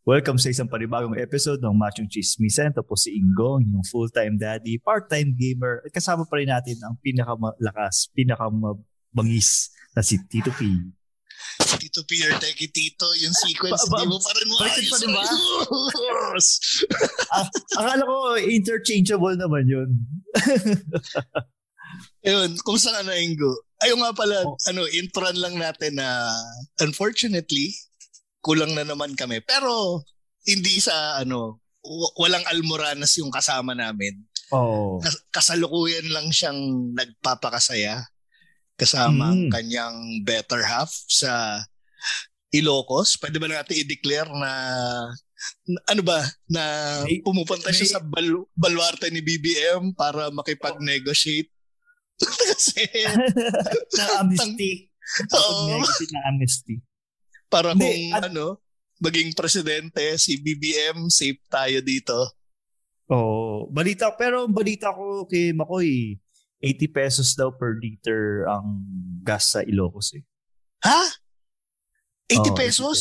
Welcome 0.00 0.40
sa 0.40 0.48
isang 0.48 0.64
panibagong 0.66 1.12
episode 1.20 1.60
ng 1.60 1.76
Machong 1.76 2.08
Chismisan. 2.08 2.72
Ito 2.72 2.80
po 2.80 2.96
si 2.96 3.12
Ingo, 3.12 3.60
yung 3.60 3.84
full-time 3.84 4.40
daddy, 4.40 4.80
part-time 4.80 5.36
gamer. 5.36 5.84
At 5.84 5.92
kasama 5.92 6.24
pa 6.24 6.40
rin 6.40 6.48
natin 6.48 6.80
ang 6.80 6.96
pinakamalakas, 6.98 8.08
pinakamabangis 8.16 9.68
na 9.92 10.00
si 10.00 10.16
Tito 10.24 10.48
P. 10.56 10.64
Tito 11.76 12.00
Peter, 12.08 12.32
Teki 12.32 12.68
Tito, 12.72 13.12
yung 13.20 13.36
sequence, 13.36 13.84
Ba- 13.88 14.00
ba- 14.00 14.02
di 14.02 14.08
mo 14.08 14.16
pa 14.16 14.32
rin 14.32 14.48
baliktad 14.50 14.88
pa 14.88 14.96
rin 14.98 15.10
ba? 15.10 15.20
maayos. 15.20 16.48
Ah, 17.30 17.46
akala 17.78 18.02
ko 18.02 18.16
interchangeable 18.42 19.38
naman 19.38 19.62
yun. 19.62 19.86
Ayun, 22.26 22.58
kung 22.60 22.74
saan 22.74 23.06
na 23.06 23.14
Ingo. 23.14 23.54
Ayun 23.78 24.02
nga 24.02 24.10
pala, 24.10 24.42
Oh. 24.42 24.58
ano, 24.66 24.82
intron 24.90 25.38
lang 25.38 25.54
natin 25.54 25.94
na 25.94 26.26
unfortunately, 26.82 27.70
kulang 28.40 28.72
na 28.72 28.84
naman 28.84 29.12
kami. 29.14 29.40
Pero, 29.40 30.04
hindi 30.44 30.80
sa, 30.80 31.20
ano, 31.20 31.60
walang 32.16 32.44
almoranas 32.48 33.16
yung 33.16 33.30
kasama 33.30 33.72
namin. 33.72 34.20
Oh. 34.50 34.98
Kas- 34.98 35.22
kasalukuyan 35.30 36.10
lang 36.10 36.28
siyang 36.28 36.58
nagpapakasaya 36.92 38.02
kasama 38.74 39.30
ang 39.30 39.46
Mm. 39.46 39.52
kanyang 39.52 39.96
better 40.24 40.64
half 40.64 40.90
sa 41.06 41.62
Ilocos. 42.50 43.14
Pwede 43.14 43.38
ba 43.38 43.46
natin 43.46 43.78
i-declare 43.78 44.26
na, 44.26 44.52
na- 45.68 45.84
ano 45.86 46.02
ba, 46.02 46.18
na 46.48 46.62
pumupunta 47.22 47.70
siya 47.70 47.96
sa 47.96 48.00
bal- 48.02 48.48
baluarte 48.52 49.06
ni 49.08 49.22
BBM 49.22 49.94
para 49.94 50.32
makipag-negotiate? 50.32 51.52
Kasi, 52.50 52.82
na 53.96 54.04
amnesty. 54.18 54.90
Oo. 55.30 55.78
Pag-negotiate 55.78 56.12
na 56.12 56.22
amnesty. 56.26 56.74
Para 57.50 57.74
Hindi, 57.74 57.84
kung 58.08 58.14
at- 58.14 58.24
ano, 58.30 58.62
maging 59.02 59.34
presidente, 59.34 60.16
si 60.16 60.38
BBM, 60.38 61.10
safe 61.10 61.40
tayo 61.50 61.82
dito. 61.82 62.16
Oh, 63.10 63.66
balita 63.68 64.14
pero 64.14 64.46
balita 64.46 64.94
ko 64.94 65.26
kay 65.26 65.50
Makoy 65.50 66.14
80 66.62 66.94
pesos 66.94 67.34
daw 67.34 67.50
per 67.50 67.74
liter 67.74 68.46
ang 68.46 68.86
gas 69.24 69.50
sa 69.50 69.64
Ilocos 69.64 70.14
eh. 70.14 70.22
Ha? 70.86 71.02
80 72.30 72.38
Oo, 72.38 72.54
pesos? 72.54 72.98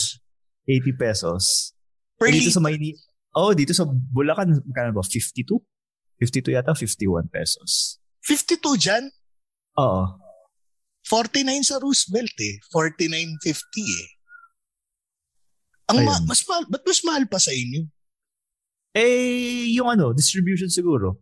80 0.66 0.98
pesos. 0.98 1.44
Per 2.18 2.34
dito 2.34 2.50
sa 2.50 2.58
liter? 2.58 2.66
Mayni 2.66 2.90
Oh, 3.38 3.54
dito 3.54 3.78
sa 3.78 3.86
Bulacan 3.86 4.50
magkano 4.66 4.98
ba? 4.98 5.06
52? 5.06 5.62
52 6.18 6.58
yata 6.58 6.74
51 6.74 7.30
pesos. 7.30 8.02
52 8.26 8.82
dyan? 8.82 9.04
Oo. 9.78 10.18
49 11.06 11.62
sa 11.62 11.78
Roosevelt 11.78 12.34
eh. 12.42 12.58
49.50 12.74 13.46
eh. 13.86 14.08
Ang 15.90 15.98
ma- 16.04 16.16
Ayun. 16.16 16.26
mas 16.26 16.42
mahal, 16.44 16.64
ba't 16.66 16.84
mas 16.84 17.02
mahal 17.02 17.24
pa 17.26 17.38
sa 17.38 17.52
inyo? 17.52 17.82
Eh, 18.92 19.70
yung 19.72 19.88
ano, 19.88 20.12
distribution 20.12 20.68
siguro. 20.68 21.22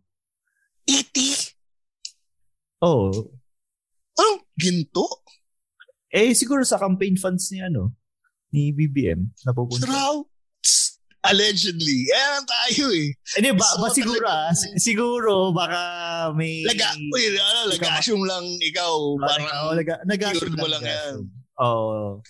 80? 0.85 1.55
Oh. 2.79 3.11
Anong 4.13 4.43
ginto? 4.53 5.23
Eh, 6.07 6.31
siguro 6.31 6.63
sa 6.63 6.77
campaign 6.77 7.15
funds 7.15 7.51
ni 7.51 7.59
ano, 7.59 7.91
ni 8.49 8.71
BBM 8.71 9.27
napupunta. 9.43 9.83
Straw? 9.83 10.23
Tss, 10.57 10.95
Allegedly. 11.21 12.07
Yan 12.07 12.43
tayo 12.45 12.87
eh. 12.89 13.11
Hindi, 13.35 13.51
ba, 13.51 13.67
So, 13.67 13.81
ba 13.81 13.87
siguro 13.91 14.23
ah, 14.23 14.47
talagang- 14.47 14.55
si- 14.55 14.79
siguro 14.81 15.51
baka 15.51 15.81
may... 16.31 16.63
Laga, 16.63 16.95
uy, 16.95 17.35
ano, 17.35 17.67
lagasyong 17.67 18.23
lang 18.23 18.45
ikaw. 18.61 18.95
Parang, 19.19 19.43
Parang, 19.43 19.63
oh, 19.65 19.75
laga, 19.75 19.93
nag-assume 20.03 20.55
pure 20.55 20.55
mo 20.55 20.67
lang. 20.69 20.79
lang 20.79 20.87
yan. 20.87 21.15
Oo. 21.59 22.23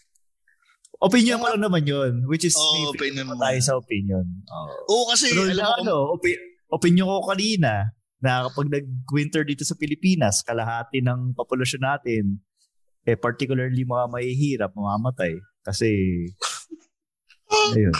Opinion 0.98 1.38
ko 1.38 1.54
lang 1.54 1.62
naman 1.62 1.86
yun. 1.86 2.26
Which 2.26 2.46
is, 2.46 2.58
may 2.58 2.90
opinion 2.90 3.30
mo. 3.30 3.38
tayo 3.38 3.60
sa 3.62 3.78
opinion. 3.78 4.26
Oo. 4.50 4.74
oo 4.90 5.04
kasi, 5.14 5.30
Pero 5.30 5.46
alam 5.46 5.62
mo, 5.62 5.74
ano, 5.82 5.96
opi- 6.18 6.42
opinion 6.74 7.06
ko 7.06 7.30
kanina 7.30 7.94
na 8.18 8.50
kapag 8.50 8.74
nag-winter 8.74 9.46
dito 9.46 9.62
sa 9.62 9.78
Pilipinas, 9.78 10.42
kalahati 10.42 11.06
ng 11.06 11.38
populasyon 11.38 11.84
natin, 11.86 12.24
eh 13.06 13.14
particularly 13.14 13.86
mga 13.86 14.06
mahihirap, 14.10 14.72
mamamatay. 14.74 15.38
Kasi, 15.62 15.90
ayun. 17.78 17.94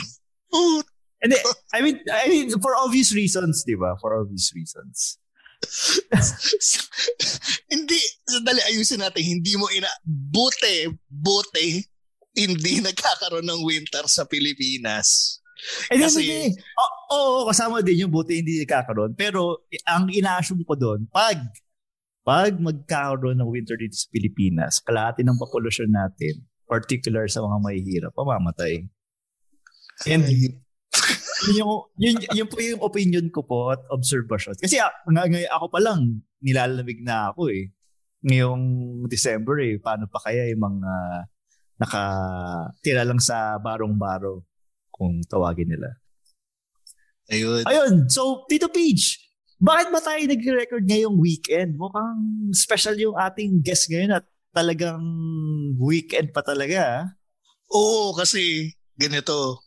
oh, 0.58 0.82
And 1.22 1.34
I 1.74 1.82
mean, 1.82 1.98
I 2.14 2.30
mean, 2.30 2.54
for 2.62 2.78
obvious 2.78 3.10
reasons, 3.14 3.66
di 3.66 3.74
ba? 3.74 3.98
For 3.98 4.14
obvious 4.22 4.54
reasons. 4.54 5.18
hindi, 7.74 7.98
sandali, 8.30 8.62
ayusin 8.70 9.02
natin, 9.02 9.26
hindi 9.26 9.58
mo 9.58 9.66
ina, 9.74 9.90
buti, 10.06 10.94
buti, 11.10 11.82
hindi 12.38 12.80
nagkakaroon 12.86 13.50
ng 13.50 13.62
winter 13.66 14.06
sa 14.06 14.30
Pilipinas. 14.30 15.40
Eh, 15.90 15.98
Kasi- 15.98 16.22
Kasi, 16.22 16.54
Oo, 16.54 16.98
oo, 17.10 17.40
kasama 17.50 17.82
din 17.82 18.06
yung 18.06 18.14
buti 18.14 18.38
hindi 18.40 18.62
kakaroon. 18.62 19.18
Pero 19.18 19.66
ang 19.90 20.06
ina-assume 20.14 20.62
ko 20.62 20.78
doon, 20.78 21.10
pag 21.10 21.42
pag 22.22 22.60
magkakaroon 22.60 23.40
ng 23.40 23.50
winter 23.50 23.80
dito 23.80 23.96
sa 23.96 24.12
Pilipinas, 24.12 24.84
kalahati 24.84 25.24
ng 25.24 25.40
populasyon 25.40 25.90
natin, 25.90 26.44
particular 26.68 27.24
sa 27.32 27.40
mga 27.40 27.58
mahihirap, 27.64 28.12
pamamatay. 28.12 28.84
And 30.04 30.28
yun, 30.28 30.60
yung, 31.56 31.72
yun, 31.96 32.16
yun 32.36 32.48
po 32.52 32.60
yung 32.60 32.84
opinion 32.84 33.32
ko 33.32 33.48
po 33.48 33.72
at 33.72 33.80
observation. 33.88 34.52
Kasi 34.60 34.76
ah, 34.76 34.92
nga, 35.08 35.24
ngay- 35.24 35.48
ako 35.48 35.72
pa 35.72 35.80
lang, 35.80 36.20
nilalamig 36.44 37.00
na 37.00 37.32
ako 37.32 37.48
eh. 37.48 37.72
Ngayong 38.28 38.66
December 39.08 39.64
eh, 39.64 39.80
paano 39.80 40.12
pa 40.12 40.20
kaya 40.20 40.52
yung 40.52 40.68
mga 40.68 40.92
nakatira 41.78 43.06
lang 43.06 43.22
sa 43.22 43.58
barong-baro 43.62 44.46
kung 44.90 45.22
tawagin 45.30 45.74
nila. 45.74 45.94
Ayun. 47.30 47.64
Ayun, 47.68 47.94
so 48.10 48.46
Tito 48.50 48.72
Peach, 48.72 49.20
bakit 49.58 49.90
ba 49.90 50.02
tayo 50.02 50.22
nag-record 50.22 50.86
ngayong 50.86 51.18
weekend? 51.18 51.78
Mukhang 51.78 52.54
special 52.54 52.98
yung 52.98 53.18
ating 53.18 53.62
guest 53.62 53.90
ngayon 53.90 54.22
at 54.22 54.26
talagang 54.54 55.02
weekend 55.78 56.34
pa 56.34 56.42
talaga. 56.42 56.80
ah. 56.82 57.06
Oo, 57.74 58.16
kasi 58.16 58.74
ganito, 58.96 59.62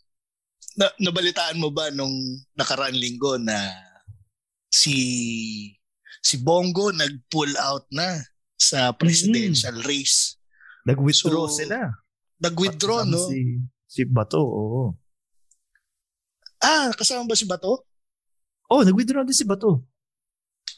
na, 0.79 0.89
nabalitaan 0.99 1.61
mo 1.61 1.69
ba 1.69 1.93
nung 1.93 2.15
nakaraan 2.57 2.97
linggo 2.97 3.37
na 3.37 3.59
si 4.71 4.97
si 6.23 6.39
Bongo 6.41 6.95
nag-pull 6.95 7.53
out 7.61 7.85
na 7.93 8.25
sa 8.57 8.93
presidential 8.97 9.77
race. 9.85 10.40
Nag-withdraw 10.87 11.47
So, 11.47 11.61
sila. 11.65 11.93
Nag-withdraw, 12.41 13.05
no? 13.05 13.21
Si, 13.29 13.61
si 13.85 14.03
Bato, 14.05 14.41
oo. 14.41 14.97
Ah, 16.61 16.93
kasama 16.93 17.25
ba 17.25 17.37
si 17.37 17.45
Bato? 17.45 17.85
Oh, 18.69 18.85
nag-withdraw 18.85 19.25
din 19.25 19.37
si 19.37 19.45
Bato. 19.45 19.85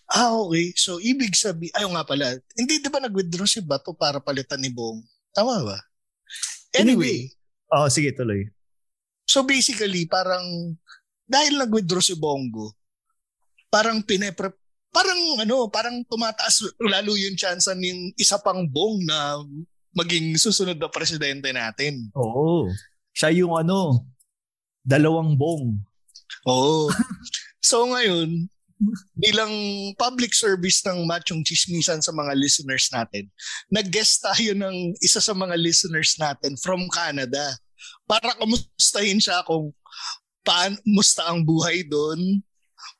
Ah, 0.08 0.34
okay. 0.34 0.74
So, 0.74 0.98
ibig 0.98 1.34
sabi, 1.34 1.70
ayaw 1.72 1.90
nga 1.94 2.04
pala, 2.06 2.26
hindi 2.54 2.78
di 2.78 2.88
ba 2.90 2.98
nag-withdraw 2.98 3.46
si 3.46 3.60
Bato 3.62 3.94
para 3.94 4.18
palitan 4.18 4.60
ni 4.60 4.70
Bong? 4.70 5.02
Tama 5.32 5.62
ba? 5.64 5.78
Anyway, 6.72 7.28
Oh, 7.72 7.88
sige, 7.88 8.12
tuloy. 8.12 8.44
so 9.24 9.42
basically, 9.42 10.04
parang, 10.04 10.76
dahil 11.24 11.56
nag-withdraw 11.56 12.04
si 12.04 12.12
Bongo, 12.12 12.76
parang 13.72 14.04
pinepre, 14.04 14.52
parang 14.92 15.16
ano, 15.40 15.72
parang 15.72 16.04
tumataas 16.04 16.68
lalo 16.76 17.16
yung 17.16 17.32
chance 17.32 17.72
ng 17.72 18.12
isa 18.20 18.36
pang 18.36 18.68
Bong 18.68 19.00
na 19.08 19.40
maging 19.92 20.36
susunod 20.40 20.76
na 20.80 20.88
presidente 20.88 21.52
natin. 21.52 22.08
Oo. 22.16 22.68
Siya 23.12 23.32
yung 23.32 23.56
ano, 23.56 24.08
dalawang 24.82 25.36
bong. 25.36 25.80
Oo. 26.48 26.88
So 27.62 27.86
ngayon, 27.86 28.50
bilang 29.14 29.54
public 29.94 30.34
service 30.34 30.82
ng 30.82 31.06
Machong 31.06 31.46
Chismisan 31.46 32.02
sa 32.02 32.10
mga 32.10 32.34
listeners 32.34 32.90
natin, 32.90 33.30
nag-guest 33.70 34.18
tayo 34.18 34.50
ng 34.58 34.98
isa 34.98 35.22
sa 35.22 35.30
mga 35.30 35.54
listeners 35.54 36.18
natin 36.18 36.58
from 36.58 36.90
Canada 36.90 37.54
para 38.02 38.34
kamustahin 38.34 39.22
siya 39.22 39.46
kung 39.46 39.70
paano 40.42 40.74
musta 40.90 41.22
ang 41.30 41.46
buhay 41.46 41.86
doon, 41.86 42.42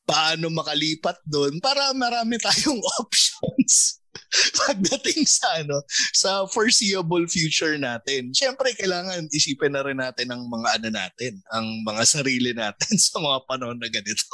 paano 0.06 0.47
makalipat 0.55 1.19
doon, 1.27 1.59
para 1.59 1.91
marami 1.91 2.39
tayong 2.39 2.79
options 3.03 4.01
pagdating 4.64 5.29
sa 5.29 5.61
ano 5.61 5.84
sa 6.17 6.44
foreseeable 6.49 7.25
future 7.29 7.76
natin. 7.76 8.32
Siyempre 8.32 8.73
kailangan 8.76 9.29
isipin 9.32 9.76
na 9.76 9.84
rin 9.84 10.00
natin 10.00 10.32
ang 10.32 10.49
mga 10.49 10.69
ano 10.81 10.88
natin, 10.88 11.32
ang 11.52 11.67
mga 11.84 12.02
sarili 12.08 12.52
natin 12.56 12.94
sa 13.06 13.20
mga 13.20 13.38
panahon 13.44 13.79
na 13.79 13.88
ganito. 13.93 14.29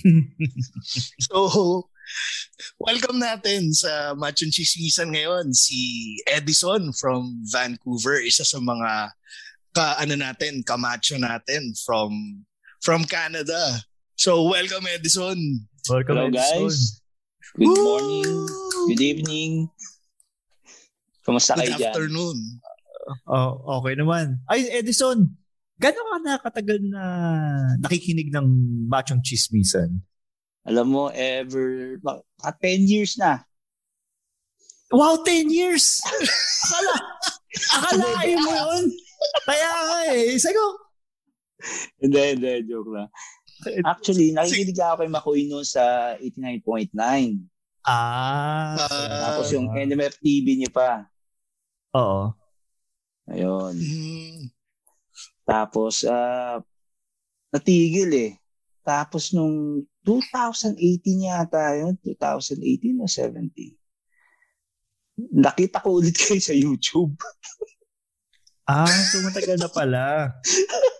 so, 1.28 1.36
welcome 2.80 3.20
natin 3.20 3.68
sa 3.76 4.16
Machon 4.16 4.48
Chismisan 4.48 5.12
ngayon 5.12 5.52
si 5.52 6.16
Edison 6.24 6.88
from 6.96 7.44
Vancouver, 7.52 8.16
isa 8.24 8.46
sa 8.46 8.56
mga 8.62 9.12
ka 9.70 10.02
ano 10.02 10.18
natin, 10.18 10.66
kamacho 10.66 11.14
natin 11.20 11.70
from 11.86 12.10
from 12.82 13.04
Canada. 13.06 13.78
So, 14.16 14.50
welcome 14.50 14.88
Edison. 14.90 15.38
Welcome, 15.88 16.16
Hello 16.16 16.28
Edison. 16.28 16.66
guys. 16.66 17.00
Good 17.40 17.80
morning. 17.80 18.30
Good 18.92 19.02
evening. 19.02 19.52
Kumusta 21.24 21.56
Good 21.56 21.72
kayo 21.72 21.72
dyan? 21.80 21.92
afternoon. 21.92 22.38
Oh, 23.24 23.80
okay 23.80 23.96
naman. 23.96 24.44
Ay, 24.44 24.68
Edison, 24.70 25.24
gano'n 25.80 26.06
ka 26.06 26.18
nakatagal 26.20 26.78
na 26.84 27.04
nakikinig 27.80 28.28
ng 28.28 28.46
Machong 28.86 29.24
Chismisan? 29.24 30.04
Alam 30.68 30.86
mo, 30.92 31.04
ever, 31.16 31.96
mga 32.04 32.52
10 32.60 32.92
years 32.92 33.16
na. 33.16 33.40
Wow, 34.92 35.24
10 35.24 35.48
years! 35.48 35.98
Akala, 36.68 36.94
akalain 37.72 38.36
mo 38.36 38.52
yun? 38.52 38.84
Kaya 39.48 39.70
nga 39.88 39.98
eh. 40.12 40.36
Sabi 40.36 40.54
ko, 40.54 40.66
Hindi, 42.00 42.20
hindi, 42.36 42.52
joke 42.68 42.92
lang. 42.92 43.08
Actually, 43.82 44.32
nakikinig 44.32 44.76
ako 44.76 44.94
kay 44.98 45.10
Makoy 45.10 45.40
noon 45.44 45.64
sa 45.64 46.14
89.9. 46.16 46.94
ah, 47.84 48.76
Ah, 48.76 49.20
Tapos 49.26 49.50
yung 49.50 49.68
NMF 49.70 50.16
TV 50.18 50.56
niya 50.56 50.70
pa. 50.70 51.04
oo. 51.92 52.32
Ayun. 53.26 53.74
mm, 53.74 54.50
Tapos, 55.42 56.02
ah, 56.04 56.58
natigil 57.50 58.10
eh. 58.12 58.32
Tapos 58.80 59.30
nung 59.30 59.82
2018 60.02 60.80
yata 61.20 61.76
yun, 61.76 61.94
2018 62.00 62.96
o 62.96 63.06
17. 63.06 63.76
Nakita 65.30 65.78
ko 65.78 66.00
ulit 66.00 66.16
kayo 66.20 66.40
sa 66.40 66.56
YouTube. 66.56 67.12
Ah, 68.64 68.86
so 68.86 69.20
matagal 69.20 69.58
na 69.58 69.68
pala. 69.68 70.30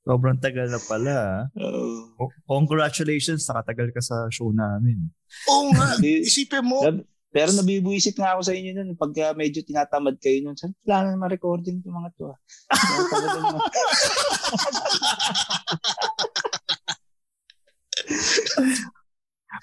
Sobrang 0.00 0.40
tagal 0.40 0.66
na 0.66 0.80
pala. 0.80 1.16
Oh. 1.54 2.08
Co- 2.16 2.32
Congratulations, 2.48 3.44
nakatagal 3.44 3.92
ka 3.92 4.00
sa 4.00 4.16
show 4.32 4.48
namin. 4.48 5.12
Oo 5.46 5.70
nga. 5.76 5.94
Di- 6.02 6.24
Isipin 6.24 6.64
mo, 6.64 6.80
Pero- 7.30 7.54
nabibuisit 7.54 8.18
nga 8.18 8.34
ako 8.34 8.42
sa 8.42 8.56
inyo 8.56 8.74
nun 8.74 8.98
pagka 8.98 9.30
medyo 9.38 9.62
tinatamad 9.62 10.18
kayo 10.18 10.42
nun. 10.42 10.58
Saan 10.58 10.74
wala 10.82 10.96
na 11.06 11.14
naman 11.14 11.30
recording 11.30 11.78
itong 11.78 11.94
mga 11.94 12.10
to 12.18 12.26
ah. 12.26 12.34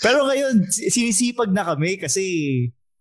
Pero 0.04 0.28
ngayon, 0.28 0.68
si- 0.70 0.92
sinisipag 0.92 1.50
na 1.50 1.66
kami 1.66 1.98
kasi 1.98 2.24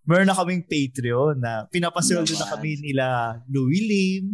meron 0.07 0.31
na 0.31 0.39
kaming 0.39 0.65
Patreon 0.65 1.37
na 1.37 1.67
pinapasweldo 1.69 2.33
na 2.39 2.49
kami 2.49 2.79
nila 2.81 3.07
Louie 3.51 3.85
Lim, 3.85 4.25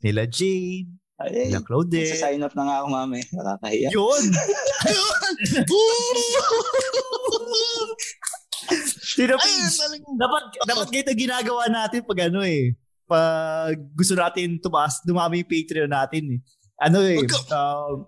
nila 0.00 0.24
Jane, 0.26 0.88
Ay, 1.18 1.50
nila 1.50 1.66
Claudette. 1.66 2.14
Sa-sign 2.14 2.38
up 2.40 2.54
na 2.54 2.62
nga 2.62 2.76
ako 2.78 2.86
mami. 2.94 3.20
Nakakahiya. 3.34 3.90
Yun! 3.90 4.24
Ayun, 9.18 9.72
talagang 9.72 10.16
dapat, 10.20 10.42
dapat 10.62 10.86
ganito 10.92 11.12
ginagawa 11.16 11.66
natin 11.66 12.06
pag 12.06 12.30
ano 12.30 12.40
eh. 12.44 12.76
Pag 13.08 13.74
gusto 13.96 14.14
natin 14.14 14.60
tumaas, 14.60 15.00
dumami 15.02 15.42
yung 15.42 15.50
Patreon 15.50 15.90
natin 15.90 16.38
eh. 16.38 16.40
Ano 16.78 17.02
eh. 17.02 17.18
Wag 17.18 17.26
ka- 17.26 17.46
Um, 17.50 18.06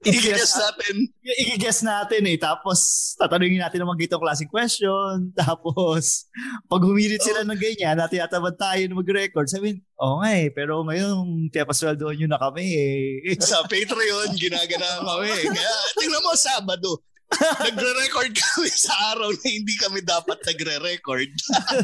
i-guess 0.00 0.56
natin. 0.56 0.94
i-guess 1.22 1.80
natin 1.84 2.22
eh. 2.24 2.38
Tapos, 2.40 3.12
tatanungin 3.20 3.60
natin 3.60 3.84
ng 3.84 3.90
mga 3.92 4.08
gitong 4.08 4.22
klaseng 4.24 4.48
question. 4.48 5.28
Tapos, 5.40 6.24
pag 6.64 6.80
humirit 6.80 7.20
sila 7.20 7.44
ng 7.44 7.60
ganyan, 7.60 8.00
natin 8.00 8.24
yatabad 8.24 8.56
tayo 8.56 8.80
na 8.88 8.96
mag-record. 8.96 9.44
Sabihin, 9.44 9.84
oo 10.00 10.24
nga 10.24 10.30
eh, 10.40 10.48
pero 10.48 10.80
ngayon, 10.88 11.52
kaya 11.52 11.68
pasweldoan 11.68 12.16
nyo 12.16 12.28
na 12.32 12.40
kami 12.40 12.64
eh. 12.64 13.36
Sa 13.44 13.60
Patreon, 13.68 14.32
ginagana 14.40 15.04
kami. 15.04 15.28
Kaya, 15.56 15.74
tingnan 16.00 16.24
mo, 16.24 16.32
Sabado. 16.32 17.04
Nagre-record 17.70 18.34
kami 18.34 18.68
sa 18.68 19.14
araw 19.14 19.30
na 19.30 19.46
hindi 19.46 19.74
kami 19.78 20.02
dapat 20.02 20.42
nagre-record. 20.42 21.30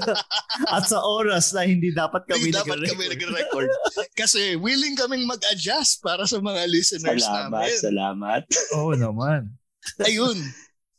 At 0.75 0.91
sa 0.91 0.99
oras 1.01 1.55
na 1.55 1.63
hindi 1.63 1.95
dapat 1.95 2.27
kami 2.27 2.51
Hindi 2.51 2.59
dapat 2.59 2.83
kami 2.83 3.15
nagre-record. 3.15 3.71
nagre-record. 3.71 3.71
Kasi 4.19 4.59
willing 4.59 4.99
kaming 4.99 5.23
mag-adjust 5.23 6.03
para 6.03 6.27
sa 6.27 6.43
mga 6.43 6.67
listeners 6.67 7.23
Salamat, 7.23 7.63
namin. 7.63 7.79
salamat. 7.79 8.43
Oo 8.83 8.93
naman. 8.99 9.55
Ayun. 10.03 10.35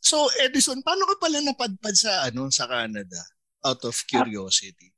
So, 0.00 0.32
Edison, 0.40 0.80
paano 0.80 1.04
ka 1.04 1.20
pala 1.20 1.44
napadpad 1.44 1.92
sa 1.92 2.24
ano 2.24 2.48
sa 2.48 2.64
Canada? 2.64 3.20
Out 3.68 3.84
of 3.84 4.00
curiosity. 4.08 4.94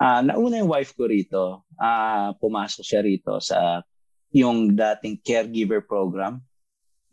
Ah, 0.00 0.24
nauna 0.24 0.64
yung 0.64 0.72
wife 0.72 0.96
ko 0.96 1.04
rito. 1.04 1.44
Ah, 1.76 2.32
pumasok 2.40 2.84
siya 2.84 3.00
rito 3.04 3.36
sa 3.40 3.84
yung 4.32 4.72
dating 4.72 5.20
caregiver 5.20 5.84
program. 5.84 6.40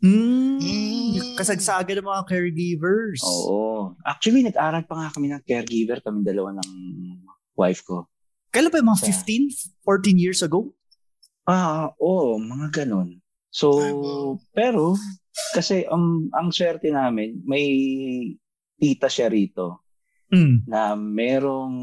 Mm, 0.04 0.60
Mm. 0.60 1.34
kasagsaga 1.34 1.96
ng 1.96 2.04
mga 2.04 2.22
caregivers. 2.28 3.24
Oo. 3.24 3.96
Actually, 4.04 4.44
nag-aral 4.44 4.84
pa 4.84 4.94
nga 4.94 5.08
kami 5.10 5.32
ng 5.32 5.40
caregiver, 5.42 5.98
kami 5.98 6.20
dalawa 6.20 6.52
ng 6.54 6.68
wife 7.56 7.80
ko. 7.82 8.04
Kailan 8.52 8.68
pa 8.68 8.78
yung 8.78 8.90
mga 8.92 9.00
Sa- 9.00 9.08
15, 9.08 9.48
14 9.80 10.18
years 10.18 10.44
ago? 10.44 10.76
Ah, 11.44 11.88
oo, 11.96 12.36
mga 12.36 12.84
ganun. 12.84 13.16
So, 13.48 13.70
pero, 14.50 14.98
kasi 15.54 15.86
um, 15.86 16.28
ang 16.32 16.50
swerte 16.50 16.90
namin, 16.90 17.40
may 17.42 17.64
tita 18.76 19.08
siya 19.08 19.28
rito 19.28 19.80
Mm. 20.28 20.66
na 20.66 20.92
merong 20.92 21.76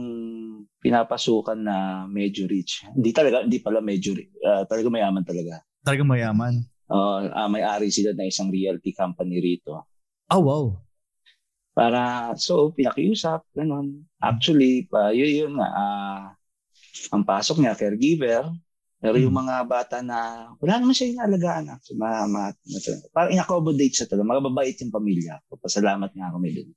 pinapasukan 0.77 1.55
na 1.55 1.77
medyo 2.05 2.45
rich. 2.45 2.83
Hindi 2.89 3.13
talaga, 3.13 3.45
hindi 3.45 3.57
pala 3.57 3.79
medyo 3.79 4.11
rich. 4.11 4.33
Ah, 4.41 4.65
talaga 4.65 4.89
mayaman 4.89 5.23
talaga. 5.23 5.61
Talagang 5.81 6.09
mayaman. 6.09 6.53
Uh, 6.91 7.47
may-ari 7.47 7.87
sila 7.87 8.11
ng 8.11 8.27
isang 8.27 8.51
realty 8.51 8.91
company 8.91 9.39
rito. 9.39 9.87
Oh, 10.27 10.43
wow. 10.43 10.65
Para, 11.71 12.35
so, 12.35 12.75
pinakiusap, 12.75 13.47
ganun. 13.55 14.03
Actually, 14.19 14.91
pa, 14.91 15.15
yun, 15.15 15.31
yun 15.31 15.53
nga, 15.55 15.69
ah, 15.71 16.23
ang 17.15 17.23
pasok 17.23 17.63
niya, 17.63 17.79
caregiver, 17.79 18.43
pero 18.99 19.15
yung 19.15 19.31
Hmm. 19.31 19.47
mga 19.47 19.55
bata 19.65 19.97
na, 20.03 20.51
wala 20.59 20.77
naman 20.77 20.91
siya 20.91 21.15
inaalagaan. 21.15 21.71
Actually, 21.71 21.97
ma, 21.97 22.27
ma, 22.27 22.51
ma- 22.51 22.83
parang 23.09 23.31
in-accommodate 23.33 23.95
siya 23.95 24.07
talaga. 24.11 24.27
Mga 24.27 24.43
babait 24.51 24.77
yung 24.77 24.93
pamilya. 24.93 25.33
Pasalamat 25.47 26.11
nga 26.11 26.29
kami 26.29 26.49
dun. 26.53 26.69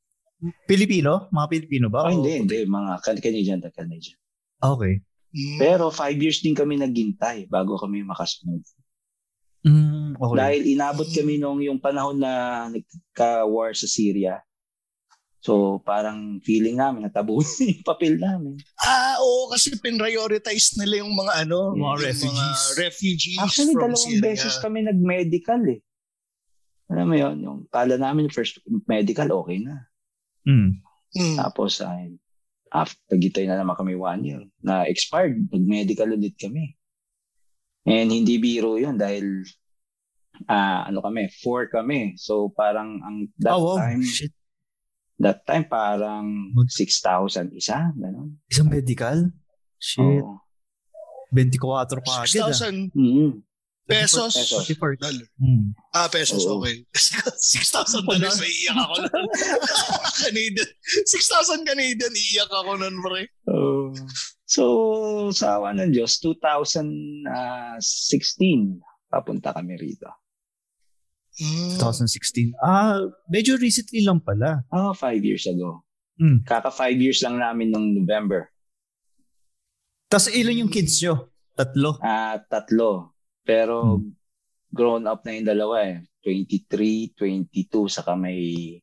Pilipino? 0.64 1.28
Mga 1.28 1.46
Pilipino 1.50 1.86
ba? 1.90 2.06
Oh, 2.06 2.08
O- 2.08 2.14
hindi, 2.14 2.40
hindi. 2.40 2.58
Mga 2.64 2.92
Can- 3.02 3.20
Canadian 3.20 3.60
na 3.60 3.70
Canadian. 3.74 4.18
Okay. 4.62 4.94
Mm. 5.34 5.58
Pero 5.58 5.90
five 5.90 6.16
years 6.16 6.38
din 6.40 6.54
kami 6.54 6.78
naghintay 6.78 7.50
bago 7.50 7.74
kami 7.76 8.06
makasunod. 8.06 8.62
Mm, 9.64 10.20
okay. 10.20 10.36
Dahil 10.36 10.62
inabot 10.76 11.08
kami 11.08 11.40
nung 11.40 11.58
yung 11.64 11.80
panahon 11.80 12.20
na 12.20 12.66
nagka-war 12.68 13.72
sa 13.72 13.88
Syria. 13.88 14.44
So 15.44 15.80
parang 15.84 16.40
feeling 16.40 16.80
namin 16.80 17.04
natabunan 17.04 17.48
yung 17.72 17.84
papel 17.84 18.16
namin. 18.16 18.56
Ah, 18.80 19.16
oo, 19.20 19.48
kasi 19.52 19.76
pinrioritize 19.76 20.76
nila 20.80 21.04
yung 21.04 21.12
mga 21.12 21.44
ano, 21.44 21.72
Mga 21.72 21.80
yung 21.80 22.00
refugees. 22.00 22.60
Mga 22.60 22.76
refugees 22.80 23.40
Actually, 23.40 23.76
from 23.76 23.92
dalawang 23.92 24.04
Syria. 24.08 24.24
beses 24.24 24.54
kami 24.60 24.78
nag-medical 24.84 25.62
eh. 25.68 25.80
Alam 26.92 27.06
mo 27.08 27.16
yun, 27.16 27.36
yung 27.40 27.58
kala 27.72 27.96
namin 27.96 28.28
first 28.28 28.60
medical, 28.84 29.28
okay 29.40 29.60
na. 29.64 29.88
Mm. 30.44 30.84
Mm. 31.16 31.36
Tapos, 31.40 31.80
ay, 31.80 32.12
after, 32.68 33.16
gitay 33.16 33.48
na 33.48 33.56
naman 33.56 33.76
kami 33.76 33.96
one 33.96 34.20
year. 34.24 34.42
Na 34.60 34.84
expired, 34.84 35.48
nag-medical 35.48 36.12
ulit 36.12 36.36
kami. 36.36 36.76
And 37.84 38.08
hindi 38.08 38.40
biro 38.40 38.80
yun 38.80 38.96
dahil 38.96 39.44
ah 40.48 40.88
ano 40.88 41.04
kami, 41.04 41.28
four 41.44 41.68
kami. 41.68 42.16
So 42.16 42.50
parang 42.50 43.00
ang 43.04 43.16
that 43.40 43.54
oh, 43.54 43.76
wow. 43.76 43.78
time, 43.78 44.02
Shit. 44.02 44.32
that 45.20 45.44
time 45.44 45.68
parang 45.68 46.50
Mag- 46.56 46.72
6,000 46.72 47.52
isa, 47.54 47.92
gano'n. 47.94 48.34
Isang 48.48 48.68
medical? 48.72 49.30
Shit. 49.78 50.00
Oo. 50.00 50.40
24 51.34 52.00
pa 52.00 52.24
agad 52.24 52.50
ah. 52.50 52.56
6,000. 52.56 52.94
Mm. 52.96 53.42
Pesos. 53.84 54.32
Pesos. 54.32 54.64
44. 54.64 54.96
Dollar. 54.96 55.28
Hmm. 55.36 55.76
Ah, 55.92 56.08
pesos, 56.08 56.48
Oo. 56.48 56.64
okay. 56.64 56.88
6,000 56.96 58.08
dollars, 58.08 58.40
iiyak 58.40 58.80
ako 58.80 58.94
nun. 59.04 59.28
Canadian. 60.24 60.68
6,000 61.04 61.68
Canadian, 61.68 62.12
iiyak 62.16 62.48
ako 62.48 62.80
nun, 62.80 62.96
pre. 63.04 63.28
Oh. 63.44 63.92
so, 64.48 64.64
sa 65.36 65.60
awa 65.60 65.76
ng 65.76 65.92
Diyos, 65.92 66.16
2016, 66.24 67.76
papunta 69.12 69.52
kami 69.52 69.76
rito. 69.76 70.08
Mm. 71.36 71.76
2016. 71.76 72.56
Ah, 72.64 73.04
medyo 73.28 73.60
recently 73.60 74.00
lang 74.00 74.24
pala. 74.24 74.64
Ah, 74.72 74.96
five 74.96 75.20
years 75.20 75.44
ago. 75.44 75.84
Hmm. 76.16 76.46
Kaka 76.46 76.70
five 76.70 76.96
years 76.96 77.20
lang 77.20 77.42
namin 77.42 77.74
nung 77.74 77.90
November. 77.90 78.48
Tapos 80.06 80.30
ilan 80.30 80.62
yung 80.62 80.70
kids 80.70 81.02
nyo? 81.02 81.34
Tatlo. 81.58 81.98
Ah, 81.98 82.38
tatlo. 82.38 83.13
Pero 83.44 84.00
Hmm. 84.00 84.10
grown 84.72 85.04
up 85.06 85.22
na 85.22 85.36
yung 85.36 85.48
dalawa 85.48 85.76
eh. 85.84 86.00
23, 86.24 87.12
22, 87.12 87.86
saka 87.92 88.16
may 88.16 88.80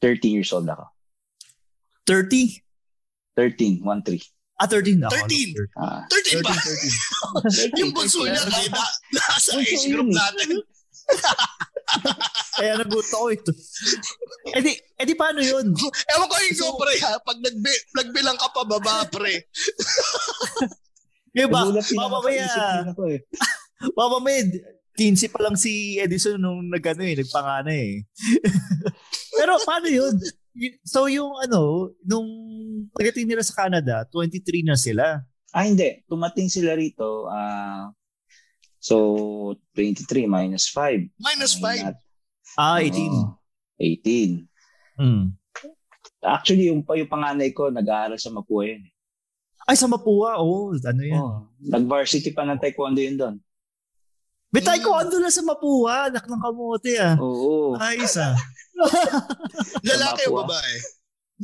13 0.00 0.40
years 0.40 0.50
old 0.56 0.66
ako. 0.66 0.88
30? 2.08 2.64
13, 3.36 3.84
1-3. 3.84 4.24
Ah, 4.56 4.66
13 4.70 4.96
na. 4.96 5.08
13. 5.12 5.52
Ah, 5.76 6.06
13 6.08 6.40
ba? 6.40 6.54
13, 6.56 7.74
13. 7.76 7.78
yung 7.84 7.92
bunso 7.92 8.24
niya, 8.24 8.40
kahit 8.48 8.72
na, 8.72 8.86
nasa 9.12 9.60
age 9.60 9.76
yun 9.84 9.92
group 9.92 10.08
eh. 10.08 10.16
natin. 10.16 10.48
Kaya 12.56 12.72
naguto 12.80 13.16
ko 13.18 13.28
ito. 13.28 13.52
Eh 14.56 14.62
di, 14.62 14.72
eh 14.72 15.04
di 15.04 15.14
paano 15.18 15.42
yun? 15.44 15.74
Ewan 16.14 16.26
ko 16.30 16.34
yung 16.38 16.56
go, 16.56 16.68
pre, 16.80 16.94
ha? 17.02 17.18
Pag 17.20 17.38
nagbi, 17.44 17.72
nagbilang 17.92 18.38
ka 18.40 18.48
pa 18.54 18.62
baba, 18.64 19.04
pre. 19.10 19.50
Di 21.34 21.44
ba? 21.50 21.66
nagulat 21.66 21.84
din 21.84 21.98
ako, 21.98 22.08
Mamamaya, 22.08 22.46
naisip 22.88 23.26
eh. 23.84 23.92
mamamaya, 23.92 24.40
15 24.96 25.34
pa 25.34 25.40
lang 25.42 25.56
si 25.58 25.98
Edison 25.98 26.38
nung 26.38 26.70
nagano 26.70 27.02
eh, 27.02 27.18
nagpangana 27.18 27.72
eh. 27.74 28.06
Pero 29.38 29.58
paano 29.66 29.90
yun? 29.90 30.14
So 30.86 31.10
yung 31.10 31.34
ano, 31.42 31.90
nung 32.06 32.28
pagdating 32.94 33.26
nila 33.26 33.42
sa 33.42 33.66
Canada, 33.66 34.06
23 34.10 34.62
na 34.62 34.78
sila. 34.78 35.18
Ah, 35.50 35.66
hindi. 35.66 36.02
Tumating 36.06 36.50
sila 36.50 36.78
rito. 36.78 37.26
ah 37.30 37.90
so, 38.84 39.56
23 39.72 40.28
minus 40.28 40.68
5. 40.68 41.08
Minus 41.16 41.56
5. 41.56 41.94
Ah, 42.60 42.78
18. 42.84 43.08
18. 43.80 44.44
Hmm. 45.00 45.34
Actually, 46.20 46.68
yung, 46.68 46.84
yung 46.84 47.10
panganay 47.10 47.50
ko, 47.56 47.72
nag-aaral 47.72 48.20
sa 48.20 48.28
Mapua 48.28 48.68
yun. 48.68 48.84
Ay, 49.64 49.80
sa 49.80 49.88
Mapua. 49.88 50.36
Oh, 50.36 50.76
ano 50.76 51.02
yan? 51.02 51.16
Oh, 51.16 51.48
nag-varsity 51.64 52.36
pa 52.36 52.44
ng 52.44 52.60
taekwondo 52.60 53.00
yun 53.00 53.16
doon. 53.16 53.36
May 54.54 54.62
taekwondo 54.62 55.18
na 55.18 55.28
sa 55.28 55.42
Mapua. 55.42 56.06
Anak 56.06 56.24
ng 56.24 56.38
kamote 56.38 56.94
ah. 56.96 57.18
Oo. 57.18 57.74
Ayos 57.74 58.14
ah. 58.16 58.38
Lalaki 59.82 60.30
o 60.30 60.38
babae? 60.38 60.74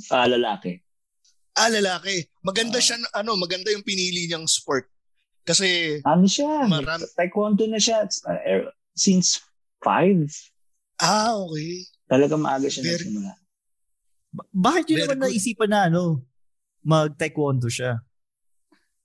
Ah, 0.09 0.27
lalaki. 0.27 0.79
Ah, 1.53 1.67
lalaki. 1.67 2.31
Maganda 2.41 2.79
Ah. 2.79 2.85
siya, 2.85 2.97
na- 2.97 3.13
ano, 3.13 3.35
maganda 3.35 3.69
yung 3.69 3.83
pinili 3.83 4.25
niyang 4.25 4.47
sport. 4.47 4.87
Kasi, 5.43 5.99
Ano 6.03 6.25
siya? 6.25 6.65
Marami- 6.65 7.11
Taekwondo 7.11 7.67
na 7.67 7.77
siya 7.77 8.07
uh, 8.07 8.41
er- 8.41 8.71
since 8.95 9.43
5. 9.83 10.31
ah, 10.99 11.35
okay. 11.35 11.83
Talaga 12.07 12.39
maaga 12.39 12.71
siya 12.71 12.87
Very- 12.87 13.11
nagsimula. 13.11 13.33
Ba- 14.31 14.47
bakit 14.53 14.85
yun 14.87 14.97
Very 14.97 15.07
naman 15.09 15.19
good. 15.19 15.25
naisipan 15.27 15.69
na 15.69 15.81
ano, 15.91 16.03
mag-taekwondo 16.81 17.67
siya? 17.67 17.99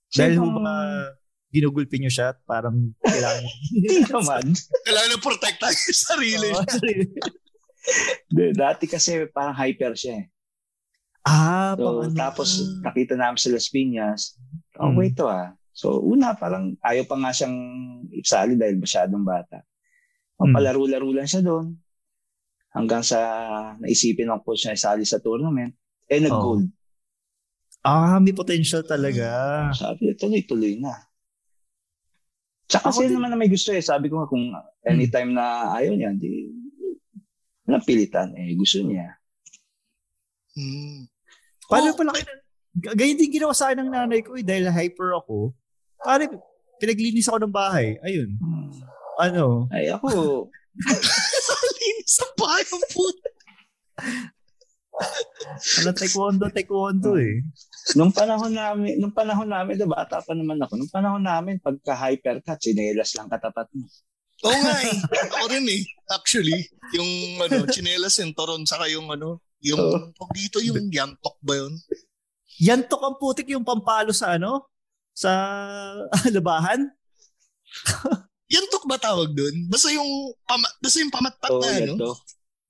Dahil 0.08 0.38
Siyempre, 0.38 0.62
ba 0.62 1.15
ginugulpi 1.56 1.96
niyo 1.96 2.12
siya 2.12 2.26
at 2.30 2.38
parang 2.42 2.92
kailangan 3.00 3.44
Hindi 3.72 3.96
naman. 4.04 4.44
Kailangan 4.82 5.10
na 5.10 5.18
protektahan 5.18 5.72
yung 5.74 6.00
sarili. 6.04 6.48
Oo, 6.50 6.64
sorry. 6.66 6.94
D- 8.28 8.52
Dati 8.52 8.84
kasi 8.84 9.24
parang 9.28 9.54
hyper 9.54 9.92
siya 9.92 10.20
eh. 10.20 10.24
ah, 11.24 11.72
So, 11.74 12.02
ano. 12.02 12.12
tapos 12.12 12.48
nakita 12.80 13.14
namin 13.14 13.36
sa 13.36 13.48
Las 13.48 13.66
Piñas, 13.66 14.36
oh, 14.76 14.90
Mm. 14.90 14.96
wait 14.96 15.14
to 15.14 15.24
ah. 15.24 15.54
So, 15.70 16.00
una, 16.00 16.32
parang 16.32 16.76
ayaw 16.80 17.04
pa 17.04 17.16
nga 17.16 17.30
siyang 17.30 17.56
isali 18.10 18.54
dahil 18.54 18.76
masyadong 18.76 19.22
bata. 19.22 19.60
Mm. 20.36 20.52
Palaro-laro 20.52 21.08
lang 21.10 21.24
siya 21.24 21.40
doon. 21.40 21.76
Hanggang 22.70 23.00
sa 23.00 23.18
naisipin 23.78 24.26
ng 24.26 24.40
coach 24.40 24.64
na 24.64 24.72
isali 24.72 25.00
sa 25.02 25.16
tournament. 25.16 25.72
Eh, 26.06 26.18
nag-gold. 26.18 26.68
Ah, 27.80 28.18
may 28.18 28.32
potential 28.32 28.82
talaga. 28.82 29.30
Sabi, 29.70 30.10
tuloy-tuloy 30.12 30.74
na. 30.76 31.05
Tsaka 32.66 32.90
din- 32.98 33.14
naman 33.14 33.30
na 33.30 33.38
may 33.38 33.46
gusto 33.46 33.70
eh. 33.70 33.80
Sabi 33.80 34.10
ko 34.10 34.18
nga 34.18 34.28
kung 34.28 34.50
anytime 34.82 35.30
na 35.30 35.70
ayaw 35.72 35.94
niya, 35.94 36.10
di 36.12 36.50
walang 37.62 37.82
pilitan. 37.82 38.34
Eh, 38.34 38.54
gusto 38.54 38.82
niya. 38.82 39.14
Hmm. 40.54 41.06
Paano 41.66 41.92
Oh, 41.92 41.98
pala 41.98 42.14
kayo? 42.14 42.26
Ganyan 42.94 43.18
din 43.18 43.32
ginawa 43.32 43.54
sa 43.54 43.70
akin 43.70 43.82
ng 43.82 43.90
nanay 43.90 44.20
ko 44.20 44.34
eh, 44.34 44.44
dahil 44.44 44.68
hyper 44.68 45.16
ako. 45.16 45.50
Pare, 45.96 46.28
pinaglinis 46.76 47.26
ako 47.26 47.38
ng 47.42 47.54
bahay. 47.54 47.96
Ayun. 48.02 48.36
Hmm. 48.38 48.70
Ano? 49.16 49.66
Ay, 49.72 49.88
ako, 49.88 50.46
Linis 50.76 52.12
sa 52.20 52.26
bayang 52.36 52.84
puto. 52.92 53.28
Ano 55.76 55.92
taekwondo, 55.92 56.48
taekwondo 56.48 57.20
eh. 57.20 57.44
Nung 57.94 58.10
panahon 58.10 58.50
namin, 58.50 58.98
nung 58.98 59.14
panahon 59.14 59.46
namin, 59.46 59.78
diba, 59.78 59.94
bata 59.94 60.18
pa 60.18 60.34
naman 60.34 60.58
ako, 60.58 60.74
nung 60.74 60.90
panahon 60.90 61.22
namin, 61.22 61.62
pagka 61.62 61.94
hyper 61.94 62.42
ka, 62.42 62.58
sinelas 62.58 63.14
lang 63.14 63.30
katapat 63.30 63.70
mo. 63.76 63.86
Oo 64.44 64.58
nga 64.58 64.76
eh. 64.82 64.96
Ako 65.32 65.44
rin 65.48 65.64
eh. 65.70 65.80
Actually, 66.10 66.66
yung 66.92 67.40
ano, 67.40 67.64
chinelas 67.70 68.18
yung 68.18 68.34
toron 68.34 68.66
saka 68.66 68.90
yung 68.90 69.06
ano, 69.08 69.40
yung 69.62 69.78
Oo. 69.80 70.12
tawag 70.12 70.32
dito 70.34 70.58
yung 70.60 70.90
yantok 70.90 71.38
ba 71.40 71.56
yun? 71.56 71.72
Yantok 72.60 73.00
ang 73.00 73.16
putik 73.16 73.48
yung 73.48 73.64
pampalo 73.64 74.10
sa 74.12 74.36
ano? 74.36 74.68
Sa 75.16 75.30
labahan? 76.36 76.84
Yantok 78.46 78.84
ba 78.84 79.00
tawag 79.00 79.32
dun? 79.32 79.66
Basta 79.72 79.88
yung, 79.90 80.06
pama, 80.44 80.68
basta 80.78 81.00
yung 81.00 81.14
pamatpat 81.14 81.50
Oo, 81.50 81.62
na 81.62 81.68
ano? 81.72 81.94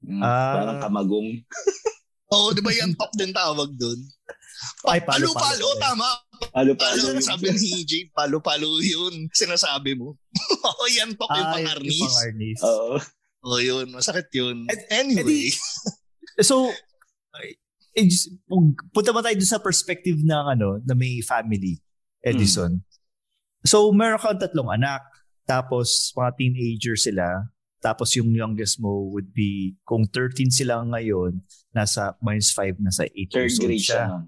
Mm, 0.07 0.23
Ah. 0.23 0.55
Parang 0.55 0.79
kamagong. 0.87 1.29
Oo, 2.31 2.55
di 2.55 2.63
ba 2.63 2.71
yantok 2.71 3.11
din 3.19 3.35
tawag 3.35 3.75
dun? 3.75 3.99
Ay, 4.87 5.01
palo, 5.03 5.33
palo. 5.33 5.69
tama. 5.77 6.09
Ano 6.53 6.73
Palo, 6.77 7.17
sabi 7.19 7.49
ni 7.53 7.85
Jay, 7.85 8.09
palo-palo 8.13 8.81
yun. 8.81 9.29
Sinasabi 9.33 9.97
mo. 9.97 10.17
Oo, 10.69 10.85
yantok 10.89 11.29
yung 11.29 11.49
Ah, 11.49 11.55
pangarnis. 11.57 11.97
yung 11.97 12.07
pangarnis. 12.07 12.61
Oo. 12.63 12.95
Oo, 13.47 13.59
yun. 13.59 13.87
Masakit 13.91 14.29
yun. 14.33 14.65
Ed- 14.69 14.89
Anyway. 14.91 15.49
So, 16.41 16.69
ay, 17.33 17.57
eh, 17.97 18.09
punta 18.93 19.13
ba 19.13 19.25
tayo 19.25 19.37
sa 19.41 19.57
perspective 19.57 20.21
ng 20.21 20.45
ano, 20.53 20.77
na 20.85 20.93
may 20.93 21.25
family, 21.25 21.81
Edison. 22.21 22.85
So, 23.65 23.89
meron 23.91 24.21
kang 24.21 24.37
tatlong 24.37 24.69
anak. 24.69 25.01
Tapos, 25.49 26.13
mga 26.13 26.31
teenager 26.37 26.97
sila. 26.99 27.49
Tapos, 27.87 28.11
yung 28.19 28.35
youngest 28.35 28.83
mo 28.83 29.15
would 29.15 29.31
be, 29.31 29.79
kung 29.87 30.03
13 30.11 30.51
sila 30.51 30.83
ngayon, 30.83 31.39
nasa 31.71 32.19
minus 32.19 32.51
5, 32.51 32.83
nasa 32.83 33.07
8 33.07 33.31
Third 33.31 33.47
years 33.47 33.57
old 33.57 33.63
grade 33.63 33.79
siya 33.79 33.95
siya. 33.95 34.05
nun. 34.11 34.25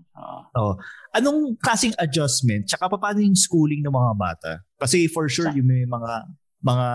Oo. 0.54 0.72
Anong 1.10 1.40
klaseng 1.58 1.96
adjustment? 1.98 2.70
Tsaka 2.70 2.86
pa- 2.86 3.02
paano 3.02 3.18
yung 3.18 3.34
schooling 3.34 3.82
ng 3.82 3.90
mga 3.90 4.12
bata? 4.14 4.52
Kasi 4.78 5.10
for 5.10 5.26
sure, 5.26 5.50
yung 5.50 5.66
may 5.66 5.82
mga, 5.82 6.12
mga, 6.62 6.88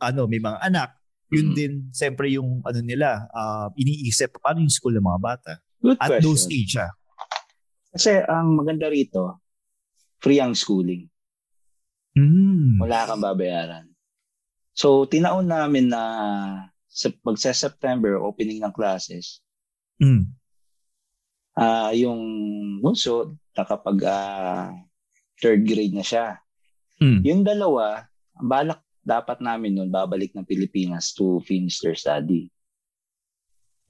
ano, 0.00 0.22
may 0.24 0.40
mga 0.40 0.58
anak, 0.64 0.96
yun 1.28 1.52
Mm. 1.52 1.56
din, 1.56 1.72
siyempre 1.92 2.32
yung, 2.32 2.64
ano 2.64 2.80
nila, 2.80 3.28
ah, 3.28 3.68
iniisip, 3.74 4.40
paano 4.40 4.64
yung 4.64 4.72
school 4.72 4.96
ng 4.96 5.04
mga 5.04 5.20
bata? 5.20 5.52
Good 5.76 6.00
At 6.00 6.08
question. 6.08 6.24
those 6.24 6.44
age, 6.48 6.80
ah. 6.80 6.92
Kasi 7.92 8.16
ang 8.24 8.56
maganda 8.56 8.88
rito, 8.88 9.44
free 10.16 10.40
ang 10.40 10.56
schooling. 10.56 11.04
Mm. 12.16 12.80
Wala 12.80 13.04
kang 13.04 13.20
babayaran. 13.20 13.91
So, 14.72 15.04
tinaon 15.04 15.48
namin 15.52 15.92
na 15.92 16.02
sa 16.88 17.08
magsa-September 17.24 18.20
opening 18.20 18.60
ng 18.60 18.72
classes, 18.72 19.40
Mm. 20.00 20.34
ah 21.54 21.92
yung 21.94 22.20
bunso, 22.80 23.36
nakapag 23.54 24.02
ah, 24.08 24.72
third 25.38 25.62
grade 25.68 25.94
na 25.94 26.02
siya. 26.02 26.40
Mm. 26.98 27.20
Yung 27.22 27.42
dalawa, 27.44 28.08
ang 28.34 28.48
balak 28.48 28.80
dapat 29.02 29.42
namin 29.42 29.74
nun, 29.74 29.90
babalik 29.90 30.30
ng 30.32 30.46
Pilipinas 30.46 31.10
to 31.12 31.42
finish 31.42 31.82
their 31.82 31.98
study. 31.98 32.46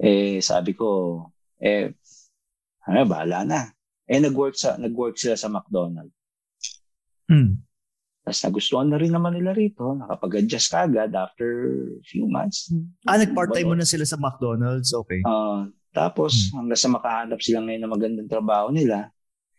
Eh, 0.01 0.41
sabi 0.41 0.73
ko, 0.73 1.21
eh, 1.61 1.93
ano, 2.89 3.07
bahala 3.07 3.45
na. 3.45 3.61
Eh, 4.09 4.19
nag-work, 4.19 4.57
sa, 4.59 4.75
nag-work 4.81 5.15
sila 5.21 5.37
sa 5.39 5.53
McDonald's. 5.53 6.17
Mm. 7.31 7.61
Tapos 8.23 8.39
nagustuhan 8.41 8.87
na 8.87 8.99
rin 9.03 9.11
naman 9.11 9.35
nila 9.35 9.51
rito. 9.51 9.99
Nakapag-adjust 9.99 10.71
kagad 10.71 11.11
after 11.11 11.49
few 12.07 12.31
months. 12.31 12.71
Ah, 13.03 13.19
nag-part-time 13.19 13.67
mo 13.67 13.75
na 13.75 13.83
sila 13.83 14.07
sa 14.07 14.15
McDonald's? 14.15 14.95
Okay. 14.95 15.27
Ah, 15.27 15.67
tapos, 15.91 16.55
hanggang 16.55 16.79
sa 16.79 16.89
makahanap 16.89 17.43
sila 17.43 17.61
ngayon 17.61 17.83
ng 17.83 17.93
magandang 17.93 18.31
trabaho 18.31 18.71
nila. 18.71 19.11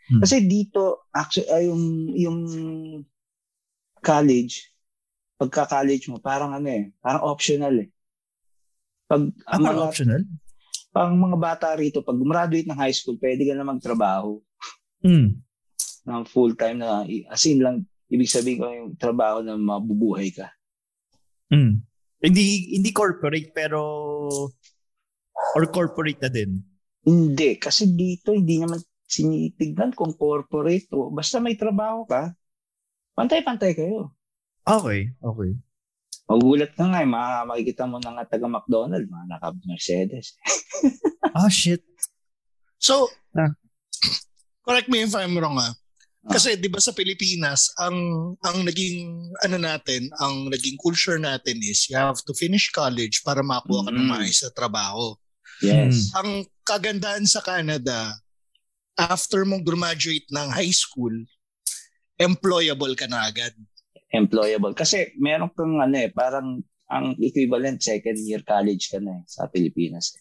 Hmm. 0.08 0.24
Kasi 0.24 0.43
dito, 0.43 1.05
actually, 1.12 1.48
ay, 1.51 1.63
yung, 1.67 1.84
yung 2.15 2.38
college, 4.00 4.72
pagka-college 5.36 6.08
mo, 6.08 6.20
parang 6.20 6.51
ano 6.51 6.67
eh, 6.67 6.91
parang 7.00 7.24
optional 7.27 7.75
eh. 7.77 7.89
Pag 9.05 9.32
Ah, 9.43 9.60
ang 9.60 9.63
parang 9.63 9.79
mga, 9.79 9.89
optional? 9.91 10.22
pang 10.93 11.13
mga 11.15 11.38
bata 11.38 11.67
rito, 11.75 12.00
pag 12.00 12.15
graduate 12.15 12.67
ng 12.67 12.79
high 12.79 12.96
school, 12.96 13.20
pwede 13.20 13.43
ka 13.43 13.53
na 13.55 13.67
magtrabaho 13.67 14.39
Hmm. 15.03 15.43
ng 16.08 16.24
full-time 16.25 16.79
na, 16.79 17.03
as 17.27 17.43
in 17.43 17.60
lang, 17.60 17.84
ibig 18.13 18.29
sabihin 18.29 18.60
ko 18.62 18.65
yung 18.70 18.93
trabaho 18.93 19.41
na 19.41 19.58
mabubuhay 19.58 20.29
ka. 20.29 20.53
Hmm. 21.50 21.82
Hindi 22.22 22.77
hindi 22.77 22.93
corporate 22.93 23.50
pero 23.51 23.82
or 25.58 25.63
corporate 25.74 26.22
na 26.22 26.29
din. 26.29 26.62
Hindi, 27.03 27.60
kasi 27.60 27.91
dito 27.91 28.32
hindi 28.32 28.62
naman 28.62 28.79
sinitignan 29.03 29.91
kung 29.91 30.15
corporate 30.15 30.88
o 30.96 31.12
basta 31.12 31.43
may 31.43 31.60
trabaho 31.60 32.08
ka, 32.08 32.32
pantay-pantay 33.17 33.75
kayo. 33.75 34.15
Okay, 34.63 35.12
okay. 35.20 35.51
Magulat 36.24 36.72
ka 36.72 36.88
nga, 36.88 37.03
eh, 37.03 37.10
ma- 37.10 37.43
makikita 37.43 37.84
mo 37.84 38.00
na 38.00 38.15
nga 38.15 38.24
taga 38.32 38.48
McDonald, 38.48 39.03
mga 39.03 39.25
naka-Mercedes. 39.38 40.38
Ah, 41.34 41.50
shit. 41.50 41.82
So, 42.77 43.10
Ah. 43.34 43.58
correct 44.62 44.86
me 44.86 45.01
if 45.01 45.17
I'm 45.17 45.34
wrong 45.34 45.58
ah. 45.58 45.74
Kasi 46.23 46.55
'di 46.55 46.71
ba 46.71 46.79
sa 46.79 46.95
Pilipinas, 46.95 47.67
ang 47.75 47.95
ang 48.39 48.63
naging 48.63 49.27
ano 49.43 49.57
natin, 49.59 50.07
ang 50.23 50.47
naging 50.47 50.79
culture 50.79 51.19
natin 51.19 51.59
is 51.59 51.83
you 51.91 51.99
have 51.99 52.15
to 52.23 52.31
finish 52.31 52.71
college 52.71 53.19
para 53.27 53.43
makakuha 53.43 53.87
ka 53.87 53.91
ng 53.91 54.07
Mm. 54.07 54.11
maayos 54.15 54.39
na 54.39 54.51
trabaho. 54.55 55.19
Yes. 55.59 56.15
Ang 56.15 56.47
kagandahan 56.63 57.27
sa 57.27 57.43
Canada, 57.43 58.15
after 58.95 59.43
mong 59.43 59.67
graduate 59.67 60.27
ng 60.31 60.47
high 60.47 60.71
school, 60.71 61.11
employable 62.15 62.95
ka 62.95 63.03
na 63.11 63.27
agad. 63.27 63.51
Employable. 64.13 64.71
Kasi 64.77 65.11
meron 65.19 65.51
kang 65.51 65.83
ano 65.83 65.95
eh, 65.99 66.07
parang 66.07 66.63
ang 66.87 67.17
equivalent 67.19 67.81
second 67.83 68.15
year 68.23 68.45
college 68.47 68.93
ka 68.93 69.01
na 69.03 69.19
eh, 69.19 69.23
sa 69.27 69.51
Pilipinas. 69.51 70.15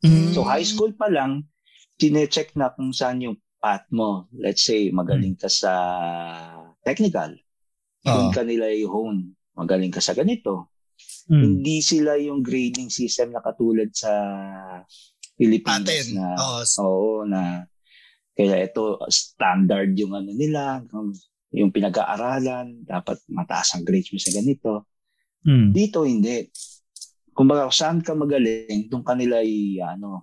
Mm. 0.00 0.32
So 0.32 0.46
high 0.46 0.64
school 0.64 0.96
pa 0.96 1.12
lang, 1.12 1.52
tine-check 2.00 2.56
na 2.56 2.72
kung 2.72 2.94
saan 2.96 3.20
yung 3.20 3.36
path 3.62 3.86
mo. 3.88 4.26
Let's 4.34 4.66
say, 4.66 4.90
magaling 4.90 5.38
ka 5.38 5.46
sa 5.46 5.72
technical. 6.82 7.38
Doon 8.02 8.28
Ah. 8.28 8.34
ka 8.34 8.42
nila 8.42 8.66
i-hone. 8.68 9.38
Magaling 9.54 9.94
ka 9.94 10.02
sa 10.02 10.12
ganito. 10.12 10.74
Hmm. 11.30 11.38
Hindi 11.62 11.78
sila 11.78 12.18
yung 12.18 12.42
grading 12.42 12.90
system 12.90 13.30
na 13.30 13.38
katulad 13.38 13.94
sa 13.94 14.10
Pilipinas 15.32 15.86
Atin. 15.86 16.18
na 16.18 16.26
Oo. 16.34 16.60
oo 16.82 17.12
na 17.24 17.64
kaya 18.32 18.62
ito 18.62 18.96
standard 19.08 19.92
yung 19.94 20.12
ano 20.12 20.30
nila 20.30 20.82
yung, 20.88 21.12
pinag-aaralan 21.68 22.80
dapat 22.82 23.20
mataas 23.28 23.74
ang 23.74 23.84
grades 23.84 24.08
mo 24.08 24.18
sa 24.18 24.32
ganito 24.32 24.88
Hmm. 25.42 25.74
dito 25.74 26.06
hindi 26.06 26.46
kung 27.34 27.44
saan 27.68 27.98
ka 27.98 28.14
magaling 28.14 28.86
doon 28.86 29.02
kanila 29.02 29.42
i 29.42 29.76
ano 29.78 30.22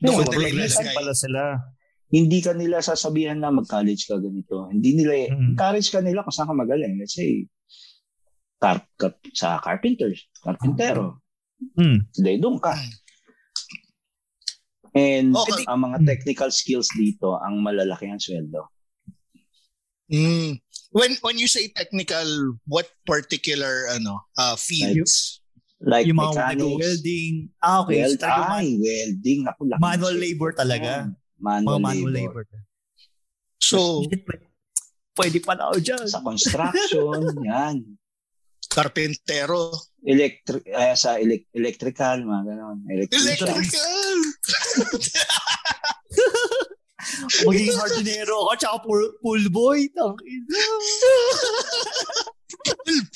Doon 0.00 0.24
ilagay. 0.32 0.92
pala 0.92 1.12
sila? 1.12 1.42
Hindi 2.06 2.38
ka 2.38 2.52
nila 2.52 2.78
sasabihan 2.78 3.36
na 3.36 3.50
mag-college 3.50 4.06
ka 4.06 4.16
ganito 4.16 4.68
hindi 4.68 4.94
nila 4.94 5.34
Mm. 5.34 5.52
encourage 5.52 5.90
ka 5.90 6.00
nila 6.00 6.22
kung 6.22 6.34
saan 6.34 6.48
ka 6.48 6.54
magaling 6.54 6.96
let's 6.96 7.14
say 7.14 7.44
car, 8.56 8.80
car- 8.96 9.18
sa 9.32 9.58
carpenters 9.58 10.26
carpentero 10.40 11.18
Hmm. 11.56 12.04
Hindi, 12.12 12.36
doon 12.36 12.60
ka. 12.60 12.76
And 14.92 15.32
Okay. 15.32 15.64
ang 15.68 15.88
mga 15.88 16.04
technical 16.04 16.52
skills 16.52 16.88
dito, 16.92 17.36
ang 17.36 17.60
malalaki 17.60 18.08
ang 18.08 18.20
sweldo. 18.20 18.68
Mm. 20.12 20.60
When 20.92 21.12
when 21.20 21.36
you 21.36 21.48
say 21.48 21.72
technical, 21.72 22.24
what 22.64 22.92
particular 23.04 23.88
ano 23.88 24.20
uh, 24.36 24.52
fields? 24.52 25.40
Like 25.80 26.08
yung 26.08 26.16
mga 26.16 26.32
mechanics, 26.36 26.80
welding. 26.80 27.34
Ah, 27.60 27.84
okay. 27.84 28.04
weld, 28.04 28.20
so, 28.20 28.28
ay, 28.28 28.68
welding. 28.80 29.40
Laki 29.44 29.80
manual 29.80 30.16
labor 30.16 30.50
talaga. 30.52 31.08
Yan, 31.08 31.16
Manual, 31.46 31.78
mga 31.78 31.80
manual 31.80 32.10
labor. 32.10 32.42
labor. 32.42 32.60
So, 33.62 34.02
pwede- 35.14 35.40
pa 35.40 35.54
na 35.54 35.70
ako 35.70 35.78
dyan. 35.80 36.02
Sa 36.04 36.20
construction, 36.20 37.22
yan. 37.48 37.96
carpentero, 38.66 39.70
Electric, 40.02 40.66
eh, 40.66 40.94
sa 40.94 41.16
elec- 41.16 41.48
electrical, 41.50 42.20
mga 42.20 42.42
ganon. 42.46 42.78
Electrician. 42.86 43.48
electrical, 43.48 44.18
Magiging 47.46 47.72
hardinero 47.72 48.44
ako, 48.44 48.52
tsaka 48.58 48.76
pool, 48.82 49.02
pool 49.22 49.42
boy. 49.48 49.88
Tangina. 49.88 50.46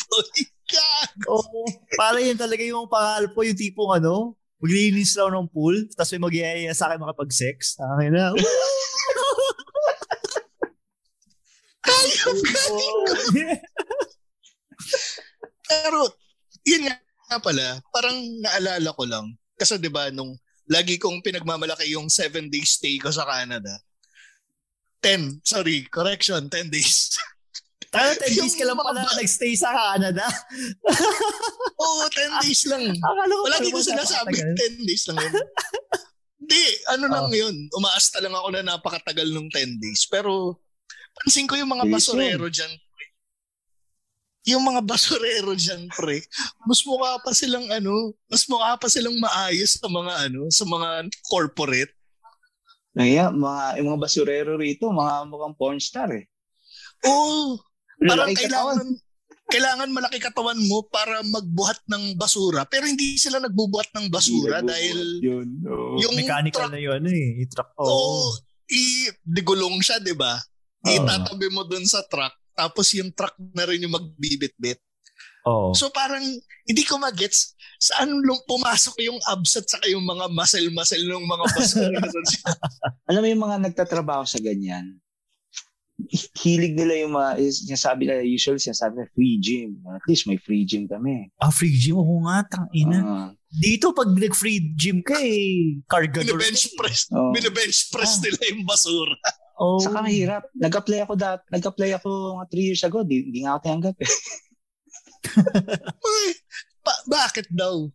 boy, 0.06 0.30
God. 0.70 1.10
Oo. 1.28 1.66
para 1.92 2.22
yun 2.22 2.38
talaga 2.38 2.62
yung 2.62 2.86
pangal 2.86 3.34
po, 3.34 3.42
yung 3.42 3.58
tipong 3.58 3.98
ano, 3.98 4.38
maglilinis 4.60 5.16
lang 5.16 5.32
ng 5.32 5.48
pool, 5.48 5.88
tapos 5.96 6.12
may 6.14 6.22
magyayaya 6.22 6.72
sa 6.76 6.92
akin 6.92 7.00
makapag-sex. 7.00 7.80
Akin 7.80 8.12
na. 8.12 8.30
Pero, 15.70 16.00
yun 16.66 16.86
nga 16.86 17.38
pala, 17.40 17.80
parang 17.94 18.18
naalala 18.42 18.90
ko 18.92 19.04
lang. 19.06 19.26
Kasi 19.54 19.78
'di 19.78 19.92
ba 19.92 20.10
nung 20.10 20.34
lagi 20.70 20.98
kong 20.98 21.22
pinagmamalaki 21.22 21.92
yung 21.94 22.08
7 22.10 22.50
days 22.50 22.78
stay 22.78 22.98
ko 22.98 23.10
sa 23.10 23.26
Canada. 23.26 23.80
10, 25.00 25.40
sorry, 25.42 25.88
correction, 25.88 26.48
10 26.52 26.68
days. 26.68 27.16
Tayo, 27.90 28.10
10 28.22 28.38
days 28.38 28.54
ka 28.54 28.64
lang 28.64 28.78
pala 28.78 29.02
nag-stay 29.18 29.54
sa 29.54 29.70
Canada. 29.70 30.26
Oo, 31.82 32.02
10 32.06 32.42
days 32.46 32.62
lang. 32.70 32.94
Akala 32.94 33.32
ko 33.32 33.42
Palagi 33.46 33.68
ko 33.68 33.80
sinasabi, 33.82 34.34
napakatagal. 34.38 34.78
10 34.78 34.88
days 34.88 35.04
lang 35.10 35.18
yun. 35.18 35.34
Hindi, 36.40 36.64
ano 36.88 37.04
lang 37.06 37.26
Oh. 37.28 37.34
yun. 37.36 37.56
Umaasta 37.74 38.18
lang 38.18 38.34
ako 38.34 38.48
na 38.50 38.62
napakatagal 38.64 39.28
nung 39.30 39.50
10 39.50 39.78
days. 39.78 40.06
Pero, 40.06 40.58
pansin 41.14 41.46
ko 41.46 41.54
yung 41.54 41.68
mga 41.68 41.86
basurero 41.86 42.46
dyan, 42.46 42.70
pre. 42.70 43.06
Yung 44.48 44.62
mga 44.64 44.80
basurero 44.82 45.52
dyan, 45.52 45.86
pre, 45.90 46.22
mas 46.64 46.80
mukha 46.82 47.18
pa 47.20 47.30
silang 47.30 47.66
ano, 47.70 48.14
mas 48.26 48.46
mukha 48.46 48.74
pa 48.74 48.88
silang 48.88 49.14
maayos 49.18 49.78
sa 49.78 49.86
mga 49.86 50.12
ano, 50.26 50.46
sa 50.48 50.64
mga 50.64 50.88
corporate. 51.26 51.92
Kaya, 52.90 53.30
mga, 53.30 53.78
yung 53.78 53.94
mga 53.94 54.02
basurero 54.02 54.52
rito, 54.58 54.90
mga 54.90 55.26
mukhang 55.26 55.54
porn 55.54 55.78
star 55.78 56.10
eh. 56.10 56.26
Oo, 57.06 57.62
parang 58.00 58.32
kailangan, 58.32 58.86
kailangan 59.50 59.90
malaki 59.90 60.18
katawan 60.22 60.56
mo 60.56 60.86
para 60.86 61.20
magbuhat 61.26 61.82
ng 61.90 62.14
basura. 62.16 62.64
Pero 62.64 62.86
hindi 62.86 63.18
sila 63.18 63.42
nagbubuhat 63.42 63.90
ng 63.92 64.06
basura 64.08 64.62
Hindi 64.62 64.70
dahil 64.70 64.98
Yun, 65.20 65.48
no. 65.60 65.98
yung 65.98 66.14
Mechanical 66.16 66.70
truck 66.70 66.72
na 66.72 66.80
yun 66.80 67.02
eh. 67.10 67.42
I-truck. 67.44 67.70
Oo. 67.76 67.90
Oo. 67.90 68.24
i 68.70 69.10
digulong 69.26 69.82
siya, 69.82 69.98
'di 69.98 70.14
ba? 70.14 70.38
Oo. 70.38 70.94
Itatabi 70.94 71.50
mo 71.50 71.66
dun 71.66 71.82
sa 71.82 72.06
truck, 72.06 72.32
tapos 72.54 72.94
yung 72.94 73.10
truck 73.10 73.34
na 73.50 73.66
rin 73.66 73.82
yung 73.82 73.92
magbibit-bit. 73.98 74.78
Oo. 75.50 75.74
So 75.74 75.90
parang 75.90 76.22
hindi 76.68 76.82
ko 76.86 77.02
magets 77.02 77.58
saan 77.80 78.12
lung 78.20 78.44
pumasok 78.44 79.00
yung 79.08 79.16
abs 79.24 79.56
at 79.56 79.64
saka 79.64 79.88
yung 79.88 80.04
mga 80.04 80.28
muscle-muscle 80.28 81.00
ng 81.00 81.24
mga 81.24 81.44
basura. 81.48 81.98
Alam 83.08 83.20
mo 83.24 83.28
yung 83.32 83.44
mga 83.48 83.58
nagtatrabaho 83.64 84.28
sa 84.28 84.36
ganyan, 84.36 85.00
hilig 86.36 86.72
nila 86.72 86.94
yung 86.98 87.12
mga, 87.12 87.30
is, 87.38 87.62
sinasabi 87.62 88.04
nila, 88.04 88.22
usually 88.22 88.56
sinasabi 88.56 88.96
nila, 88.96 89.08
free 89.10 89.36
gym. 89.36 89.70
At 89.86 90.04
least 90.04 90.24
may 90.24 90.36
free 90.36 90.64
gym 90.64 90.84
kami. 90.84 91.28
Ah, 91.36 91.50
free 91.50 91.72
gym. 91.72 91.96
Oo 91.96 92.22
nga, 92.22 92.46
tangina. 92.46 92.98
Ah, 93.00 93.28
Dito, 93.50 93.90
pag 93.90 94.06
nag-free 94.08 94.72
gym 94.72 95.02
ka 95.02 95.18
eh, 95.18 95.82
cargador. 95.84 96.38
Bine-bench 96.38 96.70
press. 96.74 97.10
Oo. 97.10 97.34
Bine-bench 97.34 97.90
press 97.90 98.16
Ah. 98.16 98.22
nila 98.22 98.40
yung 98.48 98.62
basura. 98.62 99.16
Oh. 99.58 99.76
Saka 99.76 100.00
mahirap. 100.00 100.46
Nag-apply 100.54 101.04
ako 101.04 101.12
dat, 101.14 101.42
nag-apply 101.48 101.90
ako 101.94 102.08
mga 102.38 102.46
three 102.48 102.66
years 102.66 102.80
ago, 102.80 103.02
di, 103.02 103.28
di 103.28 103.42
nga 103.42 103.54
ako 103.54 103.60
tinanggap 103.60 103.96
eh. 104.00 104.12
Ba- 106.80 107.04
bakit 107.06 107.46
daw? 107.50 107.90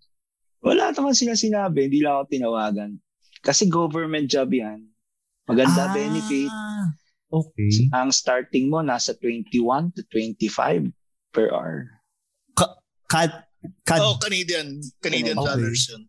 Wala 0.61 0.89
naman 0.91 1.13
sila 1.13 1.33
sinabi, 1.33 1.87
hindi 1.87 2.01
lang 2.01 2.19
ako 2.19 2.25
tinawagan. 2.27 2.91
Kasi 3.39 3.65
government 3.65 4.25
job 4.25 4.49
yan. 4.49 4.81
Maganda 5.45 5.87
Ah, 5.87 5.93
benefit. 5.93 6.49
Okay. 7.29 7.89
Ang 7.91 8.09
starting 8.13 8.69
mo 8.69 8.79
nasa 8.79 9.17
21 9.17 9.91
to 9.97 10.01
25 10.13 10.93
per 11.33 11.51
hour. 11.51 11.89
Kad, 13.09 13.31
kad, 13.85 13.99
Oh, 14.01 14.17
Canadian. 14.21 14.79
Canadian 15.01 15.37
Okay. 15.37 15.47
dollars 15.49 15.81
yun. 15.89 16.03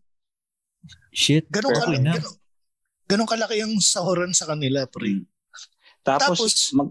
shit. 1.11 1.49
Ganun, 1.49 1.73
na. 1.99 2.13
ganun, 2.15 2.35
ganun 3.09 3.27
kalaki 3.27 3.59
yung 3.59 3.81
sahuran 3.81 4.31
sa 4.31 4.45
kanila, 4.45 4.85
pre. 4.85 5.19
Mm. 5.19 5.25
Tapos, 6.05 6.37
Tapos- 6.39 6.71
mag... 6.71 6.89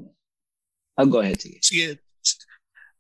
Oh, 0.97 1.07
go 1.07 1.23
ahead, 1.23 1.39
sige. 1.41 1.59
Sige. 1.63 1.87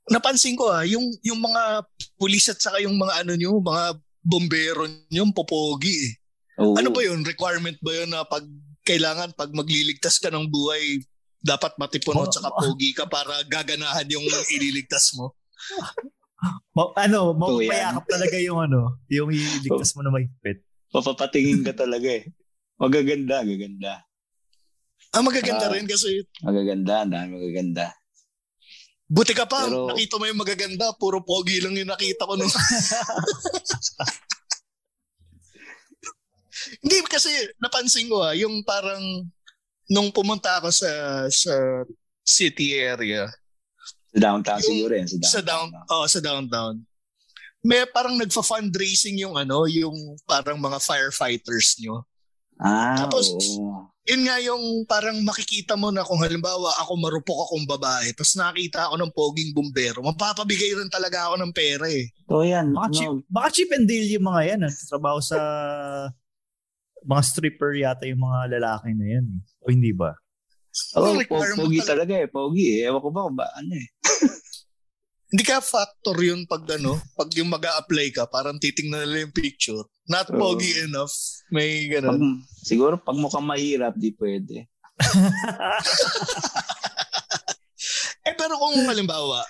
Napansin 0.07 0.55
ko 0.55 0.71
ah, 0.71 0.87
yung 0.87 1.03
yung 1.27 1.43
mga 1.43 1.83
pulis 2.15 2.47
at 2.47 2.62
saka 2.62 2.79
yung 2.79 2.95
mga 2.95 3.27
ano 3.27 3.33
nyo, 3.35 3.59
mga 3.59 3.85
bombero 4.23 4.87
nyo, 5.11 5.25
popogi 5.35 5.91
eh. 6.07 6.12
Oo. 6.62 6.79
Ano 6.79 6.95
ba 6.95 7.03
yun? 7.03 7.27
Requirement 7.27 7.75
ba 7.83 7.93
yun 7.93 8.15
na 8.15 8.23
pag 8.23 8.47
kailangan 8.87 9.35
pag 9.35 9.51
magliligtas 9.51 10.23
ka 10.23 10.31
ng 10.31 10.47
buhay, 10.47 11.03
dapat 11.46 11.78
matipuno 11.78 12.20
Oh, 12.20 12.26
at 12.26 12.35
saka 12.35 12.50
oh. 12.50 12.59
pogi 12.59 12.90
ka 12.90 13.06
para 13.06 13.38
gaganahan 13.46 14.11
yung 14.11 14.26
ililigtas 14.59 15.14
mo? 15.14 15.38
Ma- 16.74 16.92
ano, 16.98 17.32
mapapayakap 17.32 18.04
talaga 18.04 18.37
yung 18.37 18.59
ano, 18.61 18.98
yung 19.09 19.30
iligtas 19.30 19.94
mo 19.94 20.02
na 20.02 20.11
mahigpit. 20.11 20.61
Papapatingin 20.90 21.62
ka 21.62 21.72
talaga 21.72 22.11
eh. 22.11 22.26
Magaganda, 22.76 23.40
magaganda. 23.40 24.02
Ah, 25.14 25.22
magaganda 25.22 25.70
Ah. 25.70 25.72
rin 25.72 25.87
kasi 25.87 26.26
Magaganda, 26.42 27.06
dami 27.06 27.30
magaganda. 27.32 27.94
buti 29.06 29.32
ka 29.32 29.46
pa, 29.46 29.64
Pero- 29.64 29.87
nakita 29.87 30.18
mo 30.18 30.26
yung 30.26 30.42
magaganda, 30.42 30.90
puro 30.98 31.22
pogi 31.22 31.62
lang 31.62 31.72
yung 31.72 31.88
nakita 31.88 32.26
ko 32.26 32.35
nung 32.35 32.50
Hindi 36.82 36.96
kasi 37.06 37.30
napansin 37.56 38.11
ko 38.11 38.20
ah, 38.20 38.35
yung 38.35 38.64
parang 38.66 39.22
nung 39.87 40.11
pumunta 40.11 40.59
ako 40.59 40.70
sa 40.70 40.90
sa 41.29 41.55
city 42.22 42.75
area, 42.75 43.31
Sa 44.11 44.18
downtown 44.18 44.59
Yung- 44.59 44.68
siguro 44.68 44.92
yan. 44.96 45.07
Sa 45.07 45.16
downtown. 45.16 45.31
sa 45.31 45.40
down 45.42 45.68
oh, 45.92 46.07
sa 46.07 46.20
downtown. 46.20 46.75
May 47.61 47.83
parang 47.90 48.14
nagfa-fundraising 48.14 49.18
yung 49.18 49.35
ano, 49.35 49.66
yung 49.66 49.94
parang 50.22 50.55
mga 50.57 50.79
firefighters 50.79 51.77
nyo. 51.83 52.07
Ah, 52.57 53.05
Tapos, 53.05 53.29
oo. 53.31 53.90
Yun 54.07 54.22
nga 54.22 54.38
yung 54.38 54.87
parang 54.87 55.18
makikita 55.27 55.75
mo 55.75 55.90
na 55.90 56.07
kung 56.07 56.22
halimbawa 56.22 56.70
ako 56.79 56.94
marupok 56.94 57.51
akong 57.51 57.66
babae, 57.66 58.14
tapos 58.14 58.38
nakita 58.38 58.87
ako 58.87 58.94
ng 59.03 59.11
poging 59.11 59.51
bumbero, 59.51 59.99
mapapabigay 59.99 60.79
rin 60.79 60.87
talaga 60.87 61.27
ako 61.27 61.42
ng 61.42 61.51
pera 61.51 61.90
eh. 61.90 62.07
So 62.31 62.46
yan. 62.46 62.70
Baka, 62.70 62.87
ano, 62.87 62.94
cheap, 62.94 63.11
baka 63.27 63.49
cheap 63.51 63.70
and 63.75 63.90
deal 63.90 64.07
yung 64.07 64.31
mga 64.31 64.42
yan. 64.55 64.61
ah. 64.62 64.72
Trabaho 64.87 65.18
sa 65.18 65.38
mga 67.07 67.23
stripper 67.23 67.73
yata 67.73 68.05
yung 68.05 68.21
mga 68.21 68.59
lalaki 68.59 68.90
na 68.92 69.07
yan. 69.09 69.27
eh. 69.31 69.40
O 69.62 69.71
hindi 69.71 69.90
ba? 69.90 70.12
oh, 70.92 71.09
Ang 71.09 71.25
po- 71.25 71.40
pogi 71.57 71.81
talaga. 71.81 72.05
talaga 72.05 72.14
eh. 72.19 72.29
Pogi 72.29 72.66
eh. 72.77 72.90
Ewan 72.90 73.01
ko 73.01 73.09
ba 73.09 73.25
kung 73.25 73.37
ba 73.37 73.47
ano 73.55 73.73
eh. 73.73 73.88
Hindi 75.27 75.42
ka 75.42 75.59
factor 75.59 76.14
yun 76.23 76.47
pag 76.47 76.62
ano, 76.71 77.03
pag 77.19 77.27
yung 77.35 77.51
mag 77.51 77.59
apply 77.59 78.14
ka, 78.14 78.31
parang 78.31 78.62
titingnan 78.62 79.03
nila 79.03 79.27
yung 79.27 79.35
picture. 79.35 79.83
Not 80.07 80.31
Oo. 80.31 80.38
pogi 80.38 80.79
enough. 80.79 81.11
May 81.51 81.90
Pag, 81.90 81.99
ganun. 81.99 82.47
siguro 82.62 82.95
pag 82.95 83.19
mukhang 83.19 83.42
mahirap, 83.42 83.99
di 83.99 84.14
pwede. 84.14 84.71
Eh 88.23 88.35
pero 88.35 88.55
kung 88.57 88.75
halimbawa, 88.83 89.42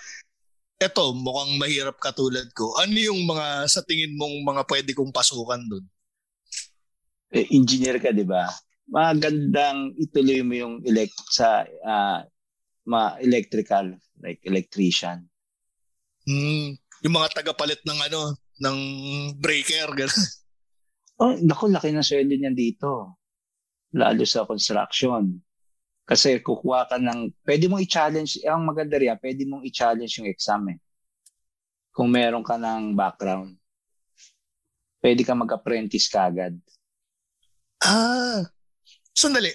eto 0.77 1.09
mukhang 1.11 1.57
mahirap 1.57 1.97
katulad 1.97 2.45
ko, 2.53 2.77
ano 2.77 2.93
yung 2.93 3.25
mga 3.25 3.65
sa 3.65 3.81
tingin 3.81 4.13
mong 4.13 4.45
mga 4.45 4.61
pwede 4.65 4.91
kong 4.93 5.09
pasukan 5.09 5.61
dun? 5.61 5.85
Eh, 7.33 7.47
engineer 7.51 7.99
ka, 7.99 8.15
di 8.15 8.23
ba? 8.23 8.47
Magandang 8.87 9.91
ituloy 9.99 10.39
mo 10.43 10.53
yung 10.55 10.75
elect 10.87 11.17
sa 11.27 11.67
ah, 11.83 12.23
ma 12.87 13.19
electrical, 13.19 13.99
like 14.23 14.39
electrician. 14.47 15.27
Hmm, 16.23 16.75
yung 17.03 17.15
mga 17.15 17.43
tagapalit 17.43 17.83
ng 17.83 17.99
ano, 17.99 18.35
ng 18.63 18.77
breaker, 19.37 19.91
gano'n. 19.93 20.27
Oh, 21.17 21.33
naku, 21.33 21.73
laki 21.73 21.89
ng 21.89 22.05
sweldo 22.05 22.37
niyan 22.37 22.53
dito. 22.53 23.17
Lalo 23.97 24.21
sa 24.21 24.45
construction. 24.45 25.41
Kasi 26.05 26.45
kukuha 26.45 26.85
ka 26.85 27.01
ng, 27.01 27.33
pwede 27.41 27.65
mong 27.65 27.81
i-challenge, 27.81 28.45
eh, 28.45 28.53
ang 28.53 28.69
maganda 28.69 29.01
rin, 29.01 29.17
pwede 29.17 29.41
mong 29.49 29.65
i-challenge 29.65 30.13
yung 30.21 30.29
exam 30.29 30.69
eh. 30.69 30.77
Kung 31.89 32.13
meron 32.13 32.45
ka 32.45 32.61
ng 32.61 32.93
background. 32.93 33.57
Pwede 35.01 35.25
ka 35.25 35.33
mag-apprentice 35.33 36.05
kagad. 36.05 36.53
Ah, 37.79 38.41
sandali. 39.11 39.53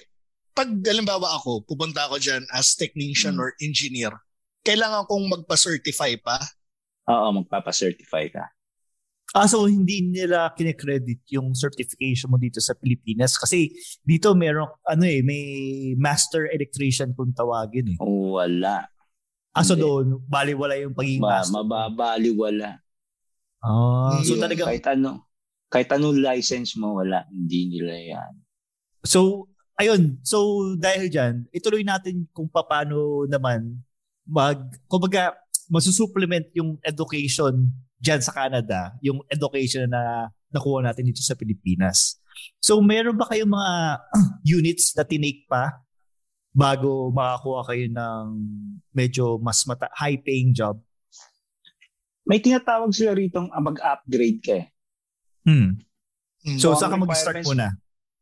Pag 0.53 0.69
halimbawa 0.85 1.33
ako, 1.35 1.65
pupunta 1.65 2.05
ako 2.05 2.21
dyan 2.21 2.45
as 2.49 2.77
technician 2.77 3.35
Hmm. 3.35 3.41
or 3.41 3.49
engineer, 3.57 4.13
kailangan 4.61 5.03
kong 5.05 5.25
magpa-certify 5.27 6.13
pa? 6.21 6.37
Oo, 7.09 7.35
magpapacertify 7.35 8.29
ka. 8.29 8.45
Ah, 9.33 9.49
so 9.49 9.65
hindi 9.65 10.05
nila 10.05 10.53
kinikredit 10.53 11.25
yung 11.27 11.57
certification 11.57 12.29
mo 12.29 12.37
dito 12.37 12.61
sa 12.61 12.77
Pilipinas 12.77 13.33
kasi 13.33 13.73
dito 13.99 14.37
meron 14.37 14.69
ano 14.85 15.03
eh 15.03 15.25
may 15.25 15.43
master 15.97 16.53
electrician 16.53 17.17
kung 17.17 17.33
tawagin 17.33 17.91
eh. 17.91 17.99
Wala. 17.99 18.85
Ah, 19.51 19.65
so 19.65 19.73
Hindi. 19.73 19.83
doon 19.83 20.05
baliwala 20.23 20.77
yung 20.77 20.93
pagiging 20.93 21.17
Ma- 21.17 21.41
master. 21.41 21.49
mababaliwala. 21.49 22.77
Ah, 23.57 24.21
so 24.21 24.37
Yung 24.37 24.43
talaga 24.45 24.69
Kahit 24.69 24.85
ano, 24.85 25.25
kahit 25.73 25.89
anong 25.89 26.21
license 26.21 26.77
mo, 26.77 27.01
wala. 27.01 27.25
Hindi 27.33 27.73
nila 27.73 27.97
yan. 27.97 28.33
So, 29.01 29.49
ayun. 29.73 30.21
So, 30.21 30.69
dahil 30.77 31.09
dyan, 31.09 31.49
ituloy 31.49 31.81
natin 31.81 32.29
kung 32.29 32.45
paano 32.45 33.25
naman 33.25 33.81
mag, 34.21 34.69
kumbaga, 34.85 35.33
masusupplement 35.73 36.45
yung 36.53 36.77
education 36.85 37.73
dyan 37.97 38.21
sa 38.21 38.35
Canada, 38.37 38.93
yung 39.01 39.25
education 39.33 39.89
na 39.89 40.29
nakuha 40.53 40.85
natin 40.85 41.09
dito 41.09 41.25
sa 41.25 41.33
Pilipinas. 41.33 42.21
So, 42.61 42.77
meron 42.77 43.17
ba 43.17 43.25
kayong 43.25 43.49
mga 43.49 43.73
units 44.61 44.93
na 44.93 45.01
tinake 45.09 45.49
pa 45.49 45.81
bago 46.53 47.09
makakuha 47.09 47.73
kayo 47.73 47.85
ng 47.89 48.23
medyo 48.93 49.41
mas 49.41 49.65
mata- 49.65 49.89
high-paying 49.97 50.53
job? 50.53 50.77
May 52.29 52.37
tinatawag 52.37 52.93
sila 52.93 53.17
rito 53.17 53.41
mag-upgrade 53.41 54.41
ka 54.45 54.53
eh. 54.61 54.72
Hmm. 55.43 55.79
So, 56.59 56.75
So, 56.75 56.79
saan 56.79 56.91
ka 56.91 56.99
mag-start 56.99 57.43
muna? 57.43 57.71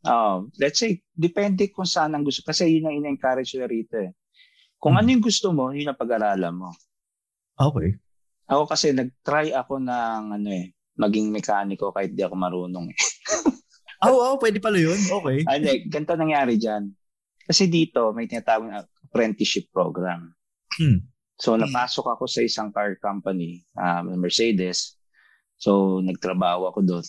Oh, 0.02 0.50
let's 0.58 0.82
say, 0.82 1.02
depende 1.14 1.70
kung 1.70 1.86
saan 1.86 2.14
ang 2.14 2.26
gusto. 2.26 2.42
Kasi 2.42 2.66
yun 2.68 2.90
ang 2.90 2.98
ina-encourage 2.98 3.54
nila 3.54 3.70
rito 3.70 3.98
eh. 3.98 4.14
Kung 4.78 4.98
Hmm. 4.98 5.06
ano 5.06 5.08
yung 5.14 5.24
gusto 5.24 5.54
mo, 5.54 5.70
yun 5.70 5.90
ang 5.90 6.00
pag-aralan 6.00 6.54
mo. 6.54 6.70
Okay. 7.54 7.98
Ako 8.50 8.66
kasi 8.66 8.92
nag-try 8.92 9.54
ako 9.54 9.78
ng 9.78 10.24
ano 10.36 10.50
eh, 10.50 10.74
maging 10.98 11.30
mekaniko 11.30 11.94
kahit 11.94 12.12
di 12.12 12.26
ako 12.26 12.34
marunong 12.34 12.90
eh. 12.90 12.98
Ah, 14.02 14.10
oh, 14.34 14.42
pwede 14.42 14.58
pala 14.58 14.82
yun. 14.82 14.98
Okay. 14.98 15.46
Ano, 15.46 15.66
eh, 15.70 15.86
ganito 15.86 16.18
nangyari 16.18 16.58
dyan. 16.58 16.90
Kasi 17.42 17.70
dito, 17.70 18.10
may 18.12 18.26
tinatawag 18.26 18.68
na 18.68 18.82
apprenticeship 19.06 19.70
program. 19.70 20.34
Hmm. 20.78 21.06
So, 21.38 21.54
Hmm. 21.54 21.62
napasok 21.62 22.18
ako 22.18 22.26
sa 22.26 22.42
isang 22.42 22.70
car 22.70 22.98
company, 22.98 23.62
um, 23.74 24.18
Mercedes. 24.18 24.98
So, 25.62 26.02
nagtrabaho 26.02 26.74
ako 26.74 26.80
doon. 26.82 27.06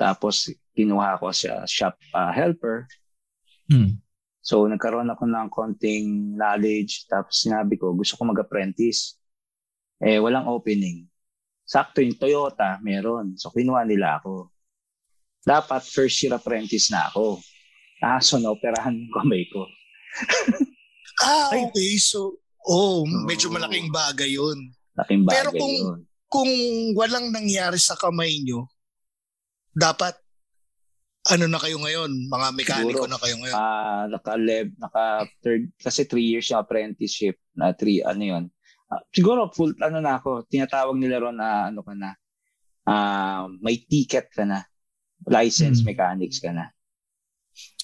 Tapos, 0.00 0.48
kinuha 0.72 1.20
ako 1.20 1.36
sa 1.36 1.68
shop 1.68 2.00
uh, 2.16 2.32
helper. 2.32 2.88
Hmm. 3.68 4.00
So, 4.40 4.64
nagkaroon 4.64 5.12
ako 5.12 5.28
ng 5.28 5.48
konting 5.52 6.32
knowledge. 6.32 7.04
Tapos, 7.12 7.44
sinabi 7.44 7.76
ko, 7.76 7.92
gusto 7.92 8.16
ko 8.16 8.24
mag-apprentice. 8.24 9.20
Eh, 10.00 10.16
walang 10.16 10.48
opening. 10.48 11.04
Sakto 11.64 12.00
yung 12.00 12.16
Toyota, 12.16 12.80
meron. 12.80 13.36
So, 13.36 13.52
kinuha 13.52 13.84
nila 13.84 14.20
ako. 14.20 14.48
Dapat 15.44 15.84
first 15.84 16.16
year 16.24 16.32
apprentice 16.32 16.88
na 16.88 17.12
ako. 17.12 17.36
Ah, 18.00 18.20
so 18.20 18.40
naoperahan 18.40 18.96
yung 18.96 19.12
kamay 19.12 19.44
ko. 19.48 19.64
Ah, 21.20 21.52
Ay. 21.56 21.68
okay. 21.68 21.96
So, 22.00 22.40
oh, 22.64 23.04
medyo 23.28 23.48
malaking 23.48 23.88
bagay 23.92 24.36
yun. 24.36 24.72
Laking 24.96 25.24
bagay 25.24 25.36
Pero 25.36 25.48
kung- 25.52 25.80
yun. 25.84 26.00
Kung 26.34 26.50
walang 26.98 27.30
nangyari 27.30 27.78
sa 27.78 27.94
kamay 27.94 28.42
nyo, 28.42 28.66
dapat 29.70 30.18
ano 31.30 31.46
na 31.46 31.56
kayo 31.56 31.78
ngayon? 31.78 32.10
Mga 32.28 32.48
mekaniko 32.52 33.06
Siguro. 33.06 33.12
na 33.14 33.18
kayo 33.22 33.36
ngayon. 33.38 33.56
Ah, 33.56 34.04
naka 34.10 34.34
leb, 34.36 34.74
naka 34.76 35.24
third 35.40 35.70
kasi 35.78 36.04
three 36.04 36.26
years 36.26 36.50
yung 36.50 36.60
apprenticeship 36.60 37.38
na 37.54 37.70
three 37.72 38.02
ano 38.02 38.20
yun. 38.20 38.44
Ah, 38.90 39.00
siguro 39.08 39.48
full 39.48 39.72
ano 39.78 40.02
na 40.02 40.18
ako, 40.18 40.44
tinatawag 40.50 40.98
nila 40.98 41.22
ron 41.22 41.38
na 41.38 41.70
ano 41.70 41.80
ka 41.80 41.94
na. 41.94 42.10
Ah, 42.84 43.46
may 43.62 43.80
ticket 43.80 44.28
ka 44.28 44.42
na. 44.44 44.66
License 45.24 45.80
Hmm. 45.80 45.88
mechanics 45.88 46.42
ka 46.42 46.52
na. 46.52 46.68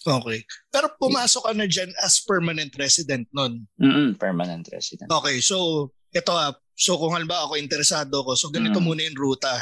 Okay. 0.00 0.44
Pero 0.68 0.92
pumasok 0.98 1.48
ka 1.48 1.52
na 1.54 1.64
dyan 1.64 1.94
as 2.02 2.20
permanent 2.20 2.74
resident 2.76 3.24
nun. 3.32 3.64
Mm 3.80 4.18
permanent 4.18 4.66
resident. 4.68 5.08
Okay, 5.08 5.38
so 5.40 5.88
ito 6.10 6.34
ah. 6.34 6.52
So 6.80 6.96
kung 6.96 7.12
halimbawa 7.12 7.44
ako 7.44 7.60
interesado 7.60 8.24
ko, 8.24 8.32
so 8.32 8.48
ganito 8.48 8.80
Mm. 8.80 8.86
muna 8.88 9.04
yung 9.04 9.20
ruta. 9.20 9.52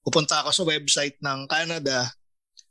Pupunta 0.00 0.40
ako 0.40 0.50
sa 0.50 0.64
website 0.64 1.20
ng 1.20 1.44
Canada, 1.44 2.08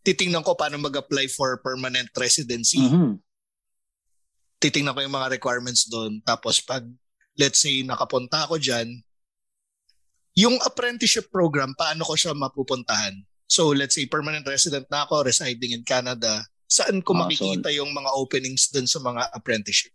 titingnan 0.01 0.41
ko 0.41 0.57
paano 0.57 0.81
mag-apply 0.81 1.29
for 1.29 1.61
permanent 1.61 2.09
residency. 2.17 2.81
Mhm. 2.81 3.21
Titingnan 4.57 4.97
ko 4.97 5.05
yung 5.05 5.13
mga 5.13 5.37
requirements 5.37 5.85
doon. 5.85 6.17
Tapos 6.25 6.57
pag, 6.57 6.81
let's 7.37 7.61
say, 7.61 7.85
nakapunta 7.85 8.49
ako 8.49 8.57
dyan, 8.57 8.89
yung 10.33 10.57
apprenticeship 10.65 11.29
program, 11.29 11.77
paano 11.77 12.01
ko 12.01 12.17
siya 12.17 12.33
mapupuntahan? 12.33 13.13
So 13.45 13.69
let's 13.69 13.93
say, 13.93 14.09
permanent 14.09 14.41
resident 14.43 14.89
na 14.89 15.05
ako, 15.05 15.21
residing 15.21 15.77
in 15.77 15.85
Canada, 15.85 16.41
saan 16.65 17.05
ko 17.05 17.13
Ah, 17.13 17.17
so- 17.17 17.21
makikita 17.29 17.69
yung 17.69 17.93
mga 17.93 18.09
openings 18.11 18.73
doon 18.73 18.89
sa 18.89 18.97
mga 18.97 19.29
apprenticeship? 19.29 19.93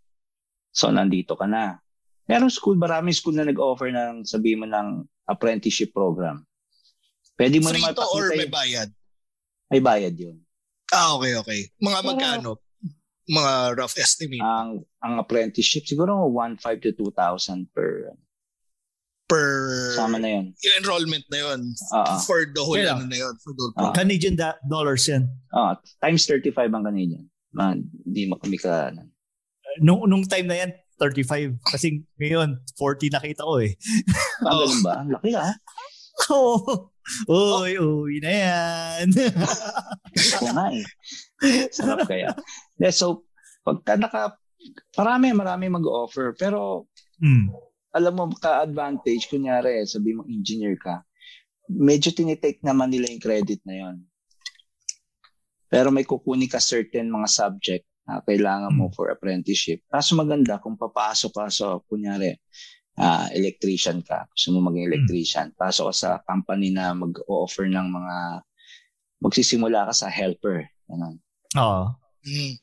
So 0.71 0.87
nandito 0.87 1.35
ka 1.35 1.43
na. 1.43 1.83
Meron 2.23 2.49
school, 2.49 2.75
maraming 2.75 3.11
school 3.11 3.35
na 3.35 3.43
nag-offer 3.43 3.91
ng 3.91 4.23
sabi 4.23 4.55
mo 4.55 4.63
ng 4.63 5.03
apprenticeship 5.25 5.91
program. 5.91 6.43
Pwede 7.35 7.59
mo 7.59 7.67
Free 7.69 7.81
naman 7.81 7.93
to 7.93 8.05
or 8.05 8.31
may 8.31 8.47
bayad? 8.47 8.89
may 9.67 9.81
bayad 9.81 10.13
yun. 10.13 10.37
Ah, 10.93 11.17
okay, 11.17 11.33
okay. 11.35 11.59
Mga 11.81 11.97
Pero- 11.97 12.07
magkano? 12.07 12.49
Mga 13.23 13.53
rough 13.75 13.95
estimate. 13.97 14.43
Ang 14.43 14.83
ang 14.99 15.13
apprenticeship 15.17 15.87
siguro 15.87 16.27
1.5 16.29 16.59
to 16.83 16.91
2,000 17.07 17.71
per 17.71 18.11
per 19.25 19.47
Sama 19.95 20.19
na 20.19 20.29
yun. 20.29 20.45
yung 20.53 20.75
enrollment 20.77 21.23
na 21.31 21.39
yun 21.39 21.59
Oo. 21.95 22.13
for 22.27 22.43
the 22.45 22.59
whole 22.59 22.75
ano 22.77 23.07
na 23.07 23.17
yun, 23.17 23.33
for 23.39 23.55
the 23.55 23.61
whole 23.63 23.73
program. 23.73 23.95
Canadian 23.95 24.35
da- 24.35 24.59
dollars 24.67 25.07
yan. 25.07 25.25
Ah, 25.49 25.79
times 26.03 26.27
35 26.27 26.51
ang 26.69 26.83
Canadian. 26.83 27.25
Man, 27.55 27.87
hindi 28.03 28.27
mo 28.27 28.35
kami 28.35 28.59
ka... 28.59 28.91
ano. 28.91 29.07
Nung, 29.79 30.05
nung 30.05 30.25
time 30.27 30.45
na 30.45 30.57
yan, 30.59 30.71
35. 30.99 31.59
Kasi 31.63 32.05
ngayon, 32.21 32.61
40 32.77 33.15
nakita 33.15 33.43
ko 33.43 33.59
eh. 33.59 33.73
Ah, 34.45 34.53
ganun 34.55 34.81
ba? 34.85 34.93
Ang 35.01 35.11
laki 35.13 35.31
ah. 35.35 35.53
Oo. 36.33 36.93
Uy, 37.27 37.75
uy 37.75 38.23
na 38.23 38.31
yan. 38.31 39.07
Ko 40.39 40.45
nga 40.53 40.71
eh. 40.71 40.85
Sarap 41.75 42.07
kaya. 42.07 42.31
Yeah, 42.79 42.93
so, 42.95 43.27
pagka 43.65 43.99
naka... 43.99 44.37
Marami, 44.95 45.35
marami 45.35 45.67
mag-offer. 45.67 46.31
Pero, 46.39 46.87
Hmm. 47.23 47.47
alam 47.95 48.13
mo, 48.19 48.23
ka-advantage, 48.35 49.31
kunyari, 49.31 49.85
sabi 49.87 50.11
mo 50.17 50.27
engineer 50.27 50.75
ka, 50.75 51.05
medyo 51.71 52.11
tinitake 52.11 52.59
naman 52.59 52.91
nila 52.91 53.07
yung 53.07 53.23
credit 53.23 53.63
na 53.63 53.75
yon. 53.79 53.95
Pero 55.71 55.87
may 55.87 56.03
kukunin 56.03 56.51
ka 56.51 56.59
certain 56.59 57.07
mga 57.07 57.29
subject 57.31 57.85
na 58.03 58.19
kailangan 58.23 58.75
mo 58.75 58.91
for 58.91 59.07
apprenticeship. 59.09 59.83
Kaso 59.87 60.15
maganda 60.19 60.59
kung 60.59 60.75
papasok 60.75 61.31
ka 61.31 61.45
sa, 61.47 61.79
kunyari, 61.87 62.35
ah, 62.99 63.31
electrician 63.31 64.03
ka, 64.03 64.27
gusto 64.31 64.51
mo 64.53 64.69
maging 64.69 64.91
electrician, 64.91 65.47
pasok 65.55 65.91
ka 65.91 65.95
sa 65.95 66.09
company 66.27 66.69
na 66.75 66.91
mag-offer 66.91 67.65
ng 67.71 67.87
mga, 67.87 68.15
magsisimula 69.23 69.87
ka 69.87 69.93
sa 69.95 70.11
helper. 70.11 70.67
Ganun. 70.91 71.15
Oo. 71.55 71.83
Mm. 72.27 72.59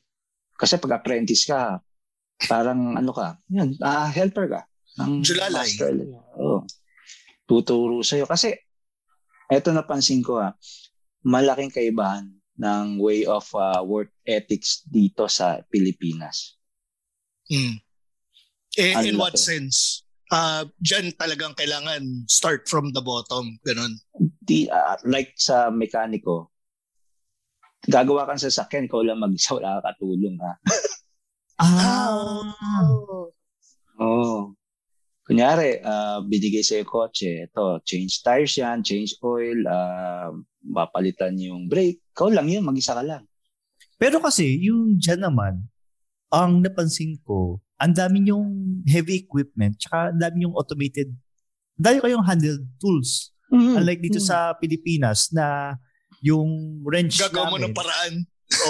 Kasi 0.61 0.77
pag 0.77 1.01
apprentice 1.01 1.49
ka, 1.49 1.81
parang 2.45 2.93
ano 2.97 3.09
ka, 3.09 3.41
yun, 3.49 3.73
ah, 3.81 4.09
helper 4.13 4.45
ka. 4.45 4.61
Ng 5.01 5.25
Julalay. 5.25 5.69
Oo. 6.37 6.61
Tuturo 7.49 8.05
sa'yo. 8.05 8.29
Kasi, 8.29 8.53
eto 9.49 9.73
napansin 9.73 10.21
ko 10.21 10.37
ha, 10.37 10.53
malaking 11.25 11.73
kaibahan 11.73 12.29
ng 12.61 13.01
way 13.01 13.25
of 13.25 13.49
ah, 13.57 13.81
work 13.81 14.13
ethics 14.29 14.85
dito 14.85 15.25
sa 15.25 15.65
Pilipinas. 15.73 16.61
Mm. 17.49 17.81
Eh, 18.77 18.93
in 19.09 19.17
what 19.17 19.35
laki. 19.35 19.41
sense? 19.41 20.05
Ah, 20.31 20.63
diyan 20.79 21.11
talagang 21.19 21.57
kailangan 21.57 22.23
start 22.29 22.69
from 22.69 22.95
the 22.95 23.03
bottom, 23.03 23.59
ganun. 23.67 23.99
Di, 24.39 24.69
ah, 24.71 24.95
like 25.03 25.35
sa 25.35 25.73
mekaniko, 25.73 26.53
gagawa 27.89 28.29
kang 28.29 28.39
sasakyan, 28.39 28.87
ikaw 28.87 29.01
lang 29.03 29.19
mag-isa, 29.19 29.57
wala 29.57 29.81
ka 29.81 29.91
katulong 29.91 30.37
ha. 30.39 30.53
Ah. 31.61 32.47
Oo. 34.01 34.55
Kunyari, 35.27 35.83
ah, 35.83 36.23
binigay 36.23 36.63
sa'yo 36.63 36.87
kotse, 36.87 37.45
ito, 37.45 37.77
change 37.83 38.23
tires 38.23 38.55
yan, 38.55 38.81
change 38.81 39.19
oil, 39.21 39.59
ah, 39.67 40.31
mapalitan 40.61 41.33
yung 41.37 41.65
brake. 41.65 42.01
Ikaw 42.13 42.29
lang 42.31 42.47
yun, 42.47 42.63
mag-isa 42.63 42.93
ka 42.93 43.01
lang. 43.01 43.25
Pero 43.97 44.21
kasi, 44.21 44.57
yung 44.61 44.97
dyan 44.97 45.21
naman, 45.21 45.65
ang 46.31 46.61
napansin 46.61 47.19
ko, 47.21 47.59
ang 47.77 47.93
dami 47.93 48.29
yung 48.29 48.81
heavy 48.85 49.25
equipment, 49.25 49.77
tsaka 49.77 50.13
ang 50.13 50.21
dami 50.21 50.45
yung 50.45 50.53
automated, 50.53 51.09
ang 51.77 51.83
dami 51.83 51.97
kayong 51.99 52.25
handled 52.25 52.63
tools. 52.77 53.33
Unlike 53.51 53.99
dito 53.99 54.19
sa 54.23 54.55
Pilipinas 54.55 55.27
na 55.35 55.75
yung 56.23 56.79
wrench 56.87 57.19
Gagawa 57.19 57.51
mo 57.51 57.57
namin, 57.59 57.67
ng 57.67 57.75
paraan. 57.75 58.13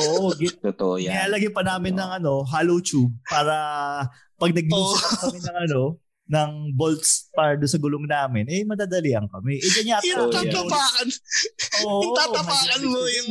Oo, 0.01 0.33
gi- 0.33 0.57
Totoo 0.73 0.97
yan. 0.97 1.13
nilalagay 1.13 1.53
pa 1.53 1.61
namin 1.61 1.93
ng 1.93 2.11
ano, 2.17 2.41
hollow 2.41 2.81
tube 2.81 3.13
para 3.29 3.53
pag 4.39 4.49
nag-loosen 4.49 4.97
Oo. 4.97 5.19
kami 5.21 5.37
ng 5.37 5.57
ano, 5.69 5.81
ng 6.31 6.51
bolts 6.71 7.27
para 7.35 7.59
doon 7.59 7.67
sa 7.67 7.75
gulong 7.75 8.07
namin, 8.07 8.47
eh 8.47 8.63
madadalian 8.63 9.27
kami. 9.27 9.59
Eh 9.59 9.71
ganyan 9.75 9.99
Yung 10.01 10.15
Oh, 10.17 10.31
yeah. 10.31 10.39
tatapakan, 10.47 11.07
Oo, 11.83 12.01
yung 12.01 12.15
tatapakan 12.15 12.81
mo 12.87 12.99
yung 13.03 13.29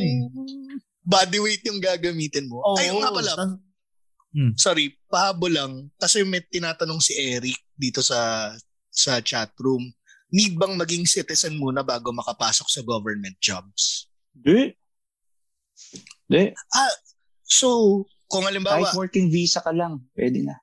body 1.01 1.39
weight 1.41 1.65
yung 1.65 1.81
gagamitin 1.81 2.45
mo. 2.45 2.61
Oo, 2.61 2.77
Ayun 2.77 3.01
nga 3.01 3.09
pala, 3.09 3.31
tas- 3.33 3.57
sorry, 4.55 4.93
pahabo 5.09 5.49
lang. 5.49 5.89
Kasi 5.97 6.21
may 6.21 6.39
tinatanong 6.39 7.01
si 7.01 7.17
Eric 7.17 7.57
dito 7.73 7.99
sa 7.99 8.53
sa 8.87 9.17
chat 9.19 9.49
room. 9.57 9.81
Need 10.31 10.55
bang 10.55 10.77
maging 10.77 11.03
citizen 11.03 11.57
muna 11.57 11.81
bago 11.81 12.13
makapasok 12.13 12.67
sa 12.69 12.81
government 12.81 13.35
jobs? 13.41 14.07
Di. 14.31 14.71
Di. 16.23 16.53
So, 17.43 18.05
kung 18.31 18.47
Kahit 18.47 18.55
halimbawa, 18.55 18.87
working 18.95 19.27
visa 19.27 19.59
ka 19.59 19.75
lang, 19.75 20.07
pwede 20.15 20.47
na. 20.47 20.55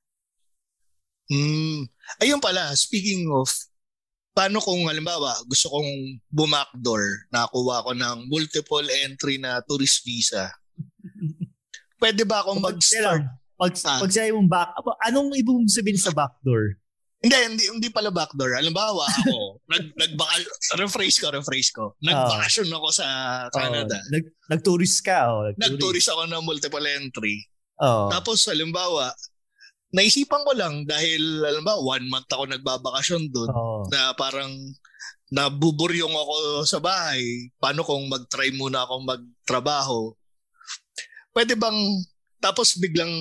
hmm, 1.28 1.84
ayun 2.18 2.40
pala, 2.40 2.72
speaking 2.72 3.28
of, 3.28 3.48
paano 4.32 4.62
kung 4.62 4.86
halimbawa 4.86 5.34
gusto 5.44 5.68
kong 5.68 5.90
bumakdoor, 6.30 7.28
nakakuha 7.28 7.84
ko 7.84 7.90
ng 7.92 8.16
multiple 8.30 8.86
entry 9.04 9.36
na 9.36 9.58
tourist 9.66 10.06
visa, 10.06 10.48
pwede 12.02 12.22
ba 12.22 12.42
akong 12.42 12.62
mag-start? 12.62 13.26
pag, 13.58 13.74
Ah. 13.82 13.98
pag 13.98 14.12
sinabi 14.14 14.30
mong 14.38 14.46
back, 14.46 14.70
anong 15.02 15.34
ibig 15.34 15.66
sabihin 15.66 15.98
sa 15.98 16.14
backdoor? 16.14 16.78
Hindi, 17.18 17.34
hindi, 17.34 17.64
hindi 17.66 17.88
pala 17.90 18.14
backdoor. 18.14 18.54
Halimbawa, 18.54 19.02
ako, 19.02 19.58
nag, 19.74 19.90
nagbaka, 19.98 20.34
rephrase 20.78 21.18
ko, 21.18 21.34
rephrase 21.34 21.70
ko. 21.74 21.98
Nagbakasyon 21.98 22.70
ako 22.70 22.88
sa 22.94 23.06
Canada. 23.50 23.98
Oh, 23.98 24.10
nag, 24.14 24.24
nag-tourist 24.46 25.02
ka. 25.02 25.26
Oh, 25.26 25.50
Nag-tourist 25.58 26.06
ako 26.14 26.30
ng 26.30 26.46
multiple 26.46 26.86
entry. 26.86 27.42
Oh. 27.82 28.06
Tapos, 28.14 28.46
halimbawa, 28.46 29.10
naisipan 29.90 30.44
ko 30.44 30.52
lang 30.52 30.84
dahil, 30.84 31.20
halimbawa, 31.44 31.98
one 31.98 32.06
month 32.08 32.28
ako 32.28 32.44
nagbabakasyon 32.48 33.32
doon 33.32 33.50
Oh. 33.52 33.82
na 33.88 34.12
parang 34.12 34.52
nabuburyong 35.28 36.12
ako 36.12 36.34
sa 36.64 36.80
bahay. 36.80 37.52
Paano 37.56 37.84
kung 37.84 38.08
mag-try 38.08 38.52
muna 38.52 38.84
akong 38.84 39.04
magtrabaho? 39.04 40.12
Pwede 41.32 41.56
bang, 41.56 41.76
tapos 42.40 42.76
biglang 42.76 43.12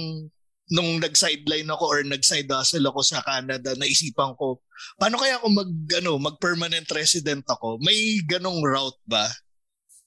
nung 0.68 1.00
nag-sideline 1.00 1.68
ako 1.72 1.84
or 1.88 2.00
nag-side 2.04 2.48
hustle 2.52 2.84
ako 2.84 3.00
sa 3.00 3.24
Canada, 3.24 3.72
naisipan 3.80 4.36
ko, 4.36 4.60
paano 5.00 5.16
kaya 5.16 5.40
kung 5.40 5.56
mag, 5.56 5.72
ano, 6.00 6.20
mag-permanent 6.20 6.88
resident 6.92 7.44
ako? 7.48 7.80
May 7.80 8.20
ganong 8.28 8.60
route 8.60 9.00
ba? 9.08 9.28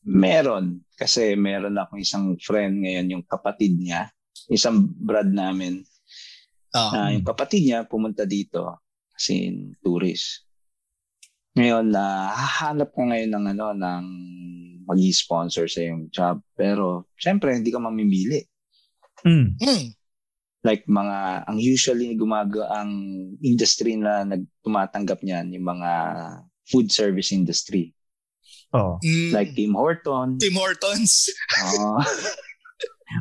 Meron. 0.04 0.84
Kasi 0.96 1.32
meron 1.36 1.76
ako 1.76 1.96
isang 1.96 2.36
friend 2.40 2.84
ngayon, 2.84 3.08
yung 3.08 3.24
kapatid 3.24 3.76
niya, 3.76 4.12
isang 4.52 4.84
brad 5.00 5.32
namin, 5.32 5.80
Ah. 6.70 6.90
na 6.94 7.00
yung 7.14 7.26
kapatid 7.26 7.66
niya 7.66 7.82
pumunta 7.86 8.22
dito 8.22 8.78
kasi 9.10 9.50
in 9.50 9.74
tourist. 9.82 10.46
Ngayon, 11.58 11.90
na 11.90 12.30
hahanap 12.30 12.94
ka 12.94 13.02
ngayon 13.02 13.30
ng 13.34 13.46
ano 13.58 13.66
ng 13.74 14.04
mag-sponsor 14.86 15.66
sa 15.66 15.82
yung 15.82 16.06
job. 16.08 16.38
Pero, 16.54 17.10
syempre, 17.18 17.52
hindi 17.52 17.74
ka 17.74 17.82
mamimili. 17.82 18.46
Mm. 19.26 19.58
Like 20.62 20.86
mga, 20.86 21.50
ang 21.50 21.58
usually 21.58 22.14
gumaga 22.14 22.70
ang 22.70 22.90
industry 23.42 23.98
na 23.98 24.22
nagtumatanggap 24.24 25.20
niyan, 25.26 25.52
yung 25.58 25.66
mga 25.66 25.90
food 26.70 26.88
service 26.94 27.34
industry. 27.34 27.92
Oh. 28.70 29.02
Hmm. 29.02 29.34
Like 29.34 29.50
Tim 29.58 29.74
Horton. 29.74 30.38
Tim 30.38 30.54
Hortons. 30.54 31.34
Oh. 31.58 31.98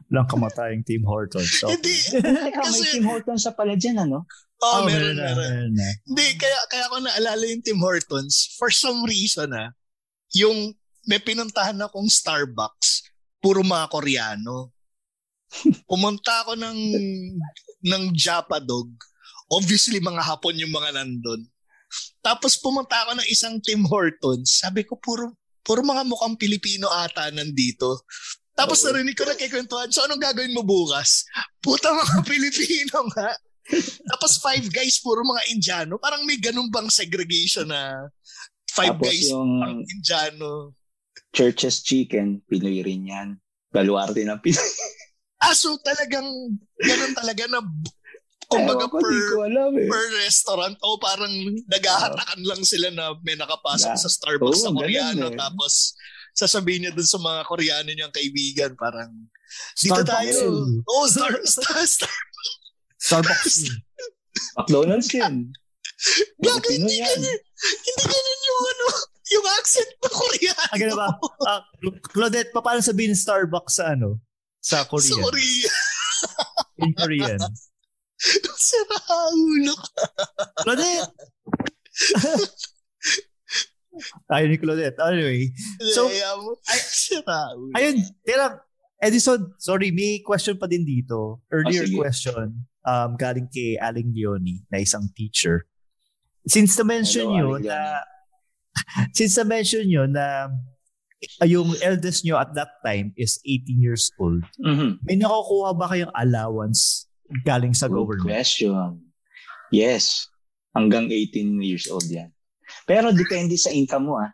Walang 0.08 0.30
kamatayang 0.30 0.86
Team 0.88 1.04
Hortons. 1.04 1.52
So, 1.60 1.68
Hindi. 1.68 1.96
Teka, 2.16 2.24
may 2.24 2.54
Kasi- 2.56 2.96
Tim 2.96 3.08
Hortons 3.08 3.44
sa 3.48 3.52
pala 3.52 3.76
dyan, 3.76 4.00
ano? 4.00 4.24
Oh, 4.60 4.84
Oh, 4.84 4.88
meron, 4.88 5.16
na, 5.16 5.32
meron. 5.32 5.40
meron 5.40 5.74
na. 5.76 5.90
Hindi, 6.04 6.28
kaya, 6.36 6.60
kaya 6.68 6.86
ko 6.88 6.96
naalala 7.00 7.44
yung 7.48 7.64
Tim 7.64 7.80
Hortons. 7.80 8.56
For 8.56 8.68
some 8.70 9.04
reason, 9.04 9.52
ah, 9.52 9.72
yung 10.36 10.76
may 11.08 11.18
pinuntahan 11.18 11.80
akong 11.80 12.08
Starbucks, 12.08 13.08
puro 13.40 13.64
mga 13.64 13.88
Koreano. 13.88 14.76
Pumunta 15.90 16.46
ako 16.46 16.60
ng, 16.60 16.80
ng 17.82 18.04
Japa 18.14 18.60
Dog. 18.60 18.92
Obviously, 19.50 19.98
mga 19.98 20.22
Hapon 20.22 20.60
yung 20.60 20.70
mga 20.70 20.94
nandun. 20.94 21.42
Tapos 22.22 22.54
pumunta 22.62 23.02
ako 23.02 23.18
ng 23.18 23.28
isang 23.34 23.58
Tim 23.58 23.82
Hortons. 23.82 24.62
Sabi 24.62 24.86
ko, 24.86 24.94
puro, 25.02 25.34
puro 25.66 25.82
mga 25.82 26.06
mukhang 26.06 26.38
Pilipino 26.38 26.86
ata 26.86 27.34
nandito. 27.34 28.06
Tapos 28.60 28.84
Oo. 28.84 28.92
narinig 28.92 29.16
ko 29.16 29.24
na 29.24 29.34
kikwentuhan, 29.34 29.88
so 29.88 30.04
anong 30.04 30.20
gagawin 30.20 30.52
mo 30.52 30.62
bukas? 30.62 31.24
Puta 31.60 31.90
mga 31.90 32.16
Pilipino 32.32 33.08
nga. 33.16 33.32
Tapos 34.10 34.44
five 34.44 34.68
guys, 34.68 35.00
puro 35.00 35.24
mga 35.24 35.48
Indiano. 35.48 35.96
Parang 35.96 36.28
may 36.28 36.36
ganun 36.36 36.68
bang 36.68 36.92
segregation 36.92 37.70
na 37.70 38.12
five 38.68 38.98
Tapos 38.98 39.08
guys, 39.08 39.28
yung 39.30 39.64
parang 39.64 39.82
Indiano. 39.82 40.52
Church's 41.30 41.80
Chicken, 41.80 42.42
Pinoy 42.44 42.82
rin 42.82 43.08
yan. 43.08 43.30
Baluarte 43.70 44.22
ng 44.22 44.42
Pinoy. 44.44 44.60
Ah, 45.40 45.56
so 45.56 45.80
talagang 45.80 46.28
ganun 46.76 47.16
talaga 47.16 47.48
na 47.48 47.64
kumbaga 48.52 48.84
Ewan 48.84 48.92
ko, 48.92 48.98
per, 49.00 49.16
ko 49.32 49.38
alam 49.48 49.72
eh. 49.72 49.88
per 49.88 50.06
restaurant 50.20 50.76
o 50.84 51.00
parang 51.00 51.32
naghahatakan 51.64 52.44
lang 52.44 52.60
sila 52.68 52.92
na 52.92 53.16
may 53.24 53.40
nakapasok 53.40 53.96
Na- 53.96 54.04
sa 54.04 54.12
Starbucks 54.12 54.68
Oo, 54.68 54.76
na 54.76 54.84
Koreano 54.84 55.32
eh. 55.32 55.40
tapos 55.40 55.96
sasabihin 56.40 56.88
niya 56.88 56.96
dun 56.96 57.04
sa 57.04 57.20
mga 57.20 57.44
Koreano 57.44 57.92
niyang 57.92 58.16
kaibigan 58.16 58.72
parang 58.80 59.12
dito 59.76 59.92
Starbucks 60.00 60.08
tayo. 60.08 60.36
yun. 60.48 60.80
Oh, 60.88 61.04
Star, 61.04 61.34
Star, 61.60 61.84
Star, 61.84 62.16
Starbucks. 62.96 63.68
McDonald's. 64.56 65.10
Gago, 66.40 66.64
Pinoy 66.72 66.80
hindi 66.80 66.96
ganun. 67.04 67.36
Hindi 67.60 68.04
ganun 68.08 68.40
yung 68.48 68.62
ano, 68.64 68.86
yung 69.30 69.46
accent 69.60 69.92
na 70.00 70.10
Koreano. 70.10 70.64
Ah, 70.64 70.96
ba? 70.96 71.08
Ah, 71.44 71.62
Claudette, 72.08 72.52
pa- 72.56 72.64
paano 72.64 72.80
sabihin 72.80 73.20
Starbucks 73.20 73.76
sa 73.76 73.92
ano? 73.92 74.24
Sa 74.64 74.84
Sa 74.84 74.88
Korean. 74.88 75.20
Korea. 75.28 75.72
In 76.80 76.92
Korean. 76.96 77.40
Sira 78.60 79.00
ulo 79.32 79.76
ka. 79.76 80.04
Claudette! 80.64 81.12
Ayun 84.30 84.50
ni 84.50 84.58
Claudette. 84.58 85.00
Anyway. 85.00 85.52
So, 85.94 86.08
ulo. 86.08 86.58
Ayun, 87.78 87.96
tira, 88.24 88.62
Edison, 89.00 89.56
sorry, 89.58 89.92
may 89.92 90.20
question 90.20 90.58
pa 90.58 90.68
din 90.68 90.84
dito. 90.84 91.40
Earlier 91.48 91.88
sige. 91.88 91.96
question, 91.96 92.68
um, 92.84 93.10
galing 93.16 93.48
kay 93.48 93.80
Aling 93.80 94.12
Leonie 94.12 94.68
na 94.68 94.80
isang 94.80 95.08
teacher. 95.16 95.64
Since 96.44 96.76
na-mention 96.76 97.32
Hello, 97.32 97.56
nyo 97.56 97.64
na, 97.64 98.04
since 99.18 99.40
na-mention 99.40 99.88
nyo 99.88 100.04
na 100.04 100.52
uh, 101.40 101.48
yung 101.48 101.72
eldest 101.80 102.28
nyo 102.28 102.36
at 102.36 102.52
that 102.56 102.76
time 102.84 103.16
is 103.16 103.40
18 103.48 103.80
years 103.80 104.12
old, 104.20 104.44
Mhm. 104.60 105.00
may 105.04 105.16
nakukuha 105.16 105.72
ba 105.76 105.88
kayong 105.88 106.12
allowance 106.14 107.08
galing 107.46 107.72
sa 107.72 107.88
Good 107.88 107.96
government? 107.96 108.36
question. 108.36 109.00
Yes. 109.72 110.28
Hanggang 110.76 111.08
18 111.08 111.62
years 111.62 111.88
old 111.88 112.06
yan. 112.06 112.36
Pero 112.84 113.12
depende 113.12 113.56
sa 113.56 113.70
income 113.70 114.06
mo 114.06 114.16
ah. 114.18 114.32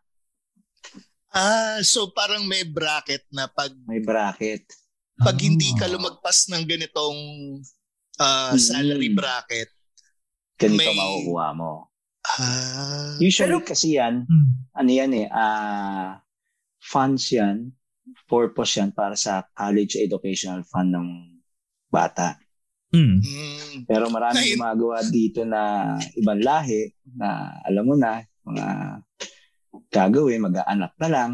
Ah, 1.29 1.79
so 1.81 2.09
parang 2.09 2.47
may 2.47 2.63
bracket 2.63 3.27
na 3.29 3.45
pag 3.45 3.75
May 3.83 3.99
bracket. 3.99 4.63
pag 5.15 5.35
hindi 5.37 5.71
ka 5.75 5.85
Ah. 5.85 5.91
lumagpas 5.91 6.47
ng 6.47 6.63
ganitong 6.63 7.19
Mm. 8.15 8.55
salary 8.55 9.11
bracket. 9.11 9.67
Ganito 10.55 10.79
May- 10.81 10.95
makukuha 10.95 11.47
mo. 11.51 11.91
Ah, 12.25 13.19
Usually 13.19 13.51
Pero- 13.53 13.67
kasi 13.67 13.99
yan, 13.99 14.23
Hmm. 14.23 14.47
ano 14.73 14.89
yan 14.89 15.11
eh, 15.13 15.27
ah 15.29 16.23
funds 16.79 17.27
yan, 17.29 17.69
purpose 18.25 18.79
yan 18.79 18.89
para 18.89 19.13
sa 19.13 19.43
college 19.51 19.95
educational 19.95 20.63
fund 20.63 20.95
ng 20.95 21.07
bata. 21.87 22.39
Hmm. 22.89 23.19
mm, 23.19 23.83
Pero 23.85 24.07
maraming 24.07 24.41
Ay- 24.41 24.53
gumagawa 24.55 25.03
dito 25.03 25.43
na 25.43 25.93
ibang 26.15 26.39
lahi 26.39 26.87
na 27.13 27.27
alam 27.61 27.83
mo 27.83 27.93
na, 27.93 28.23
mga 28.45 28.65
gagawin, 29.91 30.45
mag-aanak 30.45 30.93
na 30.97 31.09
lang. 31.09 31.31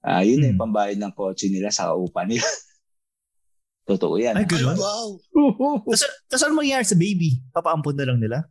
Ah, 0.00 0.22
yun 0.22 0.42
na 0.42 0.50
yung 0.50 0.58
Hmm. 0.58 0.64
pambayad 0.66 0.98
ng 0.98 1.14
kotse 1.14 1.46
nila 1.46 1.70
sa 1.70 1.94
upa 1.94 2.24
nila. 2.24 2.42
Totoo 3.90 4.14
yan. 4.16 4.34
Ay, 4.34 4.46
ay, 4.46 4.50
ganun? 4.50 4.78
wow. 4.78 5.08
Tapos, 6.30 6.42
ano 6.42 6.54
mangyayari 6.54 6.86
sa 6.86 6.94
baby? 6.94 7.42
Papaampun 7.50 7.94
na 7.94 8.06
lang 8.06 8.18
nila? 8.18 8.46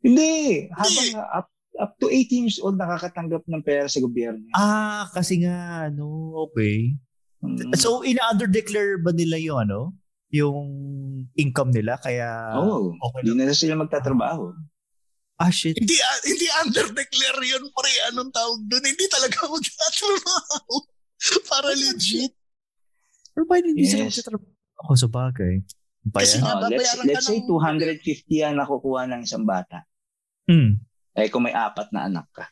Hindi. 0.00 0.68
Habang 0.70 1.08
up, 1.32 1.48
up 1.80 1.92
to 1.98 2.08
18 2.08 2.44
years 2.44 2.60
old 2.60 2.76
nakakatanggap 2.76 3.42
ng 3.44 3.64
pera 3.64 3.88
sa 3.88 4.00
gobyerno. 4.00 4.44
Ah, 4.52 5.08
kasi 5.10 5.40
nga, 5.40 5.88
ano, 5.88 6.36
okay. 6.44 6.92
Mm. 7.40 7.72
So, 7.74 8.04
ina-underdeclare 8.04 9.00
ba 9.00 9.12
nila 9.12 9.36
yung 9.36 9.58
ano? 9.60 9.96
Yung 10.28 10.60
income 11.34 11.72
nila? 11.72 11.96
Kaya, 11.96 12.52
Oo. 12.54 12.92
okay 12.92 13.24
Hindi 13.24 13.44
na 13.44 13.56
sila 13.56 13.76
magtatrabaho. 13.76 14.52
Ah, 15.34 15.50
shit. 15.50 15.74
Hindi 15.74 15.98
ah, 15.98 16.18
hindi 16.22 16.46
under-declare 16.62 17.42
yun, 17.42 17.66
pre. 17.74 17.92
Anong 18.12 18.30
tawag 18.30 18.60
doon? 18.70 18.84
Hindi 18.86 19.04
talaga 19.10 19.50
magtatrabaho. 19.50 20.74
Para 21.50 21.70
legit. 21.74 22.32
Pero 23.34 23.44
ba 23.50 23.58
hindi 23.58 23.82
sila 23.82 24.06
Yes. 24.06 24.22
magtatrabaho? 24.22 24.50
Ako 24.86 24.92
sa 24.94 25.08
bagay. 25.10 25.54
Ba 26.04 26.22
Kasi 26.22 26.38
nga, 26.38 26.60
Oh, 26.60 26.68
let's 26.70 26.94
let's 27.02 27.26
say 27.26 27.40
ng- 27.42 27.48
250 27.50 28.46
ang 28.46 28.56
nakukuha 28.60 29.10
ng 29.10 29.20
isang 29.24 29.42
bata. 29.42 29.82
Hmm. 30.46 30.78
Eh 31.16 31.26
kung 31.32 31.42
may 31.42 31.54
apat 31.56 31.90
na 31.90 32.06
anak 32.06 32.28
ka, 32.30 32.46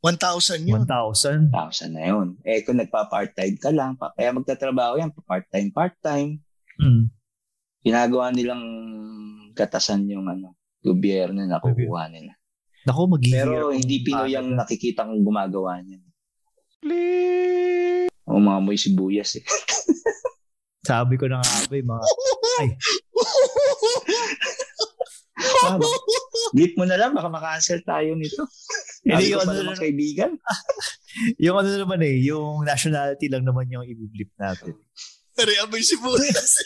1,000 0.00 0.68
yun. 0.68 0.84
1,000. 0.84 1.48
1,000 1.48 1.96
na 1.96 2.04
yun. 2.12 2.36
Eh 2.44 2.60
kung 2.60 2.76
nagpa-part-time 2.76 3.56
ka 3.56 3.72
lang, 3.72 3.96
pa, 3.96 4.12
kaya 4.12 4.36
magtatrabaho 4.36 5.00
yan, 5.00 5.08
part-time, 5.24 5.70
part-time. 5.72 6.30
Hmm. 6.76 7.08
Ginagawa 7.80 8.28
nilang 8.28 8.64
katasan 9.56 10.04
yung 10.08 10.28
ano, 10.28 10.56
gobyerno 10.84 11.40
na 11.40 11.56
nakukuha 11.56 12.12
nila. 12.12 12.36
Maghihirap. 12.84 13.48
Pero 13.48 13.72
hindi 13.72 14.04
Pinoy 14.04 14.36
ang 14.36 14.52
bata. 14.52 14.68
nakikita 14.68 15.08
kong 15.08 15.24
gumagawa 15.24 15.80
niyan. 15.80 16.04
O 18.28 18.36
mga 18.36 18.60
moy 18.60 18.76
sibuyas 18.76 19.40
eh. 19.40 19.44
Sabi 20.88 21.16
ko 21.16 21.24
na 21.24 21.40
nga 21.40 21.64
ba, 21.64 21.74
yung 21.74 21.88
mga... 21.88 22.04
Tama. 25.64 25.80
Beat 26.52 26.76
mo 26.76 26.84
na 26.84 27.00
lang, 27.00 27.16
baka 27.16 27.32
makancel 27.32 27.80
tayo 27.82 28.12
nito. 28.12 28.44
Hindi, 29.00 29.32
yung 29.32 29.42
ano 29.42 29.52
naman 29.56 29.74
na- 29.76 29.80
kaibigan. 29.80 30.30
Yung 31.38 31.54
ano 31.54 31.70
naman 31.70 32.02
eh, 32.02 32.26
yung 32.26 32.66
nationality 32.66 33.30
lang 33.30 33.46
naman 33.46 33.70
yung 33.70 33.86
i-blip 33.86 34.34
natin. 34.34 34.74
Pero 35.34 35.50
amoy 35.66 35.82
sibuyas. 35.82 36.62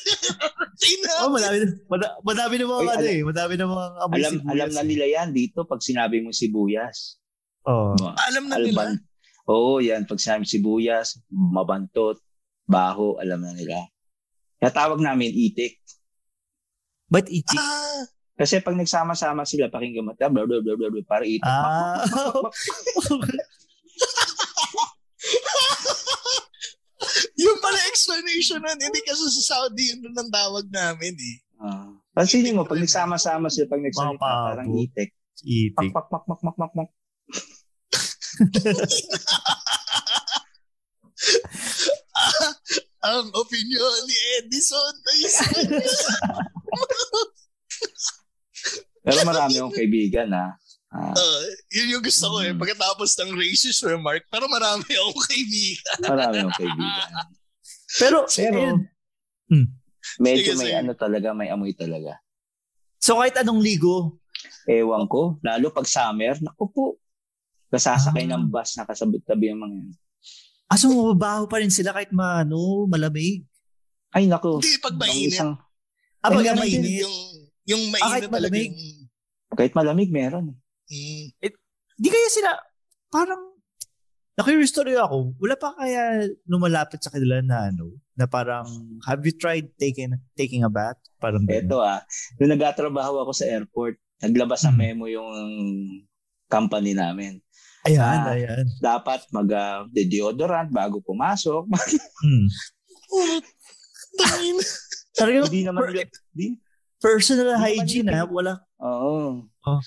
Oh, 1.24 1.32
madami, 1.32 1.64
madami, 1.88 2.14
madami 2.20 2.54
na 2.60 2.64
mga 2.68 2.78
Oy, 2.78 2.86
ano 2.86 3.00
alam- 3.00 3.08
eh, 3.08 3.22
madami 3.24 3.54
na 3.56 3.66
mga 3.66 3.86
amoy 4.04 4.16
Alam, 4.20 4.32
sibuyas 4.36 4.52
alam 4.52 4.70
na 4.70 4.82
eh. 4.84 4.88
nila 4.88 5.06
yan 5.08 5.28
dito 5.32 5.58
pag 5.64 5.80
sinabi 5.80 6.20
mo 6.20 6.30
sibuyas. 6.30 7.16
Oh. 7.64 7.96
Alam 8.28 8.44
na 8.46 8.60
nila. 8.60 8.94
Oo, 9.48 9.80
yan. 9.80 10.04
Pag 10.04 10.20
sinabi 10.20 10.44
sibuyas, 10.44 11.16
mabantot, 11.32 12.20
baho, 12.68 13.16
alam 13.16 13.40
na 13.40 13.56
nila. 13.56 13.88
Kaya 14.60 14.70
tawag 14.70 15.00
namin 15.00 15.32
itik. 15.32 15.80
But 17.08 17.32
itik. 17.32 17.56
Ah, 17.56 18.04
Kasi 18.38 18.60
pag 18.62 18.76
nagsama-sama 18.76 19.42
sila, 19.48 19.72
pakinggan 19.72 20.06
mo, 20.06 20.12
blah, 20.14 20.28
blah, 20.30 20.44
blah, 20.46 20.60
blah, 20.62 20.90
blah, 20.92 21.06
para 21.08 21.24
itik. 21.24 21.42
Ah. 21.42 22.04
yung 27.48 27.60
pala 27.64 27.80
explanation 27.88 28.60
nun, 28.60 28.76
hindi 28.76 29.00
kasi 29.02 29.24
sa 29.40 29.56
Saudi 29.56 29.96
yun 29.96 30.04
ang 30.12 30.28
tawag 30.28 30.68
namin 30.68 31.16
eh. 31.16 31.40
Ah. 31.58 31.90
Pansinin 32.14 32.54
mo, 32.58 32.64
pag 32.66 32.78
nagsama-sama 32.82 33.48
sila, 33.50 33.66
pag 33.70 33.80
nagsalita, 33.82 34.18
parang 34.18 34.74
itik. 34.74 35.14
itik. 35.42 35.74
Pak, 35.74 35.92
pak, 35.94 36.06
pak, 36.10 36.24
pak, 36.26 36.40
pak, 36.42 36.56
pak, 36.58 36.72
pak. 36.74 36.88
Ang 43.08 43.30
opinion 43.30 43.94
ni 44.10 44.16
Edison 44.42 44.94
ay 45.06 45.22
Pero 49.06 49.22
marami 49.24 49.54
akong 49.56 49.78
kaibigan, 49.78 50.28
ha. 50.34 50.58
Ah, 50.88 51.12
Uh, 51.12 51.44
yun 51.68 52.00
yung 52.00 52.04
gusto 52.04 52.32
ko 52.32 52.40
eh. 52.40 52.56
Mm. 52.56 52.64
Pagkatapos 52.64 53.12
ng 53.20 53.36
racist 53.36 53.84
remark, 53.84 54.24
pero 54.32 54.48
marami 54.48 54.88
akong 54.88 55.20
kaibigan. 55.20 56.00
marami 56.00 56.40
akong 56.40 56.64
kaibigan. 56.64 57.28
Pero, 57.88 58.28
Pero, 58.28 58.58
ayun. 58.60 58.78
medyo 60.20 60.52
Sige, 60.52 60.60
may 60.60 60.70
sige. 60.70 60.78
ano 60.78 60.92
talaga, 60.92 61.32
may 61.32 61.48
amoy 61.48 61.72
talaga. 61.72 62.20
so 62.98 63.16
kahit 63.16 63.36
anong 63.36 63.60
ligo, 63.60 64.20
Ewan 64.68 65.08
ko, 65.08 65.40
lalo 65.40 65.72
pag 65.72 65.88
summer, 65.88 66.36
naku 66.38 66.68
po. 66.68 66.84
Kasasakay 67.68 68.28
Ah. 68.28 68.36
ng 68.36 68.48
bus 68.48 68.76
na 68.76 68.84
kasabit-tabi 68.84 69.48
ang 69.48 69.60
mga 69.60 69.74
yan. 69.78 69.88
aso 70.68 70.84
mababaho 70.86 71.48
pa 71.48 71.58
rin 71.58 71.72
sila 71.72 71.90
kahit 71.90 72.12
maano, 72.12 72.84
malamig. 72.84 73.48
Ay, 74.08 74.28
naku. 74.28 74.60
Hindi, 74.60 74.76
pag 74.78 74.92
Ang 74.92 75.00
mainit. 75.00 75.32
isang, 75.32 75.52
Ah, 76.20 76.28
pag 76.28 76.44
mainit. 76.54 77.00
Yung, 77.00 77.16
yung 77.64 77.82
Ah, 77.94 78.12
kahit 78.12 78.28
mainit 78.28 78.28
talaga. 78.28 78.32
malamig. 78.36 78.70
yung- 78.70 79.08
kahit 79.50 79.72
malamig, 79.72 80.10
meron. 80.10 80.44
Mm. 80.86 81.24
Di 81.96 82.08
kaya 82.08 82.28
sila, 82.30 82.50
parang, 83.08 83.47
na-curious 84.38 84.70
tuloy 84.70 84.94
ako, 84.94 85.34
wala 85.42 85.58
pa 85.58 85.74
kaya 85.74 86.30
lumalapit 86.46 87.02
sa 87.02 87.10
kanila 87.10 87.42
na 87.42 87.74
ano, 87.74 87.98
na 88.14 88.24
parang, 88.24 88.64
have 89.02 89.18
you 89.26 89.34
tried 89.34 89.66
taking 89.76 90.14
taking 90.38 90.62
a 90.62 90.70
bath? 90.70 90.94
Parang 91.18 91.42
ganun. 91.42 91.66
Eto 91.66 91.82
ah, 91.82 91.98
nung 92.38 92.54
nagtatrabaho 92.54 93.26
ako 93.26 93.34
sa 93.34 93.50
airport, 93.50 93.98
naglabas 94.22 94.62
ng 94.62 94.70
Hmm. 94.70 94.80
memo 94.80 95.04
yung 95.10 95.30
company 96.46 96.94
namin. 96.94 97.42
Ayan, 97.82 97.98
Ah. 98.22 98.34
ayan. 98.34 98.66
Dapat 98.78 99.26
mag-deodorant 99.30 100.70
bago 100.70 101.02
pumasok. 101.02 101.66
Hmm. 102.22 102.46
Oh. 103.10 103.40
Talagang 105.14 105.46
Hindi 105.50 105.62
naman 105.64 105.94
di, 106.34 106.58
personal 106.98 107.54
hygiene 107.56 108.10
ha, 108.10 108.26
wala. 108.26 108.58
oo. 108.78 109.46
Oh. 109.66 109.80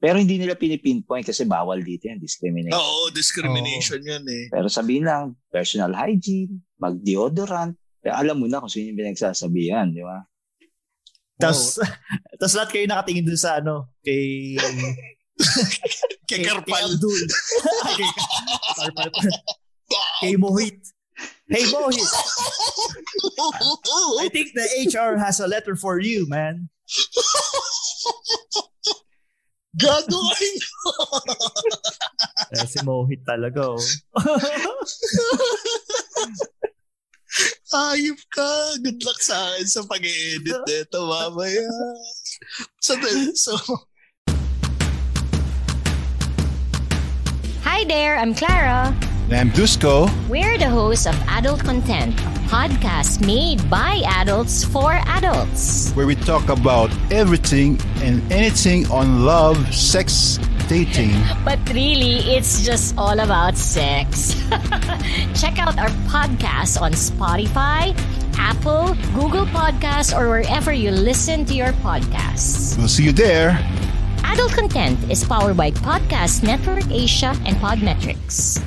Pero 0.00 0.16
hindi 0.16 0.40
nila 0.40 0.56
pinipinpoint 0.56 1.28
kasi 1.28 1.44
bawal 1.44 1.84
dito 1.84 2.08
yan, 2.08 2.16
discrimination. 2.16 2.72
Oo, 2.72 3.12
discrimination 3.12 4.00
yun 4.00 4.24
eh. 4.24 4.48
Pero 4.48 4.72
sabihin 4.72 5.04
lang, 5.04 5.36
personal 5.52 5.92
hygiene, 5.92 6.64
mag-deodorant. 6.80 7.76
Kaya 8.00 8.16
alam 8.16 8.40
mo 8.40 8.48
na 8.48 8.64
kung 8.64 8.72
sino 8.72 8.88
yung 8.88 9.00
pinagsasabihan, 9.04 9.92
di 9.92 10.00
ba? 10.00 10.24
Tapos, 11.36 11.76
tapos 12.40 12.54
lahat 12.56 12.70
kayo 12.72 12.88
nakatingin 12.88 13.28
dun 13.28 13.36
sa 13.36 13.60
ano, 13.60 13.92
kay... 14.00 14.56
Kay 16.30 16.46
Karpal. 16.46 16.84
Abdul. 16.86 17.22
kay 17.98 18.08
Karpal. 18.76 19.10
kay 20.22 20.36
Mohit. 20.38 20.78
Hey 21.50 21.66
Mohit, 21.66 22.06
I 24.22 24.28
think 24.30 24.54
the 24.54 24.62
HR 24.86 25.18
has 25.18 25.40
a 25.40 25.48
letter 25.50 25.74
for 25.74 25.98
you, 25.98 26.28
man. 26.30 26.70
Gago 29.78 30.18
ay 30.34 30.50
no. 30.58 30.82
Eh, 32.58 32.66
si 32.66 32.82
Mohit 32.82 33.22
talaga, 33.22 33.70
oh. 33.70 33.78
Ayop 37.70 38.18
ka. 38.34 38.74
Good 38.82 38.98
luck 39.06 39.22
sa 39.22 39.54
akin 39.54 39.66
sa 39.70 39.86
pag-edit 39.86 40.66
nito 40.66 41.06
mamaya. 41.06 41.70
So, 42.82 42.98
so 43.38 43.54
Hi 47.62 47.86
there, 47.86 48.18
I'm 48.18 48.34
Clara. 48.34 48.90
And 49.30 49.38
I'm 49.38 49.50
Dusko. 49.54 50.10
We're 50.28 50.58
the 50.58 50.68
hosts 50.68 51.06
of 51.06 51.14
Adult 51.28 51.62
Content, 51.62 52.18
a 52.18 52.50
podcast 52.50 53.24
made 53.24 53.62
by 53.70 54.02
adults 54.18 54.64
for 54.64 54.98
adults. 55.06 55.92
where 55.92 56.04
we 56.04 56.16
talk 56.16 56.48
about 56.48 56.90
everything 57.12 57.78
and 58.02 58.18
anything 58.32 58.90
on 58.90 59.24
love, 59.24 59.54
sex, 59.72 60.40
dating. 60.66 61.14
But 61.44 61.60
really, 61.70 62.26
it's 62.34 62.66
just 62.66 62.98
all 62.98 63.20
about 63.20 63.56
sex. 63.56 64.34
Check 65.40 65.60
out 65.62 65.78
our 65.78 65.94
podcast 66.10 66.82
on 66.82 66.90
Spotify, 66.98 67.94
Apple, 68.36 68.98
Google 69.14 69.46
Podcasts, 69.46 70.10
or 70.10 70.28
wherever 70.28 70.72
you 70.72 70.90
listen 70.90 71.44
to 71.44 71.54
your 71.54 71.70
podcasts. 71.86 72.76
We'll 72.76 72.88
see 72.88 73.04
you 73.04 73.12
there. 73.12 73.54
Adult 74.24 74.52
Content 74.58 74.98
is 75.08 75.22
powered 75.22 75.56
by 75.56 75.70
Podcast 75.70 76.42
Network 76.42 76.82
Asia 76.90 77.30
and 77.46 77.54
Podmetrics. 77.62 78.58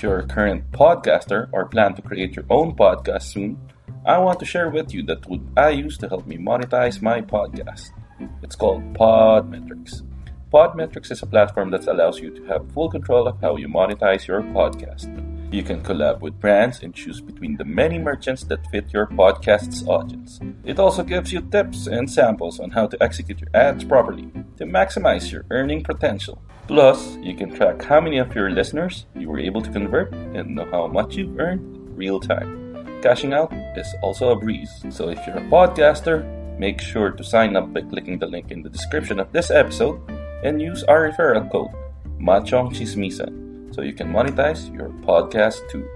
If 0.00 0.04
you're 0.04 0.20
a 0.20 0.26
current 0.26 0.72
podcaster 0.72 1.50
or 1.52 1.66
plan 1.66 1.92
to 1.92 2.00
create 2.00 2.34
your 2.34 2.46
own 2.48 2.74
podcast 2.74 3.24
soon, 3.24 3.58
I 4.06 4.16
want 4.16 4.40
to 4.40 4.46
share 4.46 4.70
with 4.70 4.94
you 4.94 5.02
the 5.02 5.16
tool 5.16 5.40
I 5.58 5.68
use 5.76 5.98
to 5.98 6.08
help 6.08 6.26
me 6.26 6.38
monetize 6.38 7.02
my 7.02 7.20
podcast. 7.20 7.90
It's 8.42 8.56
called 8.56 8.94
Podmetrics. 8.94 10.00
Podmetrics 10.50 11.12
is 11.12 11.22
a 11.22 11.26
platform 11.26 11.70
that 11.72 11.86
allows 11.86 12.18
you 12.18 12.30
to 12.30 12.42
have 12.46 12.72
full 12.72 12.88
control 12.88 13.28
of 13.28 13.38
how 13.42 13.58
you 13.58 13.68
monetize 13.68 14.26
your 14.26 14.40
podcast. 14.40 15.29
You 15.52 15.64
can 15.64 15.82
collab 15.82 16.20
with 16.20 16.38
brands 16.38 16.80
and 16.80 16.94
choose 16.94 17.20
between 17.20 17.56
the 17.56 17.64
many 17.64 17.98
merchants 17.98 18.44
that 18.44 18.64
fit 18.70 18.92
your 18.92 19.08
podcast's 19.08 19.84
audience. 19.88 20.38
It 20.62 20.78
also 20.78 21.02
gives 21.02 21.32
you 21.32 21.40
tips 21.40 21.88
and 21.88 22.08
samples 22.08 22.60
on 22.60 22.70
how 22.70 22.86
to 22.86 23.02
execute 23.02 23.40
your 23.40 23.50
ads 23.52 23.82
properly 23.82 24.30
to 24.58 24.64
maximize 24.64 25.32
your 25.32 25.44
earning 25.50 25.82
potential. 25.82 26.40
Plus, 26.68 27.16
you 27.16 27.34
can 27.34 27.52
track 27.52 27.82
how 27.82 28.00
many 28.00 28.18
of 28.18 28.32
your 28.32 28.50
listeners 28.50 29.06
you 29.16 29.28
were 29.28 29.40
able 29.40 29.60
to 29.60 29.72
convert 29.72 30.12
and 30.14 30.54
know 30.54 30.70
how 30.70 30.86
much 30.86 31.16
you've 31.16 31.36
earned 31.40 31.98
real 31.98 32.20
time. 32.20 33.02
Cashing 33.02 33.32
out 33.32 33.52
is 33.76 33.92
also 34.02 34.30
a 34.30 34.36
breeze. 34.36 34.70
So 34.90 35.08
if 35.08 35.18
you're 35.26 35.38
a 35.38 35.50
podcaster, 35.50 36.22
make 36.60 36.80
sure 36.80 37.10
to 37.10 37.24
sign 37.24 37.56
up 37.56 37.74
by 37.74 37.80
clicking 37.80 38.20
the 38.20 38.26
link 38.26 38.52
in 38.52 38.62
the 38.62 38.70
description 38.70 39.18
of 39.18 39.32
this 39.32 39.50
episode 39.50 39.98
and 40.44 40.62
use 40.62 40.84
our 40.84 41.10
referral 41.10 41.50
code 41.50 41.74
Machong 42.20 42.70
Chismisan 42.70 43.39
so 43.70 43.82
you 43.82 43.94
can 43.94 44.10
monetize 44.10 44.66
your 44.74 44.90
podcast 45.02 45.62
too. 45.70 45.80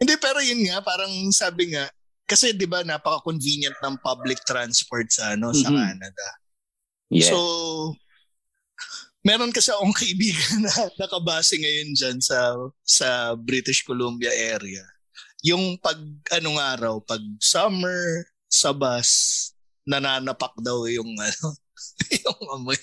Hindi, 0.00 0.14
pero 0.16 0.38
yun 0.40 0.64
nga, 0.68 0.80
parang 0.80 1.10
sabi 1.34 1.74
nga, 1.74 1.90
kasi 2.28 2.52
di 2.52 2.68
ba 2.68 2.84
napaka-convenient 2.84 3.80
ng 3.80 3.96
public 4.04 4.44
transport 4.44 5.08
sa 5.08 5.34
ano 5.34 5.50
sa 5.50 5.72
Mhm. 5.72 5.76
Canada. 5.76 6.26
Yeah. 7.08 7.32
So, 7.32 7.38
meron 9.28 9.50
kasi 9.50 9.72
akong 9.72 9.96
kaibigan 9.96 10.62
na 10.64 10.72
nakabase 10.96 11.56
ngayon 11.56 11.96
dyan 11.96 12.18
sa, 12.20 12.54
sa 12.84 13.32
British 13.34 13.82
Columbia 13.82 14.30
area. 14.30 14.84
Yung 15.42 15.78
pag, 15.78 15.98
anong 16.34 16.58
araw, 16.58 16.94
pag 17.00 17.22
summer, 17.40 18.26
sa 18.48 18.72
bus, 18.72 19.10
nananapak 19.84 20.52
daw 20.60 20.84
yung 20.88 21.16
ano, 21.16 21.46
yung 22.24 22.40
amoy. 22.54 22.80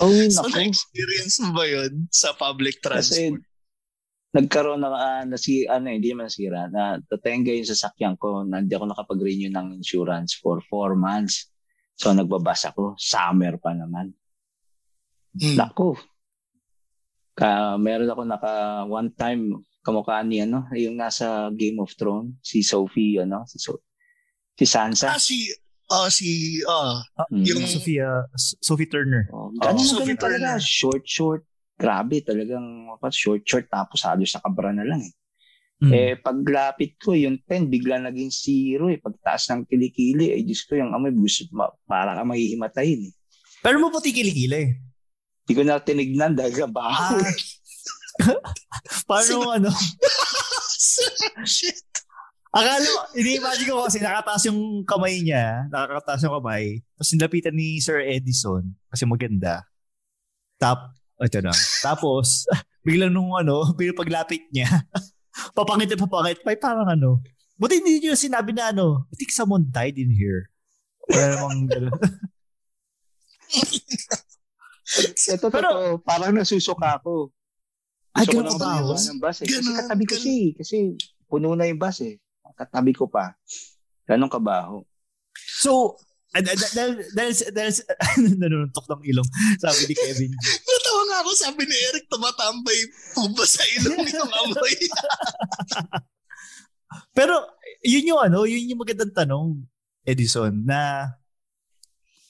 Oh, 0.00 0.10
So, 0.32 0.46
naku. 0.46 0.56
na-experience 0.56 1.34
mo 1.44 1.50
ba 1.54 1.64
yun 1.66 2.08
sa 2.10 2.32
public 2.34 2.80
Kasi 2.80 2.88
transport? 3.30 3.42
nagkaroon 4.34 4.82
na, 4.82 4.90
ah, 4.90 5.22
na 5.22 5.38
si, 5.38 5.62
ano, 5.70 5.94
hindi 5.94 6.10
man 6.10 6.26
nasira, 6.26 6.66
na 6.66 6.98
tatenga 7.06 7.54
yung 7.54 7.70
sasakyan 7.70 8.18
ko, 8.18 8.42
na 8.42 8.58
hindi 8.58 8.74
ako 8.74 8.90
nakapag-renew 8.90 9.50
ng 9.54 9.78
insurance 9.78 10.34
for 10.34 10.58
four 10.66 10.98
months. 10.98 11.54
So, 11.94 12.10
nagbabas 12.10 12.66
ako. 12.66 12.98
Summer 12.98 13.54
pa 13.62 13.70
naman. 13.70 14.10
Hmm. 15.38 15.54
Naku. 15.54 15.94
Ka, 17.38 17.78
meron 17.78 18.10
ako 18.10 18.22
naka 18.26 18.52
one 18.86 19.10
time 19.14 19.62
kamukha 19.86 20.18
ni 20.26 20.42
ano, 20.42 20.66
yung 20.74 20.98
nasa 20.98 21.52
Game 21.54 21.78
of 21.78 21.92
Thrones, 21.94 22.40
si 22.42 22.64
Sophie, 22.66 23.22
ano, 23.22 23.46
si, 23.46 23.62
so, 23.62 23.84
si 24.58 24.66
Sansa. 24.66 25.14
Ah, 25.14 25.20
si, 25.20 25.52
ah, 25.90 26.08
si, 26.08 26.60
ah, 26.64 27.00
Mm. 27.28 27.44
yung- 27.44 27.66
Sophia, 27.66 28.08
Sophie 28.36 28.88
Turner. 28.88 29.28
Oh, 29.32 29.52
ganun 29.56 29.80
na 29.80 29.84
Sophie 29.84 30.14
ganun 30.14 30.22
talaga. 30.22 30.48
Short, 30.60 31.04
short. 31.04 31.42
Grabe, 31.74 32.22
talagang 32.22 32.86
short, 33.10 33.42
short. 33.42 33.66
Tapos 33.66 34.00
halos 34.06 34.30
nakabra 34.30 34.70
na 34.70 34.86
lang 34.86 35.02
eh. 35.02 35.14
Mm. 35.82 35.90
Eh, 35.92 36.14
paglapit 36.16 36.96
ko, 36.96 37.12
yung 37.12 37.42
10, 37.42 37.66
bigla 37.66 37.98
naging 38.00 38.30
zero 38.30 38.88
eh. 38.88 38.96
Pagtaas 38.96 39.50
ng 39.50 39.66
kilikili, 39.66 40.30
eh, 40.32 40.40
Diyos 40.40 40.62
ko, 40.64 40.78
yung 40.78 40.94
amoy, 40.94 41.10
gusto, 41.10 41.44
ma- 41.50 41.74
para 41.84 42.14
ka 42.14 42.22
mahihimatayin 42.22 43.10
eh. 43.10 43.12
Pero 43.60 43.82
mo 43.82 43.90
puti 43.90 44.14
kilikili 44.14 44.54
eh. 44.54 44.70
Hindi 45.44 45.52
ko 45.52 45.62
na 45.66 45.82
tinignan 45.82 46.32
dahil 46.32 46.54
sa 46.54 46.68
baho. 46.70 47.20
Ah. 47.20 47.34
Paano 49.10 49.50
ano? 49.50 49.70
shit. 51.44 51.82
Akala 52.54 52.86
ini-imagine 53.18 53.66
ko 53.66 53.82
kasi 53.82 53.98
nakataas 53.98 54.46
yung 54.46 54.86
kamay 54.86 55.18
niya, 55.18 55.66
nakakataas 55.74 56.22
yung 56.22 56.38
kamay, 56.38 56.78
tapos 56.94 57.10
nilapitan 57.10 57.50
ni 57.50 57.82
Sir 57.82 57.98
Edison 57.98 58.62
kasi 58.86 59.02
maganda. 59.02 59.66
Tap, 60.54 60.94
ito 61.18 61.42
na. 61.42 61.50
Tapos, 61.82 62.46
biglang 62.86 63.10
nung 63.10 63.34
ano, 63.34 63.66
biglang 63.76 63.98
paglapit 63.98 64.46
niya, 64.54 64.70
papangit 65.58 65.90
na 65.90 65.98
papangit, 65.98 66.38
may 66.46 66.54
parang 66.54 66.86
ano, 66.86 67.18
buti 67.58 67.82
hindi 67.82 67.98
niyo 67.98 68.14
sinabi 68.14 68.54
na 68.54 68.70
ano, 68.70 69.10
I 69.10 69.14
think 69.18 69.34
someone 69.34 69.66
died 69.66 69.98
in 69.98 70.14
here. 70.14 70.46
Wala 71.10 71.36
namang 71.36 71.66
gano'n. 71.66 71.94
Ito, 75.34 75.46
Pero- 75.50 75.74
totoo, 75.74 75.98
parang 76.00 76.32
nasusuka 76.32 77.02
ako. 77.02 77.34
Ay, 78.14 78.30
Gusto 78.30 78.46
ko 78.46 78.56
ganun 78.56 78.58
ba? 78.62 78.94
ng 78.94 79.18
bus 79.18 79.36
eh. 79.42 79.46
Kasi 79.46 79.58
Ganun, 79.58 79.74
katabi 79.74 80.04
ko 80.06 80.14
siya 80.14 80.34
eh. 80.38 80.48
Kasi 80.54 80.76
puno 81.26 81.58
na 81.58 81.66
yung 81.66 81.82
bus 81.82 81.98
eh. 82.06 82.14
Katabi 82.54 82.94
ko 82.94 83.10
pa. 83.10 83.34
Ganun 84.06 84.30
kabaho. 84.30 84.86
So, 85.34 85.98
ah, 86.34 86.42
dah- 86.42 86.54
dah- 86.54 86.72
dahil, 86.74 86.92
dahil, 87.14 87.32
dahil, 87.50 87.72
nanununtok 88.40 88.86
ng 88.90 89.02
ilong, 89.10 89.28
sabi 89.58 89.90
ni 89.90 89.94
Kevin. 89.94 90.32
Natawa 90.68 91.02
nga 91.10 91.18
ako, 91.22 91.30
sabi 91.34 91.62
ni 91.66 91.76
Eric, 91.90 92.04
tumatambay 92.06 92.80
po 93.14 93.22
ba 93.34 93.44
sa 93.46 93.62
ilong 93.80 94.06
yung 94.14 94.30
amoy? 94.30 94.74
Pero, 97.14 97.34
yun 97.82 98.08
yung 98.14 98.20
ano, 98.22 98.46
yun 98.46 98.70
yung 98.70 98.80
magandang 98.82 99.14
tanong, 99.14 99.62
Edison, 100.04 100.52
na 100.62 101.10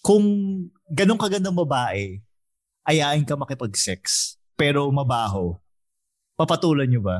kung 0.05 0.25
ganun 0.89 1.21
kagandang 1.21 1.57
babae, 1.57 2.21
ayain 2.85 3.25
ka 3.25 3.35
makipag-sex, 3.35 4.37
pero 4.55 4.87
mabaho, 4.93 5.57
papatulan 6.37 6.87
nyo 6.87 7.03
ba? 7.03 7.19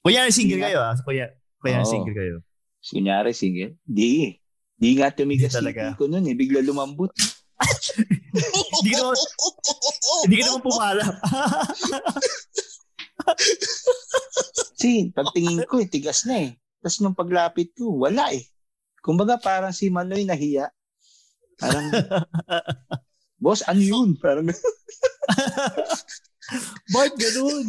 Kuya, 0.00 0.30
single 0.32 0.56
Hindi 0.56 0.66
kayo 0.72 0.80
ah. 0.80 0.96
Kuya, 0.96 1.28
kuya, 1.60 1.84
Oo. 1.84 1.88
single 1.88 2.16
kayo. 2.16 2.36
Kunyari, 2.80 3.36
sige. 3.36 3.76
Di. 3.84 4.40
Di 4.80 4.96
nga 4.96 5.12
tumigas 5.12 5.52
talaga. 5.52 5.92
yung 5.92 6.00
ko 6.00 6.08
nun 6.08 6.24
eh. 6.24 6.32
Bigla 6.32 6.64
lumambot. 6.64 7.12
Hindi 8.80 8.96
ka 8.96 9.04
naman, 9.04 9.20
hindi 10.24 10.34
ka 10.40 10.44
naman 10.48 10.64
pumalap. 10.64 11.14
Kasi 14.80 15.12
pagtingin 15.12 15.68
ko 15.68 15.76
eh, 15.76 15.88
tigas 15.92 16.24
na 16.24 16.48
eh. 16.48 16.56
Tapos 16.80 17.04
nung 17.04 17.12
paglapit 17.12 17.76
ko, 17.76 18.00
wala 18.00 18.32
eh. 18.32 18.48
Kumbaga 19.04 19.36
parang 19.36 19.76
si 19.76 19.92
Manoy 19.92 20.24
nahiya. 20.24 20.72
Parang, 21.60 21.92
boss, 23.44 23.60
ano 23.68 23.84
yun? 23.84 24.16
Parang, 24.16 24.48
Bakit 26.96 27.14
ganun? 27.20 27.66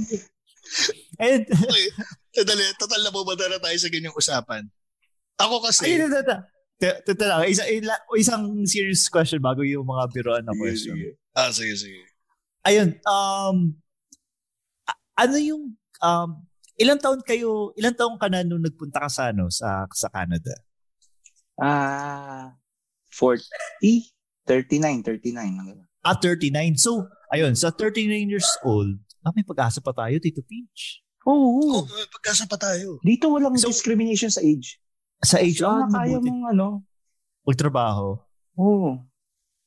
And, 1.19 1.43
Tadali, 2.32 2.63
total 2.79 3.01
na 3.03 3.11
bumada 3.11 3.45
na 3.51 3.59
tayo 3.59 3.75
sa 3.75 3.91
ganyang 3.91 4.15
usapan. 4.15 4.63
Ako 5.36 5.59
kasi, 5.59 5.99
ay. 5.99 6.07
Ito 6.07 7.11
ito 7.13 7.23
lang, 7.27 7.45
isa, 7.45 7.67
ila- 7.69 8.05
isang 8.17 8.65
serious 8.65 9.05
question 9.11 9.38
bago 9.38 9.61
yung 9.61 9.86
mga 9.86 10.09
biroan 10.09 10.45
na 10.47 10.55
question. 10.57 10.97
sige. 10.97 11.09
ah, 11.38 11.51
sige, 11.53 11.77
sige. 11.77 12.01
ayun, 12.65 12.97
um, 13.05 13.77
ano 15.13 15.36
yung, 15.38 15.77
um, 16.01 16.29
ilang 16.82 16.97
taon 16.97 17.21
kayo, 17.21 17.69
ilang 17.77 17.93
taon 17.93 18.17
ka 18.17 18.25
na 18.32 18.41
nung 18.41 18.65
nagpunta 18.65 18.97
ka 18.97 19.09
sa, 19.13 19.29
ano, 19.29 19.51
sa, 19.53 19.86
sa 19.93 20.09
Canada? 20.09 20.55
ah, 21.61 22.57
40, 23.13 24.09
39, 24.47 25.03
39. 25.05 25.61
ano. 25.61 25.86
Ah, 26.01 26.17
39. 26.17 26.82
So, 26.82 27.05
ayun, 27.29 27.53
sa 27.53 27.69
39 27.69 28.25
years 28.25 28.49
old, 28.65 28.97
ah, 29.21 29.29
may 29.38 29.45
pag-asa 29.45 29.77
pa 29.84 29.93
tayo, 29.93 30.17
Tito 30.17 30.41
Peach. 30.41 31.05
Oo. 31.24 31.82
Oh, 31.82 31.86
pagkasa 31.86 32.49
pa 32.49 32.57
tayo. 32.57 32.97
Dito 33.01 33.30
walang 33.30 33.53
So- 33.55 33.69
discrimination 33.69 34.30
sa 34.30 34.41
age. 34.41 34.82
Sa 35.22 35.38
age, 35.38 35.61
oh, 35.61 35.86
na 35.86 35.86
kaya 35.88 36.17
mabuti. 36.17 36.28
mong 36.28 36.43
ano. 36.49 36.67
Magtrabaho. 37.45 38.17
Oo. 38.57 39.05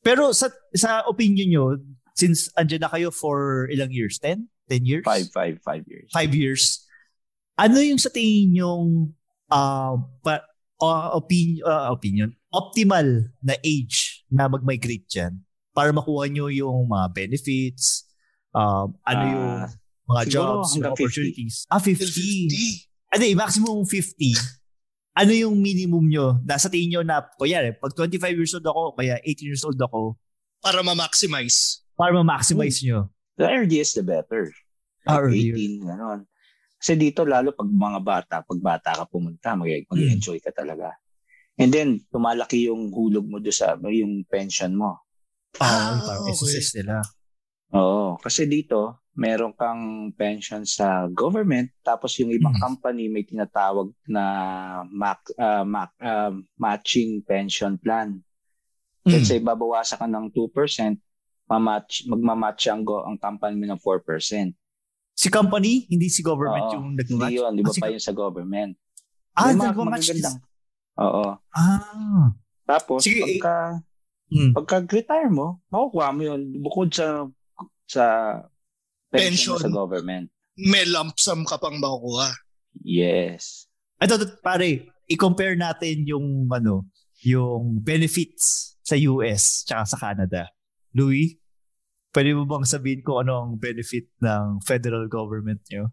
Pero 0.03 0.35
sa 0.35 0.51
sa 0.75 1.07
opinion 1.07 1.49
nyo, 1.49 1.65
since 2.13 2.51
andyan 2.55 2.83
na 2.83 2.91
kayo 2.91 3.15
for 3.15 3.71
ilang 3.71 3.95
years? 3.95 4.19
10? 4.19 4.51
10 4.67 4.83
years? 4.83 5.05
Five, 5.07 5.31
five, 5.31 5.63
five 5.63 5.85
years. 5.87 6.11
Five 6.11 6.33
years. 6.35 6.83
Ano 7.55 7.79
yung 7.79 8.03
sa 8.03 8.11
tingin 8.11 8.59
yung 8.59 9.15
uh, 9.47 9.95
pa, 10.21 10.43
uh, 10.83 11.15
opinion, 11.15 11.63
opinion, 11.89 12.31
optimal 12.51 13.07
na 13.41 13.55
age 13.63 14.27
na 14.27 14.51
mag-migrate 14.51 15.07
dyan 15.07 15.39
para 15.71 15.91
makuha 15.91 16.27
nyo 16.27 16.51
yung 16.51 16.87
mga 16.87 17.15
benefits, 17.15 18.07
um, 18.51 18.95
ano 19.03 19.23
Ah, 19.23 19.31
yung 19.31 19.51
mga 20.05 20.23
siguro 20.25 20.33
jobs, 20.61 20.69
hanggang 20.75 20.95
50. 20.95 21.01
opportunities. 21.01 21.55
Ah, 21.67 21.81
50. 21.81 22.05
50. 22.05 23.15
Ano 23.15 23.23
eh, 23.23 23.35
maximum 23.35 23.79
50. 23.83 24.35
Ano 25.15 25.31
yung 25.31 25.55
minimum 25.57 26.05
nyo? 26.05 26.43
Nasa 26.43 26.67
tingin 26.67 26.91
nyo 26.91 27.03
na, 27.03 27.23
kuya, 27.39 27.63
pag 27.73 27.95
25 27.95 28.19
years 28.35 28.53
old 28.53 28.67
ako, 28.67 28.83
kaya 28.95 29.15
18 29.23 29.47
years 29.47 29.63
old 29.63 29.79
ako, 29.79 30.19
Para 30.59 30.83
ma-maximize. 30.83 31.87
para 31.95 32.11
ma-maximize 32.13 32.83
nyo. 32.83 33.07
The 33.39 33.47
earlier 33.47 33.81
is 33.81 33.95
the 33.95 34.03
better. 34.03 34.51
Ah, 35.07 35.21
Like 35.21 35.31
earlier. 35.31 35.55
18, 35.55 35.87
gano'n. 35.87 36.21
Kasi 36.75 36.93
dito, 36.97 37.23
lalo 37.23 37.55
pag 37.55 37.69
mga 37.69 38.01
bata, 38.03 38.35
pag 38.43 38.61
bata 38.61 38.91
ka 38.93 39.05
pumunta, 39.07 39.55
mag- 39.55 39.87
mag-enjoy 39.87 40.43
ka 40.43 40.51
talaga. 40.51 40.93
And 41.55 41.71
then, 41.71 42.03
tumalaki 42.11 42.67
yung 42.67 42.91
hulog 42.91 43.25
mo 43.25 43.39
doon 43.39 43.55
sa 43.55 43.79
yung 43.79 44.27
pension 44.27 44.75
mo. 44.75 44.99
Ah, 45.63 45.95
Ah, 45.95 46.03
parang 46.03 46.27
okay. 46.27 46.35
SSS 46.35 46.83
nila. 46.83 46.99
Oo. 47.75 48.17
Kasi 48.17 48.47
dito, 48.47 48.79
meron 49.13 49.53
kang 49.53 49.83
pension 50.13 50.63
sa 50.65 51.07
government, 51.09 51.71
tapos 51.81 52.15
yung 52.17 52.31
ibang 52.31 52.53
Mm. 52.53 52.61
company 52.61 53.07
may 53.07 53.23
tinatawag 53.23 53.91
na 54.05 54.25
mac, 54.89 55.23
ah, 55.37 55.63
mac- 55.63 55.99
ah, 55.99 56.31
matching 56.57 57.19
pension 57.21 57.75
plan. 57.77 58.19
Let's 59.03 59.27
Mm. 59.27 59.31
say, 59.31 59.39
babawasan 59.39 60.01
ka 60.01 60.07
ng 60.07 60.27
2%, 60.31 60.99
mamatch, 61.45 62.07
magmamatch 62.07 62.63
ang, 62.67 62.83
go, 62.83 63.03
ang 63.03 63.15
company 63.15 63.55
mo 63.55 63.67
ng 63.69 63.79
4%. 63.79 64.55
Si 65.13 65.29
company, 65.29 65.87
hindi 65.87 66.09
si 66.09 66.23
government 66.23 66.67
Oo. 66.69 66.75
yung 66.75 66.87
Hindi 66.91 67.05
nag-match? 67.07 67.33
yun, 67.33 67.53
di 67.53 67.63
ba 67.63 67.69
Ah, 67.69 67.75
si- 67.75 67.83
pa 67.83 67.89
yun 67.89 68.03
sa 68.03 68.13
government? 68.13 68.73
Ah, 69.33 69.51
mga 69.51 69.59
nag-match. 69.69 69.79
magagandang- 70.09 70.41
Oo. 70.97 71.27
Ah. 71.53 72.33
Tapos, 72.65 73.05
Sige, 73.05 73.21
eh, 73.21 73.39
pagka, 73.39 73.85
Mm. 74.33 74.53
pagka-retire 74.55 75.29
mo, 75.29 75.61
makukuha 75.69 76.09
mo 76.11 76.23
yun 76.25 76.41
bukod 76.57 76.89
sa 76.91 77.29
sa 77.87 78.05
pension, 79.09 79.55
Pension. 79.55 79.59
sa 79.59 79.69
government. 79.71 80.29
May 80.55 80.87
lump 80.87 81.19
sum 81.19 81.43
ka 81.43 81.59
pang 81.59 81.77
makukuha. 81.77 82.31
Yes. 82.81 83.67
Ito, 83.99 84.19
pare, 84.41 84.91
i-compare 85.07 85.55
natin 85.55 86.05
yung, 86.05 86.47
ano, 86.49 86.87
yung 87.23 87.79
benefits 87.79 88.77
sa 88.81 88.95
US 88.95 89.65
tsaka 89.65 89.83
sa 89.87 89.97
Canada. 89.97 90.51
Louis, 90.93 91.39
pwede 92.13 92.35
mo 92.35 92.45
bang 92.45 92.63
sabihin 92.63 93.01
ko 93.01 93.19
ano 93.19 93.43
ang 93.43 93.51
benefit 93.57 94.13
ng 94.21 94.61
federal 94.61 95.09
government 95.09 95.63
nyo? 95.67 95.91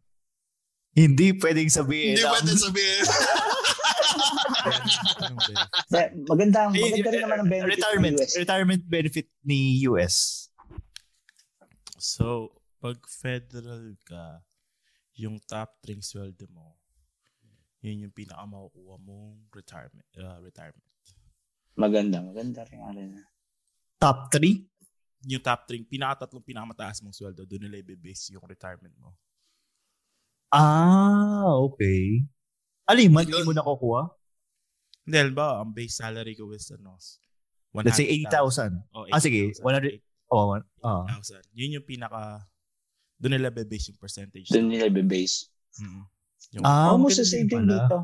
Hindi 0.91 1.33
pwedeng 1.33 1.71
sabihin. 1.71 2.13
Hindi 2.13 2.25
ang- 2.27 2.35
pwede 2.35 2.53
sabihin. 2.53 3.05
Maganda, 6.27 6.69
Eh, 6.69 6.91
maganda 6.91 7.09
rin 7.09 7.21
naman 7.23 7.37
ang 7.39 7.49
benefit 7.49 7.71
retirement, 7.79 8.13
ng 8.13 8.21
US. 8.21 8.33
retirement 8.37 8.81
benefit 8.85 9.27
ni 9.41 9.59
US. 9.87 10.15
So, 12.01 12.49
pag 12.81 12.97
federal 13.05 13.93
ka, 14.01 14.41
yung 15.13 15.37
top 15.45 15.77
3 15.85 16.01
sweldo 16.01 16.49
mo, 16.49 16.81
yun 17.85 18.09
yung 18.09 18.13
pinaka 18.13 18.41
makukuha 18.41 18.97
mong 18.97 19.45
retirement. 19.53 20.09
uh, 20.17 20.41
retirement. 20.41 20.81
Maganda, 21.77 22.17
maganda 22.25 22.65
rin. 22.65 22.81
Na. 23.13 23.21
Top 24.01 24.33
3? 24.33 24.65
Yung 25.29 25.45
top 25.45 25.69
3, 25.69 25.85
pinakatatlong 25.85 26.41
pinakamataas 26.41 27.05
mong 27.05 27.13
sweldo, 27.13 27.45
doon 27.45 27.69
nila 27.69 27.85
i-base 27.85 28.33
yung 28.33 28.49
retirement 28.49 28.97
mo. 28.97 29.13
Ah, 30.49 31.53
okay. 31.69 32.25
Yung 32.89 33.13
monthly 33.13 33.45
Yun. 33.45 33.45
mo 33.45 33.53
nakukuha? 33.53 34.01
Hindi, 35.05 35.15
halimbawa, 35.21 35.61
ang 35.61 35.69
base 35.69 36.01
salary 36.01 36.33
ko 36.33 36.49
is 36.49 36.65
ano, 36.73 36.97
Let's 37.71 37.95
say 37.95 38.09
80,000. 38.09 38.89
100,000. 38.89 38.97
Oh, 38.97 39.05
Ah, 39.13 39.21
sige, 39.21 39.53
100 39.61 40.01
Oh, 40.31 40.55
ah. 40.81 41.03
80,000. 41.19 41.43
Yun 41.51 41.75
yung 41.77 41.85
pinaka, 41.85 42.47
doon 43.19 43.35
nila 43.35 43.51
base 43.51 43.91
yung 43.91 43.99
percentage. 43.99 44.47
Doon 44.47 44.71
nila 44.71 44.87
i-base. 44.87 45.51
Mm. 45.77 46.03
Yung, 46.57 46.63
Ah, 46.63 46.95
Almost 46.95 47.19
the 47.19 47.27
same 47.27 47.51
thing 47.51 47.67
pala. 47.67 47.85
dito. 47.85 47.97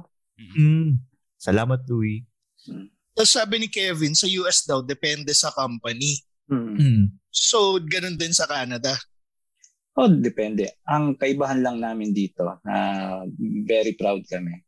Mm. 0.59 0.99
Salamat, 1.39 1.81
Louis. 1.87 2.27
Tapos 3.15 3.31
sabi 3.31 3.63
ni 3.63 3.67
Kevin, 3.71 4.13
sa 4.13 4.27
US 4.43 4.67
daw, 4.67 4.83
depende 4.83 5.31
sa 5.33 5.49
company. 5.49 6.21
Mm. 6.51 6.75
Mm. 6.75 7.03
So, 7.31 7.79
ganun 7.79 8.19
din 8.19 8.35
sa 8.35 8.45
Canada. 8.45 8.93
Oh, 9.97 10.05
depende. 10.05 10.77
Ang 10.85 11.17
kaibahan 11.17 11.63
lang 11.65 11.81
namin 11.81 12.13
dito 12.13 12.45
na 12.61 12.75
very 13.65 13.97
proud 13.97 14.21
kami. 14.29 14.61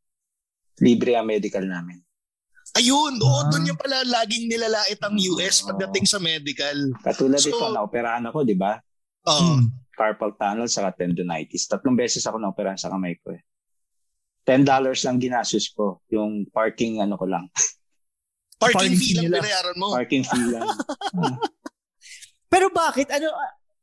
Libre 0.82 1.14
ang 1.14 1.30
medical 1.30 1.62
namin. 1.62 2.02
Ayun, 2.76 3.18
oo, 3.18 3.40
Ah. 3.42 3.50
doon 3.50 3.66
yung 3.66 3.80
pala 3.80 4.06
laging 4.06 4.46
nilalait 4.46 5.00
ang 5.02 5.18
US 5.18 5.62
Oo. 5.62 5.74
pagdating 5.74 6.06
sa 6.06 6.20
medical. 6.20 6.78
Katulad 7.02 7.42
So- 7.42 7.50
ito, 7.50 7.66
naoperahan 7.72 8.26
ako, 8.26 8.46
di 8.46 8.54
ba? 8.54 8.78
Oo. 9.26 9.58
Mm. 9.58 9.74
Carpal 9.92 10.32
tunnel 10.34 10.70
sa 10.70 10.88
tendonitis. 10.92 11.68
Tatlong 11.68 11.98
beses 11.98 12.24
ako 12.24 12.38
naoperahan 12.38 12.80
sa 12.80 12.88
kamay 12.88 13.18
ko 13.20 13.34
eh. 13.34 13.42
$10 14.46 14.66
lang 15.04 15.18
ginastos 15.18 15.70
ko. 15.70 16.00
Yung 16.10 16.48
parking 16.48 17.02
ano 17.02 17.18
ko 17.18 17.26
lang. 17.26 17.50
Parking 18.60 18.92
Parking 18.92 18.96
fee 18.96 19.14
lang 19.16 19.24
nila. 19.28 19.38
binayaran 19.40 19.76
mo. 19.76 19.88
Parking 19.92 20.24
fee 20.24 20.48
lang. 20.52 20.68
Pero 22.52 22.68
bakit? 22.70 23.08
Ano 23.10 23.30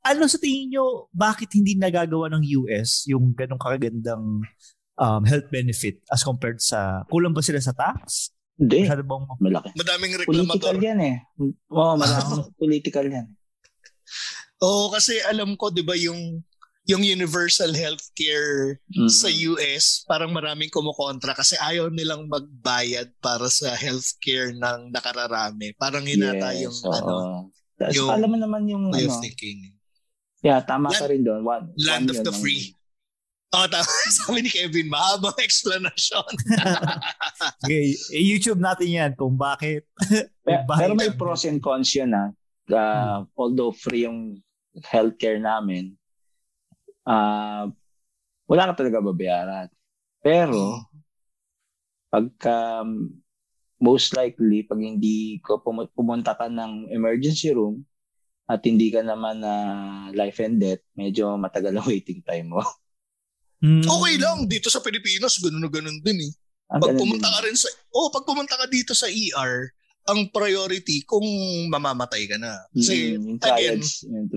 ano 0.02 0.22
sa 0.26 0.38
tingin 0.38 0.70
nyo, 0.70 1.10
bakit 1.10 1.50
hindi 1.52 1.74
nagagawa 1.74 2.30
ng 2.30 2.42
US 2.62 3.02
yung 3.06 3.34
ganong 3.34 3.58
kagandang 3.58 4.46
um, 4.96 5.22
health 5.24 5.50
benefit 5.50 5.98
as 6.06 6.22
compared 6.22 6.62
sa, 6.62 7.02
kulang 7.10 7.34
ba 7.34 7.42
sila 7.42 7.58
sa 7.58 7.74
tax? 7.74 8.30
Hindi. 8.56 8.78
Masyado 8.82 9.04
bang, 9.04 9.24
Malaki. 9.38 9.68
Madaming 9.74 10.12
Political 10.18 10.24
reklamador. 10.24 10.74
yan 10.80 10.98
eh. 11.02 11.16
Oo, 11.68 11.92
malamang 11.94 12.42
political 12.62 13.06
yan. 13.06 13.26
Oo, 14.58 14.88
kasi 14.88 15.20
alam 15.22 15.52
ko, 15.54 15.68
di 15.68 15.80
ba, 15.80 15.92
yung 15.94 16.40
yung 16.86 17.02
universal 17.02 17.74
healthcare 17.74 18.78
Mm. 18.88 19.10
sa 19.10 19.26
US, 19.26 20.06
parang 20.06 20.30
maraming 20.30 20.70
kumukontra 20.70 21.34
kasi 21.34 21.58
ayaw 21.58 21.90
nilang 21.90 22.30
magbayad 22.30 23.10
para 23.18 23.50
sa 23.50 23.74
healthcare 23.74 24.54
ng 24.54 24.88
nakararami. 24.88 25.74
Parang 25.74 26.06
hinata 26.06 26.54
yung 26.54 26.70
oo. 26.72 26.94
ano, 26.94 27.14
Tapos 27.74 27.90
yung 27.92 28.06
alam 28.08 28.30
mo 28.30 28.38
naman 28.38 28.62
yung 28.64 28.84
ano. 28.88 29.18
thinking. 29.18 29.74
Yeah, 30.40 30.62
tama 30.62 30.88
Land- 30.88 31.02
ka 31.02 31.06
rin 31.10 31.22
doon. 31.26 31.42
One, 31.42 31.74
Land 31.74 32.06
one 32.06 32.10
of 32.12 32.18
the 32.22 32.30
ang- 32.30 32.38
free. 32.38 32.70
Oh, 33.54 33.66
tama. 33.70 33.86
Sabi 34.10 34.42
ni 34.42 34.50
Kevin, 34.50 34.90
mahabang 34.90 35.38
explanation. 35.38 36.26
okay, 37.62 37.94
YouTube 38.10 38.58
natin 38.58 38.88
yan 38.90 39.12
kung 39.14 39.38
bakit. 39.38 39.86
Pero, 40.46 40.62
Bakit? 40.66 40.78
pero 40.78 40.92
may 40.94 41.10
pros 41.10 41.42
and 41.42 41.58
cons 41.58 41.90
yun 41.90 42.14
ah. 42.14 42.30
Uh, 42.70 43.26
Although 43.34 43.74
free 43.74 44.06
yung 44.06 44.38
healthcare 44.78 45.42
namin, 45.42 45.98
ah 47.02 47.66
wala 48.46 48.70
ka 48.70 48.78
talaga 48.78 49.02
babayaran. 49.02 49.66
Pero, 50.22 50.86
pagka 52.10 52.86
um, 52.86 53.10
most 53.82 54.14
likely, 54.14 54.62
pag 54.62 54.78
hindi 54.78 55.42
ko 55.42 55.58
pum- 55.58 55.90
pumunta 55.98 56.38
ka 56.38 56.46
ng 56.46 56.94
emergency 56.94 57.50
room 57.50 57.82
at 58.46 58.62
hindi 58.62 58.94
ka 58.94 59.02
naman 59.02 59.42
na 59.42 59.54
life 60.14 60.38
and 60.38 60.62
death, 60.62 60.82
medyo 60.94 61.34
matagal 61.34 61.74
ang 61.74 61.86
waiting 61.90 62.22
time 62.22 62.54
mo. 62.54 62.62
Mm. 63.58 63.82
Okay 63.82 64.14
lang, 64.16 64.38
dito 64.44 64.68
sa 64.68 64.78
Pilipinas, 64.78 65.38
ganun 65.38 65.60
na 65.60 65.70
ganun 65.70 65.98
din 66.00 66.18
eh. 66.22 66.32
Ang 66.68 66.80
Pag 66.80 66.90
ganun 66.92 67.00
pumunta 67.00 67.28
ka 67.28 67.40
rin 67.40 67.54
sa, 67.54 67.66
oh, 67.90 68.08
pag 68.10 68.24
pumunta 68.24 68.54
ka 68.54 68.66
dito 68.66 68.92
sa 68.92 69.06
ER, 69.06 69.70
ang 70.06 70.30
priority 70.30 71.02
kung 71.02 71.26
mamamatay 71.66 72.26
ka 72.26 72.38
na. 72.38 72.54
Kasi, 72.70 73.16
Mm, 73.16 73.22
yung 73.26 73.36
again, 73.36 73.80
triads, 73.82 73.90
yung 74.04 74.28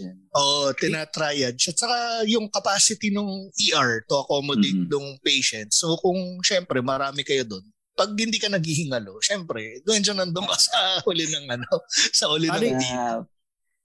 yan. 0.00 0.16
oh, 0.32 0.72
tinatriage. 0.72 1.68
At 1.68 1.76
saka 1.76 1.96
yung 2.24 2.48
capacity 2.48 3.10
ng 3.10 3.28
ER 3.52 4.00
to 4.04 4.14
accommodate 4.16 4.78
Mhm. 4.78 4.88
ng 4.88 5.06
patient. 5.20 5.68
So 5.68 5.96
kung 5.96 6.16
syempre 6.40 6.80
marami 6.80 7.22
kayo 7.22 7.44
doon, 7.44 7.60
pag 7.92 8.08
hindi 8.10 8.38
ka 8.38 8.48
naghihingalo, 8.48 9.18
syempre, 9.20 9.82
doon 9.82 10.00
dyan 10.00 10.16
nandun 10.16 10.46
ka 10.46 10.56
sa 10.56 10.72
huli 11.04 11.26
ng 11.26 11.44
ano, 11.50 11.68
sa 12.10 12.30
huli 12.30 12.46
ng. 12.46 12.78
Ah, 12.88 13.20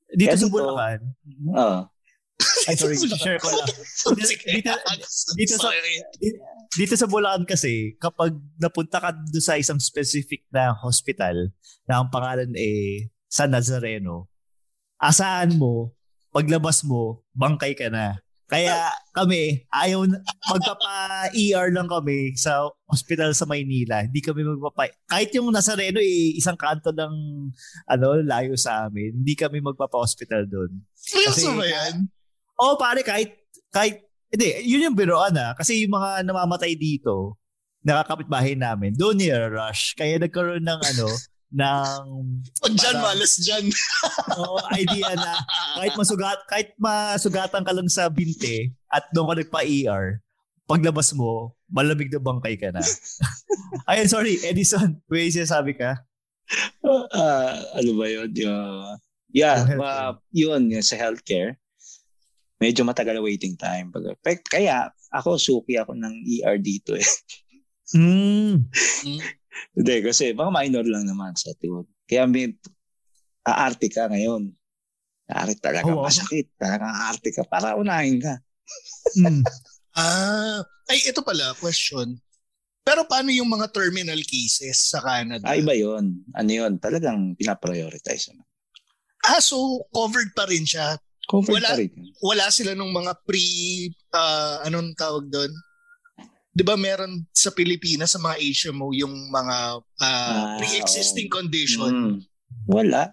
Dito 0.08 0.30
Kaya 0.30 0.38
sa 0.38 0.46
dito- 0.46 0.54
Bulacan, 0.54 1.02
Oo. 1.50 1.80
Ay 2.68 2.76
sorry, 2.76 2.96
share 2.98 3.40
ko 3.40 3.50
lang. 3.52 3.68
Dito- 4.48 4.84
dito 5.36 5.56
sa-. 5.60 5.74
Dito 6.74 6.96
sa 6.98 7.06
Bulacan 7.06 7.46
kasi, 7.46 7.94
kapag 8.02 8.34
napunta 8.58 8.98
ka 8.98 9.14
doon 9.14 9.44
sa 9.44 9.60
isang 9.60 9.78
specific 9.78 10.42
na 10.50 10.74
hospital 10.74 11.54
na 11.86 12.02
ang 12.02 12.10
pangalan 12.10 12.50
eh 12.58 13.14
San 13.30 13.54
Nazareno, 13.54 14.30
asahan 14.98 15.54
mo, 15.54 15.94
paglabas 16.34 16.82
mo, 16.82 17.22
bangkay 17.38 17.78
ka 17.78 17.94
na. 17.94 18.18
Kaya 18.50 18.90
kami, 19.14 19.66
ayaw, 19.74 20.06
magpapa-ER 20.50 21.74
lang 21.74 21.90
kami 21.90 22.38
sa 22.38 22.70
hospital 22.86 23.34
sa 23.34 23.50
Maynila. 23.50 24.06
Hindi 24.06 24.22
kami 24.22 24.46
magpapa... 24.46 24.94
Kahit 25.10 25.34
yung 25.34 25.50
Nazareno, 25.50 25.98
eh, 25.98 26.38
isang 26.38 26.58
kanto 26.58 26.94
ng 26.94 27.14
ano, 27.90 28.08
layo 28.22 28.54
sa 28.54 28.86
amin, 28.86 29.22
hindi 29.22 29.34
kami 29.34 29.58
magpapa-hospital 29.58 30.46
doon. 30.46 30.70
Seryoso 30.94 31.58
ba 31.58 31.66
yan? 31.66 32.14
Oo, 32.62 32.78
pare, 32.78 33.02
kahit, 33.02 33.34
kahit, 33.74 34.04
hindi, 34.34 34.66
yun 34.66 34.92
yung 34.92 34.98
biroan 34.98 35.38
ah. 35.38 35.54
Kasi 35.54 35.86
yung 35.86 35.94
mga 35.94 36.26
namamatay 36.26 36.74
dito, 36.74 37.38
nakakapit 37.84 38.28
bahay 38.32 38.56
namin, 38.56 38.96
doon 38.96 39.20
rush 39.52 39.94
Kaya 39.94 40.18
nagkaroon 40.18 40.64
ng 40.64 40.82
ano, 40.82 41.08
ng 41.54 42.04
Pag 42.64 42.74
dyan, 42.74 42.98
malas 42.98 43.34
dyan. 43.38 43.66
Oo, 44.42 44.58
idea 44.74 45.14
na 45.14 45.38
kahit 45.78 45.94
masugat 45.94 46.42
kahit 46.50 46.74
masugatan 46.82 47.62
ka 47.62 47.74
lang 47.76 47.86
sa 47.86 48.10
binte 48.10 48.74
at 48.90 49.06
doon 49.14 49.30
ka 49.30 49.36
nagpa-ER, 49.46 50.18
paglabas 50.66 51.14
mo, 51.14 51.54
malamig 51.70 52.10
na 52.10 52.18
bangkay 52.18 52.58
ka 52.58 52.74
na. 52.74 52.82
Ayun, 53.92 54.10
sorry, 54.10 54.42
Edison, 54.42 54.98
may 55.06 55.30
sinasabi 55.30 55.78
ka? 55.78 56.02
Ah, 57.14 57.54
ano 57.78 57.92
ba 58.02 58.06
yun? 58.10 58.34
Yung, 58.34 58.98
yeah, 59.30 59.62
ma, 59.78 60.18
yun, 60.34 60.74
yung 60.74 60.86
sa 60.86 60.98
healthcare. 60.98 61.62
Medyo 62.64 62.88
matagal 62.88 63.20
waiting 63.20 63.60
time. 63.60 63.92
Pag- 63.92 64.48
Kaya 64.48 64.88
ako, 65.12 65.36
suki 65.36 65.76
ako 65.76 66.00
ng 66.00 66.24
ER 66.40 66.56
dito 66.64 66.96
eh. 66.96 67.04
Mm. 67.92 68.64
Hindi, 69.76 69.96
kasi 70.00 70.32
mga 70.32 70.52
minor 70.56 70.86
lang 70.88 71.04
naman 71.04 71.36
sa 71.36 71.52
tiwod. 71.60 71.86
Kaya 72.08 72.24
may 72.24 72.56
aarte 73.44 73.92
ka 73.92 74.08
ngayon. 74.08 74.48
Aarte 75.28 75.60
talaga 75.60 75.92
Oo. 75.92 76.08
masakit. 76.08 76.56
Talaga 76.56 76.88
aarte 76.88 77.36
ka 77.36 77.44
para 77.44 77.76
unahin 77.76 78.24
ka. 78.24 78.40
Mm. 79.20 79.44
Ah, 79.94 80.66
ay 80.90 81.06
ito 81.06 81.22
pala, 81.22 81.54
question. 81.62 82.18
Pero 82.82 83.06
paano 83.06 83.30
yung 83.30 83.46
mga 83.46 83.70
terminal 83.70 84.18
cases 84.26 84.90
sa 84.90 84.98
Canada? 85.06 85.46
Ah, 85.46 85.54
iba 85.54 85.78
yun. 85.78 86.26
Ano 86.34 86.50
yun? 86.50 86.82
Talagang 86.82 87.38
pinaprioritize 87.38 88.34
naman. 88.34 88.42
Ah, 89.22 89.38
so 89.38 89.86
covered 89.94 90.34
pa 90.34 90.50
rin 90.50 90.66
siya. 90.66 90.98
Covered 91.24 91.56
Wala- 91.60 91.72
pa 91.72 91.80
rin. 91.80 91.92
Wala 92.20 92.46
sila 92.52 92.72
nung 92.76 92.92
mga 92.92 93.14
pre, 93.24 93.44
ah, 94.12 94.64
anong 94.68 94.92
tawag 94.96 95.28
doon? 95.32 95.52
Di 96.54 96.62
ba 96.62 96.78
meron 96.78 97.26
sa 97.34 97.50
Pilipinas 97.50 98.14
sa 98.14 98.22
mga 98.22 98.38
HMO 98.38 98.94
yung 98.94 99.32
mga 99.34 99.58
ah, 99.82 100.06
Ah, 100.06 100.56
pre-existing 100.62 101.32
condition? 101.32 101.92
Mm. 101.92 102.16
Wala. 102.70 103.10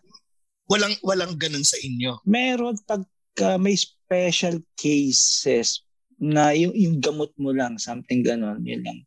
Walang 0.71 0.95
walang 1.03 1.35
ganun 1.41 1.65
sa 1.65 1.81
inyo. 1.81 2.23
Meron 2.29 2.79
pagka 2.85 3.57
may 3.57 3.75
special 3.75 4.61
cases 4.77 5.83
na 6.21 6.53
yung, 6.53 6.77
yung 6.77 7.01
gamot 7.01 7.33
mo 7.41 7.51
lang, 7.51 7.81
something 7.81 8.21
ganon, 8.21 8.61
yun 8.61 8.85
lang. 8.85 9.01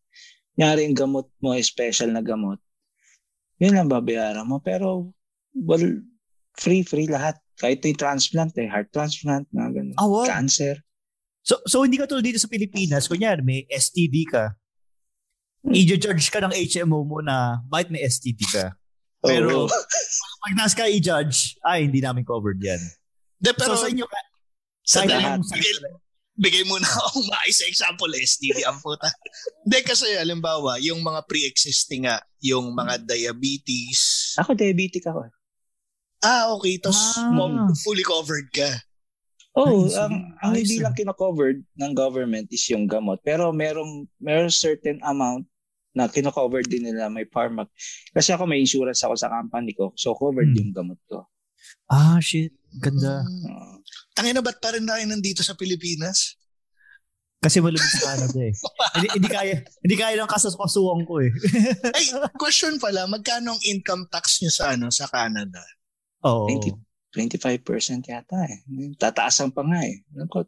Nyari 0.58 0.90
yung 0.90 0.98
gamot 0.98 1.30
mo, 1.38 1.54
special 1.62 2.10
na 2.10 2.26
gamot, 2.26 2.58
yun 3.62 3.78
lang 3.78 3.86
babayaran 3.86 4.50
mo. 4.50 4.58
Pero, 4.60 5.14
well, 5.54 5.86
free, 6.58 6.82
free 6.82 7.06
lahat. 7.06 7.38
Kahit 7.58 7.86
yung 7.86 8.00
transplant, 8.00 8.54
eh, 8.58 8.66
heart 8.66 8.90
transplant, 8.90 9.46
na 9.54 9.70
gano'n. 9.70 9.96
Ah, 9.98 10.10
wow. 10.10 10.26
Cancer. 10.26 10.82
So, 11.44 11.60
so 11.68 11.84
hindi 11.84 12.00
ka 12.00 12.08
tulad 12.08 12.24
dito 12.24 12.40
sa 12.40 12.48
Pilipinas, 12.48 13.06
kunyari 13.06 13.44
may 13.44 13.68
STD 13.68 14.32
ka, 14.32 14.56
i-judge 15.72 16.28
ka 16.32 16.40
ng 16.44 16.56
HMO 16.56 17.04
mo 17.08 17.20
na 17.24 17.64
bakit 17.68 17.92
may 17.92 18.04
STD 18.04 18.44
ka. 18.48 18.76
Pero 19.24 19.68
Oo. 19.68 19.72
pag 20.44 20.54
nas 20.56 20.76
ka 20.76 20.88
i-judge, 20.88 21.56
ay 21.64 21.88
hindi 21.88 22.04
namin 22.04 22.28
covered 22.28 22.60
yan. 22.60 22.80
De, 23.40 23.56
pero 23.56 23.76
so 23.76 23.88
sa 23.88 23.90
inyo, 23.92 24.04
ka- 24.04 24.32
sa 24.84 25.08
lahat, 25.08 25.40
bigay, 25.48 25.74
bigay 26.36 26.64
mo 26.68 26.76
na 26.76 26.88
akong 26.88 27.28
maayos 27.32 27.60
na 27.64 27.68
example, 27.72 28.12
STD 28.12 28.68
ang 28.68 28.84
puta. 28.84 29.08
Hindi 29.64 29.80
kasi, 29.88 30.12
alimbawa, 30.20 30.76
yung 30.84 31.00
mga 31.00 31.24
pre-existing 31.24 32.04
nga, 32.04 32.20
yung 32.44 32.76
mga 32.76 33.08
diabetes. 33.08 34.32
Ako, 34.44 34.52
diabetic 34.56 35.08
ako. 35.08 35.32
Ah, 36.24 36.56
okay. 36.56 36.80
Tapos, 36.80 37.20
Ah. 37.20 37.30
mom, 37.30 37.52
fully 37.78 38.02
covered 38.02 38.48
ka. 38.50 38.72
Oh, 39.54 39.86
Nice. 39.86 40.00
ang, 40.00 40.14
ang 40.40 40.52
Nice. 40.56 40.66
hindi 40.66 40.78
lang 40.82 40.96
kino-covered 40.96 41.62
ng 41.78 41.92
government 41.94 42.50
is 42.50 42.66
yung 42.68 42.90
gamot. 42.90 43.22
Pero 43.22 43.54
merong, 43.54 44.08
merong 44.18 44.50
certain 44.50 44.98
amount 45.04 45.46
na 45.94 46.10
kino-cover 46.10 46.66
din 46.66 46.90
nila 46.90 47.06
may 47.06 47.28
pharmac. 47.28 47.70
Kasi 48.10 48.34
ako 48.34 48.50
may 48.50 48.58
insurance 48.58 49.06
ako 49.06 49.14
sa 49.14 49.30
company 49.30 49.78
ko. 49.78 49.94
So 49.94 50.18
covered 50.18 50.50
Hmm. 50.50 50.58
yung 50.58 50.72
gamot 50.74 50.98
ko. 51.06 51.30
Ah, 51.86 52.18
shit. 52.18 52.50
Ganda. 52.74 53.22
Uh, 53.22 53.78
Tangina, 54.18 54.42
ba't 54.42 54.58
pa 54.58 54.74
rin 54.74 54.90
tayo 54.90 55.06
nandito 55.06 55.46
sa 55.46 55.54
Pilipinas? 55.54 56.34
Kasi 57.38 57.62
malamig 57.62 57.84
sa 57.84 58.10
Canada 58.10 58.40
eh. 58.40 58.54
hindi, 58.98 59.08
hindi 59.20 59.30
kaya, 59.30 59.54
hindi 59.84 59.96
kaya 59.96 60.16
ng 60.18 60.32
kasasukan 60.32 61.04
ko 61.06 61.22
eh. 61.22 61.30
Ay, 61.94 62.10
question 62.40 62.80
pala, 62.80 63.06
magkano 63.06 63.54
ang 63.54 63.62
income 63.62 64.08
tax 64.10 64.42
nyo 64.42 64.50
sa 64.50 64.74
ano 64.74 64.90
sa 64.90 65.06
Canada? 65.06 65.62
Oo. 66.24 66.48
20, 66.48 66.76
25% 67.14 68.10
yata 68.10 68.40
eh. 68.50 68.64
Tataasan 68.98 69.54
pa 69.54 69.62
nga 69.64 69.84
eh. 69.86 70.02
Naku, 70.16 70.44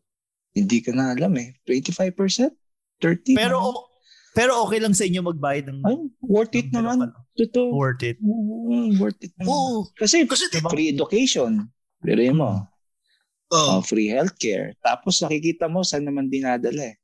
hindi 0.55 0.79
ka 0.81 0.91
na 0.95 1.13
alam 1.13 1.35
eh. 1.37 1.53
25%? 1.67 2.55
30? 3.03 3.35
Pero 3.35 3.59
o- 3.59 3.87
pero 4.35 4.59
okay 4.67 4.83
lang 4.83 4.91
sa 4.91 5.07
inyo 5.07 5.23
magbayad 5.23 5.71
ng 5.71 5.79
Ay, 5.87 5.95
worth 6.19 6.51
it 6.59 6.67
ng 6.67 6.83
naman. 6.83 7.07
ano, 7.07 7.15
Totoo. 7.39 7.71
worth 7.71 8.03
it. 8.03 8.19
Mm, 8.19 8.99
worth 8.99 9.19
it 9.23 9.31
naman. 9.39 9.47
Oo. 9.47 9.87
Kasi 9.95 10.27
Kasi, 10.27 10.51
free 10.67 10.91
education. 10.91 11.71
Pero 12.03 12.19
mo, 12.35 12.67
oh, 13.55 13.79
uh, 13.79 13.79
free 13.79 14.11
healthcare. 14.11 14.75
Tapos 14.83 15.23
nakikita 15.23 15.71
mo 15.71 15.87
saan 15.87 16.03
naman 16.03 16.27
dinadala 16.27 16.91
eh. 16.91 16.95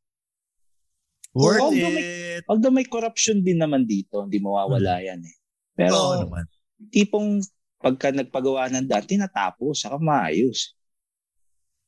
Worth 1.31 1.63
Oo, 1.63 1.71
it. 1.71 2.43
Although 2.51 2.75
may 2.75 2.83
corruption 2.83 3.39
din 3.39 3.63
naman 3.63 3.87
dito, 3.87 4.27
hindi 4.27 4.43
mawawala 4.43 4.99
yan 4.99 5.23
eh. 5.23 5.35
Pero 5.71 5.95
Oo 5.95 6.15
naman. 6.27 6.43
tipong 6.91 7.39
pagka 7.81 8.13
nagpagawa 8.13 8.69
ng 8.71 8.87
dati, 8.87 9.17
natapos, 9.17 9.83
saka 9.83 9.97
maayos. 9.97 10.77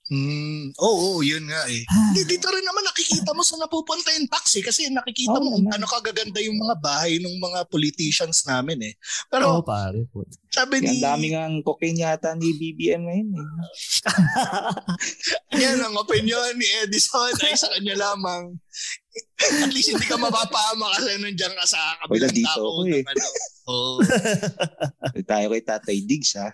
Mm, 0.08 0.76
oo, 0.76 1.18
oh, 1.18 1.20
yun 1.20 1.48
nga 1.48 1.64
eh. 1.68 1.84
Hindi, 1.84 2.22
dito 2.28 2.48
rin 2.48 2.64
naman 2.64 2.84
nakikita 2.84 3.32
mo 3.32 3.40
sa 3.40 3.56
napupunta 3.56 4.12
yung 4.12 4.28
tax 4.28 4.58
eh. 4.58 4.64
Kasi 4.64 4.90
nakikita 4.90 5.38
Oo 5.38 5.44
mo 5.44 5.56
naman. 5.56 5.76
ano 5.76 5.86
kagaganda 5.86 6.40
yung 6.40 6.60
mga 6.60 6.76
bahay 6.80 7.20
ng 7.20 7.36
mga 7.38 7.68
politicians 7.68 8.44
namin 8.44 8.80
eh. 8.82 8.94
Oo, 8.96 9.30
Pero 9.30 9.46
pare. 9.64 10.04
sabi 10.50 10.82
Ang 10.82 10.86
ni, 10.86 11.00
daming 11.00 11.36
ang 11.36 11.56
cocaine 11.62 12.04
yata 12.04 12.36
ni 12.36 12.52
BBM 12.52 13.02
ngayon 13.02 13.30
eh. 13.32 13.48
yan 15.64 15.80
ang 15.80 15.96
opinion 15.96 16.52
ni 16.56 16.68
Edison 16.84 17.32
ay 17.40 17.56
sa 17.56 17.72
kanya 17.72 17.96
lamang. 17.96 18.54
At 19.40 19.70
least 19.70 19.94
hindi 19.94 20.06
ka 20.06 20.18
mapapama 20.18 20.90
kasi 20.94 21.18
nandiyan 21.18 21.54
ka 21.54 21.66
sa 21.66 21.80
kabilang 22.02 22.28
Wala, 22.28 22.38
dito 22.38 22.50
tao. 22.50 22.66
ako 22.66 22.82
eh. 22.88 23.04
ano. 23.04 23.26
Oo. 23.64 23.98
Tayo 25.24 25.46
kay 25.50 25.64
Tatay 25.64 25.98
Diggs 26.04 26.34
ha. 26.36 26.50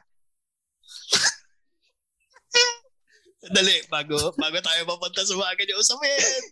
Dali, 3.49 3.75
bago, 3.87 4.15
bago 4.33 4.57
tayo 4.59 4.81
mapunta 4.85 5.21
sa 5.21 5.33
mga 5.33 5.53
ganyan 5.55 5.81
usapin. 5.81 6.43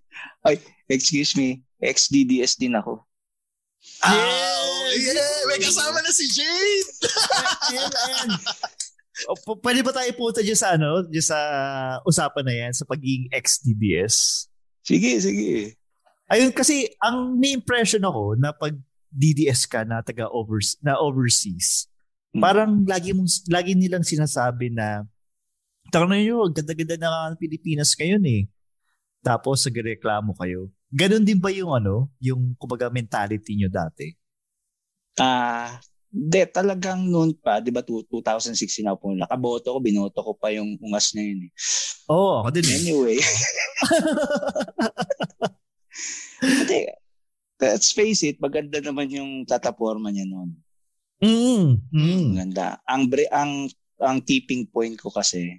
Excuse 0.88 1.34
me, 1.34 1.50
ex-DDS 1.78 2.58
din 2.58 2.74
ako. 2.74 3.06
Ah, 4.02 4.16
okay. 4.90 5.14
yeah, 5.14 5.38
may 5.46 5.62
kasama 5.62 6.02
na 6.02 6.10
si 6.10 6.26
Jade. 6.28 6.90
O, 9.26 9.34
p- 9.34 9.62
pwede 9.62 9.82
ba 9.82 9.90
tayo 9.90 10.10
punta 10.14 10.46
dyan 10.46 10.54
sa 10.54 10.78
ano, 10.78 11.02
dyan 11.04 11.26
sa 11.26 11.40
usapan 12.06 12.46
na 12.46 12.54
yan, 12.54 12.72
sa 12.74 12.86
pagiging 12.86 13.26
ex-DDS? 13.34 14.46
Sige, 14.86 15.18
sige. 15.18 15.74
Ayun, 16.30 16.54
kasi 16.54 16.86
ang 17.02 17.34
may 17.34 17.52
impression 17.52 18.04
ako 18.04 18.38
na 18.38 18.54
pag 18.54 18.78
DDS 19.10 19.66
ka 19.66 19.82
na 19.82 20.06
taga 20.06 20.30
overs 20.30 20.78
na 20.80 20.98
overseas, 20.98 21.90
Hmm. 22.28 22.44
parang 22.44 22.72
lagi 22.84 23.16
mong 23.16 23.48
lagi 23.48 23.72
nilang 23.72 24.04
sinasabi 24.04 24.68
na 24.68 25.08
tanong 25.92 26.22
niyo, 26.22 26.48
ganda-ganda 26.52 26.96
na 27.00 27.32
ang 27.32 27.36
Pilipinas 27.40 27.96
ngayon 27.96 28.24
eh. 28.28 28.42
Tapos 29.22 29.66
nagreklamo 29.66 30.32
kayo. 30.38 30.72
Ganon 30.88 31.28
din 31.28 31.40
ba 31.40 31.52
yung 31.52 31.76
ano, 31.76 32.08
yung 32.24 32.56
kumbaga 32.56 32.88
mentality 32.88 33.60
nyo 33.60 33.68
dati? 33.68 34.16
Ah, 35.20 35.82
de 36.08 36.48
talagang 36.48 37.04
noon 37.04 37.36
pa, 37.36 37.60
'di 37.60 37.74
ba, 37.74 37.84
two- 37.84 38.06
2016 38.08 38.88
ako 38.88 38.96
po 38.96 39.08
nakaboto 39.12 39.68
ko, 39.76 39.80
binoto 39.84 40.20
ko 40.24 40.32
pa 40.38 40.54
yung 40.56 40.80
ungas 40.80 41.12
na 41.12 41.22
yun 41.28 41.50
eh. 41.50 41.52
Oo, 42.08 42.40
oh, 42.40 42.46
ako 42.46 42.50
din 42.56 42.66
eh. 42.72 42.78
Anyway. 42.80 43.18
Hindi, 46.38 46.88
let's 47.60 47.92
face 47.92 48.24
it, 48.24 48.40
maganda 48.40 48.80
naman 48.80 49.12
yung 49.12 49.44
tataporma 49.44 50.08
niya 50.14 50.24
noon. 50.30 50.56
Mm, 51.18 51.82
mm. 51.90 52.26
Maganda. 52.38 52.78
Ang 52.86 53.10
bre- 53.10 53.34
ang 53.34 53.68
ang 53.98 54.22
tipping 54.22 54.70
point 54.70 54.94
ko 54.96 55.10
kasi 55.10 55.58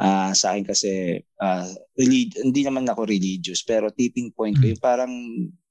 ah 0.00 0.32
sa 0.32 0.56
akin 0.56 0.64
kasi 0.64 1.20
ah, 1.36 1.68
relig- 1.98 2.38
hindi 2.40 2.64
naman 2.64 2.88
ako 2.88 3.04
religious 3.04 3.60
pero 3.60 3.92
tipping 3.92 4.32
point 4.32 4.56
ko 4.56 4.64
yung 4.72 4.80
parang 4.82 5.12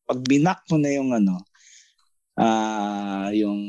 pag 0.06 0.22
binak 0.22 0.62
mo 0.70 0.78
na 0.78 0.92
yung 0.94 1.10
ano 1.10 1.42
ah 2.38 3.34
yung 3.34 3.60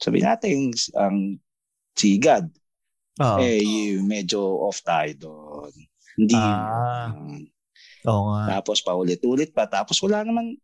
sabi 0.00 0.24
natin 0.24 0.72
ang 0.96 1.36
si 1.94 2.18
God 2.18 2.48
Oo. 3.22 3.38
eh 3.38 3.62
yung 3.94 4.10
medyo 4.10 4.42
off 4.42 4.82
tayo 4.82 5.12
doon. 5.14 5.72
Hindi. 6.18 6.34
Ah. 6.34 7.14
Oo 8.10 8.22
nga. 8.34 8.58
Tapos 8.58 8.82
paulit-ulit 8.82 9.54
pa. 9.54 9.70
Tapos 9.70 10.02
wala 10.02 10.26
naman, 10.26 10.58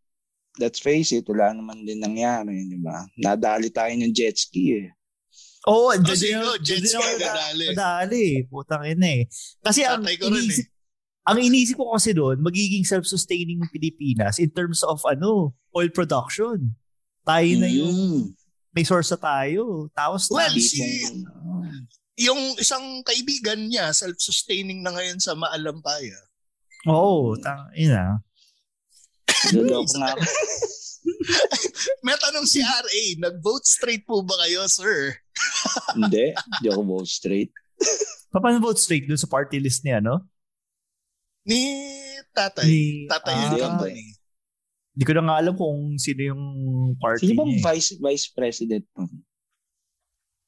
let's 0.58 0.82
face 0.82 1.14
it, 1.14 1.26
wala 1.30 1.54
naman 1.54 1.86
din 1.86 2.02
nangyari, 2.02 2.66
di 2.66 2.78
ba? 2.78 3.06
Nadali 3.18 3.70
tayo 3.70 3.94
ng 3.94 4.10
jet 4.10 4.34
ski 4.34 4.82
eh. 4.82 4.88
Oo, 5.68 5.92
oh, 5.92 5.96
Oh, 5.96 6.16
sino? 6.16 6.56
Jet 6.64 6.80
ski 6.80 6.96
ang 6.96 7.20
nadali. 7.20 7.64
Nadali. 7.76 8.26
Putang 8.48 8.84
ina 8.88 9.20
eh. 9.20 9.24
Kasi 9.60 9.84
ang 9.84 10.00
inisip, 10.00 10.64
eh. 10.64 11.28
ang 11.28 11.36
inisip 11.36 11.76
ko 11.76 11.92
kasi 11.92 12.16
doon, 12.16 12.40
magiging 12.40 12.80
self-sustaining 12.80 13.60
Pilipinas 13.68 14.40
in 14.40 14.48
terms 14.48 14.80
of 14.80 15.04
ano, 15.04 15.52
oil 15.76 15.92
production. 15.92 16.72
Tayo 17.28 17.50
na 17.60 17.68
yung 17.68 17.92
Mm. 17.92 18.22
may 18.72 18.84
source 18.88 19.12
na 19.12 19.20
tayo. 19.20 19.92
Tapos 19.92 20.32
Well, 20.32 20.48
na, 20.48 20.56
si, 20.56 20.80
yung 22.16 22.56
isang 22.56 23.04
kaibigan 23.04 23.68
niya, 23.68 23.92
self-sustaining 23.92 24.80
na 24.80 24.96
ngayon 24.96 25.20
sa 25.20 25.36
Maalampaya. 25.36 26.16
Oo, 26.88 27.36
oh, 27.36 27.36
tang 27.36 27.68
ina. 27.76 28.24
Nga. 29.28 30.16
May 32.04 32.16
tanong 32.16 32.48
si 32.48 32.60
RA, 32.60 33.02
nag-vote 33.20 33.64
straight 33.64 34.04
po 34.08 34.24
ba 34.24 34.36
kayo, 34.44 34.64
sir? 34.68 35.16
Hindi. 35.98 36.24
Hindi 36.34 36.66
ako 36.70 36.80
vote 36.84 37.10
straight. 37.10 37.50
Paano 38.32 38.62
vote 38.62 38.78
straight 38.78 39.06
doon 39.10 39.18
sa 39.18 39.26
party 39.26 39.58
list 39.58 39.82
niya, 39.82 39.98
no? 39.98 40.22
Ni 41.48 41.60
tatay. 42.30 42.64
Ni- 42.66 43.08
tatay 43.10 43.34
ah, 43.34 43.42
and 43.48 43.58
company. 43.58 44.04
Hindi 44.94 45.04
ko 45.06 45.12
na 45.16 45.22
nga 45.24 45.36
alam 45.40 45.54
kung 45.56 45.96
sino 45.96 46.20
yung 46.20 46.42
party 47.00 47.32
Sino 47.32 47.42
bang 47.42 47.50
niya. 47.54 47.58
eh. 47.58 47.64
vice 47.64 47.90
vice 47.98 48.26
president 48.30 48.84
nun? 48.94 49.10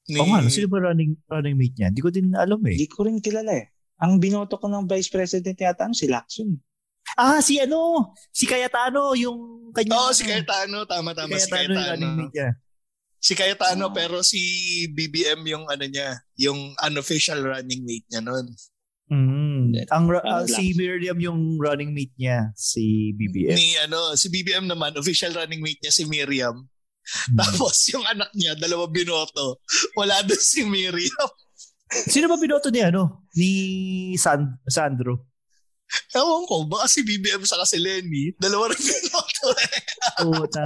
Ni, 0.03 0.19
Oo 0.19 0.27
nga, 0.27 0.43
no? 0.43 0.51
sino 0.51 0.67
ba 0.67 0.83
running, 0.83 1.15
running 1.31 1.55
mate 1.55 1.75
niya? 1.79 1.87
Hindi 1.89 2.03
ko 2.03 2.09
din 2.11 2.27
alam 2.35 2.59
eh. 2.67 2.75
Hindi 2.75 2.91
ko 2.91 3.07
rin 3.07 3.23
kilala 3.23 3.55
eh. 3.55 3.71
Ang 4.03 4.19
binoto 4.19 4.59
ko 4.59 4.67
ng 4.67 4.83
vice 4.83 5.07
president 5.07 5.55
yata 5.55 5.87
ano, 5.87 5.95
si 5.95 6.11
Lacson. 6.11 6.59
Ah, 7.15 7.39
si 7.39 7.55
ano? 7.59 8.11
Si 8.31 8.43
Cayetano, 8.43 9.15
yung 9.15 9.71
kanya. 9.71 9.95
Oo, 9.95 10.11
si 10.11 10.27
Cayetano. 10.27 10.83
Tama, 10.83 11.15
tama. 11.15 11.39
Si 11.39 11.47
Cayetano 11.47 11.71
yung 11.71 11.87
running 11.87 11.87
Cayetano. 11.87 12.19
mate 12.19 12.35
niya. 12.35 12.49
Si 13.23 13.39
Cayetano, 13.39 13.87
Ah. 13.87 13.95
pero 13.95 14.19
si 14.19 14.41
BBM 14.91 15.47
yung 15.47 15.63
ano 15.71 15.87
niya, 15.87 16.19
yung 16.35 16.75
unofficial 16.83 17.39
running 17.39 17.87
mate 17.87 18.03
niya 18.11 18.19
nun. 18.19 18.51
Mm. 19.07 19.87
Ang, 19.87 20.05
ra- 20.11 20.19
Parang 20.25 20.43
ah, 20.43 20.49
si. 20.49 20.75
Miriam 20.75 21.15
yung 21.23 21.55
running 21.55 21.95
mate 21.95 22.11
niya, 22.19 22.51
si 22.51 23.15
BBM. 23.15 23.55
Ni 23.55 23.79
ano, 23.79 24.11
si 24.19 24.27
BBM 24.27 24.67
naman, 24.67 24.91
official 24.99 25.31
running 25.31 25.63
mate 25.63 25.79
niya 25.79 25.93
si 25.95 26.03
Miriam. 26.03 26.67
Hmm. 27.03 27.35
Tapos 27.39 27.87
yung 27.91 28.03
anak 28.03 28.31
niya, 28.35 28.59
dalawa 28.59 28.87
binoto. 28.87 29.63
Wala 29.95 30.19
doon 30.23 30.39
si 30.43 30.67
Miriam. 30.67 31.29
Sino 31.93 32.27
ba 32.27 32.35
binoto 32.35 32.67
ni 32.73 32.83
ano? 32.83 33.23
Ni 33.39 33.51
San- 34.19 34.59
Sandro. 34.67 35.29
Ewan 36.11 36.47
ko, 36.49 36.65
baka 36.65 36.89
si 36.89 37.05
BBM 37.05 37.45
sa 37.45 37.61
si 37.69 37.77
Lenny, 37.77 38.33
dalawa 38.35 38.71
rin 38.71 38.81
binoto 38.81 39.47
eh. 39.53 39.79
Puta. 40.25 40.63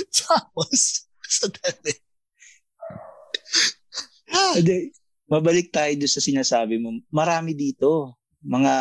Tapos, 0.26 1.06
sa 1.24 1.46
dali. 1.46 1.94
Hindi. 4.56 4.78
Mabalik 5.30 5.70
tayo 5.70 5.94
doon 5.94 6.10
sa 6.10 6.22
sinasabi 6.22 6.82
mo. 6.82 6.90
Marami 7.14 7.54
dito. 7.54 8.18
Mga, 8.42 8.74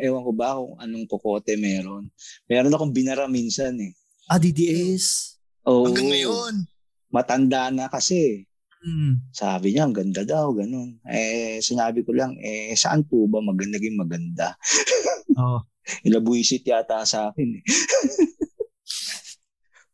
ewan 0.00 0.22
ko 0.22 0.32
ba 0.32 0.56
kung 0.56 0.74
anong 0.80 1.06
kokote 1.10 1.58
meron. 1.60 2.08
Meron 2.48 2.72
akong 2.72 2.94
binara 2.94 3.26
minsan 3.28 3.76
eh. 3.76 3.92
Ah, 4.30 4.38
DDS. 4.38 5.36
Oh, 5.66 5.84
Hanggang 5.84 6.08
ngayon. 6.08 6.54
Matanda 7.10 7.68
na 7.68 7.90
kasi. 7.90 8.46
Mm. 8.80 9.28
Sabi 9.28 9.76
niya, 9.76 9.84
ang 9.84 9.92
ganda 9.92 10.24
daw, 10.24 10.56
ganun. 10.56 10.96
Eh, 11.04 11.60
sinabi 11.60 12.00
ko 12.00 12.16
lang, 12.16 12.32
eh, 12.40 12.72
saan 12.72 13.04
po 13.04 13.28
ba 13.28 13.44
maganda 13.44 13.76
naging 13.76 13.98
maganda? 13.98 14.56
Oh. 15.40 15.62
Ilabuisit 16.04 16.66
yata 16.68 17.00
sa 17.06 17.32
akin 17.32 17.48
eh. 17.56 17.64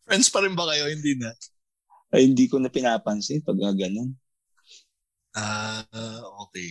Friends 0.07 0.31
pa 0.31 0.41
rin 0.47 0.55
ba 0.55 0.71
kayo? 0.71 0.87
Hindi 0.87 1.19
na. 1.19 1.35
Ay, 2.15 2.31
hindi 2.31 2.47
ko 2.47 2.63
na 2.63 2.71
pinapansin 2.71 3.43
pag 3.43 3.59
ah, 3.67 3.75
ganun. 3.75 4.15
Ah, 5.35 5.83
okay. 6.47 6.71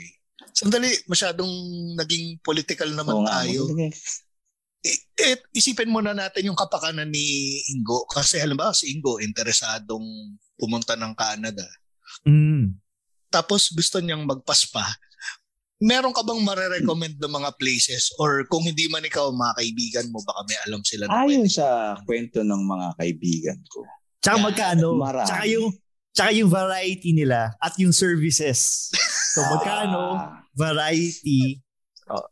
Sandali, 0.55 0.87
masyadong 1.05 1.51
naging 1.99 2.39
political 2.39 2.89
naman 2.95 3.19
Oo 3.19 3.23
nga, 3.27 3.43
tayo. 3.43 3.67
maganda 3.67 3.91
eh. 3.91 3.93
Eh, 4.85 4.99
eh, 5.17 5.37
isipin 5.57 5.89
muna 5.89 6.13
natin 6.13 6.45
yung 6.45 6.57
kapakanan 6.57 7.09
ni 7.09 7.57
Ingo. 7.73 8.05
Kasi 8.05 8.37
halimbawa 8.37 8.71
si 8.71 8.93
Ingo, 8.93 9.17
interesadong 9.17 10.37
pumunta 10.55 10.93
ng 10.93 11.13
Canada. 11.17 11.65
Mm. 12.23 12.77
Tapos 13.33 13.73
gusto 13.73 13.99
niyang 13.99 14.23
magpaspa. 14.23 14.85
Meron 15.77 16.15
ka 16.15 16.23
bang 16.23 16.39
marerecommend 16.39 17.19
ng 17.19 17.33
mga 17.33 17.51
places? 17.59 18.07
Or 18.15 18.47
kung 18.47 18.63
hindi 18.63 18.87
man 18.87 19.03
ikaw, 19.03 19.27
mga 19.29 19.53
kaibigan 19.55 20.05
mo, 20.07 20.23
baka 20.23 20.47
may 20.47 20.57
alam 20.63 20.79
sila 20.81 21.03
na 21.05 21.13
Ayon 21.21 21.47
sa 21.47 21.65
kwento 22.01 22.39
ng 22.41 22.61
mga 22.63 22.87
kaibigan 22.95 23.59
ko. 23.67 23.83
Tsaka 24.17 24.39
Yan, 24.39 24.45
magkano? 24.45 24.87
marami. 24.95 25.27
Tsaka 25.27 25.43
yung, 25.45 25.67
tsaka 26.09 26.29
yung 26.31 26.47
variety 26.49 27.11
nila 27.11 27.51
at 27.59 27.75
yung 27.75 27.91
services. 27.91 28.87
So 29.35 29.43
magkano, 29.43 29.99
Ah, 30.15 30.47
variety, 30.55 31.59
oh, 32.07 32.23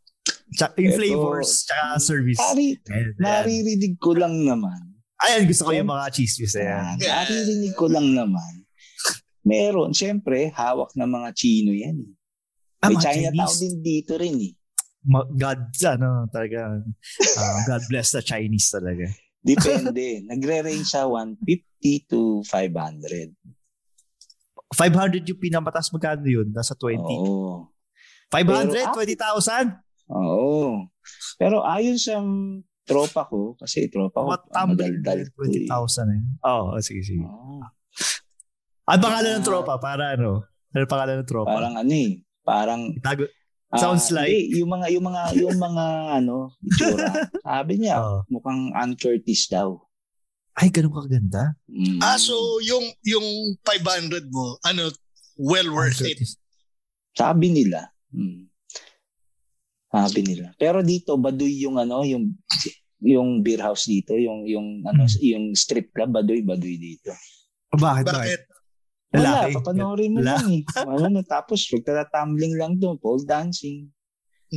tsaka 0.50 0.80
yung 0.80 0.96
Eto, 0.96 1.00
flavors, 1.04 1.68
tsaka 1.68 2.00
service. 2.00 2.40
Nari, 2.40 2.80
Ayan. 2.88 3.12
naririnig 3.20 3.94
ko 4.00 4.16
lang 4.16 4.40
naman. 4.40 4.96
Ayan, 5.20 5.44
gusto 5.44 5.68
ko 5.68 5.72
yung 5.72 5.86
mga 5.86 6.08
chismis. 6.10 6.56
Ayan. 6.56 6.96
Ah, 6.96 6.96
naririnig 6.96 7.76
ko 7.76 7.92
lang 7.92 8.08
naman. 8.08 8.64
Meron, 9.44 9.92
siyempre, 9.92 10.48
hawak 10.50 10.96
ng 10.96 11.04
mga 11.06 11.28
Chino 11.36 11.70
yan. 11.70 12.00
eh. 12.00 12.12
Ah, 12.84 12.92
May 12.92 13.00
Chinatown 13.00 13.56
din 13.56 13.76
dito 13.80 14.12
rin 14.20 14.36
eh. 14.44 14.52
God, 15.36 15.60
ano, 15.88 16.28
talaga. 16.28 16.84
ah, 17.40 17.58
God 17.64 17.82
bless 17.88 18.12
the 18.12 18.20
Chinese 18.20 18.68
talaga. 18.72 19.08
Depende. 19.44 20.20
Nagre-range 20.28 20.88
sa 20.88 21.08
150 21.08 22.08
to 22.08 22.40
500. 22.48 23.32
500 24.72 25.28
yung 25.28 25.40
pinamatas 25.40 25.92
magkano 25.92 26.24
yun? 26.24 26.48
Nasa 26.52 26.72
20. 26.76 27.00
Oo. 27.04 27.68
500? 28.32 28.72
Pero, 28.72 28.88
ah, 28.88 28.96
20,000? 28.96 30.12
Oo. 30.12 30.88
Pero 31.36 31.56
ayon 31.64 32.00
sa 32.00 32.20
tropa 32.84 33.28
ko, 33.28 33.56
kasi 33.60 33.92
tropa 33.92 34.24
ko, 34.24 34.28
madaldal 34.72 35.20
ko 35.36 35.40
eh. 35.44 35.68
20,000 35.68 36.16
eh. 36.16 36.22
Oo, 36.48 36.76
oh, 36.76 36.80
sige, 36.80 37.04
sige. 37.04 37.24
Oo. 37.24 37.60
Ano 38.84 39.00
pangalan 39.00 39.40
ng 39.40 39.46
tropa? 39.46 39.76
Para 39.80 40.16
ano? 40.16 40.44
Ano 40.72 40.84
pangalan 40.88 41.20
ng 41.24 41.28
tropa? 41.28 41.52
Parang 41.52 41.76
ano 41.76 41.92
eh, 41.92 42.23
parang 42.44 42.92
Tago. 43.00 43.24
ah, 43.72 43.80
Sounds 43.80 44.12
like- 44.12 44.28
hindi, 44.30 44.60
yung 44.60 44.70
mga 44.70 44.86
yung 44.92 45.04
mga 45.04 45.22
yung 45.34 45.58
mga 45.58 45.84
ano, 46.22 46.36
itsura. 46.60 47.06
Sabi 47.40 47.72
niya, 47.80 47.96
Oo. 47.98 48.22
mukhang 48.28 48.70
Ann 48.72 48.94
Curtis 48.94 49.48
daw. 49.48 49.80
Ay, 50.54 50.70
ganun 50.70 50.94
kaganda. 50.94 51.58
Mm. 51.66 51.98
Ah, 51.98 52.14
so 52.14 52.36
yung, 52.62 52.86
yung 53.02 53.26
500 53.66 54.30
mo, 54.30 54.54
ano, 54.62 54.86
well 55.34 55.66
worth 55.68 55.98
it. 56.00 56.22
Sabi 57.10 57.50
nila. 57.50 57.90
Mm. 58.14 58.46
Sabi 59.90 60.22
nila. 60.22 60.54
Pero 60.54 60.78
dito 60.78 61.14
Baduy 61.14 61.58
yung 61.58 61.74
ano, 61.74 62.02
yung 62.02 62.34
yung 62.98 63.42
beer 63.42 63.60
house 63.60 63.84
dito, 63.84 64.14
yung 64.14 64.42
yung 64.44 64.82
ano, 64.82 65.04
Hmm. 65.04 65.18
yung 65.20 65.44
strip 65.54 65.90
club 65.90 66.10
Baduy, 66.10 66.42
Baduy 66.42 66.78
dito. 66.78 67.10
Bakit? 67.70 68.04
Bakit? 68.06 68.40
Wala, 69.14 69.46
Lalaki. 69.46 69.54
papanoorin 69.54 70.10
mo 70.10 70.18
Wala. 70.18 70.34
lang 70.34 70.46
eh. 70.50 70.62
Ano, 70.76 71.22
tapos 71.22 71.70
magtatumbling 71.70 72.58
lang 72.58 72.72
doon, 72.76 72.98
pole 72.98 73.22
dancing. 73.22 73.86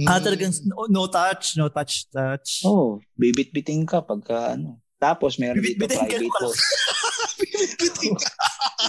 Ah, 0.04 0.18
Mm. 0.18 0.24
talagang 0.24 0.54
no, 0.64 0.86
no 0.88 1.04
touch, 1.08 1.54
no 1.56 1.70
touch, 1.70 2.06
touch. 2.10 2.62
Oh, 2.64 2.98
bibit-biting 3.16 3.82
ka 3.84 4.02
pagka 4.02 4.54
ano. 4.54 4.78
Tapos 4.96 5.38
meron 5.38 5.58
dito 5.58 5.86
Bibit-biting 5.86 5.98
ka 6.00 6.06
private 6.08 6.26
pala. 6.28 6.42
pool. 6.44 8.18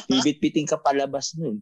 Bibit-biting 0.09 0.67
ka 0.67 0.77
palabas 0.79 1.33
nun. 1.35 1.61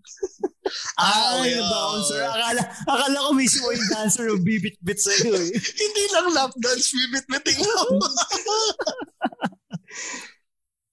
Ah, 0.96 1.38
Ay, 1.38 1.54
yung 1.54 1.62
oo. 1.62 1.70
bouncer. 1.70 2.22
Akala, 2.22 2.62
akala 2.84 3.18
ko 3.20 3.30
mismo 3.32 3.70
yung 3.70 3.86
dancer 3.88 4.26
yung 4.26 4.42
bibit-bit 4.42 4.98
sa'yo 4.98 5.34
eh. 5.34 5.50
Hindi 5.82 6.04
lang 6.10 6.26
lap 6.32 6.50
dance, 6.56 6.90
bibit-biting 6.92 7.60
lang. 7.60 7.90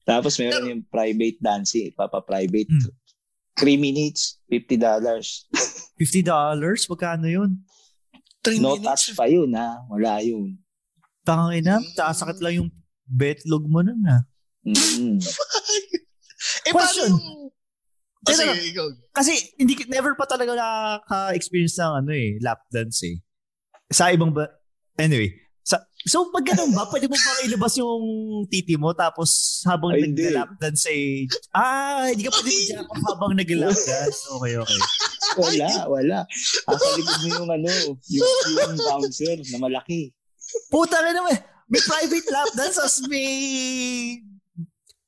Tapos 0.03 0.35
meron 0.35 0.67
yung 0.67 0.83
private 0.83 1.39
dancing, 1.39 1.89
papa-private. 1.95 2.69
Hmm. 2.69 2.91
3 3.55 3.77
minutes, 3.77 4.39
$50. 4.47 4.81
$50? 5.99 6.89
Magkano 6.91 7.27
yun? 7.27 7.51
3 8.41 8.59
No 8.59 8.75
minutes. 8.75 8.83
touch 8.83 9.05
pa 9.13 9.25
yun 9.25 9.53
ha. 9.53 9.77
Wala 9.87 10.19
yun. 10.19 10.57
Tangina, 11.23 11.79
Mm. 11.79 11.95
sakit 11.95 12.37
lang 12.41 12.53
yung 12.57 12.69
betlog 13.05 13.63
mo 13.65 13.79
nun 13.79 14.01
ah. 14.03 14.21
Mm. 14.63 15.19
eh, 15.19 16.71
paano 16.71 16.87
Question. 16.87 17.09
yung... 17.09 17.23
Oh, 17.23 17.51
Teka 18.23 18.39
sige, 18.39 18.47
lang. 18.47 18.63
ikaw. 18.65 18.87
Kasi 19.11 19.31
hindi 19.59 19.75
never 19.85 20.15
pa 20.15 20.23
talaga 20.23 20.55
nakaka-experience 20.55 21.75
ng 21.75 21.93
ano 21.99 22.11
eh, 22.11 22.39
lap 22.39 22.63
dance 22.71 23.03
eh. 23.03 23.19
Sa 23.91 24.07
ibang 24.09 24.31
ba 24.31 24.47
Anyway, 24.95 25.33
sa 25.63 25.79
So 26.03 26.27
pag 26.35 26.43
ganun 26.43 26.75
ba, 26.75 26.83
pwede 26.91 27.07
mo 27.07 27.15
bang 27.15 27.47
ilabas 27.47 27.79
yung 27.79 28.03
titi 28.51 28.75
mo 28.75 28.91
tapos 28.91 29.63
habang 29.63 29.95
Ay, 29.95 30.11
nag-lap 30.11 30.51
dance 30.59 30.83
eh, 30.91 31.31
ah, 31.55 32.11
hindi 32.11 32.27
ka 32.27 32.43
pwede 32.43 32.83
mag 32.83 33.03
habang 33.07 33.33
nag-lap 33.39 33.71
dance. 33.71 34.27
Okay, 34.27 34.59
okay. 34.59 34.79
wala, 35.39 35.87
wala. 35.87 36.19
Asa 36.67 36.87
likod 36.99 37.19
mo 37.23 37.27
yung 37.31 37.49
ano, 37.55 37.71
yung, 38.11 38.31
yung 38.51 38.75
bouncer 38.83 39.39
na 39.47 39.57
malaki. 39.63 40.11
Puta 40.67 40.99
na 40.99 41.15
naman. 41.15 41.39
May 41.71 41.79
private 41.79 42.27
lap 42.27 42.51
dance 42.51 42.83
as 42.83 42.99
may... 43.07 44.19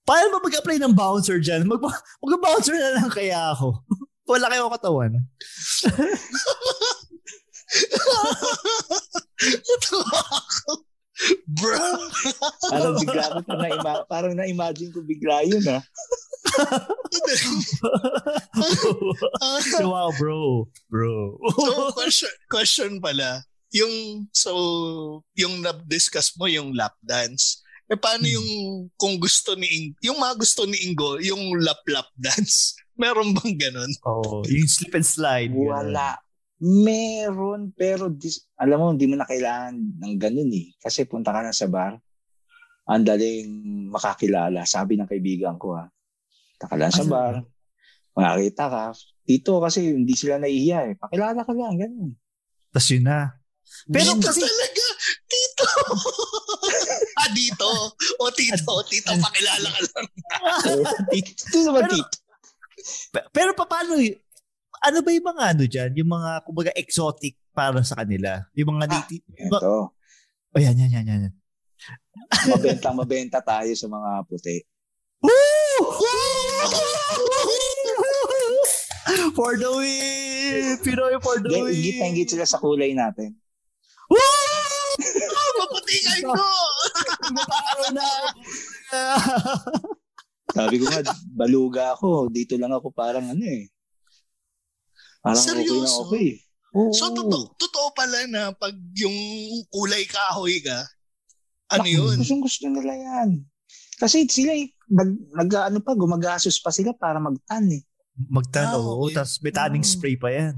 Paano 0.08 0.40
ba 0.40 0.48
mag-apply 0.48 0.80
ng 0.80 0.96
bouncer 0.96 1.44
dyan? 1.44 1.68
Mag- 1.68 1.84
mag-bouncer 2.24 2.72
na 2.72 3.04
lang 3.04 3.12
kaya 3.12 3.52
ako. 3.52 3.84
Wala 4.32 4.48
kayo 4.48 4.72
katawan. 4.72 5.12
Bro. 11.48 11.80
Parang 12.68 12.96
bigla 13.00 13.26
ko 13.32 13.40
pa 13.48 13.54
na 13.56 14.04
parang 14.08 14.34
na-imagine 14.36 14.92
ko 14.92 15.00
bigla 15.00 15.48
yun 15.48 15.64
ah. 15.72 15.84
wow, 19.88 20.12
bro. 20.20 20.68
Bro. 20.92 21.40
so, 21.56 21.72
question, 21.96 22.34
question 22.52 22.94
pala. 23.00 23.44
Yung, 23.72 24.28
so, 24.32 24.52
yung 25.36 25.64
na-discuss 25.64 26.36
mo, 26.36 26.48
yung 26.48 26.76
lap 26.76 26.96
dance. 27.04 27.64
Eh, 27.86 28.00
paano 28.00 28.26
yung, 28.26 28.50
kung 28.98 29.22
gusto 29.22 29.54
ni 29.54 29.68
Ingo, 29.70 29.96
yung 30.02 30.18
mga 30.18 30.36
gusto 30.42 30.66
ni 30.66 30.78
Ingo, 30.90 31.22
yung 31.22 31.54
lap-lap 31.62 32.10
dance? 32.18 32.74
Meron 33.02 33.36
bang 33.36 33.56
ganun? 33.60 33.92
Oo, 34.08 34.42
oh, 34.42 34.48
yung 34.48 34.72
slip 34.72 34.96
and 34.96 35.06
slide. 35.06 35.52
Wala. 35.54 36.18
Meron, 36.64 37.76
pero 37.76 38.08
dis, 38.08 38.48
alam 38.56 38.80
mo, 38.80 38.86
hindi 38.96 39.12
mo 39.12 39.20
na 39.20 39.28
kailangan 39.28 39.76
ng 39.76 40.16
ganun 40.16 40.52
eh. 40.56 40.72
Kasi 40.80 41.04
punta 41.04 41.36
ka 41.36 41.44
na 41.44 41.52
sa 41.52 41.68
bar, 41.68 42.00
ang 42.88 43.04
daling 43.04 43.50
makakilala. 43.92 44.64
Sabi 44.64 44.96
ng 44.96 45.10
kaibigan 45.10 45.60
ko 45.60 45.76
ha. 45.76 45.90
Punta 46.56 46.66
ka 46.72 46.76
lang 46.80 46.94
sa 46.96 47.04
bar, 47.04 47.44
makakita 48.16 48.66
ka. 48.72 48.86
Dito 49.26 49.60
kasi 49.60 49.92
hindi 49.92 50.16
sila 50.16 50.40
nahihiya 50.40 50.80
eh. 50.90 50.94
Pakilala 50.96 51.42
ka 51.44 51.52
lang, 51.52 51.76
ganun. 51.76 52.12
Tapos 52.72 52.88
yun 52.94 53.04
na. 53.04 53.36
Pero 53.92 54.16
dito 54.16 54.30
kasi... 54.32 54.40
talaga, 54.40 54.88
dito. 55.28 55.66
ah, 57.20 57.30
dito. 57.36 57.70
O 58.24 58.32
tito, 58.32 58.74
tito, 58.88 59.12
pakilala 59.12 59.68
ka 59.68 59.80
lang. 59.82 60.08
dito 61.12 61.58
naman, 61.68 61.84
tito. 61.92 62.18
Pero 63.34 63.52
paano, 63.58 64.00
ano 64.86 64.98
ba 65.02 65.10
yung 65.10 65.28
mga 65.34 65.44
ano 65.56 65.64
dyan? 65.66 65.92
Yung 65.98 66.12
mga, 66.14 66.32
kumbaga, 66.46 66.72
exotic 66.78 67.34
para 67.50 67.82
sa 67.82 67.98
kanila? 67.98 68.46
Yung 68.54 68.78
mga 68.78 68.86
native? 68.86 69.26
Ah, 69.34 69.50
ito. 69.50 69.76
Oh, 70.56 70.60
yan, 70.62 70.78
yan, 70.78 70.92
yan, 70.94 71.08
yan. 71.10 71.34
mabenta, 72.48 72.94
mabenta 72.94 73.40
tayo 73.42 73.74
sa 73.74 73.88
mga 73.90 74.10
puti. 74.30 74.62
Woo! 75.26 75.82
for 79.36 79.58
the 79.60 79.68
win! 79.68 80.80
Pinoy 80.80 81.18
for 81.20 81.42
the 81.42 81.50
win! 81.50 81.76
Ingit 81.76 81.96
na 82.00 82.06
ingit 82.14 82.28
sila 82.32 82.46
sa 82.48 82.62
kulay 82.62 82.94
natin. 82.96 83.36
Woo! 84.08 84.22
Maputi 85.60 85.98
kayo 85.98 86.30
ko! 86.38 86.46
Mataro 87.36 87.88
na! 87.92 88.08
Sabi 90.56 90.80
ko 90.80 90.86
nga, 90.88 91.02
baluga 91.36 91.84
ako. 91.98 92.32
Dito 92.32 92.56
lang 92.56 92.72
ako 92.72 92.96
parang 92.96 93.28
ano 93.28 93.44
eh. 93.44 93.68
Parang 95.26 95.42
Seryoso? 95.42 96.06
okay 96.06 96.06
na 96.06 96.06
okay. 96.06 96.30
Oo. 96.76 96.92
So, 96.92 97.08
totoo, 97.10 97.56
totoo 97.56 97.88
pala 97.96 98.20
na 98.28 98.52
pag 98.52 98.76
yung 99.00 99.16
kulay 99.72 100.04
kahoy 100.06 100.60
ka, 100.60 100.86
ano 101.72 101.88
yun? 101.88 102.20
Gusto 102.20 102.46
gusto 102.46 102.68
nila 102.68 102.94
yan. 102.94 103.42
Kasi 103.96 104.28
sila, 104.28 104.52
nag, 104.92 105.10
nag, 105.34 105.50
ano 105.72 105.80
pa, 105.80 105.96
gumagasos 105.96 106.60
pa 106.60 106.70
sila 106.70 106.92
para 106.92 107.18
magtan 107.18 107.72
eh. 107.72 107.82
Magtan, 108.28 108.76
ah, 108.76 108.78
oo. 108.78 109.08
Okay. 109.08 109.16
Tapos 109.18 109.34
may 109.40 109.54
tanning 109.56 109.88
oh. 109.88 109.90
spray 109.90 110.20
pa 110.20 110.30
yan. 110.30 110.56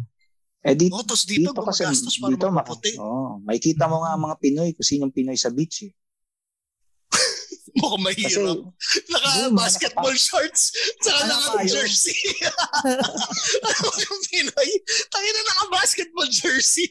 Eh 0.65 0.73
dito, 0.73 0.99
oh, 0.99 1.05
dito, 1.05 1.53
dito 1.53 1.61
kasi, 1.61 1.85
para 1.85 2.33
dito, 2.33 2.49
maputi. 2.49 2.91
Oh, 2.97 3.37
may 3.45 3.61
kita 3.61 3.85
mo 3.85 4.01
nga 4.03 4.17
mga 4.17 4.35
Pinoy 4.41 4.69
kung 4.73 4.89
sinong 4.89 5.13
Pinoy 5.13 5.37
sa 5.37 5.53
beach 5.53 5.85
eh. 5.85 5.93
Mukhang 7.81 8.03
mahirap. 8.03 8.57
Naka-basketball 9.13 10.15
shorts, 10.17 10.73
saka 11.01 11.21
naka-jersey. 11.29 12.17
ano 13.61 14.01
yung 14.01 14.23
Pinoy? 14.33 14.71
Tayo 15.13 15.27
na 15.29 15.41
naka-basketball 15.53 16.29
jersey. 16.33 16.89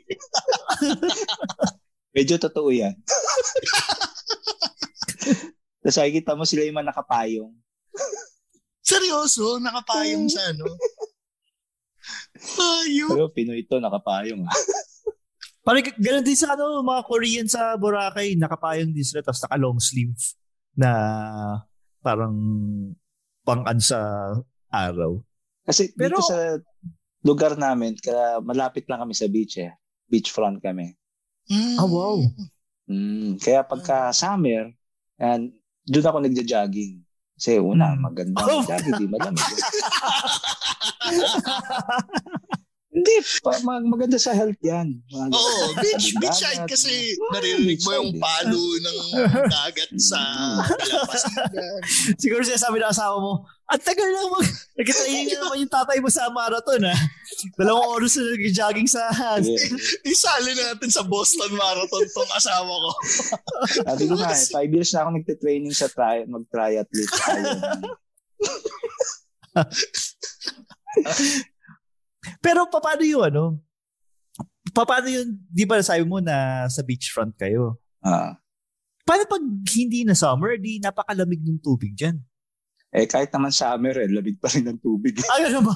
Medyo 2.16 2.38
totoo 2.38 2.70
yan. 2.70 2.94
Tapos 5.82 5.98
kita 5.98 6.32
mo 6.38 6.46
sila 6.46 6.64
yung 6.64 6.78
mga 6.78 6.94
nakapayong. 6.94 7.52
Seryoso? 8.80 9.58
Nakapayong 9.58 10.30
sa 10.30 10.54
ano? 10.54 10.70
Payong? 12.56 13.10
Pero 13.10 13.28
Pinoy 13.34 13.66
ito, 13.66 13.76
nakapayong. 13.82 14.46
Ah. 14.46 14.54
Parang 15.66 15.82
ganun 15.98 16.22
din 16.22 16.38
sa 16.38 16.54
ano, 16.54 16.78
mga 16.86 17.02
Korean 17.10 17.48
sa 17.50 17.74
Boracay, 17.74 18.38
nakapayong 18.38 18.94
din 18.94 19.02
sila, 19.02 19.26
tapos 19.26 19.42
naka-long 19.42 19.82
sleeve 19.82 20.14
na 20.76 20.90
parang 22.04 22.36
pang-an 23.42 23.80
sa 23.80 24.30
araw. 24.70 25.18
Kasi 25.66 25.90
Pero, 25.96 26.20
dito 26.20 26.28
sa 26.28 26.60
lugar 27.26 27.58
namin, 27.58 27.98
kaya 27.98 28.38
malapit 28.44 28.86
lang 28.86 29.02
kami 29.02 29.16
sa 29.16 29.26
beach 29.26 29.58
eh. 29.58 29.74
Beachfront 30.06 30.62
kami. 30.62 30.94
Mm. 31.50 31.76
Oh, 31.82 31.90
wow. 31.90 32.18
Mm, 32.86 33.42
kaya 33.42 33.66
pagka 33.66 34.14
summer, 34.14 34.70
and 35.18 35.50
doon 35.90 36.06
ako 36.06 36.18
nagja-jogging. 36.22 37.02
Kasi 37.36 37.60
una, 37.60 37.92
hmm. 37.92 38.00
maganda 38.00 38.40
oh. 38.46 38.64
jogging, 38.64 38.96
di 38.96 39.06
malamig. 39.10 39.42
Hindi, 42.96 43.12
pa, 43.44 43.52
mag, 43.60 43.84
maganda 43.84 44.16
sa 44.16 44.32
health 44.32 44.56
yan. 44.64 45.04
Oo, 45.12 45.28
oh, 45.36 45.68
beach, 45.84 46.16
beach 46.16 46.40
side 46.40 46.64
kasi 46.64 47.12
naririnig 47.28 47.84
mo 47.84 47.92
yung 47.92 48.16
palo 48.16 48.56
ng 48.56 48.98
dagat 49.52 49.92
sa 50.00 50.16
Kalapasigan. 50.64 51.52
Siguro 52.24 52.40
siya 52.40 52.56
sabi 52.56 52.80
ng 52.80 52.88
asawa 52.88 53.20
mo, 53.20 53.44
at 53.68 53.84
tagal 53.84 54.08
lang 54.08 54.32
mag... 54.32 54.48
Nagkatayin 54.80 55.28
niya 55.28 55.44
naman 55.44 55.60
yung 55.60 55.74
tatay 55.76 56.00
mo 56.00 56.08
sa 56.08 56.32
marathon, 56.32 56.88
ha? 56.88 56.96
Dalawang 57.60 58.00
oras 58.00 58.16
na 58.16 58.32
nag-jogging 58.32 58.88
sa... 58.88 59.12
Isali 60.00 60.56
natin 60.56 60.88
sa 60.88 61.04
Boston 61.04 61.52
Marathon 61.52 62.06
tong 62.16 62.32
asawa 62.32 62.72
ko. 62.72 62.90
Sabi 63.92 64.08
ko 64.08 64.16
nga, 64.16 64.32
eh, 64.32 64.48
five 64.48 64.72
years 64.72 64.88
na 64.96 65.04
ako 65.04 65.20
nagte-training 65.20 65.74
sa 65.76 65.92
tri- 65.92 66.24
mag-triathlete. 66.24 67.12
Pero 72.42 72.66
paano 72.68 73.02
yung 73.02 73.24
ano? 73.26 73.44
Paano 74.72 75.08
yung, 75.08 75.40
di 75.48 75.64
ba 75.64 75.80
sabi 75.80 76.04
mo 76.04 76.20
na 76.20 76.66
sa 76.68 76.84
beachfront 76.84 77.32
kayo? 77.38 77.80
Ah. 78.04 78.36
Paano 79.06 79.24
pag 79.30 79.44
hindi 79.78 80.02
na 80.02 80.18
summer, 80.18 80.58
di 80.58 80.82
napakalamig 80.82 81.40
ng 81.40 81.62
tubig 81.62 81.94
dyan? 81.94 82.18
Eh, 82.90 83.06
kahit 83.06 83.30
naman 83.30 83.52
summer, 83.54 83.94
eh, 84.02 84.08
lamig 84.10 84.40
pa 84.40 84.50
rin 84.50 84.66
ng 84.66 84.80
tubig. 84.82 85.14
Ay, 85.30 85.52
ano 85.52 85.68
ba? 85.68 85.74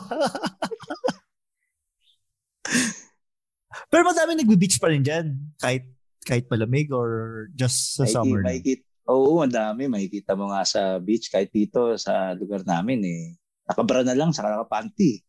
Pero 3.91 4.03
madami 4.07 4.39
nagbe-beach 4.39 4.79
pa 4.79 4.91
rin 4.91 5.03
dyan. 5.03 5.35
Kahit, 5.59 5.85
kahit 6.23 6.47
malamig 6.51 6.91
or 6.95 7.47
just 7.55 7.99
sa 7.99 8.05
may, 8.07 8.13
summer? 8.13 8.41
May, 8.43 8.59
may, 8.63 8.77
oo, 9.11 9.43
madami. 9.43 9.91
Makikita 9.91 10.39
mo 10.39 10.51
nga 10.55 10.63
sa 10.63 10.99
beach. 11.03 11.31
Kahit 11.31 11.51
dito 11.51 11.95
sa 11.99 12.35
lugar 12.39 12.63
namin, 12.63 13.03
eh. 13.03 13.23
Nakabra 13.67 14.03
na 14.03 14.15
lang, 14.15 14.31
saka 14.35 14.55
nakapanty. 14.55 15.23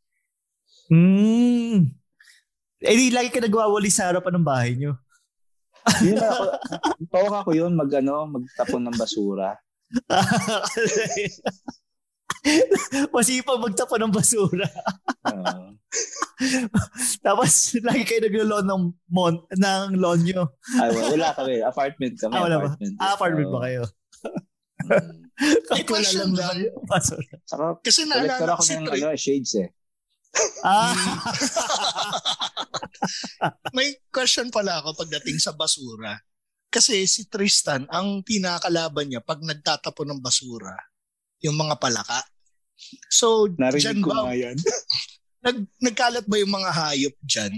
Hmm. 0.91 1.87
Eh, 2.83 2.95
di 2.99 3.15
lagi 3.15 3.31
ka 3.31 3.39
nagwawali 3.39 3.87
sa 3.87 4.11
harapan 4.11 4.35
ng 4.35 4.43
bahay 4.43 4.75
nyo. 4.75 4.99
yun 6.05 6.19
ako, 6.19 6.43
tawag 7.09 7.33
ako 7.41 7.49
yun, 7.55 7.71
mag, 7.73 7.89
ano, 7.95 8.27
magtapon 8.27 8.83
ng 8.85 8.97
basura. 8.99 9.55
Masipag 13.15 13.63
magtapon 13.63 13.99
ng 14.03 14.13
basura. 14.13 14.67
uh, 15.31 15.71
Tapos, 17.25 17.51
lagi 17.85 18.03
kayo 18.03 18.27
naglo-lawn 18.27 18.67
ng, 18.67 18.83
mon, 19.07 19.35
ng 19.47 19.95
lawn 19.95 20.21
nyo. 20.27 20.43
Ay, 20.75 20.91
wala 20.91 21.31
kami. 21.37 21.63
Apartment 21.63 22.15
kami. 22.19 22.33
Ah, 22.35 22.43
wala 22.43 22.55
apartment. 22.59 22.93
ba? 22.97 23.01
Ah, 23.01 23.13
apartment 23.15 23.47
so, 23.47 23.53
ba 23.53 23.59
kayo? 23.63 23.83
Mm. 24.81 25.21
Kahit 25.69 25.87
wala 25.87 26.09
lang 26.17 26.31
lang. 26.35 26.55
Basura. 26.83 27.35
Saka, 27.47 27.79
Kasi 27.79 28.09
naalala 28.09 28.59
ko 28.59 28.63
ng 28.65 28.91
ano, 28.91 29.15
shades 29.15 29.55
eh. 29.55 29.69
Ah. 30.63 30.95
May 33.75 33.97
question 34.13 34.47
pala 34.53 34.79
ako 34.79 35.03
pagdating 35.05 35.41
sa 35.41 35.51
basura. 35.51 36.15
Kasi 36.71 37.03
si 37.03 37.27
Tristan, 37.27 37.83
ang 37.91 38.23
pinakalaban 38.23 39.11
niya 39.11 39.19
pag 39.19 39.43
nagtatapon 39.43 40.07
ng 40.15 40.23
basura, 40.23 40.77
yung 41.43 41.59
mga 41.59 41.75
palaka. 41.81 42.23
So, 43.11 43.51
Narinig 43.51 43.99
ko 43.99 44.15
ba, 44.15 44.31
yan. 44.31 44.55
nag, 45.45 45.57
nagkalat 45.83 46.25
ba 46.29 46.35
yung 46.39 46.53
mga 46.53 46.71
hayop 46.71 47.15
dyan? 47.25 47.53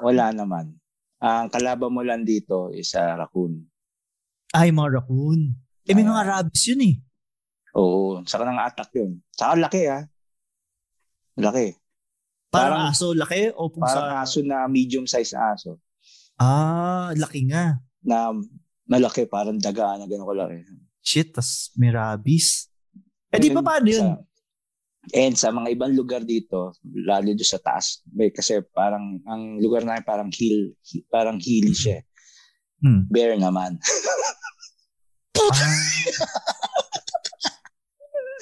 Wala 0.00 0.32
naman. 0.32 0.72
Ang 1.20 1.52
kalaban 1.52 1.92
mo 1.92 2.00
lang 2.00 2.24
dito 2.24 2.72
is 2.72 2.96
uh, 2.96 3.18
raccoon. 3.18 3.60
Ay, 4.54 4.70
mga 4.72 5.02
raccoon. 5.02 5.52
Eh, 5.84 5.92
may 5.92 6.06
mga 6.06 6.24
rabbits 6.24 6.64
yun 6.70 6.80
eh. 6.80 6.94
Oo. 7.76 8.22
Saka 8.24 8.46
nang 8.46 8.62
attack 8.62 8.88
yun. 8.96 9.20
Saka 9.34 9.58
laki 9.58 9.84
ah. 9.90 10.06
Laki. 11.36 11.74
Parang, 12.48 12.86
Parang- 12.86 12.94
aso, 12.94 13.10
laki 13.10 13.50
o 13.50 13.66
pusa? 13.66 13.98
Parang 13.98 14.22
aso 14.22 14.38
na 14.40 14.70
medium 14.70 15.04
size 15.04 15.34
na 15.34 15.54
aso. 15.54 15.82
Ah, 16.38 17.10
laki 17.14 17.50
nga. 17.50 17.78
Na 18.02 18.30
malaki, 18.86 19.26
parang 19.26 19.58
daga 19.58 19.98
na 19.98 20.06
gano'n 20.06 20.22
kalaki. 20.24 20.58
Shit, 21.02 21.34
tas 21.34 21.74
may 21.74 21.90
rabies. 21.90 22.70
Eh 23.34 23.42
di 23.42 23.50
ba 23.50 23.60
paano 23.60 23.90
yun? 23.90 24.06
Sa, 24.06 24.22
and 25.12 25.34
sa 25.34 25.50
mga 25.50 25.74
ibang 25.74 25.92
lugar 25.92 26.22
dito, 26.22 26.72
lalo 26.86 27.28
doon 27.28 27.42
sa 27.44 27.58
taas, 27.58 28.00
may, 28.08 28.30
kasi 28.30 28.62
parang 28.70 29.18
ang 29.26 29.58
lugar 29.58 29.82
namin 29.82 30.00
parang 30.00 30.30
hill, 30.30 30.72
hi- 30.86 31.04
parang 31.10 31.36
hilly 31.36 31.74
siya. 31.74 32.00
Hmm. 32.78 33.04
Bear 33.10 33.34
naman. 33.34 33.76
Ah. 35.34 35.60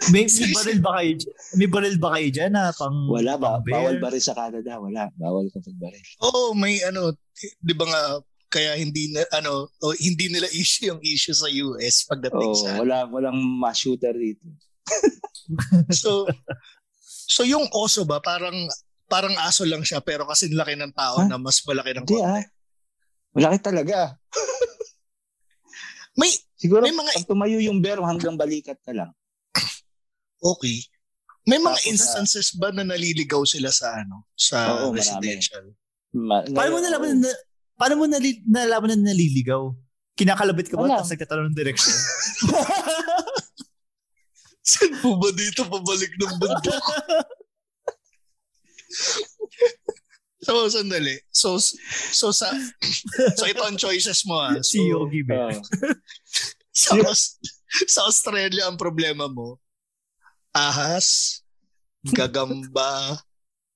May, 0.08 0.26
may 0.26 0.50
baril 0.50 0.80
ba 0.80 0.90
kayo? 0.96 1.12
May 1.54 1.68
baril 1.68 1.96
ba 1.96 2.08
kayo 2.12 2.28
dyan 2.28 2.50
na 2.50 2.72
pang 2.72 2.96
Wala 3.06 3.36
ba? 3.36 3.58
pang? 3.58 3.70
Bawal 3.70 3.96
ba 3.98 4.08
rin 4.08 4.18
sa 4.18 4.32
Canada? 4.32 4.76
Wala. 4.76 5.06
Bawal 5.14 5.46
kapag 5.48 5.76
baril. 5.76 6.02
Oo, 6.20 6.52
may 6.52 6.82
ano, 6.82 7.14
di 7.60 7.70
ba 7.72 7.84
nga, 7.84 8.02
kaya 8.48 8.74
hindi 8.74 9.08
na, 9.08 9.22
ano, 9.32 9.70
o, 9.78 9.94
hindi 9.94 10.28
nila 10.28 10.44
issue 10.50 10.88
yung 10.88 11.00
issue 11.00 11.32
sa 11.32 11.46
US 11.48 12.04
pagdating 12.04 12.50
Oh, 12.50 12.58
sa, 12.58 12.76
wala 12.76 13.06
walang 13.06 13.38
mass 13.38 13.78
shooter 13.78 14.12
dito. 14.12 14.44
so, 15.94 16.26
so 17.06 17.42
yung 17.42 17.64
oso 17.70 18.02
ba, 18.02 18.18
parang, 18.18 18.68
parang 19.06 19.32
aso 19.40 19.62
lang 19.62 19.80
siya, 19.80 20.00
pero 20.00 20.24
kasi 20.24 20.48
laki 20.48 20.74
ng 20.74 20.92
tao 20.92 21.20
Huh? 21.20 21.28
na 21.28 21.36
mas 21.36 21.60
malaki 21.62 21.92
ng 21.92 22.04
konti. 22.04 22.20
ah. 22.20 22.44
Malaki 23.32 23.58
talaga. 23.62 24.16
May, 26.12 26.28
Siguro 26.54 26.84
May 26.84 26.92
mga- 26.92 27.16
pag 27.16 27.26
tumayo 27.26 27.58
yung 27.58 27.80
bear 27.80 27.98
hanggang 27.98 28.36
balikat 28.36 28.78
na 28.86 28.92
lang. 28.94 29.10
Okay. 30.42 30.82
May 31.42 31.58
mga 31.58 31.74
Tapos, 31.74 31.90
instances 31.90 32.54
ba 32.54 32.70
na 32.70 32.86
naliligaw 32.86 33.42
sila 33.42 33.74
sa 33.74 33.98
ano, 33.98 34.30
sa 34.38 34.86
Oo, 34.86 34.94
residential? 34.94 35.74
Ma- 36.14 36.46
Paano 36.46 36.78
mo 36.78 36.82
nalaman 36.82 37.18
na, 37.18 37.30
paano 37.74 37.94
mo 37.98 38.06
nali, 38.06 38.46
nalaman 38.46 38.94
na 38.94 39.10
naliligaw? 39.10 39.74
Kinakalabit 40.14 40.70
ka 40.70 40.78
ba? 40.78 40.86
Wala. 40.86 41.02
Tapos 41.02 41.10
nagtatanong 41.10 41.50
ng 41.50 41.58
direction? 41.58 41.90
Saan 44.62 44.94
po 45.02 45.18
ba 45.18 45.34
dito 45.34 45.66
pabalik 45.66 46.14
ng 46.14 46.34
bundok? 46.38 46.78
so, 50.46 50.70
sandali. 50.70 51.18
So, 51.34 51.58
so 52.14 52.30
sa, 52.30 52.54
so 53.34 53.50
ito 53.50 53.66
ang 53.66 53.74
choices 53.74 54.22
mo 54.22 54.38
ah. 54.38 54.54
So, 54.62 54.68
si 54.78 54.86
Yogi 54.86 55.26
ba? 55.26 55.50
Oo. 55.50 55.58
sa, 56.70 56.94
Aus- 57.02 57.42
sa 57.90 58.06
Australia 58.06 58.70
ang 58.70 58.78
problema 58.78 59.26
mo, 59.26 59.58
ahas, 60.52 61.40
gagamba, 62.06 63.18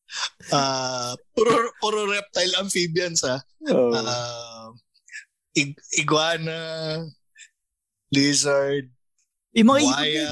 ah 0.55 1.13
puro, 1.35 1.73
puro 1.83 2.07
reptile 2.07 2.55
amphibians 2.57 3.25
ah. 3.25 3.41
Oo. 3.67 3.91
Ah, 3.93 4.71
ig- 5.53 5.83
iguana, 5.97 7.03
lizard, 8.13 8.87
yung 9.53 9.69
mga 9.73 9.81
buhaya. 9.83 10.31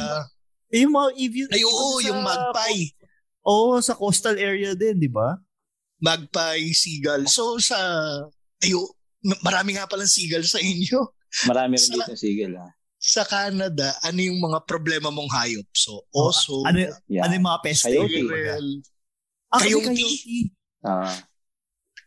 yung 0.70 0.92
mga 0.92 1.10
ibon, 1.18 1.48
Ay, 1.50 1.62
oo, 1.64 1.98
sa- 1.98 2.04
yung 2.06 2.20
magpie. 2.22 2.84
Oo, 3.44 3.76
sa 3.78 3.92
coastal 3.94 4.36
area 4.36 4.72
din, 4.72 4.96
di 4.96 5.08
ba? 5.08 5.36
Magpie, 6.00 6.72
seagull. 6.72 7.24
So 7.28 7.56
sa, 7.58 7.76
ayo, 8.60 8.94
marami 9.40 9.76
nga 9.76 9.84
palang 9.84 10.08
seagull 10.08 10.44
sa 10.44 10.60
inyo. 10.60 11.00
Marami 11.44 11.76
rin 11.76 11.84
Sa- 11.84 11.94
dito 11.98 12.14
sigil 12.14 12.54
ah. 12.56 12.70
Sa 13.04 13.20
Canada, 13.22 13.92
ano 14.00 14.16
yung 14.16 14.40
mga 14.40 14.64
problema 14.64 15.12
mong 15.12 15.28
hayop? 15.28 15.68
So, 15.76 16.08
oso, 16.08 16.64
Ano, 16.64 16.88
Yeah. 17.04 17.28
ano 17.28 17.36
yung 17.36 17.44
mga 17.44 17.60
peste? 17.60 17.92
Coyote. 17.92 18.16
squirrel. 18.16 18.68
Ah, 19.52 19.60
Coyote. 19.60 19.86
coyote. 19.92 20.36
Ah. 20.80 21.16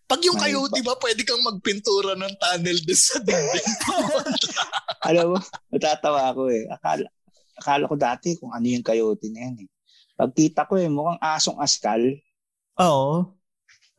Pag 0.08 0.22
yung 0.24 0.40
May 0.40 0.50
coyote 0.50 0.80
ba, 0.82 0.98
pwede 0.98 1.22
kang 1.22 1.44
magpintura 1.44 2.18
ng 2.18 2.34
tunnel 2.34 2.80
doon 2.82 2.98
sa 2.98 3.18
dingding. 3.20 3.68
Alam 5.08 5.36
mo, 5.36 5.38
natatawa 5.70 6.32
ako 6.32 6.50
eh. 6.50 6.66
Akala, 6.66 7.06
akala 7.54 7.84
ko 7.86 7.96
dati 7.96 8.34
kung 8.34 8.50
ano 8.50 8.66
yung 8.66 8.82
coyote 8.82 9.28
na 9.30 9.46
yan 9.46 9.56
eh. 9.62 9.70
Pagkita 10.18 10.66
ko 10.66 10.80
eh, 10.80 10.90
mukhang 10.90 11.22
asong 11.22 11.60
askal. 11.60 12.02
Oo. 12.80 13.38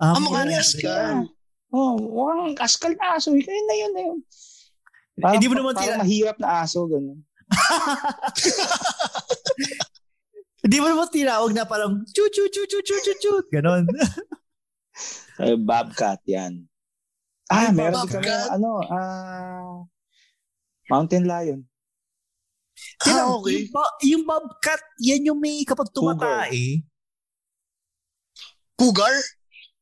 Ah, 0.00 0.16
Ang 0.18 0.26
mukha 0.26 0.42
may- 0.42 0.50
ni 0.50 0.56
Askal. 0.56 1.30
Oh, 1.68 1.94
mukhang 1.94 2.56
askal 2.58 2.96
na 2.96 3.14
aso. 3.14 3.30
Kaya 3.30 3.62
na 3.62 3.74
yun 3.76 3.92
na 3.92 4.02
yun. 4.02 4.18
Hindi 5.18 5.46
mo 5.46 5.54
naman 5.54 5.72
parang 5.72 5.84
tira- 5.84 6.00
mahirap 6.00 6.36
na 6.38 6.48
aso, 6.62 6.86
ganun. 6.86 7.18
Hindi 10.58 10.76
mo 10.78 10.86
naman 10.86 11.08
tinawag 11.08 11.52
na 11.52 11.64
parang 11.64 12.02
chu 12.06 12.26
chu 12.28 12.44
chu 12.46 12.62
chu 12.64 12.78
chu 12.82 12.96
chu 12.98 13.12
chu 13.16 13.32
ganon. 13.48 13.86
Eh, 15.38 15.54
bobcat 15.68 16.18
yan. 16.24 16.66
Ah, 17.48 17.66
Ay, 17.66 17.72
meron 17.72 18.04
din 18.04 18.12
kami, 18.12 18.26
bobcat. 18.26 18.48
ano, 18.52 18.70
ah, 18.84 19.76
mountain 20.86 21.24
lion. 21.24 21.60
Ah, 23.00 23.08
Yung, 23.08 23.40
okay. 23.40 23.64
ba- 23.70 23.96
yung 24.04 24.22
bobcat, 24.22 24.82
yan 25.00 25.24
yung 25.24 25.40
may 25.40 25.64
kapag 25.64 25.88
tumatae. 25.88 26.84
Cougar? 28.76 29.14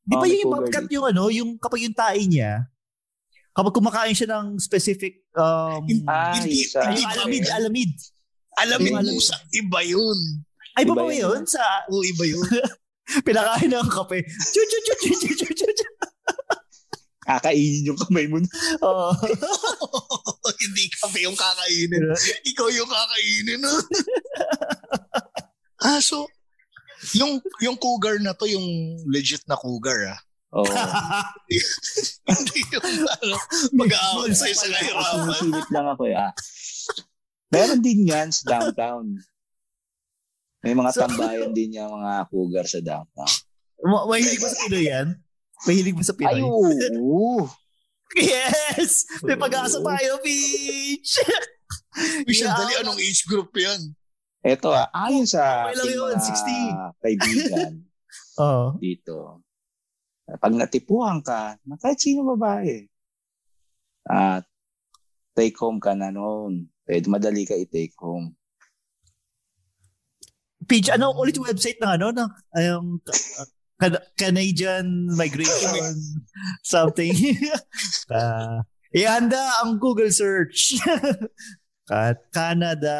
Di 0.01 0.15
ba 0.15 0.23
Oh, 0.23 0.25
yung 0.25 0.41
cougar 0.45 0.53
bobcat 0.63 0.83
dito. 0.85 0.93
yung 0.95 1.05
ano, 1.05 1.23
yung 1.27 1.49
kapag 1.59 1.83
yung 1.83 1.93
tae 1.93 2.21
niya, 2.23 2.63
kapag 3.57 3.73
kumakain 3.73 4.13
siya 4.13 4.29
ng 4.31 4.61
specific 4.61 5.25
um, 5.33 5.81
Ah, 6.05 6.37
Hindi- 6.37 6.69
hindi 6.69 7.01
alamid, 7.03 7.45
alamid. 7.49 7.91
Alamin 8.55 8.85
Yung 8.87 8.93
mo 8.93 9.01
alamid. 9.01 9.25
sa 9.25 9.35
iba 9.51 9.79
yun. 9.81 10.19
Ay, 10.73 10.85
ba 10.85 10.93
Iba 10.93 11.01
ba 11.01 11.09
yun. 11.09 11.25
yun? 11.33 11.43
Sa 11.43 11.61
Oo, 11.89 12.01
iba 12.01 12.23
yun. 12.23 12.45
pinakain 13.25 13.65
ng 13.67 13.89
kape. 13.89 14.21
Chu 14.25 14.61
chu 14.61 14.77
chu 14.79 14.93
chu 14.99 15.11
chu 15.15 15.29
chu 15.33 15.47
chu 15.55 15.67
chu. 15.73 15.87
Kakainin 17.23 17.83
yung 17.83 17.99
kamay 17.99 18.23
mo. 18.25 18.39
Oo. 18.81 19.09
Hindi 20.63 20.85
kami 20.95 21.25
yung 21.25 21.35
kakainin. 21.35 22.01
Ikaw 22.49 22.67
yung 22.71 22.87
kakainin. 22.87 23.59
no? 23.59 23.73
ah, 25.81 25.99
so, 25.99 26.25
yung, 27.13 27.37
yung 27.59 27.75
cougar 27.75 28.17
na 28.17 28.31
to, 28.31 28.45
yung 28.45 28.63
legit 29.05 29.43
na 29.45 29.59
cougar 29.59 30.13
ah. 30.13 30.19
Oo. 30.57 30.65
Hindi 32.27 32.59
yung 32.67 32.85
ano, 33.07 33.37
mag-aawat 33.73 34.33
sa'yo 34.33 34.55
sa 34.55 34.67
kahirapan. 34.67 35.13
Sumisilip 35.13 35.67
lang 35.69 35.87
ako 35.87 36.03
eh. 36.05 36.17
Ah. 36.17 36.33
Meron 37.47 37.79
din 37.79 38.03
yan 38.03 38.27
sa 38.29 38.57
downtown. 38.57 39.05
May 40.59 40.73
mga 40.73 40.91
So- 40.91 41.01
tambayan 41.05 41.53
din 41.53 41.77
yan 41.77 41.87
mga 41.87 42.27
cougar 42.27 42.65
sa 42.65 42.81
downtown. 42.81 43.31
Ma- 43.79 44.03
Mahilig 44.03 44.41
ba 44.41 44.49
sa 44.49 44.57
Pinoy 44.59 44.83
yan? 44.83 45.07
Mahilig 45.63 45.95
ba 45.95 46.03
sa 46.03 46.13
Pinoy? 46.13 46.33
Ay, 46.33 46.43
oo. 46.43 47.45
Yes! 48.17 49.03
May 49.21 49.35
pag-asa 49.35 49.77
tayo, 49.77 50.17
Peach! 50.19 51.19
Michelle, 52.23 52.47
Yeah. 52.47 52.57
dali, 52.57 52.73
anong 52.79 52.97
age 52.97 53.27
group 53.27 53.51
yan? 53.51 53.93
Eto 54.39 54.71
ah, 54.71 54.87
ayon 54.95 55.27
sa 55.27 55.67
Okay 55.67 55.75
lang 55.75 55.85
ating 55.85 55.97
yun, 55.97 56.15
mga 56.15 56.23
60. 56.23 57.03
kaibigan 57.03 57.71
Oo. 58.41 58.65
dito, 58.79 59.43
pag 60.35 60.51
natipuhan 60.51 61.23
ka, 61.23 61.55
na 61.63 61.79
kahit 61.79 62.03
sino 62.03 62.27
babae, 62.35 62.83
at 64.03 64.43
take 65.31 65.55
home 65.55 65.79
ka 65.79 65.95
na 65.95 66.11
noon. 66.11 66.67
Pwede 66.83 67.07
madali 67.07 67.47
ka 67.47 67.55
i-take 67.55 67.95
home. 67.95 68.35
Peach, 70.67 70.91
ano 70.91 71.15
ulit 71.15 71.39
yung 71.39 71.47
website 71.47 71.79
ng 71.79 71.91
ano? 71.95 72.11
Ng, 72.11 72.29
yung 72.59 72.87
Can- 73.77 74.03
Canadian 74.19 75.07
Migration 75.15 75.95
something. 76.65 77.13
uh, 78.11 78.59
ihanda 78.91 79.63
ang 79.63 79.79
Google 79.79 80.11
search. 80.11 80.75
Ka- 81.87 82.19
Canada 82.35 82.97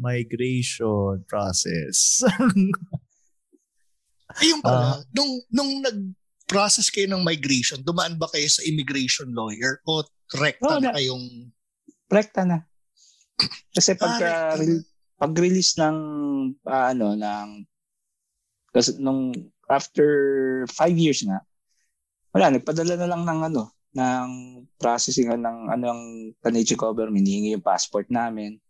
Migration 0.00 1.20
Process. 1.28 2.24
Ayun 4.40 4.64
pala, 4.64 4.96
Ah. 4.96 4.98
nung, 5.12 5.32
nung 5.52 5.84
nag-process 6.52 6.92
kayo 6.92 7.08
ng 7.08 7.24
migration, 7.24 7.80
dumaan 7.80 8.20
ba 8.20 8.28
kayo 8.28 8.44
sa 8.44 8.60
immigration 8.68 9.32
lawyer 9.32 9.80
o 9.88 10.04
rekta 10.36 10.68
Oh, 10.68 10.76
na 10.76 10.92
na- 10.92 10.94
kayong... 11.00 11.48
Rekta 12.12 12.44
na. 12.44 12.68
Kasi 13.72 13.96
pagka 13.96 14.52
Ah, 14.52 14.60
re- 14.60 14.84
pag-release 15.16 15.80
ng 15.80 15.96
ah, 16.68 16.92
ano 16.92 17.16
ng 17.16 17.48
kasi 18.68 19.00
nung 19.00 19.32
after 19.64 20.08
five 20.68 20.92
years 20.92 21.24
nga 21.24 21.40
wala 22.36 22.52
nagpadala 22.52 23.00
na 23.00 23.08
lang 23.08 23.24
ng 23.24 23.40
ano 23.48 23.72
ng 23.96 24.28
processing 24.76 25.32
ng 25.32 25.72
ano 25.72 25.86
ang 25.88 26.02
Canadian 26.44 26.76
government 26.76 27.24
hinihingi 27.24 27.56
yung 27.56 27.64
passport 27.64 28.08
namin. 28.12 28.60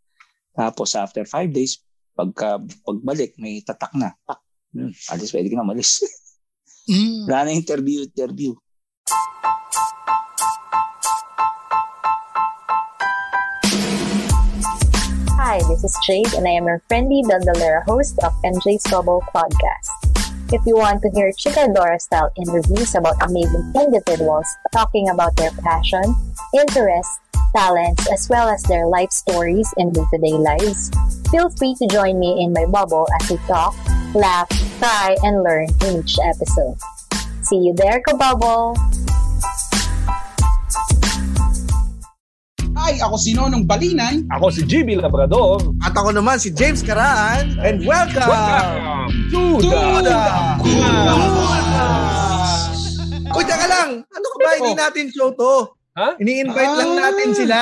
Tapos 0.55 0.95
after 0.95 1.26
five 1.26 1.51
days 1.51 1.83
pagka 2.14 2.62
pagbalik 2.87 3.35
may 3.43 3.59
tatak 3.66 3.91
na. 3.99 4.14
Pak 4.22 4.39
hmm, 4.78 4.95
alis 5.18 5.35
pwede 5.35 5.51
ka 5.51 5.59
na 5.59 5.66
malis 5.66 5.99
Mm. 6.91 7.30
wala 7.30 7.51
interview 7.55 8.03
interview 8.03 8.59
Hi, 15.39 15.59
this 15.68 15.85
is 15.85 15.95
Jade, 16.07 16.33
and 16.35 16.47
I 16.47 16.59
am 16.59 16.66
your 16.66 16.83
friendly 16.89 17.22
Dandalera 17.22 17.85
host 17.85 18.18
of 18.24 18.33
NJ's 18.43 18.83
Bubble 18.91 19.22
Podcast. 19.35 19.91
If 20.51 20.62
you 20.66 20.76
want 20.76 21.03
to 21.03 21.11
hear 21.14 21.30
Chikadora 21.30 22.01
style 22.01 22.30
interviews 22.35 22.95
about 22.95 23.14
amazing 23.22 23.70
individuals 23.78 24.47
talking 24.72 25.09
about 25.09 25.37
their 25.37 25.51
passion, 25.62 26.03
interests, 26.55 27.22
talents, 27.55 28.11
as 28.11 28.29
well 28.29 28.49
as 28.49 28.63
their 28.65 28.87
life 28.87 29.13
stories 29.13 29.69
and 29.77 29.93
day 29.93 30.05
to 30.13 30.19
day 30.19 30.33
lives, 30.33 30.91
feel 31.31 31.49
free 31.57 31.77
to 31.77 31.87
join 31.89 32.19
me 32.19 32.43
in 32.43 32.53
my 32.53 32.65
bubble 32.67 33.07
as 33.21 33.31
we 33.31 33.37
talk, 33.47 33.77
laugh, 34.15 34.49
cry, 34.81 35.17
and 35.23 35.45
learn 35.45 35.69
in 35.85 36.01
each 36.01 36.17
episode. 36.25 36.77
See 37.45 37.61
you 37.61 37.75
there, 37.77 38.01
Kabubble! 38.09 38.77
Hi, 42.73 42.99
ako 42.99 43.15
si 43.15 43.31
Nonong 43.37 43.69
Balinan. 43.69 44.27
Ako 44.33 44.51
si 44.51 44.67
GB 44.67 44.99
Labrador. 44.99 45.61
At 45.87 45.95
ako 45.95 46.19
naman 46.19 46.43
si 46.43 46.51
James 46.51 46.83
Karaan. 46.83 47.55
And 47.63 47.87
welcome, 47.87 48.27
welcome 48.27 49.31
to, 49.31 49.41
to 49.63 49.69
the, 49.71 50.03
the 50.03 50.19
Kuya 53.33 53.57
ka 53.57 53.67
lang, 53.71 53.91
ano 54.03 54.27
ka 54.29 54.37
ba? 54.43 54.51
Hindi 54.61 54.73
natin 54.77 55.05
show 55.15 55.31
to. 55.33 55.82
Ha? 55.93 56.16
Ini-invite 56.16 56.72
ah, 56.72 56.78
lang 56.80 56.93
natin 56.97 57.30
sila. 57.36 57.61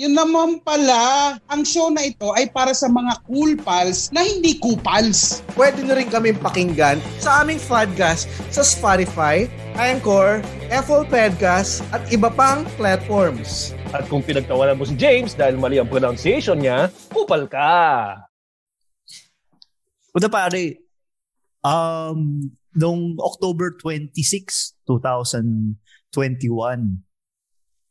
Yun 0.00 0.16
naman 0.16 0.64
pala, 0.64 1.36
ang 1.44 1.60
show 1.60 1.92
na 1.92 2.08
ito 2.08 2.32
ay 2.32 2.48
para 2.48 2.72
sa 2.72 2.88
mga 2.88 3.20
cool 3.28 3.52
pals 3.52 4.08
na 4.16 4.24
hindi 4.24 4.56
kupals. 4.56 5.44
Pwede 5.52 5.84
nyo 5.84 5.92
rin 5.92 6.08
kami 6.08 6.32
pakinggan 6.40 6.96
sa 7.20 7.44
aming 7.44 7.60
podcast 7.60 8.32
sa 8.48 8.64
Spotify, 8.64 9.44
Anchor, 9.76 10.40
Apple 10.72 11.04
Podcast 11.04 11.84
at 11.92 12.00
iba 12.08 12.32
pang 12.32 12.64
platforms. 12.80 13.76
At 13.92 14.08
kung 14.08 14.24
pinagtawanan 14.24 14.80
mo 14.80 14.88
si 14.88 14.96
James 14.96 15.36
dahil 15.36 15.60
mali 15.60 15.76
ang 15.76 15.92
pronunciation 15.92 16.56
niya, 16.56 16.88
kupal 17.12 17.44
ka. 17.44 18.16
Puta 20.16 20.32
pare, 20.32 20.80
um, 21.60 22.40
noong 22.72 23.20
October 23.20 23.76
26, 23.76 24.80
2021, 24.88 27.04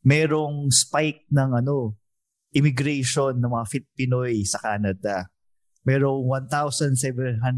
merong 0.05 0.69
spike 0.69 1.25
ng 1.33 1.57
ano, 1.65 1.97
immigration 2.53 3.41
ng 3.41 3.49
mga 3.51 3.65
Fit 3.67 3.85
Pinoy 3.97 4.45
sa 4.45 4.61
Canada. 4.61 5.27
Merong 5.85 6.23
1,785 6.49 7.49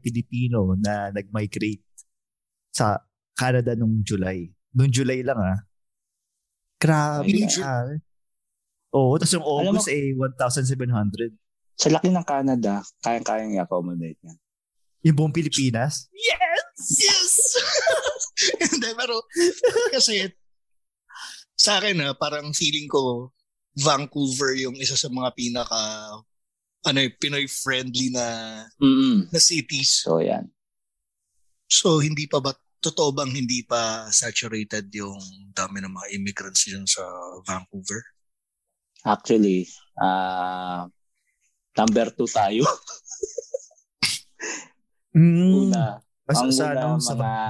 Pilipino 0.00 0.74
na 0.80 1.12
nag-migrate 1.12 1.84
sa 2.72 2.98
Canada 3.36 3.76
nung 3.76 4.00
July. 4.02 4.48
Nung 4.72 4.90
July 4.90 5.20
lang 5.22 5.38
ah. 5.38 5.60
Grabe. 6.80 7.28
Ah. 7.60 7.92
Oo, 8.96 9.20
tapos 9.20 9.36
yung 9.36 9.44
August 9.44 9.88
mo, 9.88 9.94
eh 9.94 10.16
1,700. 10.16 11.36
Sa 11.78 11.88
laki 11.92 12.08
ng 12.10 12.26
Canada, 12.26 12.82
kayang-kayang 13.04 13.54
i-accommodate 13.54 14.18
niya. 14.24 14.34
Yung 15.06 15.16
buong 15.16 15.34
Pilipinas? 15.36 16.10
Yes! 16.10 16.74
Yes! 16.98 17.34
Hindi, 18.74 18.90
pero 18.98 19.22
kasi 19.94 20.26
sa 21.68 21.84
akin 21.84 22.00
ha, 22.00 22.16
parang 22.16 22.48
feeling 22.56 22.88
ko 22.88 23.28
Vancouver 23.76 24.56
yung 24.56 24.72
isa 24.80 24.96
sa 24.96 25.12
mga 25.12 25.36
pinaka 25.36 25.80
ano 26.88 26.98
eh, 27.04 27.12
Pinoy 27.12 27.44
friendly 27.44 28.08
na 28.08 28.24
Mm-mm. 28.80 29.28
na 29.28 29.36
cities. 29.36 30.08
So 30.08 30.24
yan. 30.24 30.48
So 31.68 32.00
hindi 32.00 32.24
pa 32.24 32.40
ba 32.40 32.56
totoo 32.80 33.12
bang 33.12 33.28
hindi 33.28 33.60
pa 33.68 34.08
saturated 34.08 34.88
yung 34.96 35.20
dami 35.52 35.84
ng 35.84 35.92
mga 35.92 36.08
immigrants 36.16 36.64
dyan 36.64 36.88
sa 36.88 37.04
Vancouver? 37.44 38.00
Actually, 39.04 39.68
uh, 40.00 40.88
number 41.76 42.08
two 42.16 42.30
tayo. 42.30 42.64
mm. 45.18 45.68
Una, 45.68 46.00
ang 46.28 46.50
una, 46.50 46.98
sa 46.98 47.14
mga, 47.14 47.42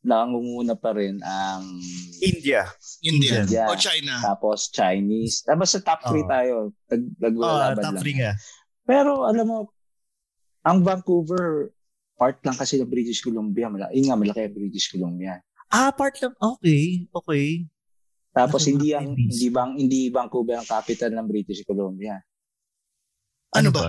nangunguna 0.00 0.74
pa 0.76 0.96
rin 0.96 1.20
ang 1.20 1.64
India. 2.24 2.64
India. 3.04 3.44
India. 3.44 3.64
O 3.68 3.76
China. 3.76 4.20
Tapos 4.24 4.72
Chinese. 4.72 5.44
Tapos 5.44 5.76
sa 5.76 5.80
top 5.84 6.00
3 6.08 6.12
oh. 6.12 6.28
tayo. 6.28 6.54
Nag, 6.88 7.02
naglalaban 7.20 7.76
oh, 7.76 7.84
top 7.84 7.96
3 8.04 8.20
nga. 8.20 8.32
Pero 8.88 9.12
alam 9.28 9.46
mo, 9.46 9.58
ang 10.64 10.84
Vancouver, 10.84 11.72
part 12.16 12.40
lang 12.44 12.56
kasi 12.56 12.80
ng 12.80 12.88
British 12.88 13.20
Columbia. 13.20 13.68
Mala, 13.68 13.92
yun 13.92 14.08
nga, 14.08 14.16
malaki 14.16 14.40
ang 14.48 14.56
British 14.56 14.88
Columbia. 14.92 15.40
Ah, 15.70 15.92
part 15.92 16.16
lang. 16.20 16.34
Okay. 16.36 17.08
Okay. 17.12 17.68
Tapos 18.30 18.62
hindi 18.66 18.94
ang 18.94 19.10
hindi 19.14 19.48
bang 19.50 19.74
hindi 19.74 20.06
Vancouver 20.06 20.62
ang 20.62 20.68
capital 20.68 21.10
ng 21.14 21.26
British 21.26 21.66
Columbia. 21.66 22.18
Ano, 23.54 23.68
ano 23.68 23.70
ba? 23.74 23.86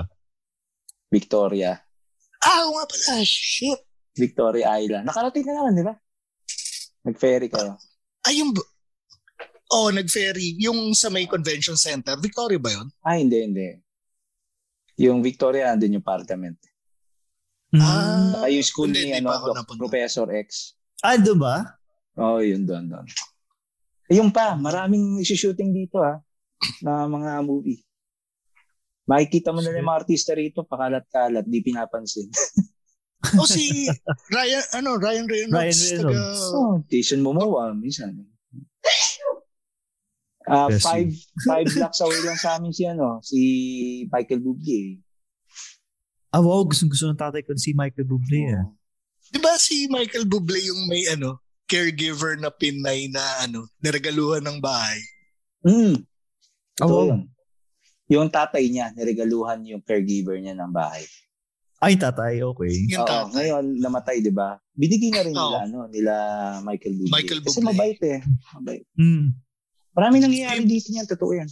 Victoria. 1.14 1.78
Ah, 2.42 2.66
nga 2.66 2.84
pala. 2.90 3.22
Shit. 3.22 3.91
Victoria 4.22 4.78
Island. 4.78 5.10
Nakarating 5.10 5.42
ka 5.42 5.52
naman, 5.58 5.74
di 5.74 5.82
ba? 5.82 5.98
Nag-ferry 7.02 7.50
kayo. 7.50 7.82
Ay, 8.22 8.46
yung... 8.46 8.54
Oh, 9.74 9.90
nag-ferry. 9.90 10.62
Yung 10.62 10.94
sa 10.94 11.10
may 11.10 11.26
convention 11.26 11.74
center. 11.74 12.14
Victoria 12.22 12.62
ba 12.62 12.70
yun? 12.70 12.88
Ah, 13.02 13.18
hindi, 13.18 13.42
hindi. 13.42 13.68
Yung 15.02 15.26
Victoria, 15.26 15.74
andun 15.74 15.98
yung 15.98 16.06
parliament. 16.06 16.62
Ah. 17.74 18.38
Saka 18.38 18.48
yung 18.54 18.68
school 18.68 18.92
hindi, 18.94 19.10
ni 19.10 19.18
ano, 19.18 19.34
Professor 19.66 20.30
X. 20.30 20.78
Ah, 21.02 21.18
doon 21.18 21.40
ba? 21.42 21.56
Oo, 22.20 22.38
oh, 22.38 22.40
yun 22.44 22.68
doon, 22.68 22.92
doon. 22.92 23.08
Yung 24.12 24.30
pa, 24.30 24.54
maraming 24.60 25.24
shooting 25.24 25.72
dito 25.72 26.04
ah, 26.04 26.20
na 26.84 27.08
mga 27.08 27.42
movie. 27.42 27.80
Makikita 29.08 29.56
mo 29.56 29.64
na 29.64 29.72
yung 29.72 29.88
mga 29.88 30.06
artista 30.06 30.36
rito, 30.36 30.68
pakalat-kalat, 30.68 31.48
di 31.48 31.60
pinapansin. 31.64 32.28
oh, 33.38 33.48
si 33.48 33.88
Ryan, 34.34 34.64
ano, 34.82 34.98
Ryan 34.98 35.28
Reynolds. 35.30 35.54
Ryan 35.54 36.06
Reynolds. 36.06 36.42
Taga... 36.42 36.58
Oh, 36.58 36.74
Jason 36.90 37.22
Momoa, 37.22 37.74
minsan. 37.78 38.26
Uh, 40.50 40.68
yes, 40.74 40.82
five, 40.82 41.10
five 41.50 41.68
blocks 41.70 42.02
away 42.02 42.20
lang 42.26 42.40
sa 42.40 42.58
amin 42.58 42.74
si 42.74 42.84
ano, 42.90 43.22
si 43.22 43.40
Michael 44.10 44.42
Bublé. 44.42 44.98
Ah, 46.34 46.42
wow, 46.42 46.66
gusto 46.66 46.88
gusto 46.90 47.06
ng 47.12 47.20
tatay 47.20 47.46
ko 47.46 47.54
si 47.60 47.78
Michael 47.78 48.08
Bublé. 48.08 48.42
Oh. 48.50 48.56
Eh. 48.56 48.66
Di 49.32 49.40
ba 49.40 49.56
si 49.56 49.88
Michael 49.88 50.28
Bublé 50.28 50.60
yung 50.66 50.90
may 50.90 51.06
ano, 51.08 51.40
caregiver 51.70 52.36
na 52.36 52.52
Pinay 52.52 53.08
na 53.08 53.24
ano, 53.48 53.70
niregaluhan 53.80 54.44
ng 54.44 54.60
bahay? 54.60 55.00
Mm. 55.64 56.04
Oh, 56.84 56.90
wow. 56.90 57.22
Yung 58.12 58.28
tatay 58.28 58.68
niya, 58.68 58.92
niregaluhan 58.92 59.64
yung 59.64 59.80
caregiver 59.80 60.36
niya 60.36 60.52
ng 60.58 60.72
bahay. 60.74 61.08
Ay, 61.82 61.98
tatay, 61.98 62.46
okay. 62.46 62.74
Yung 62.94 63.02
tatay. 63.02 63.26
Oo, 63.26 63.26
ngayon, 63.34 63.64
namatay, 63.82 64.22
di 64.22 64.30
ba? 64.30 64.54
Binigay 64.78 65.10
na 65.10 65.22
rin 65.26 65.34
nila, 65.34 65.58
ano, 65.66 65.90
nila 65.90 66.14
Michael 66.62 66.94
Bublé. 66.94 67.10
Michael 67.10 67.40
Bublé. 67.42 67.50
Kasi 67.50 67.60
mabait 67.66 68.00
eh. 68.06 68.20
Mabait. 68.54 68.86
Mm. 68.94 69.34
Marami 69.98 70.16
nangyayari 70.22 70.62
dito 70.70 70.94
niyan, 70.94 71.10
totoo 71.10 71.34
yan. 71.34 71.50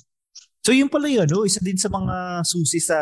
So 0.61 0.69
yung 0.69 0.91
pala 0.91 1.09
yun, 1.09 1.25
no? 1.25 1.49
isa 1.49 1.57
din 1.65 1.81
sa 1.81 1.89
mga 1.89 2.45
susi 2.45 2.77
sa 2.77 2.99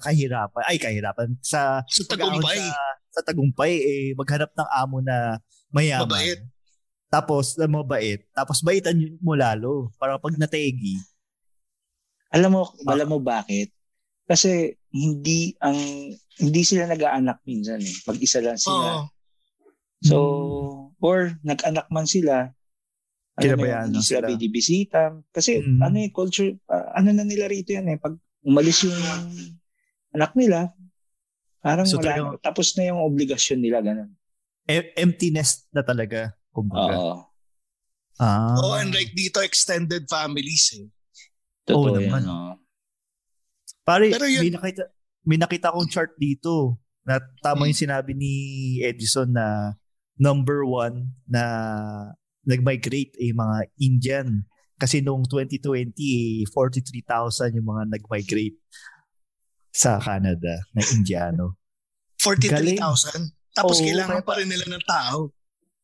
kahirapan, 0.00 0.64
ay 0.64 0.80
kahirapan, 0.80 1.36
sa, 1.44 1.84
sa 1.84 2.02
tagumpay. 2.08 2.56
Sa, 2.56 2.72
sa 3.12 3.20
tagumpay, 3.20 3.72
eh, 3.76 4.08
maghanap 4.16 4.48
ng 4.56 4.68
amo 4.72 4.96
na 5.04 5.36
mayaman. 5.68 6.08
Mabait. 6.08 6.40
Tapos, 7.12 7.60
na 7.60 7.68
mabait. 7.68 8.24
Tapos, 8.32 8.64
baitan 8.64 8.96
mo 9.20 9.36
lalo. 9.36 9.92
Para 10.00 10.16
pag 10.16 10.32
nategi. 10.40 10.96
Alam 12.32 12.56
mo, 12.56 12.62
alam 12.88 13.04
mo 13.04 13.20
bakit? 13.20 13.68
Kasi 14.26 14.72
hindi 14.92 15.56
ang 15.60 15.76
hindi 16.40 16.62
sila 16.64 16.88
nag-aanak 16.88 17.44
minsan 17.44 17.82
eh. 17.82 17.96
Pag-isa 18.06 18.40
lang 18.40 18.56
sila. 18.56 19.04
Oh. 19.04 19.04
So, 20.02 20.16
or 20.98 21.38
nag-anak 21.46 21.86
man 21.94 22.10
sila, 22.10 22.50
Kinabayaan 23.32 23.88
ano, 23.88 23.96
hindi 23.96 24.02
sila 24.04 24.28
binibisita. 24.28 25.02
Kasi 25.32 25.64
mm. 25.64 25.80
ano 25.80 25.96
yung 25.96 26.14
culture, 26.14 26.52
uh, 26.68 26.92
ano 26.92 27.16
na 27.16 27.24
nila 27.24 27.48
rito 27.48 27.72
yan 27.72 27.88
eh. 27.88 27.96
Pag 27.96 28.20
umalis 28.44 28.84
yung 28.84 28.98
anak 30.12 30.36
nila, 30.36 30.68
parang 31.64 31.88
so, 31.88 31.96
wala, 31.96 32.12
talagang, 32.12 32.28
tapos 32.44 32.76
na 32.76 32.92
yung 32.92 33.00
obligasyon 33.00 33.60
nila, 33.64 33.80
ganun. 33.80 34.12
E- 34.68 34.92
empty 35.00 35.32
nest 35.32 35.64
na 35.72 35.80
talaga, 35.80 36.36
kumbaga. 36.52 36.92
Oo. 36.92 37.16
Ah. 38.20 38.54
Oh, 38.60 38.76
and 38.76 38.92
like 38.92 39.16
dito, 39.16 39.40
extended 39.40 40.04
families 40.12 40.76
eh. 40.76 40.86
Totoo 41.64 41.96
oh, 41.96 41.98
yan, 41.98 42.22
no? 42.22 42.60
Pare, 43.82 44.14
Pero 44.14 44.26
yun, 44.30 44.42
may 44.46 44.52
nakita, 44.54 44.82
may 45.26 45.38
nakita 45.38 45.74
kong 45.74 45.90
chart 45.90 46.14
dito 46.18 46.78
na 47.02 47.18
tama 47.42 47.66
yung 47.66 47.74
hmm. 47.74 47.84
sinabi 47.86 48.12
ni 48.14 48.34
Edison 48.82 49.30
na 49.34 49.74
number 50.18 50.62
one 50.62 51.10
na 51.26 51.42
nag-migrate 52.46 53.14
ay 53.18 53.34
mga 53.34 53.56
Indian. 53.82 54.28
Kasi 54.78 55.02
noong 55.02 55.26
2020, 55.30 56.46
43,000 56.50 57.58
yung 57.58 57.68
mga 57.70 57.82
nag-migrate 57.90 58.58
sa 59.70 59.98
Canada 59.98 60.62
na 60.74 60.82
Indiano. 60.94 61.58
43,000? 62.22 63.34
Tapos 63.52 63.78
Oo, 63.78 63.84
kailangan 63.84 64.22
pa 64.22 64.38
rin 64.38 64.48
nila 64.48 64.66
ng 64.70 64.84
tao. 64.86 65.30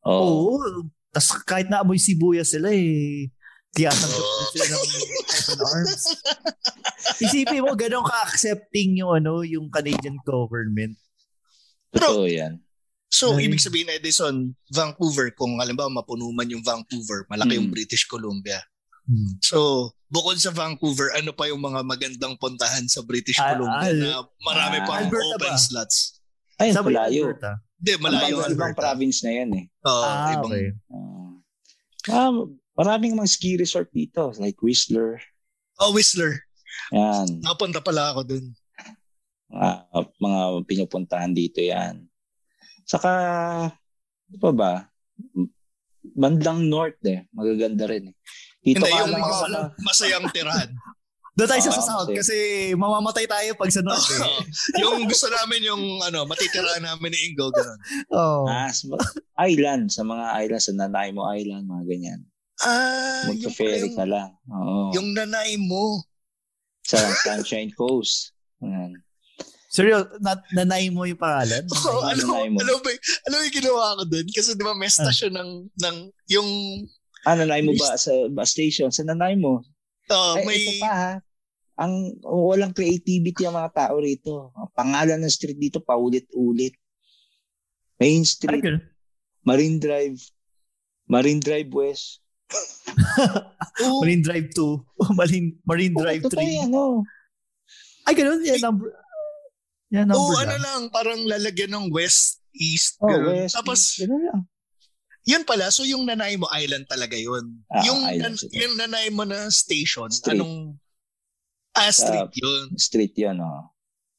Oo. 0.07 0.55
Oo. 0.55 0.87
Tapos 1.11 1.31
kahit 1.43 1.67
naamoy 1.67 1.99
sibuyas 1.99 2.53
sila 2.53 2.71
eh, 2.71 3.33
tiyatanggap 3.73 4.25
sila 4.51 4.65
ng 4.67 4.81
open 4.81 5.59
arms. 5.63 6.03
Isipin 7.19 7.63
mo, 7.63 7.73
ganun 7.75 8.05
ka-accepting 8.05 8.99
yung, 8.99 9.13
ano, 9.15 9.43
yung 9.43 9.69
Canadian 9.69 10.19
government. 10.23 10.97
Totoo 11.91 12.25
yan. 12.25 12.61
So, 13.09 13.33
Ay. 13.33 13.49
ibig 13.49 13.59
sabihin, 13.59 13.89
Edison, 13.89 14.53
Vancouver, 14.69 15.33
kung 15.33 15.57
halimbawa 15.57 15.89
mapuno 15.91 16.29
man 16.29 16.45
yung 16.47 16.61
Vancouver, 16.61 17.25
malaki 17.27 17.57
yung 17.57 17.73
Mm. 17.73 17.75
British 17.75 18.05
Columbia. 18.05 18.61
Hmm. 19.09 19.41
So, 19.41 19.59
bukod 20.07 20.37
sa 20.37 20.53
Vancouver, 20.53 21.17
ano 21.17 21.33
pa 21.33 21.49
yung 21.49 21.59
mga 21.59 21.81
magandang 21.83 22.37
puntahan 22.37 22.85
sa 22.85 23.01
British 23.01 23.41
Ah, 23.41 23.57
Columbia 23.57 23.89
Al- 23.89 23.97
na 23.97 24.11
marami 24.45 24.77
Ah. 24.77 24.85
pang 24.85 24.99
Alberta 25.01 25.25
open 25.35 25.49
ba? 25.49 25.57
slots? 25.59 26.21
Ayun, 26.59 26.75
Sabi 26.77 26.85
ni 26.85 26.93
malayo. 26.93 27.23
Alberta. 27.25 27.51
Hindi, 27.79 27.93
malayo 27.97 28.21
Ibang, 28.21 28.29
ibang 28.29 28.51
Alberta. 28.69 28.81
province 28.85 29.19
na 29.23 29.31
yan 29.33 29.51
eh. 29.51 29.65
Oo, 29.81 30.03
ah, 30.05 30.29
ibang, 30.29 30.45
okay. 30.45 30.67
Ah. 30.93 31.33
Ah, 32.11 32.31
maraming 32.79 33.19
mga 33.19 33.27
ski 33.29 33.59
resort 33.59 33.91
dito, 33.91 34.31
like 34.39 34.57
Whistler. 34.63 35.19
Oh, 35.83 35.91
Whistler. 35.91 36.47
Yan. 36.95 37.43
Napunta 37.43 37.83
pala 37.83 38.15
ako 38.15 38.23
dun. 38.23 38.55
Mga, 39.51 39.71
mga 40.23 40.41
pinupuntahan 40.65 41.33
dito 41.35 41.59
yan. 41.59 42.07
Saka, 42.87 43.11
ano 44.31 44.37
pa 44.39 44.51
ba? 44.55 44.73
Bandang 46.15 46.65
north 46.65 47.03
eh. 47.05 47.27
Magaganda 47.35 47.91
rin 47.91 48.13
eh. 48.13 48.17
Dito 48.63 48.85
Hindi, 48.85 48.95
yung 48.95 49.13
mga 49.19 49.35
sa... 49.35 49.61
masayang 49.83 50.27
tirahan. 50.31 50.71
Doon 51.39 51.47
tayo 51.55 51.63
sa 51.63 51.71
Ah, 51.71 51.87
South 51.87 52.11
kasi 52.11 52.35
mamamatay 52.75 53.23
tayo 53.31 53.55
pag 53.55 53.71
sa 53.71 53.79
North. 53.79 54.11
Eh. 54.11 54.83
yung 54.83 55.07
gusto 55.07 55.31
namin 55.31 55.71
yung 55.71 56.03
ano, 56.03 56.27
matitira 56.27 56.83
namin 56.83 57.15
ni 57.15 57.31
Ingo. 57.31 57.47
Ganun. 57.55 57.79
Oh. 58.11 58.43
Ah, 58.51 58.67
sa 58.75 58.91
mga 58.91 59.07
island. 59.47 59.83
Sa 59.95 60.03
mga 60.03 60.25
island. 60.43 60.63
Sa 60.67 60.73
Nanaimo 60.75 61.23
Island. 61.31 61.63
Mga 61.71 61.85
ganyan. 61.87 62.21
Ah, 62.59 63.31
yung, 63.31 63.39
Magpa-ferry 63.39 63.87
yung, 63.87 63.95
ka 63.95 64.05
lang. 64.05 64.31
Oo. 64.49 64.91
yung 64.93 65.09
nanay 65.15 65.55
mo. 65.57 66.03
Sa 66.83 66.99
Sunshine 67.23 67.71
Coast. 67.71 68.35
Yan. 68.59 68.99
Seryo, 69.69 70.09
na, 70.19 70.35
nanay 70.51 70.89
mo 70.89 71.05
yung 71.05 71.21
pangalan? 71.21 71.63
Oh, 71.87 72.03
Nanay 72.03 72.17
ano, 72.17 72.25
mo, 72.25 72.33
nanay 72.35 72.49
mo. 72.51 72.59
ano 72.59 72.73
ba, 72.81 72.91
ano 73.29 73.35
yung 73.39 73.55
ginawa 73.55 73.85
ko 73.95 74.03
dun? 74.09 74.27
Kasi 74.27 74.57
di 74.57 74.65
ba 74.65 74.73
may 74.73 74.89
stasyon 74.89 75.33
ng, 75.33 75.51
ng, 75.77 75.97
yung, 76.29 76.49
Ah, 77.23 77.35
Nanaimo 77.35 77.75
ba? 77.75 77.95
Sa 77.95 78.11
bus 78.27 78.49
station? 78.49 78.89
Sa 78.89 79.05
Nanaimo. 79.05 79.61
uh, 80.09 80.35
Ay, 80.35 80.45
may, 80.47 80.57
ito 80.57 80.73
pa 80.81 80.91
ha. 80.91 81.13
Ang 81.79 82.17
walang 82.23 82.73
creativity 82.73 83.45
ang 83.45 83.55
mga 83.55 83.71
tao 83.77 83.99
rito. 83.99 84.51
Ang 84.51 84.71
pangalan 84.73 85.19
ng 85.21 85.29
street 85.29 85.59
dito 85.61 85.79
paulit-ulit. 85.79 86.75
Main 87.99 88.23
Street. 88.23 88.63
Marine 89.43 89.79
Drive, 89.79 90.19
Marine 91.07 91.39
Drive 91.39 91.69
West. 91.71 92.23
Oh, 93.85 93.99
Marine 94.03 94.23
Drive 94.23 94.49
2. 94.55 95.15
Marine, 95.19 95.49
Marine 95.65 95.95
Drive 95.95 96.23
Ito 96.25 96.31
pa 96.31 96.41
3. 96.41 96.45
yan, 96.45 96.69
ano. 96.69 97.05
Ay, 98.05 98.15
ganun. 98.17 98.41
Yan, 98.41 98.61
number. 98.61 98.89
Yan, 99.91 100.07
number 100.09 100.21
oh, 100.21 100.37
ano 100.37 100.53
lang. 100.53 100.63
lang, 100.63 100.83
parang 100.89 101.21
lalagyan 101.25 101.73
ng 101.73 101.87
west, 101.91 102.41
east, 102.53 102.97
Oh, 102.99 103.09
ganun. 103.09 103.27
West. 103.37 103.55
Tapos, 103.55 103.81
Ganun 104.01 104.23
lang. 104.25 104.41
yun 105.25 105.45
pala, 105.45 105.69
so 105.69 105.85
yung 105.85 106.05
nanay 106.05 106.37
mo 106.37 106.49
island 106.51 106.89
talaga 106.89 107.15
yun. 107.15 107.61
Ah, 107.69 107.85
yung, 107.85 108.01
island 108.03 108.37
nan- 108.37 108.53
yung 108.53 108.75
nanay 108.77 109.07
mo 109.09 109.25
na 109.25 109.49
station, 109.49 110.09
Street. 110.09 110.41
anong, 110.41 110.77
ah, 111.75 111.93
street 111.93 112.33
Sa- 112.33 112.37
yun. 112.37 112.65
Street 112.75 113.15
yun, 113.15 113.41
oh. 113.41 113.69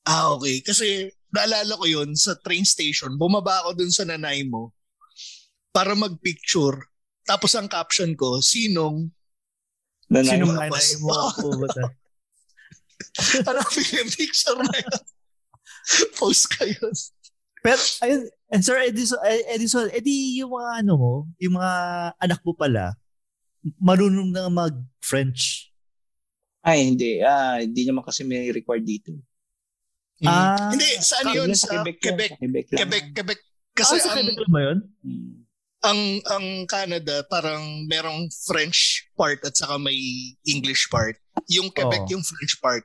Ah, 0.05 0.33
okay. 0.33 0.61
Kasi 0.61 1.05
naalala 1.29 1.77
ko 1.77 1.85
yun 1.85 2.17
sa 2.17 2.33
train 2.35 2.65
station. 2.65 3.13
Bumaba 3.13 3.61
ako 3.61 3.77
dun 3.77 3.93
sa 3.93 4.01
nanay 4.01 4.41
mo 4.41 4.73
para 5.69 5.93
magpicture. 5.93 6.88
Tapos 7.29 7.53
ang 7.53 7.69
caption 7.69 8.09
ko, 8.17 8.41
sinong 8.41 9.13
Nanay 10.09 10.41
Sinong 10.41 10.57
nanay 10.57 10.89
mo 11.05 11.13
ako 11.13 11.45
ba? 11.61 11.67
ta- 11.69 11.93
Hanapin 13.45 13.85
yung 14.01 14.09
picture 14.09 14.57
na 14.57 14.73
yun. 14.73 15.01
Post 16.17 16.49
ka 16.49 16.65
yun. 16.65 16.93
Pero, 17.61 17.77
ayun, 18.01 18.21
and 18.49 18.63
Sir 18.65 18.81
Edison, 18.81 19.21
eh, 19.21 19.45
Edison, 19.53 19.85
edi 19.93 20.41
yung 20.41 20.49
mga 20.55 20.81
ano 20.81 20.93
mo, 20.97 21.13
yung 21.37 21.61
mga 21.61 21.71
anak 22.17 22.41
mo 22.41 22.57
pala, 22.57 22.97
marunong 23.77 24.33
na 24.33 24.49
mag-French. 24.49 25.69
Ay, 26.65 26.89
hindi. 26.89 27.21
Ah, 27.21 27.61
hindi 27.61 27.85
naman 27.85 28.01
kasi 28.01 28.25
may 28.25 28.49
record 28.49 28.81
dito. 28.83 29.13
Ah, 30.25 30.73
Hindi, 30.75 30.99
saan 30.99 31.31
yun? 31.31 31.55
Sa 31.55 31.71
Sa 31.71 31.73
Quebec. 31.79 31.97
Quebec. 32.03 32.31
Quebec 32.35 32.65
lang. 32.75 32.79
Quebec, 32.83 33.05
Quebec. 33.15 33.39
Kasi 33.71 33.95
ah, 33.95 34.03
sa 34.03 34.09
Quebec 34.11 34.35
lang 34.35 34.51
ba 34.51 34.61
yun? 34.65 34.79
Hmm. 35.05 35.35
Ang, 35.81 35.99
ang 36.27 36.45
Canada, 36.65 37.23
parang 37.25 37.87
merong 37.87 38.27
French 38.45 39.07
part 39.15 39.39
at 39.41 39.55
saka 39.55 39.79
may 39.79 39.95
English 40.43 40.87
part. 40.87 41.15
Yung 41.47 41.71
Quebec, 41.71 42.03
Oo. 42.03 42.11
yung 42.11 42.23
French 42.23 42.59
part. 42.59 42.83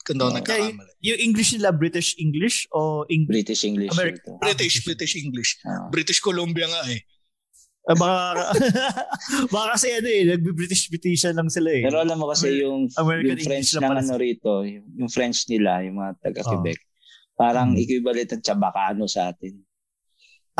Kung 0.00 0.16
daw 0.16 0.32
Oo. 0.32 0.36
nagkakamali. 0.36 0.92
Yung 1.04 1.20
English 1.20 1.52
nila, 1.52 1.68
British 1.70 2.16
English 2.16 2.64
o 2.72 3.04
English? 3.06 3.44
British 3.44 3.62
English. 3.62 3.92
American- 3.92 4.24
ito. 4.24 4.40
British, 4.40 4.74
British 4.82 5.14
English. 5.14 5.50
Ah. 5.62 5.92
British 5.92 6.20
Columbia 6.20 6.64
nga 6.66 6.88
eh. 6.88 7.04
Ah, 7.84 7.96
baka, 7.96 8.52
baka 9.52 9.66
kasi 9.74 9.88
ano 9.90 10.04
eh, 10.06 10.22
nagbi-British 10.28 10.88
Britishan 10.88 11.32
lang 11.32 11.48
sila 11.48 11.72
eh. 11.72 11.82
Pero 11.82 11.96
alam 11.98 12.16
mo 12.16 12.28
kasi 12.28 12.52
Amer- 12.52 12.60
yung, 12.62 12.78
American 12.94 13.28
yung 13.30 13.40
French 13.42 13.68
pala 13.74 13.98
ano 13.98 14.14
rito, 14.16 14.52
yung, 14.64 14.86
yung 14.96 15.10
French 15.10 15.48
nila, 15.48 15.80
yung 15.84 15.96
mga 15.96 16.12
taga-Quebec, 16.20 16.78
parang 17.34 17.72
Hmm. 17.72 17.80
equivalent 17.80 18.30
ng 18.30 18.44
Chabacano 18.44 19.04
sa 19.08 19.32
atin. 19.32 19.64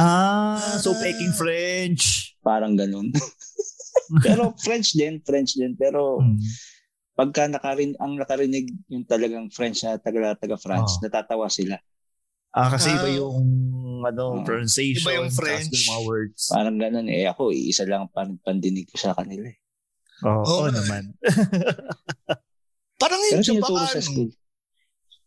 Ah, 0.01 0.57
so 0.81 0.97
peking 0.97 1.33
French. 1.33 2.33
Parang 2.41 2.73
ganun. 2.73 3.13
pero 4.25 4.57
French 4.59 4.97
din, 4.97 5.21
French 5.21 5.55
din. 5.55 5.77
Pero 5.77 6.19
Hmm. 6.19 6.41
pagka 7.13 7.45
nakarin, 7.47 7.93
ang 7.97 8.17
nakarinig 8.17 8.73
yung 8.89 9.05
talagang 9.05 9.53
French 9.53 9.85
na 9.85 10.01
taga, 10.01 10.33
taga-France, 10.35 10.97
Oh. 10.97 11.01
natatawa 11.05 11.47
sila. 11.47 11.77
Ah, 12.51 12.67
kasi 12.67 12.89
iba 12.89 13.07
Ah. 13.07 13.15
yung 13.15 13.39
ano, 14.01 14.41
Ah. 14.41 14.43
pronunciation, 14.43 15.05
Iba 15.05 15.21
yung 15.21 15.31
French. 15.31 15.69
yung 15.71 15.91
mga 15.93 16.03
words. 16.03 16.43
Parang 16.49 16.77
ganun. 16.77 17.07
Eh 17.07 17.29
ako, 17.29 17.53
isa 17.53 17.85
lang 17.85 18.09
ang 18.09 18.11
pan, 18.11 18.41
pandinig 18.41 18.89
ko 18.89 18.97
sa 18.97 19.13
kanila. 19.13 19.47
Eh. 19.47 19.59
Oo, 20.25 20.41
Oo 20.41 20.57
oo 20.57 20.65
nga. 20.67 20.81
naman. 20.81 21.05
Parang 23.01 23.21
yung 23.31 23.41
Japan. 23.41 23.87
sa 23.87 24.01
school. 24.01 24.33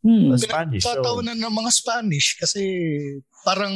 Hmm. 0.04 0.36
Spanish. 0.36 0.84
oh. 0.84 0.92
Pinagtatawanan 0.92 1.40
ng 1.40 1.54
mga 1.56 1.72
Spanish 1.72 2.36
kasi 2.36 2.62
parang 3.42 3.72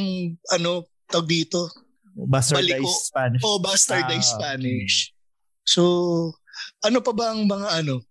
ano, 0.50 0.84
tawag 1.06 1.24
dito, 1.26 1.72
Bastardized 2.12 2.74
Baliko. 2.74 2.90
Spanish. 3.00 3.42
o 3.42 3.58
bastardized 3.58 4.28
Ah, 4.28 4.36
Spanish. 4.36 4.96
So, 5.62 5.82
ano 6.80 6.98
pa 6.98 7.12
ba 7.12 7.30
ang 7.30 7.46
mga 7.46 7.80
ano, 7.80 8.02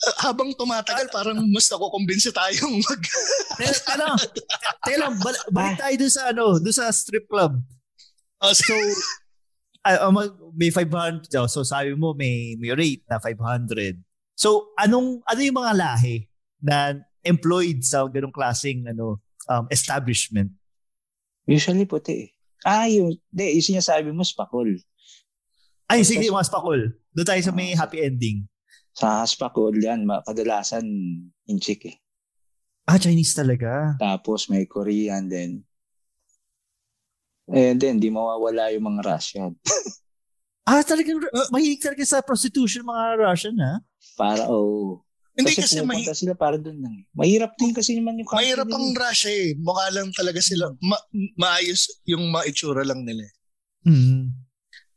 ah, 0.00 0.16
habang 0.24 0.54
tumatagal, 0.54 1.10
parang 1.10 1.36
mas 1.50 1.66
nakukumbinsi 1.66 2.30
tayong 2.30 2.78
mag... 2.86 3.02
Ano? 3.90 4.14
Teka 4.80 4.96
lang, 4.96 5.14
bal- 5.18 5.46
balik 5.50 5.76
tayo 5.76 5.94
dun 5.98 6.08
sa 6.08 6.30
ano, 6.30 6.56
dun 6.56 6.70
sa 6.70 6.88
strip 6.88 7.26
club. 7.26 7.58
Ah, 8.38 8.54
So, 8.54 8.72
ah, 9.82 10.06
ah, 10.06 10.12
mag- 10.14 10.38
may 10.54 10.70
500 10.70 11.26
daw. 11.26 11.44
So, 11.44 11.60
sabi 11.60 11.92
mo 11.92 12.14
may, 12.14 12.54
may 12.54 12.70
rate 12.70 13.02
na 13.04 13.18
500. 13.18 13.98
So, 14.32 14.70
anong, 14.78 15.20
ano 15.26 15.40
yung 15.42 15.58
mga 15.58 15.74
lahi 15.74 16.24
na 16.62 16.94
employed 17.24 17.84
sa 17.84 18.04
ganong 18.08 18.34
klaseng 18.34 18.86
ano, 18.88 19.20
um, 19.48 19.64
establishment? 19.68 20.50
Usually 21.48 21.84
puti 21.84 22.14
eh. 22.14 22.28
Ah, 22.60 22.84
yung, 22.86 23.16
di, 23.32 23.56
yung 23.56 23.68
sinasabi 23.76 24.12
mo, 24.12 24.20
spakol. 24.20 24.68
Ay, 25.88 26.04
sige, 26.04 26.28
mga 26.28 26.46
spakol. 26.46 26.92
Doon 27.16 27.26
tayo 27.26 27.40
sa 27.42 27.50
may 27.56 27.72
happy 27.72 28.04
ending. 28.04 28.44
Sa 28.92 29.24
spakol 29.24 29.74
yan, 29.74 30.04
kadalasan 30.28 30.84
inchik 31.48 31.88
eh. 31.88 31.96
Ah, 32.84 33.00
Chinese 33.00 33.32
talaga. 33.32 33.96
Tapos 33.96 34.50
may 34.52 34.68
Korean 34.68 35.26
din. 35.26 35.64
And 37.50 37.82
then, 37.82 37.98
di 37.98 38.14
mawawala 38.14 38.70
yung 38.70 38.86
mga 38.86 39.02
Russian. 39.08 39.52
Ah, 40.70 40.86
talagang, 40.86 41.18
mahilig 41.50 41.82
talaga 41.82 42.04
sa 42.06 42.22
prostitution 42.22 42.86
mga 42.86 43.18
Russian, 43.26 43.58
ha? 43.58 43.82
Para, 44.14 44.46
oh. 44.46 45.02
Hindi 45.30 45.54
kasi, 45.54 45.62
kasi 45.62 45.76
pupunta 45.86 46.12
sila 46.12 46.34
para 46.34 46.56
doon 46.58 46.78
lang. 46.82 46.94
Mahirap 47.14 47.54
din 47.54 47.70
kasi 47.70 47.94
naman 47.94 48.18
yung 48.18 48.26
country 48.26 48.44
mahirap 48.44 48.68
ang 48.68 48.86
eh. 48.90 48.98
Russia 48.98 49.30
eh. 49.30 49.54
Mukha 49.56 49.86
lang 49.94 50.10
talaga 50.10 50.40
sila. 50.42 50.74
Ma- 50.82 51.06
maayos 51.38 52.02
yung 52.04 52.28
maitsura 52.28 52.82
lang 52.82 53.06
nila. 53.06 53.24
eh. 53.24 53.32
Hmm. 53.86 54.34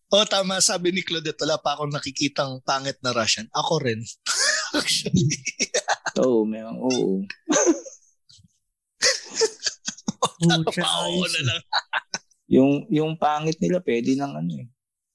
O 0.10 0.26
tama, 0.26 0.62
sabi 0.62 0.94
ni 0.94 1.02
Claudette, 1.02 1.42
wala 1.42 1.58
pa 1.58 1.74
akong 1.74 1.90
nakikitang 1.90 2.62
pangit 2.62 2.98
na 3.02 3.14
Russian. 3.14 3.50
Ako 3.50 3.82
rin. 3.82 4.02
Actually. 4.78 5.26
Oo, 6.22 6.46
may 6.46 6.62
oo. 6.62 7.22
Napao 10.44 11.18
na 11.24 11.42
lang. 11.46 11.62
Yung, 12.52 12.86
yung 12.92 13.18
pangit 13.18 13.58
nila, 13.58 13.82
pwede 13.82 14.14
nang 14.14 14.34
ano 14.36 14.54
eh. 14.60 14.68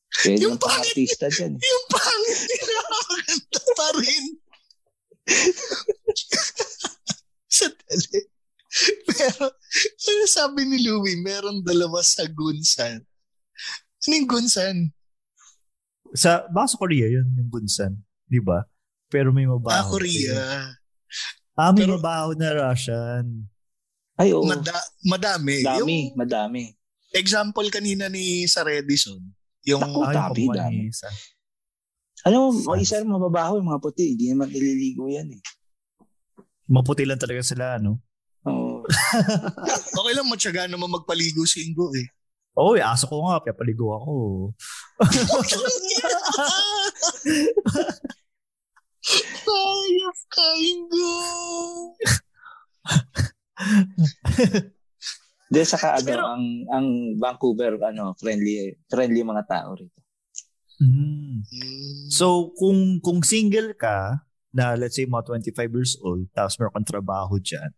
Pwede 0.09 0.43
Yung 0.43 0.57
yung 0.57 0.59
pang 0.59 0.81
artista 0.83 1.29
dyan 1.31 1.55
eh. 1.55 1.63
Yung 1.63 1.85
pangit 1.87 2.41
nila, 2.49 2.81
maganda 3.13 3.61
pa 3.77 3.89
rin. 4.01 4.25
Sandali. 7.49 8.21
Pero, 9.09 9.45
ano 10.09 10.25
sabi 10.39 10.63
ni 10.65 10.79
Louie, 10.81 11.19
meron 11.19 11.61
dalawa 11.61 11.99
sa 12.01 12.23
Gunsan. 12.25 13.03
Ano 13.99 14.13
yung 14.15 14.31
Gunsan? 14.31 14.77
Sa, 16.15 16.47
baka 16.49 16.73
sa 16.73 16.79
Korea 16.79 17.11
yun, 17.11 17.27
yung 17.35 17.51
bunsan. 17.51 17.93
Di 18.25 18.39
ba? 18.39 18.65
Pero 19.09 19.29
may 19.29 19.45
mabaho. 19.45 19.75
Ah, 19.75 19.85
Korea. 19.85 20.39
Ah, 21.53 21.75
may 21.75 21.85
Pero- 21.85 21.99
mabaho 21.99 22.33
na 22.33 22.49
Russian. 22.55 23.45
Ay, 24.15 24.33
oo. 24.33 24.43
Mada- 24.43 24.89
madami. 25.05 25.61
Dami, 25.61 26.11
Yung 26.11 26.17
madami. 26.17 26.63
example 27.13 27.67
kanina 27.69 28.07
ni 28.07 28.47
sa 28.47 28.63
Redison, 28.63 29.21
yung 29.63 29.79
Naku, 29.79 30.01
Ay, 30.03 30.15
tabi, 30.15 30.43
yung 30.45 30.55
dami. 30.55 30.83
isa. 30.89 31.07
Alam 32.27 32.39
mo, 32.41 32.75
mga 32.75 32.79
isa 32.83 32.99
rin 32.99 33.07
mababaho 33.07 33.59
yung 33.59 33.71
mga 33.71 33.79
puti. 33.81 34.17
Hindi 34.17 34.27
naman 34.29 34.51
nililigo 34.51 35.07
yan 35.07 35.29
eh. 35.33 35.43
Maputi 36.67 37.07
lang 37.07 37.17
talaga 37.17 37.41
sila, 37.41 37.79
no? 37.79 38.03
Okay 39.99 40.13
lang 40.17 40.29
matyaga 40.29 40.65
naman 40.65 40.89
magpaligo 40.89 41.45
si 41.45 41.69
Ingo 41.69 41.93
eh. 41.93 42.09
Oo, 42.59 42.75
oh, 42.75 42.83
aso 42.83 43.07
ko 43.07 43.23
nga, 43.31 43.39
kaya 43.39 43.55
paligo 43.55 43.95
ako. 43.95 44.13
Ayos 49.47 50.21
ka, 50.27 50.47
Ingo! 50.59 51.15
Hindi, 55.49 55.61
saka 55.65 56.03
ano, 56.03 56.25
ang, 56.35 56.45
ang 56.69 56.87
Vancouver, 57.17 57.79
ano, 57.79 58.13
friendly, 58.19 58.75
friendly 58.91 59.23
mga 59.23 59.45
tao 59.47 59.79
rito. 59.79 60.03
Mm. 60.79 61.43
So, 62.11 62.55
kung 62.55 63.03
kung 63.03 63.23
single 63.23 63.75
ka, 63.75 64.29
na 64.55 64.75
let's 64.75 64.97
say 64.97 65.07
mga 65.07 65.43
25 65.55 65.77
years 65.77 65.95
old, 66.03 66.27
tapos 66.35 66.59
meron 66.59 66.75
kang 66.75 66.91
trabaho 66.91 67.39
dyan, 67.39 67.71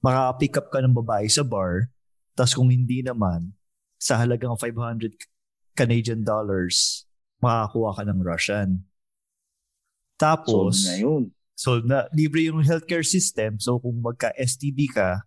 maka-pick 0.00 0.56
up 0.56 0.68
ka 0.68 0.80
ng 0.80 0.92
babae 0.92 1.28
sa 1.28 1.44
bar, 1.44 1.88
tapos 2.32 2.52
kung 2.52 2.68
hindi 2.68 3.00
naman, 3.00 3.52
sa 4.00 4.16
halagang 4.16 4.56
500 4.56 5.12
Canadian 5.76 6.24
dollars, 6.24 7.04
makakuha 7.38 8.00
ka 8.00 8.02
ng 8.04 8.20
Russian. 8.20 8.84
Tapos, 10.16 10.84
Sold 10.84 10.88
na 10.88 10.96
yun. 11.00 11.22
So, 11.54 11.70
na, 11.84 12.08
libre 12.12 12.48
yung 12.48 12.64
healthcare 12.64 13.04
system. 13.04 13.60
So, 13.60 13.76
kung 13.76 14.00
magka-STD 14.00 14.88
ka, 14.92 15.24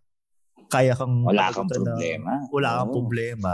kaya 0.69 0.97
kang... 0.97 1.21
Wala 1.21 1.53
kang 1.53 1.69
makapunta 1.69 1.77
na- 1.77 1.85
problema. 1.93 2.31
wala 2.49 2.69
kang 2.73 2.89
Oo. 2.89 2.95
problema. 2.97 3.53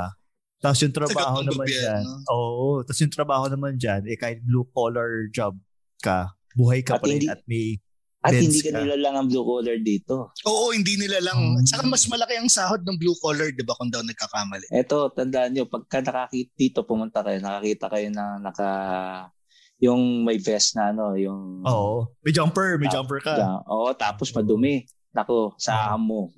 Tapos 0.60 0.80
yung 0.84 0.92
trabaho 0.92 1.40
naman 1.40 1.64
gobyerno. 1.64 1.80
dyan, 1.88 2.04
oo, 2.28 2.84
tapos 2.84 3.00
yung 3.00 3.16
trabaho 3.16 3.46
naman 3.48 3.80
dyan, 3.80 4.04
eh 4.12 4.20
kahit 4.20 4.44
blue 4.44 4.68
collar 4.76 5.32
job 5.32 5.56
ka, 6.04 6.36
buhay 6.52 6.84
ka 6.84 7.00
At 7.00 7.00
pa 7.00 7.08
rin 7.08 7.24
hindi- 7.24 7.32
at 7.32 7.40
may 7.48 7.80
At 8.20 8.36
Benz 8.36 8.52
hindi 8.52 8.60
ka 8.68 8.72
ka. 8.76 8.80
nila 8.84 8.96
lang 9.00 9.16
ang 9.16 9.28
blue 9.32 9.48
collar 9.48 9.80
dito. 9.80 10.36
Oo, 10.44 10.76
hindi 10.76 11.00
nila 11.00 11.24
lang. 11.24 11.40
Hmm. 11.40 11.64
Saka 11.64 11.88
mas 11.88 12.04
malaki 12.12 12.36
ang 12.36 12.52
sahod 12.52 12.84
ng 12.84 13.00
blue 13.00 13.16
collar, 13.24 13.48
di 13.56 13.64
ba, 13.64 13.72
kung 13.80 13.88
daw 13.88 14.04
nagkakamali. 14.04 14.68
Eto, 14.76 15.08
tandaan 15.16 15.56
nyo, 15.56 15.64
pagka 15.72 16.04
nakakita 16.04 16.52
dito, 16.60 16.80
pumunta 16.84 17.24
kayo, 17.24 17.40
nakakita 17.40 17.88
kayo 17.88 18.12
na 18.12 18.36
naka, 18.44 18.70
yung 19.80 20.28
may 20.28 20.36
vest 20.36 20.76
na 20.76 20.92
ano, 20.92 21.16
yung... 21.16 21.64
Oo. 21.64 22.12
May 22.20 22.36
jumper, 22.36 22.76
may 22.76 22.92
Ah, 22.92 23.00
jumper 23.00 23.24
ka. 23.24 23.34
Yeah. 23.40 23.64
Oo, 23.72 23.96
tapos 23.96 24.36
madumi. 24.36 24.84
Nako, 25.16 25.56
sa 25.56 25.96
mo. 25.96 26.36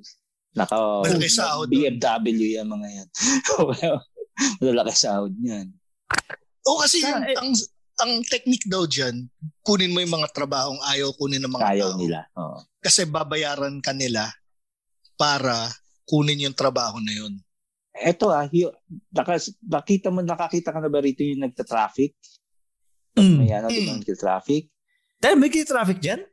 Naka, 0.53 1.01
Malaki 1.01 1.33
sahod 1.33 1.65
BMW 1.65 2.61
yan 2.61 2.69
mga 2.69 2.87
yan. 2.93 3.07
Malaki 4.61 4.93
sahod 4.93 5.33
niyan. 5.33 5.73
Oo, 6.69 6.77
kasi 6.85 7.01
yung, 7.01 7.25
eh, 7.25 7.33
ang, 7.41 7.57
ang 8.01 8.25
technique 8.25 8.65
daw 8.65 8.83
dyan, 8.89 9.29
kunin 9.61 9.93
mo 9.93 10.01
yung 10.01 10.17
mga 10.17 10.33
trabahong 10.33 10.81
ayaw 10.89 11.13
kunin 11.15 11.41
ng 11.41 11.53
mga 11.53 11.67
Ayaw 11.77 11.89
tao. 11.93 11.99
nila. 12.01 12.19
Oo. 12.35 12.57
Kasi 12.81 13.05
babayaran 13.05 13.77
ka 13.79 13.93
nila 13.93 14.29
para 15.15 15.69
kunin 16.09 16.49
yung 16.49 16.57
trabaho 16.57 16.97
na 16.97 17.13
yun. 17.13 17.37
Eto 17.93 18.33
ah, 18.33 18.49
y- 18.49 18.71
naka, 19.13 19.37
nakita 19.61 20.09
mo, 20.09 20.25
nakakita 20.25 20.73
ka 20.73 20.79
na 20.81 20.89
ba 20.89 21.03
rito 21.03 21.21
yung 21.21 21.45
nagta-traffic? 21.45 22.17
Mm. 23.19 23.37
May 23.37 23.51
ano, 23.53 23.67
mm. 23.69 24.01
nagta-traffic? 24.01 24.71
Dahil 25.21 25.37
may 25.37 25.51
traffic 25.53 26.01
dyan? 26.01 26.25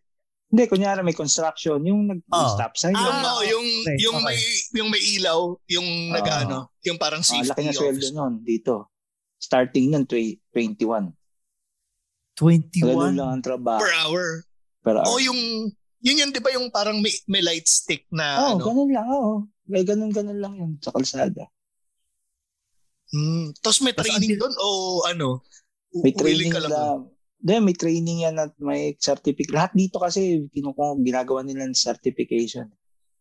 Hindi, 0.49 0.65
kunyari 0.65 1.05
may 1.05 1.13
construction, 1.13 1.77
yung 1.85 2.09
nag-stop 2.09 2.73
sign. 2.81 2.97
Yung, 2.97 3.05
yung, 3.05 3.21
oh, 3.21 3.43
yung, 3.45 3.67
okay, 3.85 3.97
yung, 4.01 4.17
okay. 4.17 4.25
may, 4.25 4.39
yung 4.81 4.89
may 4.89 5.03
ilaw, 5.21 5.41
yung 5.69 5.89
Ah. 6.09 6.13
nag-ano, 6.17 6.59
yung 6.89 6.97
parang 6.97 7.21
ah, 7.21 7.29
safety 7.29 7.53
laki 7.53 7.63
na 7.69 7.77
sweldo 7.77 8.09
nun 8.17 8.41
dito. 8.41 8.89
Starting 9.37 9.93
nun, 9.93 10.09
tw- 10.09 10.41
21. 10.57 11.13
21? 12.39 12.87
Ganun 12.87 13.17
lang 13.19 13.31
ang 13.35 13.43
trabaho. 13.43 13.83
Per 13.83 13.95
hour. 14.07 14.25
Per 14.87 14.95
hour. 14.95 15.07
O 15.11 15.19
yung, 15.19 15.41
yun 15.99 16.21
yun, 16.23 16.31
di 16.31 16.39
ba 16.39 16.55
yung 16.55 16.71
parang 16.71 17.03
may, 17.03 17.11
may 17.27 17.43
light 17.43 17.67
stick 17.67 18.07
na, 18.15 18.39
Oo, 18.39 18.51
ano? 18.57 18.63
ganun 18.63 18.91
lang, 18.95 19.07
oo. 19.11 19.35
May 19.67 19.83
ganun-ganun 19.83 20.39
lang 20.39 20.55
yun 20.55 20.73
sa 20.79 20.95
kalsada. 20.95 21.51
Hmm. 23.11 23.51
Tapos 23.59 23.81
may 23.83 23.97
training 23.97 24.37
doon 24.39 24.55
o 24.61 24.69
ano? 25.09 25.43
May 25.93 26.13
willing 26.13 26.53
training 26.53 26.53
ka 26.53 26.61
lang. 26.63 26.73
na, 26.73 26.83
Hindi, 27.39 27.55
may 27.65 27.77
training 27.77 28.19
yan 28.27 28.37
at 28.37 28.53
may 28.59 28.95
certificate. 28.99 29.55
Lahat 29.55 29.73
dito 29.73 30.03
kasi 30.03 30.47
kinukuha, 30.53 30.99
ginagawa 31.01 31.41
nila 31.47 31.65
ng 31.67 31.77
certification. 31.77 32.69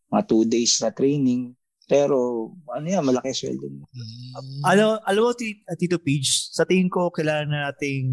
Mga 0.09 0.23
two 0.27 0.43
days 0.43 0.73
na 0.81 0.89
training. 0.91 1.53
Pero, 1.87 2.51
ano 2.67 2.83
yan, 2.83 2.99
malaki 3.05 3.31
sweldo 3.31 3.63
mo. 3.71 3.87
Alam, 4.67 4.99
alam 5.07 5.21
mo, 5.23 5.31
Ti- 5.31 5.63
Tito 5.79 5.95
Page, 6.03 6.51
sa 6.51 6.67
tingin 6.67 6.91
ko, 6.91 7.07
kailangan 7.07 7.47
na 7.47 7.59
nating 7.71 8.11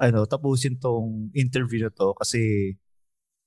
ano, 0.00 0.24
tapusin 0.24 0.80
tong 0.80 1.28
interview 1.36 1.84
na 1.84 1.92
to 1.92 2.16
kasi 2.16 2.72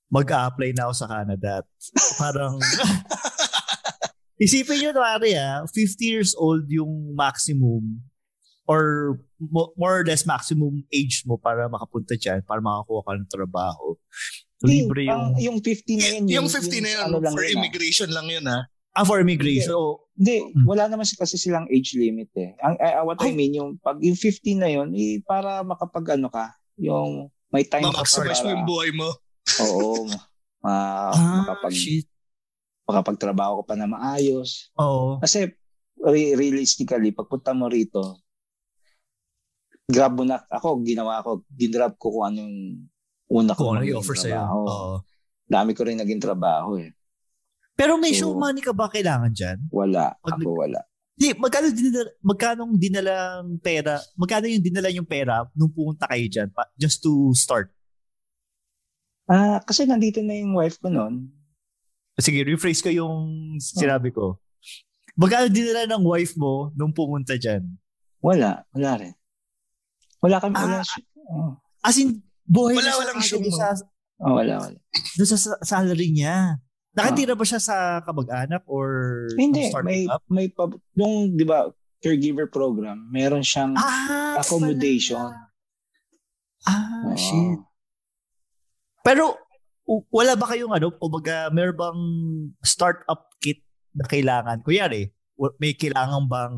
mag-a-apply 0.06 0.70
na 0.78 0.86
ako 0.86 0.94
sa 0.94 1.10
Canada. 1.10 1.50
At 1.60 1.66
parang, 2.22 2.62
isipin 4.38 4.78
nyo, 4.78 4.90
pare 4.94 5.34
ah, 5.34 5.66
50 5.66 5.98
years 6.06 6.32
old 6.38 6.70
yung 6.70 7.18
maximum 7.18 8.06
or 8.70 9.18
mo- 9.36 9.74
more 9.76 10.00
or 10.00 10.06
less 10.06 10.22
maximum 10.22 10.86
age 10.94 11.26
mo 11.26 11.36
para 11.36 11.66
makapunta 11.66 12.14
dyan, 12.14 12.40
para 12.46 12.62
makakuha 12.62 13.02
ka 13.02 13.12
ng 13.18 13.28
trabaho. 13.28 13.98
Libre 14.64 15.10
yung... 15.10 15.36
Ang, 15.36 15.42
yung 15.42 15.58
50 15.60 16.00
na 16.00 16.06
yun. 16.08 16.22
Yung 16.30 16.48
50 16.48 16.80
na 16.80 16.88
yun, 16.88 17.00
ano 17.10 17.16
lang 17.20 17.34
for 17.34 17.44
yun, 17.44 17.50
ah. 17.50 17.56
immigration 17.60 18.08
lang 18.14 18.26
yun 18.30 18.46
ha. 18.46 18.64
Ah, 18.94 19.02
for 19.02 19.18
immigration. 19.18 19.74
Oh, 19.74 20.06
Hindi, 20.14 20.38
wala 20.62 20.86
naman 20.86 21.02
si- 21.02 21.18
kasi 21.18 21.34
silang 21.34 21.66
age 21.66 21.94
limit 21.94 22.30
eh. 22.32 22.54
Ang 22.58 22.78
uh, 22.78 23.02
what 23.04 23.18
I 23.18 23.30
mean, 23.30 23.50
yung 23.52 23.74
pag 23.76 23.98
yung 23.98 24.14
50 24.14 24.22
na 24.54 24.70
yun, 24.70 24.94
eh, 24.94 25.18
para 25.20 25.60
makapag 25.60 26.14
ano 26.14 26.30
ka, 26.30 26.48
yung 26.76 27.26
may 27.50 27.62
time 27.64 27.82
ka 27.84 27.90
Ma-maximize 27.92 28.38
mo 28.38 28.44
para- 28.44 28.54
yung 28.54 28.64
buhay 28.64 28.90
mo. 28.90 29.08
Oo. 29.60 30.06
ma, 30.60 30.72
Ah, 31.10 31.42
makapag, 31.42 31.74
shit. 31.74 32.06
makapagtrabaho 32.84 33.60
ka 33.60 33.64
pa 33.64 33.74
na 33.74 33.84
maayos. 33.86 34.70
Oo. 34.74 35.18
Kasi 35.18 35.50
re- 35.98 36.32
realistically, 36.32 37.10
pagpunta 37.10 37.50
mo 37.50 37.66
rito, 37.66 38.22
grab 39.84 40.14
mo 40.14 40.22
na, 40.22 40.40
ako, 40.48 40.80
ginawa 40.80 41.20
ko, 41.20 41.42
ginrab 41.50 41.96
ko 41.96 42.08
kung 42.12 42.26
anong 42.30 42.54
una 43.26 43.52
ko 43.52 43.60
Kung 43.66 43.70
ano 43.72 43.82
maging 43.82 43.92
i-offer 43.92 44.16
sa'yo. 44.16 44.38
trabaho. 44.38 44.60
Oo. 44.64 44.94
Dami 45.44 45.70
ko 45.72 45.82
rin 45.82 45.98
naging 45.98 46.22
trabaho 46.22 46.78
eh. 46.78 46.94
Pero 47.74 47.98
may 47.98 48.14
So- 48.14 48.18
show 48.24 48.32
money 48.34 48.60
ka 48.60 48.70
ba 48.70 48.86
kailangan 48.86 49.30
dyan? 49.30 49.58
Wala. 49.68 50.14
Pag- 50.16 50.38
Ako 50.38 50.50
wala. 50.56 50.80
Di, 51.14 51.30
magkano 51.32 51.70
dinala, 51.70 52.10
magkano 52.20 52.62
dinalang 52.72 53.46
pera, 53.58 53.94
magkano 54.14 54.46
yung 54.46 54.58
dinala 54.60 54.90
yung 54.90 55.06
pera 55.06 55.46
nung 55.52 55.70
pumunta 55.70 56.10
kayo 56.10 56.26
dyan, 56.26 56.50
pa, 56.50 56.66
just 56.74 56.98
to 57.00 57.30
start? 57.32 57.70
Ah, 59.24 59.62
kasi 59.62 59.86
nandito 59.86 60.18
na 60.20 60.34
yung 60.34 60.52
wife 60.52 60.76
ko 60.76 60.90
noon. 60.90 61.30
Sige, 62.14 62.42
rephrase 62.42 62.78
ko 62.78 62.90
yung 62.90 63.16
sinabi 63.56 64.10
ko. 64.10 64.42
Magkano 65.14 65.46
dinala 65.48 65.86
ng 65.88 66.02
wife 66.02 66.34
mo 66.34 66.74
nung 66.74 66.90
pumunta 66.90 67.34
dyan? 67.34 67.62
Wala. 68.18 68.66
Wala 68.70 68.90
rin. 68.98 69.14
Wala 70.18 70.36
kami. 70.38 70.54
Ah, 70.54 70.82
Wala. 70.82 70.82
Oh. 71.24 71.52
As 71.78 71.94
in, 71.94 72.18
buhay 72.42 72.74
Wala, 72.74 72.82
na 72.82 72.90
siya 72.90 73.00
walang 73.00 73.20
show 73.22 73.38
mo. 73.38 73.50
sa, 73.50 73.70
Oh, 74.16 74.34
wala, 74.34 74.54
wala. 74.60 74.78
doon 75.14 75.28
sa- 75.28 75.58
salary 75.60 76.10
niya. 76.10 76.58
Nakatira 76.94 77.34
ba 77.34 77.42
siya 77.42 77.58
sa 77.58 77.76
kamag-anak 78.00 78.62
or 78.66 78.86
Hindi, 79.34 79.66
may, 79.82 80.06
up? 80.06 80.22
may, 80.30 80.46
pab- 80.46 80.78
yung, 80.94 81.34
di 81.34 81.42
ba, 81.42 81.66
caregiver 81.98 82.46
program, 82.46 83.10
meron 83.10 83.42
siyang 83.42 83.74
Ah, 83.74 84.38
accommodation. 84.38 85.34
Ah, 86.64 87.02
Oo. 87.04 87.18
shit. 87.18 87.58
Pero, 89.02 89.34
wala 90.08 90.32
ba 90.32 90.46
kayong 90.46 90.70
ano, 90.70 90.94
kumbaga, 90.94 91.50
meron 91.50 91.76
bang 91.76 92.00
startup 92.62 93.26
kit 93.36 93.60
na 93.90 94.06
kailangan? 94.06 94.62
Kunyari, 94.62 95.10
wa- 95.34 95.52
may 95.58 95.74
kailangan 95.74 96.24
bang 96.24 96.54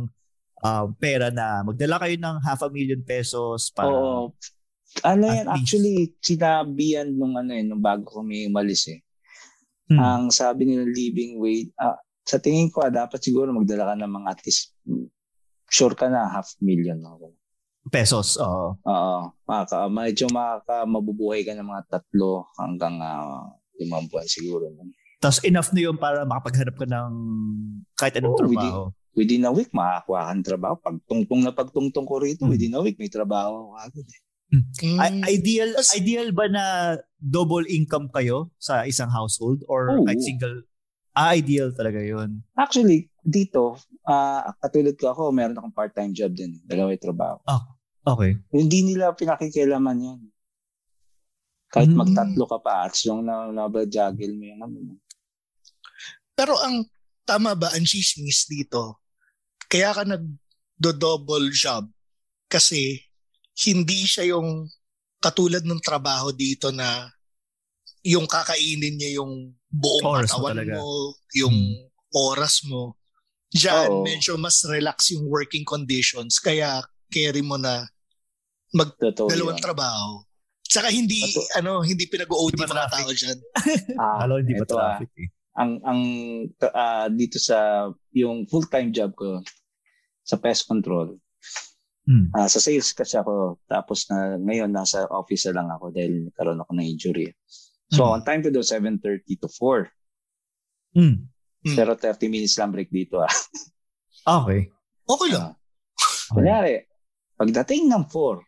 um, 0.60 0.86
pera 0.94 1.32
na 1.32 1.64
magdala 1.64 1.96
kayo 1.96 2.14
ng 2.14 2.36
half 2.44 2.60
a 2.60 2.68
million 2.68 3.00
pesos 3.00 3.72
para... 3.72 3.88
Oo. 3.88 4.36
Ano 5.02 5.24
yan, 5.26 5.44
least. 5.44 5.54
actually, 5.54 5.96
sinabi 6.18 6.96
yan 6.96 7.14
nung 7.14 7.36
ano 7.36 7.52
eh, 7.52 7.60
nung 7.60 7.80
bago 7.80 8.06
kami 8.14 8.46
umalis 8.46 8.88
eh. 8.88 9.05
Hmm. 9.86 9.98
Ang 10.02 10.24
sabi 10.34 10.66
nila 10.66 10.86
living 10.86 11.38
wage, 11.38 11.70
ah, 11.78 11.98
sa 12.26 12.42
tingin 12.42 12.72
ko, 12.74 12.82
ah, 12.82 12.90
dapat 12.90 13.22
siguro 13.22 13.54
magdala 13.54 13.90
ka 13.90 13.94
ng 13.94 14.12
mga 14.12 14.28
at 14.34 14.40
least, 14.42 14.74
mm, 14.82 15.06
sure 15.70 15.94
ka 15.94 16.10
na, 16.10 16.26
half 16.26 16.50
million. 16.58 16.98
No? 16.98 17.18
pesos, 17.90 18.34
oo. 18.38 18.74
Oo. 18.82 19.18
Maka, 19.46 19.86
medyo 19.86 20.26
makaka, 20.30 20.82
mabubuhay 20.86 21.46
ka 21.46 21.54
ng 21.54 21.66
mga 21.66 21.82
tatlo 21.86 22.50
hanggang 22.58 22.98
uh, 22.98 23.46
limang 23.78 24.10
buwan 24.10 24.26
siguro. 24.26 24.66
No? 24.74 24.90
Tapos 25.22 25.40
enough 25.46 25.70
na 25.72 25.80
yun 25.86 25.96
para 25.96 26.26
makapaghanap 26.26 26.76
ka 26.76 26.86
ng 26.86 27.12
kahit 27.96 28.14
anong 28.20 28.36
Oo, 28.36 28.40
trabaho. 28.42 28.82
Within 29.16 29.48
a 29.48 29.52
week, 29.54 29.72
makakuha 29.72 30.28
ka 30.28 30.32
ng 30.36 30.46
trabaho. 30.46 30.74
Pag 30.76 30.96
tungtong 31.08 31.40
na 31.40 31.52
pagtungtong 31.54 32.04
ko 32.04 32.20
rito, 32.20 32.44
within 32.44 32.76
a 32.76 32.82
week, 32.84 33.00
may 33.00 33.08
trabaho 33.08 33.72
ako 33.72 33.80
agad. 33.80 34.06
Eh. 34.06 34.20
I- 34.80 35.26
ideal 35.32 35.74
ideal 35.92 36.30
ba 36.30 36.46
na 36.46 36.64
double 37.18 37.66
income 37.66 38.06
kayo 38.08 38.54
sa 38.56 38.86
isang 38.86 39.10
household 39.10 39.66
or 39.66 39.90
Oo. 39.92 40.06
kahit 40.06 40.22
single 40.22 40.62
Ah, 41.16 41.32
ideal 41.32 41.72
talaga 41.72 41.96
yun. 41.96 42.44
Actually, 42.52 43.08
dito, 43.18 43.80
ah 44.04 44.52
katulad 44.60 44.92
ko 45.00 45.16
ako, 45.16 45.22
meron 45.32 45.56
akong 45.56 45.72
part-time 45.72 46.12
job 46.12 46.28
din. 46.30 46.60
Dalawa 46.62 46.92
yung 46.92 47.00
trabaho. 47.02 47.40
Ah, 47.48 47.64
okay. 48.04 48.36
Hindi 48.52 48.84
nila 48.84 49.16
pinakikialaman 49.16 49.96
yun. 49.96 50.20
Kahit 51.72 51.88
Mm. 51.88 51.96
magtatlo 51.96 52.44
ka 52.44 52.58
pa, 52.60 52.84
as 52.84 53.00
long 53.08 53.24
na 53.24 53.48
nabajagil 53.48 54.36
mo 54.36 54.44
yung 54.44 54.60
ano. 54.60 54.76
Pero 56.36 56.60
ang 56.60 56.84
tama 57.24 57.56
ba 57.56 57.72
ang 57.72 57.88
chismis 57.88 58.44
dito? 58.44 59.00
Kaya 59.66 59.96
ka 59.96 60.04
nagdo-double 60.04 61.48
job 61.50 61.88
kasi 62.44 63.05
hindi 63.56 64.04
siya 64.04 64.36
yung 64.36 64.68
katulad 65.18 65.64
ng 65.64 65.80
trabaho 65.80 66.28
dito 66.30 66.68
na 66.68 67.08
yung 68.04 68.28
kakainin 68.28 68.94
niya 68.94 69.18
yung 69.18 69.50
buong 69.66 70.04
Oras 70.06 70.30
mo 70.30 70.44
katawan 70.44 70.54
talaga. 70.54 70.72
mo, 70.76 70.86
yung 71.34 71.56
Hmm. 71.56 71.84
oras 72.14 72.54
mo. 72.62 72.82
Diyan, 73.50 73.88
Oo. 73.90 74.04
medyo 74.04 74.36
mas 74.36 74.62
relax 74.62 75.10
yung 75.10 75.26
working 75.26 75.64
conditions. 75.64 76.38
Kaya 76.38 76.84
carry 77.08 77.40
mo 77.40 77.56
na 77.56 77.86
mag 78.70 78.92
Totoo 78.94 79.26
dalawang 79.26 79.58
trabaho. 79.58 80.20
Saka 80.66 80.90
hindi, 80.90 81.22
ano, 81.54 81.80
hindi 81.80 82.04
pinag-OT 82.06 82.58
mga 82.58 82.90
tao 82.90 83.08
dyan. 83.10 83.38
Ah, 84.02 84.22
Hello, 84.22 84.36
hindi 84.38 84.52
ba 84.54 84.64
ah. 84.64 84.68
traffic 84.68 85.10
eh. 85.16 85.28
ang 85.56 85.80
ang 85.82 86.00
ah, 86.68 87.08
dito 87.08 87.40
sa 87.40 87.88
yung 88.12 88.44
full-time 88.44 88.92
job 88.92 89.16
ko 89.16 89.40
sa 90.20 90.36
pest 90.36 90.68
control. 90.68 91.16
Hmm. 92.06 92.30
Ah, 92.30 92.46
sa 92.46 92.62
sales 92.62 92.94
kasi 92.94 93.18
ako 93.18 93.58
tapos 93.66 94.06
na 94.06 94.38
ngayon 94.38 94.70
nasa 94.70 95.10
office 95.10 95.50
na 95.50 95.58
lang 95.58 95.68
ako 95.74 95.90
dahil 95.90 96.30
nagkaroon 96.30 96.62
ako 96.62 96.70
ng 96.78 96.86
injury. 96.86 97.28
So 97.90 98.06
Hmm. 98.06 98.18
on 98.18 98.22
time 98.22 98.42
to 98.46 98.54
do 98.54 98.62
7:30 98.62 99.42
to 99.42 99.50
4. 99.50 99.90
Hmm. 100.94 101.26
Pero 101.74 101.98
30 101.98 102.30
minutes 102.30 102.54
lang 102.62 102.70
break 102.70 102.94
dito 102.94 103.18
ah. 103.18 103.32
Okay. 104.22 104.70
Okay 105.06 105.30
lang. 105.34 105.54
Kunyari, 106.30 106.82
pagdating 107.38 107.86
ng 107.90 108.06
4, 108.10 108.42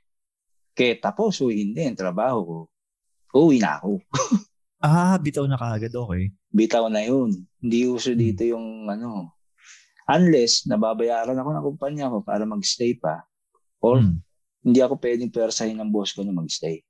kaya 0.74 0.94
tapos 0.98 1.38
hindi 1.42 1.82
ang 1.86 1.98
trabaho 1.98 2.38
ko, 2.42 2.58
uwi 3.46 3.58
na 3.58 3.78
ako. 3.78 3.98
Ah, 4.78 5.18
bitaw 5.18 5.42
na 5.50 5.58
kaagad. 5.58 5.90
Okay. 5.90 6.30
Bitaw 6.54 6.86
na 6.86 7.02
yun. 7.02 7.34
Hindi 7.58 7.90
uso 7.90 8.14
dito 8.14 8.46
yung 8.46 8.86
ano. 8.86 9.34
Unless 10.06 10.70
nababayaran 10.70 11.34
ako 11.34 11.50
ng 11.50 11.66
kumpanya 11.66 12.06
ko 12.06 12.22
para 12.22 12.46
magstay 12.46 12.94
pa. 12.94 13.26
Or 13.78 14.02
Hmm. 14.02 14.20
hindi 14.60 14.80
ako 14.80 14.98
pwedeng 14.98 15.30
persahin 15.30 15.78
ng 15.78 15.90
boss 15.90 16.12
ko 16.12 16.22
na 16.22 16.34
magstay. 16.34 16.82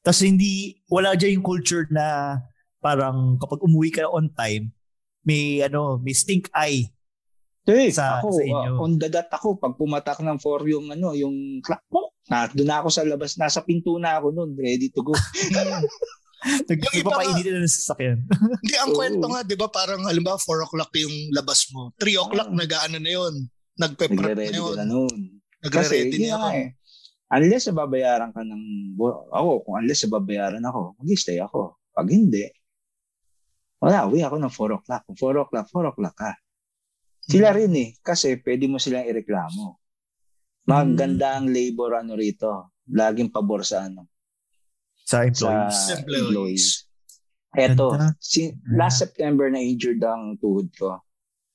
Tapos 0.00 0.24
hindi, 0.24 0.80
wala 0.88 1.12
dyan 1.12 1.40
yung 1.40 1.46
culture 1.46 1.84
na 1.92 2.38
parang 2.80 3.36
kapag 3.36 3.60
umuwi 3.60 3.92
ka 3.92 4.08
on 4.08 4.32
time, 4.32 4.72
may 5.20 5.60
ano, 5.60 6.00
may 6.00 6.16
stink 6.16 6.48
eye. 6.56 6.88
Eh, 7.66 7.90
Sa- 7.90 8.22
ako, 8.22 8.30
sa 8.30 8.42
inyo. 8.46 8.72
uh, 8.78 8.84
on 8.86 8.94
the 8.94 9.10
dot 9.10 9.26
ako, 9.28 9.58
pag 9.58 9.74
pumatak 9.74 10.22
ng 10.22 10.38
4 10.38 10.62
yung 10.70 10.86
ano, 10.88 11.12
yung 11.12 11.58
clock 11.60 11.82
mo, 11.90 12.14
na, 12.30 12.46
doon 12.46 12.70
ako 12.70 12.88
sa 12.88 13.02
labas, 13.02 13.34
nasa 13.34 13.58
pinto 13.60 13.98
na 13.98 14.22
ako 14.22 14.30
noon, 14.30 14.54
ready 14.54 14.86
to 14.88 15.02
go. 15.02 15.10
Nagpapainit 16.70 17.42
na 17.42 17.60
ng 17.64 17.70
sasakyan. 17.70 18.18
Hindi, 18.62 18.76
ang 18.78 18.92
Oo. 18.94 18.96
kwento 18.96 19.26
nga, 19.26 19.40
di 19.42 19.56
ba, 19.58 19.66
parang 19.66 20.06
halimbawa 20.06 20.38
4 20.38 20.62
o'clock 20.62 20.90
yung 20.94 21.34
labas 21.34 21.66
mo. 21.74 21.90
3 21.98 22.14
o'clock, 22.16 22.48
nag-ano 22.54 22.96
na 23.02 23.10
yun. 23.10 23.34
Nagpe-prep 23.76 24.36
na 24.38 24.46
yun. 24.46 24.76
na 24.78 24.86
noon. 24.86 25.18
Nagre-ready 25.64 26.12
Kasi, 26.12 26.28
yun. 26.28 26.52
eh. 26.52 26.68
Unless 27.26 27.70
nababayaran 27.70 28.30
ka 28.30 28.40
ng, 28.40 28.62
ako, 29.30 29.50
kung 29.62 29.74
unless 29.80 30.06
nababayaran 30.06 30.62
ako, 30.62 30.94
mag-stay 30.96 31.38
ako. 31.38 31.74
Pag 31.90 32.08
hindi, 32.08 32.46
wala, 33.82 34.06
uwi 34.06 34.22
ako 34.22 34.36
ng 34.38 34.52
4 34.52 34.76
o'clock. 34.78 35.02
Kung 35.04 35.18
4 35.18 35.42
o'clock, 35.42 35.66
4 35.68 35.90
o'clock 35.90 36.16
ka. 36.16 36.32
Sila 37.20 37.50
Hmm. 37.50 37.58
rin 37.58 37.72
eh, 37.74 37.88
kasi 37.98 38.38
pwede 38.38 38.70
mo 38.70 38.78
silang 38.78 39.04
ireklamo. 39.04 39.82
Maganda 40.64 41.36
ang 41.36 41.50
labor 41.50 41.98
ano 41.98 42.14
rito. 42.14 42.70
Laging 42.86 43.30
pabor 43.30 43.66
sa 43.66 43.86
ano. 43.86 44.06
Sa 45.02 45.22
employees. 45.22 45.74
Sa 45.74 45.94
Employees. 45.98 46.66
Eto, 47.52 47.90
si, 48.20 48.50
last 48.70 49.00
September 49.00 49.48
na 49.48 49.58
injured 49.58 49.98
ang 50.02 50.36
tuhod 50.36 50.70
ko. 50.74 51.02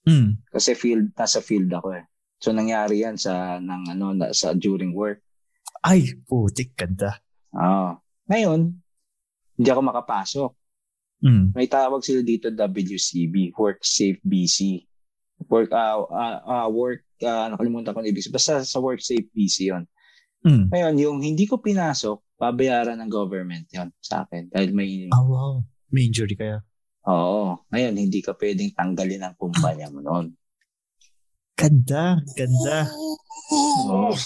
Hmm. 0.03 0.40
Kasi 0.49 0.73
field, 0.73 1.14
nasa 1.14 1.40
field 1.40 1.69
ako 1.69 1.94
eh. 1.94 2.03
So 2.42 2.50
nangyari 2.50 3.06
yan 3.06 3.22
sa 3.22 3.62
ng 3.62 3.94
ano 3.94 4.06
na, 4.18 4.34
sa 4.34 4.58
during 4.58 4.98
work. 4.98 5.22
Ay, 5.86 6.18
putik, 6.26 6.74
ganda. 6.74 7.22
Ah. 7.54 8.02
Ngayon, 8.26 8.74
hindi 9.58 9.70
ako 9.70 9.82
makapasok. 9.86 10.52
Hmm. 11.22 11.54
May 11.54 11.70
tawag 11.70 12.02
sila 12.02 12.26
dito 12.26 12.50
WCB, 12.50 13.54
Work 13.54 13.86
Safe 13.86 14.18
BC. 14.26 14.90
Work 15.46 15.70
uh, 15.70 16.02
uh, 16.10 16.38
uh, 16.42 16.68
work 16.70 17.06
uh, 17.22 17.54
nakalimutan 17.54 17.94
ko 17.94 18.02
na 18.02 18.10
ibig. 18.10 18.26
Basta 18.34 18.66
sa 18.66 18.78
Work 18.82 19.06
Safe 19.06 19.26
BC 19.30 19.70
'yon. 19.70 19.86
Hmm. 20.42 20.70
Ngayon, 20.74 20.94
yung 20.98 21.18
hindi 21.22 21.46
ko 21.46 21.62
pinasok, 21.62 22.42
babayaran 22.42 22.98
ng 22.98 23.10
government 23.10 23.70
'yon 23.70 23.94
sa 24.02 24.26
akin 24.26 24.50
dahil 24.50 24.74
may 24.74 25.06
Oh, 25.14 25.30
wow. 25.30 25.54
May 25.94 26.10
injury 26.10 26.34
kaya. 26.34 26.66
Oo. 27.06 27.62
Ngayon, 27.70 27.94
hindi 27.98 28.22
ka 28.26 28.34
pwedeng 28.38 28.74
tanggalin 28.74 29.22
ng 29.30 29.36
kumpanya 29.38 29.90
mo 29.94 30.02
noon. 30.02 30.34
Ganda, 31.62 32.18
ganda. 32.34 32.78
Oo. 33.54 34.18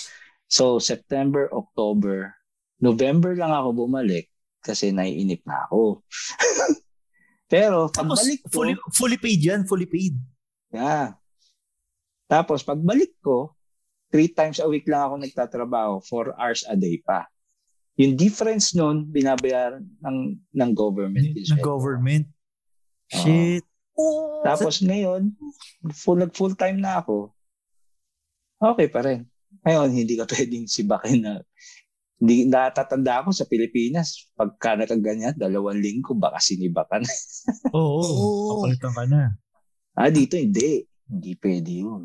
So, 0.48 0.80
September, 0.80 1.52
October, 1.52 2.32
November 2.80 3.36
lang 3.36 3.52
ako 3.52 3.86
bumalik 3.86 4.32
kasi 4.64 4.96
naiinip 4.96 5.44
na 5.44 5.68
ako. 5.68 6.06
Pero, 7.52 7.92
Tapos, 7.92 8.24
pagbalik 8.24 8.40
ko, 8.46 8.50
fully, 8.54 8.74
fully 8.96 9.18
paid 9.20 9.42
yan, 9.44 9.62
fully 9.68 9.86
paid. 9.90 10.16
yeah. 10.72 11.14
Tapos, 12.26 12.66
pagbalik 12.66 13.14
ko, 13.22 13.54
three 14.10 14.32
times 14.32 14.64
a 14.64 14.66
week 14.66 14.88
lang 14.88 15.12
ako 15.12 15.14
nagtatrabaho, 15.20 15.94
four 16.02 16.34
hours 16.40 16.64
a 16.72 16.74
day 16.78 17.02
pa. 17.04 17.28
Yung 18.00 18.16
difference 18.16 18.72
nun, 18.72 19.06
binabayaran 19.06 19.84
ng, 20.02 20.18
ng 20.56 20.72
government. 20.72 21.36
Ng 21.36 21.62
government. 21.62 22.26
Shit. 23.12 23.65
Tapos 24.44 24.84
ngayon, 24.84 25.32
full, 25.96 26.20
nag 26.20 26.32
full 26.36 26.54
time 26.54 26.84
na 26.84 27.00
ako. 27.00 27.32
Okay 28.60 28.88
pa 28.92 29.04
rin. 29.04 29.24
Ngayon, 29.64 29.90
hindi 29.96 30.14
ka 30.20 30.28
pwedeng 30.32 30.68
sibakin 30.68 31.20
na 31.24 31.34
hindi 32.16 32.48
natatanda 32.48 33.24
ako 33.24 33.36
sa 33.36 33.48
Pilipinas. 33.48 34.32
Pagka 34.36 34.80
nakaganyan, 34.80 35.36
dalawang 35.36 35.80
linggo, 35.80 36.16
baka 36.16 36.40
sinibakan. 36.40 37.04
Oo, 37.76 38.00
Oo. 38.04 38.64
papalitan 38.64 38.92
ka 38.96 39.04
na. 39.08 39.36
ah, 39.96 40.12
dito 40.12 40.40
hindi. 40.40 40.84
Hindi 41.06 41.32
pwede 41.40 41.72
yun. 41.72 42.04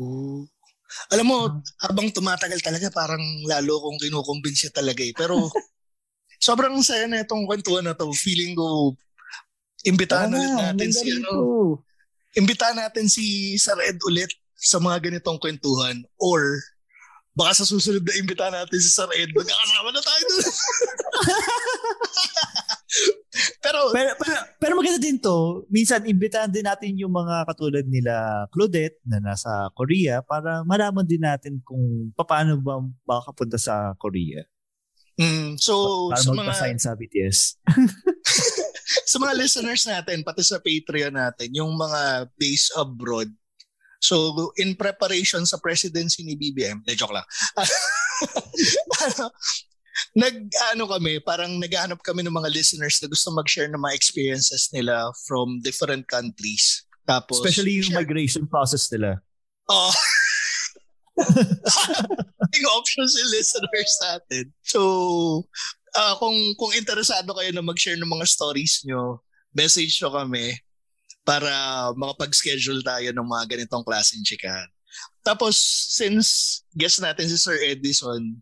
Oo. 0.00 0.44
Alam 1.10 1.26
mo, 1.26 1.38
habang 1.82 2.08
tumatagal 2.14 2.62
talaga, 2.62 2.92
parang 2.94 3.20
lalo 3.48 3.82
kong 3.82 3.98
kinukumbinsiya 4.06 4.70
talaga 4.70 5.02
eh. 5.02 5.10
Pero, 5.16 5.50
sobrang 6.46 6.78
saya 6.84 7.08
na 7.10 7.24
itong 7.24 7.48
kwentuhan 7.48 7.82
na 7.88 7.96
to. 7.96 8.12
Feeling 8.14 8.54
ko, 8.54 8.94
imbitahan 9.86 10.28
Tama, 10.28 10.36
ulit 10.36 10.52
natin 10.58 10.90
si, 10.90 11.06
ano, 11.14 11.32
imbitahan 12.34 12.76
natin 12.76 13.06
si 13.06 13.54
Sir 13.56 13.78
Ed 13.86 14.02
ulit 14.04 14.28
sa 14.58 14.82
mga 14.82 15.08
ganitong 15.08 15.38
kwentuhan. 15.38 16.02
Or, 16.18 16.58
baka 17.36 17.62
sa 17.62 17.68
susunod 17.68 18.02
na 18.02 18.18
imbitahan 18.18 18.52
natin 18.52 18.78
si 18.82 18.90
Sir 18.90 19.08
Ed, 19.14 19.30
magkakasama 19.30 19.90
na 19.94 20.02
tayo 20.02 20.22
doon. 20.26 20.46
pero, 23.64 23.78
Pero, 23.92 24.10
pero, 24.16 24.36
pero 24.56 24.72
maganda 24.74 25.00
din 25.00 25.20
to, 25.20 25.68
minsan 25.68 26.02
imbitahan 26.08 26.50
din 26.50 26.64
natin 26.64 26.96
yung 26.96 27.12
mga 27.12 27.44
katulad 27.46 27.84
nila 27.86 28.48
Claudette 28.50 28.98
na 29.06 29.20
nasa 29.20 29.68
Korea 29.76 30.24
para 30.24 30.64
malaman 30.64 31.04
din 31.04 31.22
natin 31.22 31.60
kung 31.62 32.10
paano 32.16 32.58
ba 32.58 32.80
makapunta 33.04 33.60
sa 33.60 33.94
Korea. 34.00 34.42
Mm, 35.20 35.60
so, 35.60 36.08
Para 36.12 36.22
sa 36.22 36.30
mga, 36.32 36.38
magpa-sign 36.44 36.78
sa 36.78 36.92
BTS. 36.96 37.38
sa 39.10 39.16
mga 39.18 39.34
listeners 39.36 39.82
natin, 39.88 40.22
pati 40.22 40.42
sa 40.44 40.60
Patreon 40.62 41.14
natin, 41.14 41.52
yung 41.56 41.74
mga 41.74 42.30
based 42.36 42.72
abroad. 42.76 43.30
So, 44.00 44.52
in 44.60 44.76
preparation 44.76 45.42
sa 45.48 45.58
presidency 45.58 46.22
ni 46.22 46.36
BBM, 46.36 46.84
de 46.84 46.94
joke 46.94 47.16
lang. 47.16 47.26
ano, 49.02 49.32
nag 50.16 50.36
ano 50.76 50.84
kami, 50.86 51.18
parang 51.24 51.56
naghahanap 51.56 52.00
kami 52.04 52.20
ng 52.22 52.34
mga 52.34 52.52
listeners 52.52 53.00
na 53.00 53.08
gusto 53.08 53.32
mag-share 53.32 53.72
ng 53.72 53.80
mga 53.80 53.96
experiences 53.96 54.68
nila 54.70 55.10
from 55.24 55.60
different 55.64 56.04
countries. 56.06 56.84
Tapos 57.06 57.40
Especially 57.40 57.80
yung 57.80 57.94
migration 57.94 58.44
process 58.46 58.90
nila. 58.92 59.22
Oh. 59.70 59.90
yung 62.56 62.72
options 62.76 63.16
yung 63.16 63.30
listeners 63.32 63.92
natin. 64.04 64.44
So, 64.64 64.80
ah, 65.96 66.16
kung 66.20 66.36
kung 66.60 66.72
interesado 66.76 67.32
kayo 67.32 67.50
na 67.52 67.64
mag-share 67.64 67.96
ng 67.96 68.08
mga 68.08 68.26
stories 68.28 68.84
nyo, 68.84 69.24
message 69.56 69.96
nyo 70.00 70.12
kami 70.12 70.56
para 71.26 71.50
makapag-schedule 71.98 72.86
tayo 72.86 73.08
ng 73.10 73.26
mga 73.26 73.44
ganitong 73.56 73.82
klaseng 73.82 74.22
chikahan. 74.22 74.68
Tapos, 75.26 75.58
since 75.90 76.62
guest 76.70 77.02
natin 77.02 77.26
si 77.26 77.34
Sir 77.34 77.58
Edison, 77.58 78.38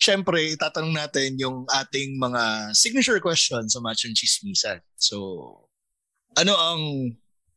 syempre, 0.00 0.56
tatanong 0.56 0.96
natin 0.96 1.36
yung 1.36 1.68
ating 1.68 2.16
mga 2.16 2.72
signature 2.72 3.20
questions 3.20 3.76
sa 3.76 3.84
Machong 3.84 4.16
Chismisan. 4.16 4.80
So, 4.96 5.68
ano 6.36 6.56
ang 6.56 6.80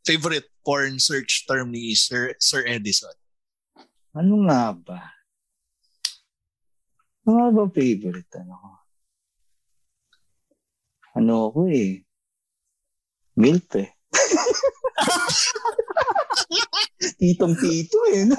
favorite 0.04 0.52
porn 0.64 1.00
search 1.00 1.48
term 1.48 1.72
ni 1.72 1.96
Sir, 1.96 2.36
Sir 2.40 2.68
Edison? 2.68 3.16
Ano 4.18 4.34
nga 4.50 4.74
ba? 4.74 5.00
Ano 7.24 7.30
nga 7.38 7.48
ba 7.54 7.64
favorite? 7.70 8.34
Ano 8.42 8.54
ko? 8.58 8.70
Ano 11.20 11.34
ako 11.50 11.60
eh? 11.70 12.02
Milf 13.38 13.70
eh. 13.78 13.90
Titong 17.20 17.56
tito 17.56 17.98
eh. 18.12 18.26
no? 18.28 18.36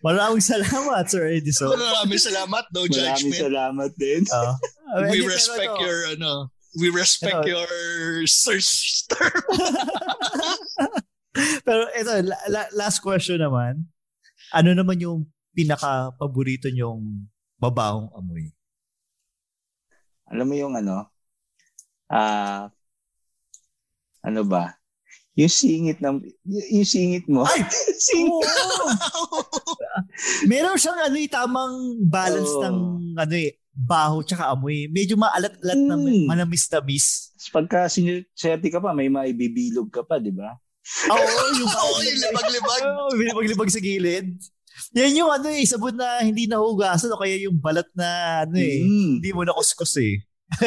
Maraming 0.00 0.44
salamat, 0.44 1.04
Sir 1.08 1.26
Edison. 1.28 1.72
Maraming 1.72 2.20
salamat, 2.20 2.64
no 2.72 2.80
Maraming 2.84 2.94
judgment. 2.94 3.40
salamat 3.40 3.90
din. 3.96 4.22
Ah. 4.30 4.56
We 5.08 5.20
pero 5.20 5.28
respect 5.32 5.72
ito, 5.72 5.82
your, 5.82 5.98
ano, 6.16 6.30
we 6.76 6.88
respect 6.88 7.36
Ano? 7.42 7.48
your 7.48 7.68
search 8.26 9.04
term. 9.08 9.32
Pero 11.64 11.88
ito, 11.96 12.12
la- 12.28 12.44
la- 12.52 12.72
last 12.76 13.00
question 13.00 13.40
naman. 13.40 13.88
Ano 14.52 14.76
naman 14.76 15.00
yung 15.00 15.24
pinaka-paborito 15.56 16.68
nyong 16.68 17.24
babahong 17.56 18.12
amoy? 18.12 18.52
Alam 20.28 20.46
mo 20.48 20.54
yung 20.56 20.74
ano? 20.76 21.08
Ah, 22.08 22.68
ano 24.20 24.44
ba? 24.44 24.76
Yung 25.32 25.48
singit 25.48 26.04
ng 26.04 26.20
yung 26.44 26.84
singit 26.84 27.24
mo. 27.24 27.48
Ay! 27.48 27.64
singit. 28.08 28.44
Meron 30.44 30.76
siyang 30.76 31.00
ano 31.00 31.16
eh, 31.16 31.28
tamang 31.32 31.76
balance 32.04 32.52
Oo. 32.52 32.64
ng 32.68 32.76
ano 33.16 33.34
eh, 33.36 33.56
baho 33.72 34.20
tsaka 34.20 34.52
amoy. 34.52 34.84
Medyo 34.92 35.16
maalat-alat 35.16 35.80
na 35.80 35.96
Mm. 35.96 36.28
manamis-tamis. 36.28 37.32
Pagka 37.48 37.88
siniserte 37.88 38.68
ka 38.68 38.84
pa, 38.84 38.92
may 38.92 39.08
maibibilog 39.08 39.88
ka 39.88 40.04
pa, 40.04 40.20
di 40.20 40.28
ba? 40.28 40.60
Oo, 41.12 41.22
yung 41.54 41.70
Oo, 41.70 41.96
yung 42.00 42.18
libag-libag. 42.20 42.82
Oo, 42.82 43.10
libag-libag 43.14 43.70
sa 43.70 43.78
gilid. 43.78 44.26
Yan 44.92 45.14
yung 45.14 45.30
ano 45.30 45.48
eh, 45.48 45.64
sabon 45.64 45.94
na 45.94 46.20
hindi 46.20 46.44
nahugasan 46.44 47.12
o 47.12 47.20
kaya 47.20 47.36
yung 47.40 47.56
balat 47.56 47.86
na 47.94 48.08
ano 48.44 48.56
eh, 48.56 48.82
Mm. 48.82 49.20
hindi 49.20 49.30
mo 49.30 49.44
nakuskus 49.44 49.96
eh. 50.00 50.20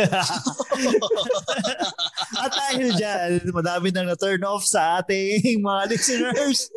At 2.35 2.51
dahil 2.51 2.89
dyan, 2.95 3.29
madami 3.53 3.93
nang 3.93 4.09
na-turn 4.09 4.41
off 4.43 4.65
sa 4.65 4.97
ating 4.97 5.61
mga 5.61 5.81
listeners. 5.91 6.69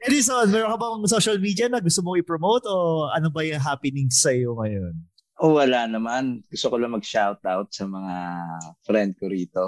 Edison, 0.00 0.48
meron 0.48 0.72
ka 0.72 0.78
bang 0.80 1.04
social 1.12 1.36
media 1.36 1.68
na 1.68 1.76
gusto 1.76 2.00
mong 2.00 2.24
i-promote 2.24 2.64
o 2.64 3.04
ano 3.12 3.28
ba 3.28 3.44
yung 3.44 3.60
happenings 3.60 4.24
sa 4.24 4.32
iyo 4.32 4.56
ngayon? 4.56 4.96
O 5.36 5.60
wala 5.60 5.84
naman. 5.84 6.40
Gusto 6.48 6.72
ko 6.72 6.80
lang 6.80 6.96
mag-shoutout 6.96 7.68
sa 7.68 7.84
mga 7.84 8.14
friend 8.80 9.12
ko 9.20 9.28
rito. 9.28 9.64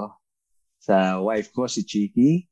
Sa 0.81 1.21
wife 1.21 1.53
ko, 1.53 1.69
si 1.69 1.85
Chiki. 1.85 2.48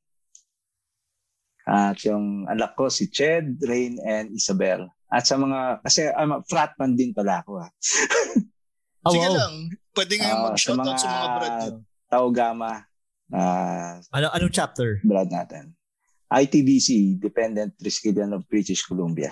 At 1.66 1.98
yung 2.00 2.46
anak 2.46 2.72
ko, 2.72 2.86
si 2.86 3.06
Ched, 3.06 3.58
Rain, 3.60 3.98
and 4.00 4.30
Isabel. 4.30 4.86
At 5.06 5.26
sa 5.26 5.34
mga, 5.34 5.82
kasi 5.82 6.06
I'm 6.08 6.30
a 6.30 6.40
fratman 6.42 6.94
din 6.94 7.10
pala 7.10 7.42
ako 7.42 7.58
ah. 7.58 7.70
Sige 9.06 9.28
lang. 9.28 9.70
Pwede 9.90 10.14
nga 10.16 10.30
Ah, 10.30 10.42
mag-shoutout 10.46 10.94
sa 10.96 11.08
mga 11.08 11.28
brad 11.32 11.52
nyo. 11.56 11.70
Tau 12.06 12.26
Gamma. 12.30 12.72
ah, 13.30 13.98
Ano 14.10 14.26
anong 14.30 14.54
chapter? 14.54 14.98
brad 15.02 15.26
natin. 15.26 15.74
ITBC, 16.26 17.18
Dependent 17.18 17.74
Triskelion 17.74 18.30
of 18.32 18.46
British 18.46 18.82
Columbia. 18.82 19.30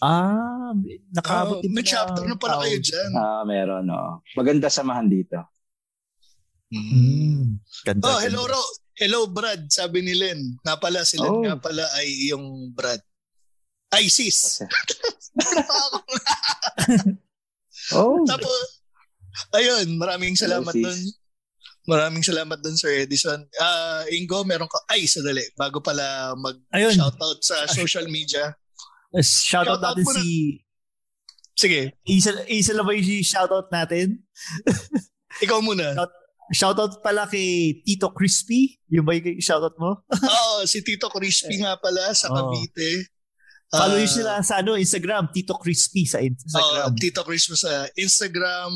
Ah, 0.00 0.74
nakabot 1.12 1.60
Oh, 1.60 1.70
may 1.70 1.84
chapter 1.84 2.24
na 2.24 2.34
pala 2.34 2.62
kayo 2.62 2.78
dyan. 2.78 3.10
Ah, 3.12 3.42
meron, 3.44 3.84
no. 3.84 4.22
Maganda 4.32 4.66
samahan 4.66 5.06
dito. 5.06 5.38
Mm, 6.70 7.58
ganda, 7.82 8.02
Oh, 8.06 8.14
ganda. 8.14 8.24
hello, 8.24 8.42
Ro. 8.46 8.62
Hello, 8.94 9.20
Brad. 9.26 9.66
Sabi 9.68 10.02
ni 10.02 10.14
Len. 10.14 10.38
Nga 10.62 10.76
pala, 10.78 11.02
si 11.02 11.18
Len 11.18 11.26
Oh. 11.28 11.42
nga 11.42 11.58
pala 11.58 11.82
ay 11.98 12.30
yung 12.30 12.70
Brad. 12.70 13.02
Ay, 13.90 14.06
sis. 14.06 14.62
Oh. 17.90 18.22
Tapos, 18.22 18.54
ayun, 19.50 19.98
maraming 19.98 20.38
salamat 20.38 20.70
sis. 20.70 20.84
doon. 20.84 21.00
Maraming 21.88 22.22
salamat 22.22 22.58
doon, 22.60 22.76
Sir 22.78 23.02
Edison. 23.02 23.40
Ah, 23.58 24.06
Ingo, 24.12 24.46
meron 24.46 24.70
ka... 24.70 24.78
Ay, 24.86 25.10
sadali. 25.10 25.42
Bago 25.58 25.82
pala 25.82 26.36
Ayun. 26.70 26.94
mag-shoutout 26.94 27.40
sa 27.42 27.66
social 27.66 28.06
media. 28.06 28.54
Shoutout 29.10 29.80
Shoutout 29.80 29.82
natin 29.82 30.04
na. 30.06 30.14
si... 30.22 30.26
Sige, 31.56 31.98
Isa, 32.06 32.30
isa 32.46 32.72
lang 32.72 32.86
ba 32.86 32.94
yung 32.94 33.26
shoutout 33.26 33.68
natin? 33.74 34.22
ikaw 35.44 35.58
muna. 35.58 35.98
Shout, 35.98 36.12
shoutout 36.50 36.98
pala 36.98 37.24
kay 37.24 37.80
Tito 37.80 38.10
Crispy. 38.10 38.78
Yung 38.88 39.02
ba 39.02 39.14
yung 39.14 39.38
shoutout 39.38 39.74
mo? 39.76 40.02
Oo, 40.34 40.62
si 40.64 40.82
Tito 40.82 41.06
Crispy 41.08 41.58
nga 41.58 41.74
pala 41.76 42.10
sa 42.10 42.28
Oh. 42.28 42.34
Cavite. 42.36 43.06
Follow 43.70 43.94
Ah, 43.94 44.02
nyo 44.02 44.10
sila 44.10 44.32
sa 44.42 44.58
ano, 44.58 44.74
Instagram. 44.74 45.30
Tito 45.30 45.54
Crispy 45.54 46.02
sa 46.02 46.18
Instagram. 46.18 46.90
Oo, 46.90 46.98
Tito 46.98 47.22
Crispy 47.22 47.54
sa 47.54 47.86
Instagram. 47.94 48.74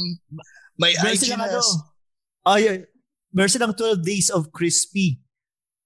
May 0.75 0.95
Meron 0.97 1.13
IG 1.13 1.35
na. 1.35 1.51
ano, 1.51 1.59
oh, 2.47 2.59
yun. 2.59 2.87
Meron 3.31 3.51
silang 3.51 3.75
12 3.75 3.99
days 4.01 4.31
of 4.31 4.47
crispy. 4.49 5.19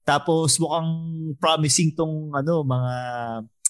Tapos 0.05 0.56
mukhang 0.56 0.93
promising 1.36 1.93
tong 1.93 2.32
ano, 2.32 2.60
mga 2.60 2.94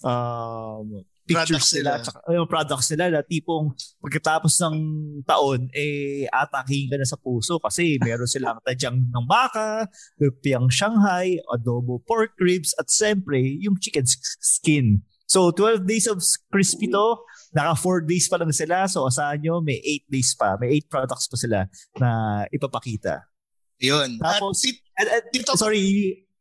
um, 0.03 1.03
pictures 1.29 1.61
Products 1.61 1.71
nila, 1.77 1.91
nila. 1.93 2.03
tsaka, 2.03 2.17
yung 2.33 2.49
products 2.49 2.87
nila 2.89 3.05
na 3.13 3.21
tipong 3.21 3.65
pagkatapos 4.01 4.53
ng 4.65 4.75
taon, 5.21 5.69
eh, 5.71 6.25
ataking 6.25 6.89
ka 6.89 6.97
na 6.97 7.05
sa 7.05 7.15
puso 7.15 7.61
kasi 7.61 8.01
meron 8.01 8.25
silang 8.25 8.57
tadyang 8.65 8.97
ng 8.97 9.25
baka, 9.29 9.85
lumpiang 10.17 10.65
Shanghai, 10.73 11.37
adobo 11.47 12.01
pork 12.01 12.33
ribs, 12.41 12.73
at 12.75 12.89
siyempre, 12.89 13.37
yung 13.61 13.77
chicken 13.77 14.09
skin. 14.41 15.05
So, 15.29 15.53
12 15.53 15.85
days 15.85 16.09
of 16.09 16.17
crispy 16.49 16.89
to, 16.89 17.21
naka 17.53 17.77
4 17.77 18.01
days 18.09 18.25
pa 18.25 18.41
lang 18.41 18.49
sila. 18.49 18.89
So, 18.89 19.05
asahan 19.05 19.45
nyo, 19.45 19.61
may 19.61 19.77
8 19.77 20.09
days 20.09 20.33
pa. 20.33 20.57
May 20.57 20.81
8 20.81 20.89
products 20.89 21.29
pa 21.29 21.37
sila 21.37 21.59
na 22.01 22.09
ipapakita. 22.49 23.29
Yun. 23.77 24.17
Tapos, 24.17 24.65
At, 24.97 25.05
at, 25.07 25.23
at, 25.29 25.53
sorry, 25.53 25.85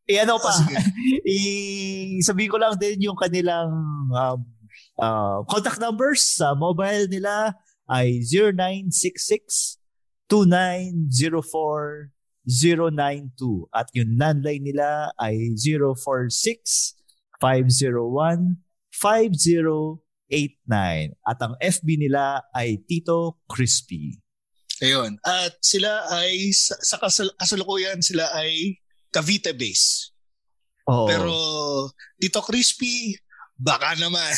i- 0.09 0.19
ano 0.19 0.41
pa, 0.41 0.51
i- 1.29 2.17
sabihin 2.25 2.49
ko 2.49 2.57
lang 2.57 2.81
din 2.81 3.05
yung 3.05 3.19
kanilang 3.21 3.69
um, 4.09 4.41
uh, 4.99 5.43
contact 5.47 5.79
numbers 5.81 6.23
sa 6.23 6.55
mobile 6.55 7.09
nila 7.09 7.55
ay 7.89 8.21
0966 8.23 9.79
2904 10.29 12.13
092 12.49 13.69
at 13.77 13.93
yung 13.93 14.17
landline 14.17 14.65
nila 14.65 15.13
ay 15.21 15.53
046 15.57 16.97
501 17.41 18.57
5089 18.93 20.01
at 21.23 21.39
ang 21.45 21.55
FB 21.61 21.89
nila 22.01 22.43
ay 22.57 22.81
Tito 22.89 23.37
Crispy. 23.47 24.19
Ayun. 24.81 25.19
At 25.27 25.59
sila 25.61 26.07
ay, 26.15 26.53
sa, 26.55 26.77
sa 26.81 26.99
kasal- 26.99 27.35
kasalukuyan, 27.37 28.03
sila 28.03 28.25
ay 28.35 28.79
Cavite 29.11 29.53
base. 29.57 30.13
Oo. 30.89 31.07
Pero 31.09 31.33
Tito 32.21 32.43
Crispy, 32.45 33.17
baka 33.59 33.99
naman. 33.99 34.31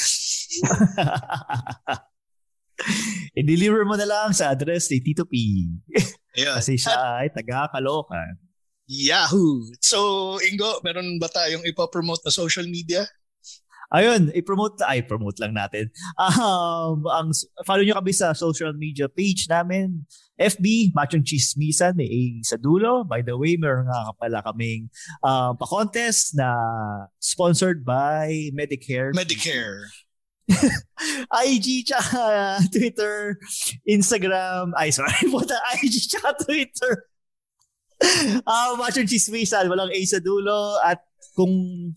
I-deliver 3.39 3.85
mo 3.85 3.95
na 3.95 4.09
lang 4.09 4.33
sa 4.33 4.51
address 4.51 4.89
ni 4.89 5.05
Tito 5.05 5.29
P. 5.29 5.37
Ayun. 6.35 6.57
Kasi 6.57 6.81
siya 6.81 7.21
ay 7.21 7.29
taga 7.29 7.69
Caloocan. 7.69 8.41
Yahoo! 8.91 9.71
So, 9.79 9.99
Ingo, 10.43 10.83
meron 10.83 11.23
ba 11.23 11.31
tayong 11.31 11.63
ipopromote 11.63 12.27
na 12.27 12.35
social 12.35 12.67
media? 12.67 13.07
Ayun, 13.91 14.31
i-promote, 14.39 14.79
ay, 14.87 15.03
promote 15.03 15.43
lang 15.43 15.55
natin. 15.55 15.91
Um, 16.41 17.05
ang, 17.11 17.35
follow 17.67 17.83
nyo 17.83 17.99
kami 17.99 18.15
sa 18.15 18.33
social 18.33 18.73
media 18.73 19.11
page 19.11 19.51
namin. 19.51 20.07
FB, 20.41 20.97
Machong 20.97 21.27
Chismisan, 21.27 21.99
may 21.99 22.09
A 22.09 22.23
sa 22.47 22.57
dulo. 22.57 23.05
By 23.05 23.21
the 23.21 23.37
way, 23.37 23.61
meron 23.61 23.91
nga 23.91 24.15
pala 24.17 24.41
kaming 24.41 24.89
um, 25.21 25.53
pa-contest 25.59 26.33
na 26.33 26.49
sponsored 27.21 27.85
by 27.85 28.49
Medicare. 28.57 29.13
Medicare. 29.13 29.91
IG 31.47 31.87
tsaka 31.87 32.59
Twitter, 32.73 33.37
Instagram, 33.87 34.73
ay 34.79 34.91
sorry, 34.91 35.15
puta, 35.33 35.57
IG 35.83 36.09
tsaka 36.09 36.35
Twitter. 36.41 37.11
Ah, 38.49 38.73
uh, 38.73 38.81
Machong 38.81 39.05
Chismisan, 39.05 39.69
walang 39.69 39.93
A 39.93 40.01
sa 40.09 40.25
dulo 40.25 40.81
at 40.81 41.05
kung 41.41 41.55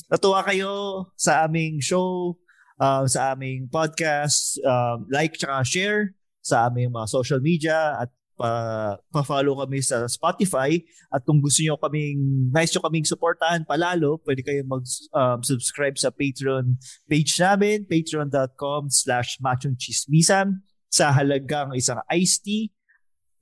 natuwa 0.07 0.39
kayo 0.47 1.03
sa 1.19 1.43
aming 1.43 1.83
show, 1.83 2.39
uh, 2.79 3.03
sa 3.03 3.35
aming 3.35 3.67
podcast, 3.67 4.55
um, 4.63 5.03
like 5.11 5.35
tsaka 5.35 5.67
share 5.67 6.01
sa 6.39 6.71
aming 6.71 6.95
mga 6.95 7.11
social 7.11 7.43
media 7.43 7.99
at 7.99 8.07
pa, 8.39 8.95
pa-follow 9.11 9.59
kami 9.59 9.83
sa 9.83 10.07
Spotify. 10.07 10.79
At 11.11 11.27
kung 11.27 11.43
gusto 11.43 11.59
niyo 11.59 11.75
kaming 11.75 12.47
nice 12.55 12.71
nyo 12.71 12.87
kaming 12.87 13.03
suportahan 13.03 13.67
palalo, 13.67 14.23
pwede 14.23 14.47
kayong 14.47 14.71
mag-subscribe 14.71 15.99
sa 15.99 16.07
Patreon 16.07 16.79
page 17.11 17.35
namin, 17.35 17.83
patreon.com 17.83 18.87
slash 18.87 19.43
machongchismisan. 19.43 20.63
Sa 20.87 21.11
halagang 21.11 21.75
isang 21.75 21.99
iced 22.07 22.47
tea, 22.47 22.71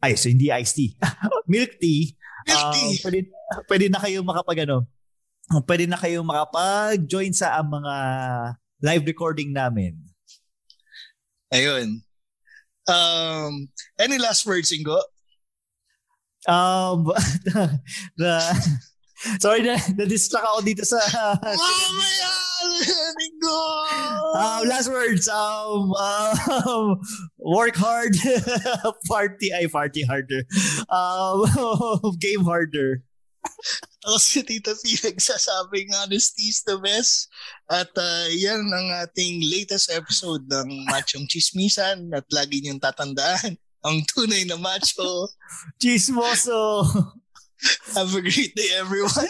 ay, 0.02 0.18
so 0.18 0.34
hindi 0.34 0.49
iced 0.49 0.82
tea, 0.82 0.98
milk 1.52 1.78
tea, 1.78 2.18
Um, 2.49 2.98
pwede, 3.06 3.19
pwede 3.69 3.86
na 3.94 4.02
kayo 4.02 4.26
makapag 4.26 4.65
ano, 4.65 4.90
pwede 5.68 5.86
na 5.88 5.99
kayo 5.99 6.23
makapag-join 6.23 7.36
sa 7.36 7.60
ang 7.60 7.68
mga 7.68 7.95
live 8.82 9.03
recording 9.03 9.52
namin. 9.52 9.99
Ayun. 11.52 11.99
Um, 12.88 13.68
any 13.99 14.18
last 14.18 14.48
words, 14.48 14.72
Ingo? 14.72 14.98
Um, 16.48 17.11
the, 18.18 18.34
sorry 19.38 19.61
na, 19.61 19.78
na-distract 19.99 20.48
ako 20.48 20.60
dito 20.64 20.84
sa... 20.88 20.98
Mamaya! 21.44 22.32
Ingo! 23.22 23.61
Um, 24.36 24.68
last 24.68 24.90
words, 24.90 25.28
um, 25.28 25.94
um, 25.94 27.02
work 27.38 27.76
hard, 27.76 28.15
party, 29.10 29.53
ay 29.53 29.68
party 29.68 30.03
harder. 30.03 30.44
Um, 30.90 31.45
game 32.23 32.44
harder. 32.44 33.03
Ako 34.05 34.17
si 34.17 34.41
Tita 34.41 34.73
P 34.73 34.97
nagsasabing 34.97 35.93
honesty 35.93 36.49
is 36.49 36.65
the 36.65 36.77
best. 36.81 37.29
At 37.69 37.93
uh, 37.93 38.27
yan 38.33 38.65
ang 38.65 38.89
ating 39.05 39.45
latest 39.45 39.93
episode 39.93 40.45
ng 40.49 40.89
Machong 40.89 41.29
Chismisan 41.29 42.09
at 42.11 42.25
lagi 42.33 42.61
niyong 42.61 42.81
tatandaan 42.81 43.57
ang 43.81 43.97
tunay 44.05 44.45
na 44.45 44.57
macho. 44.57 45.29
Chismoso! 45.81 46.85
Have 47.93 48.13
a 48.17 48.21
great 48.21 48.57
day 48.57 48.73
everyone. 48.77 49.29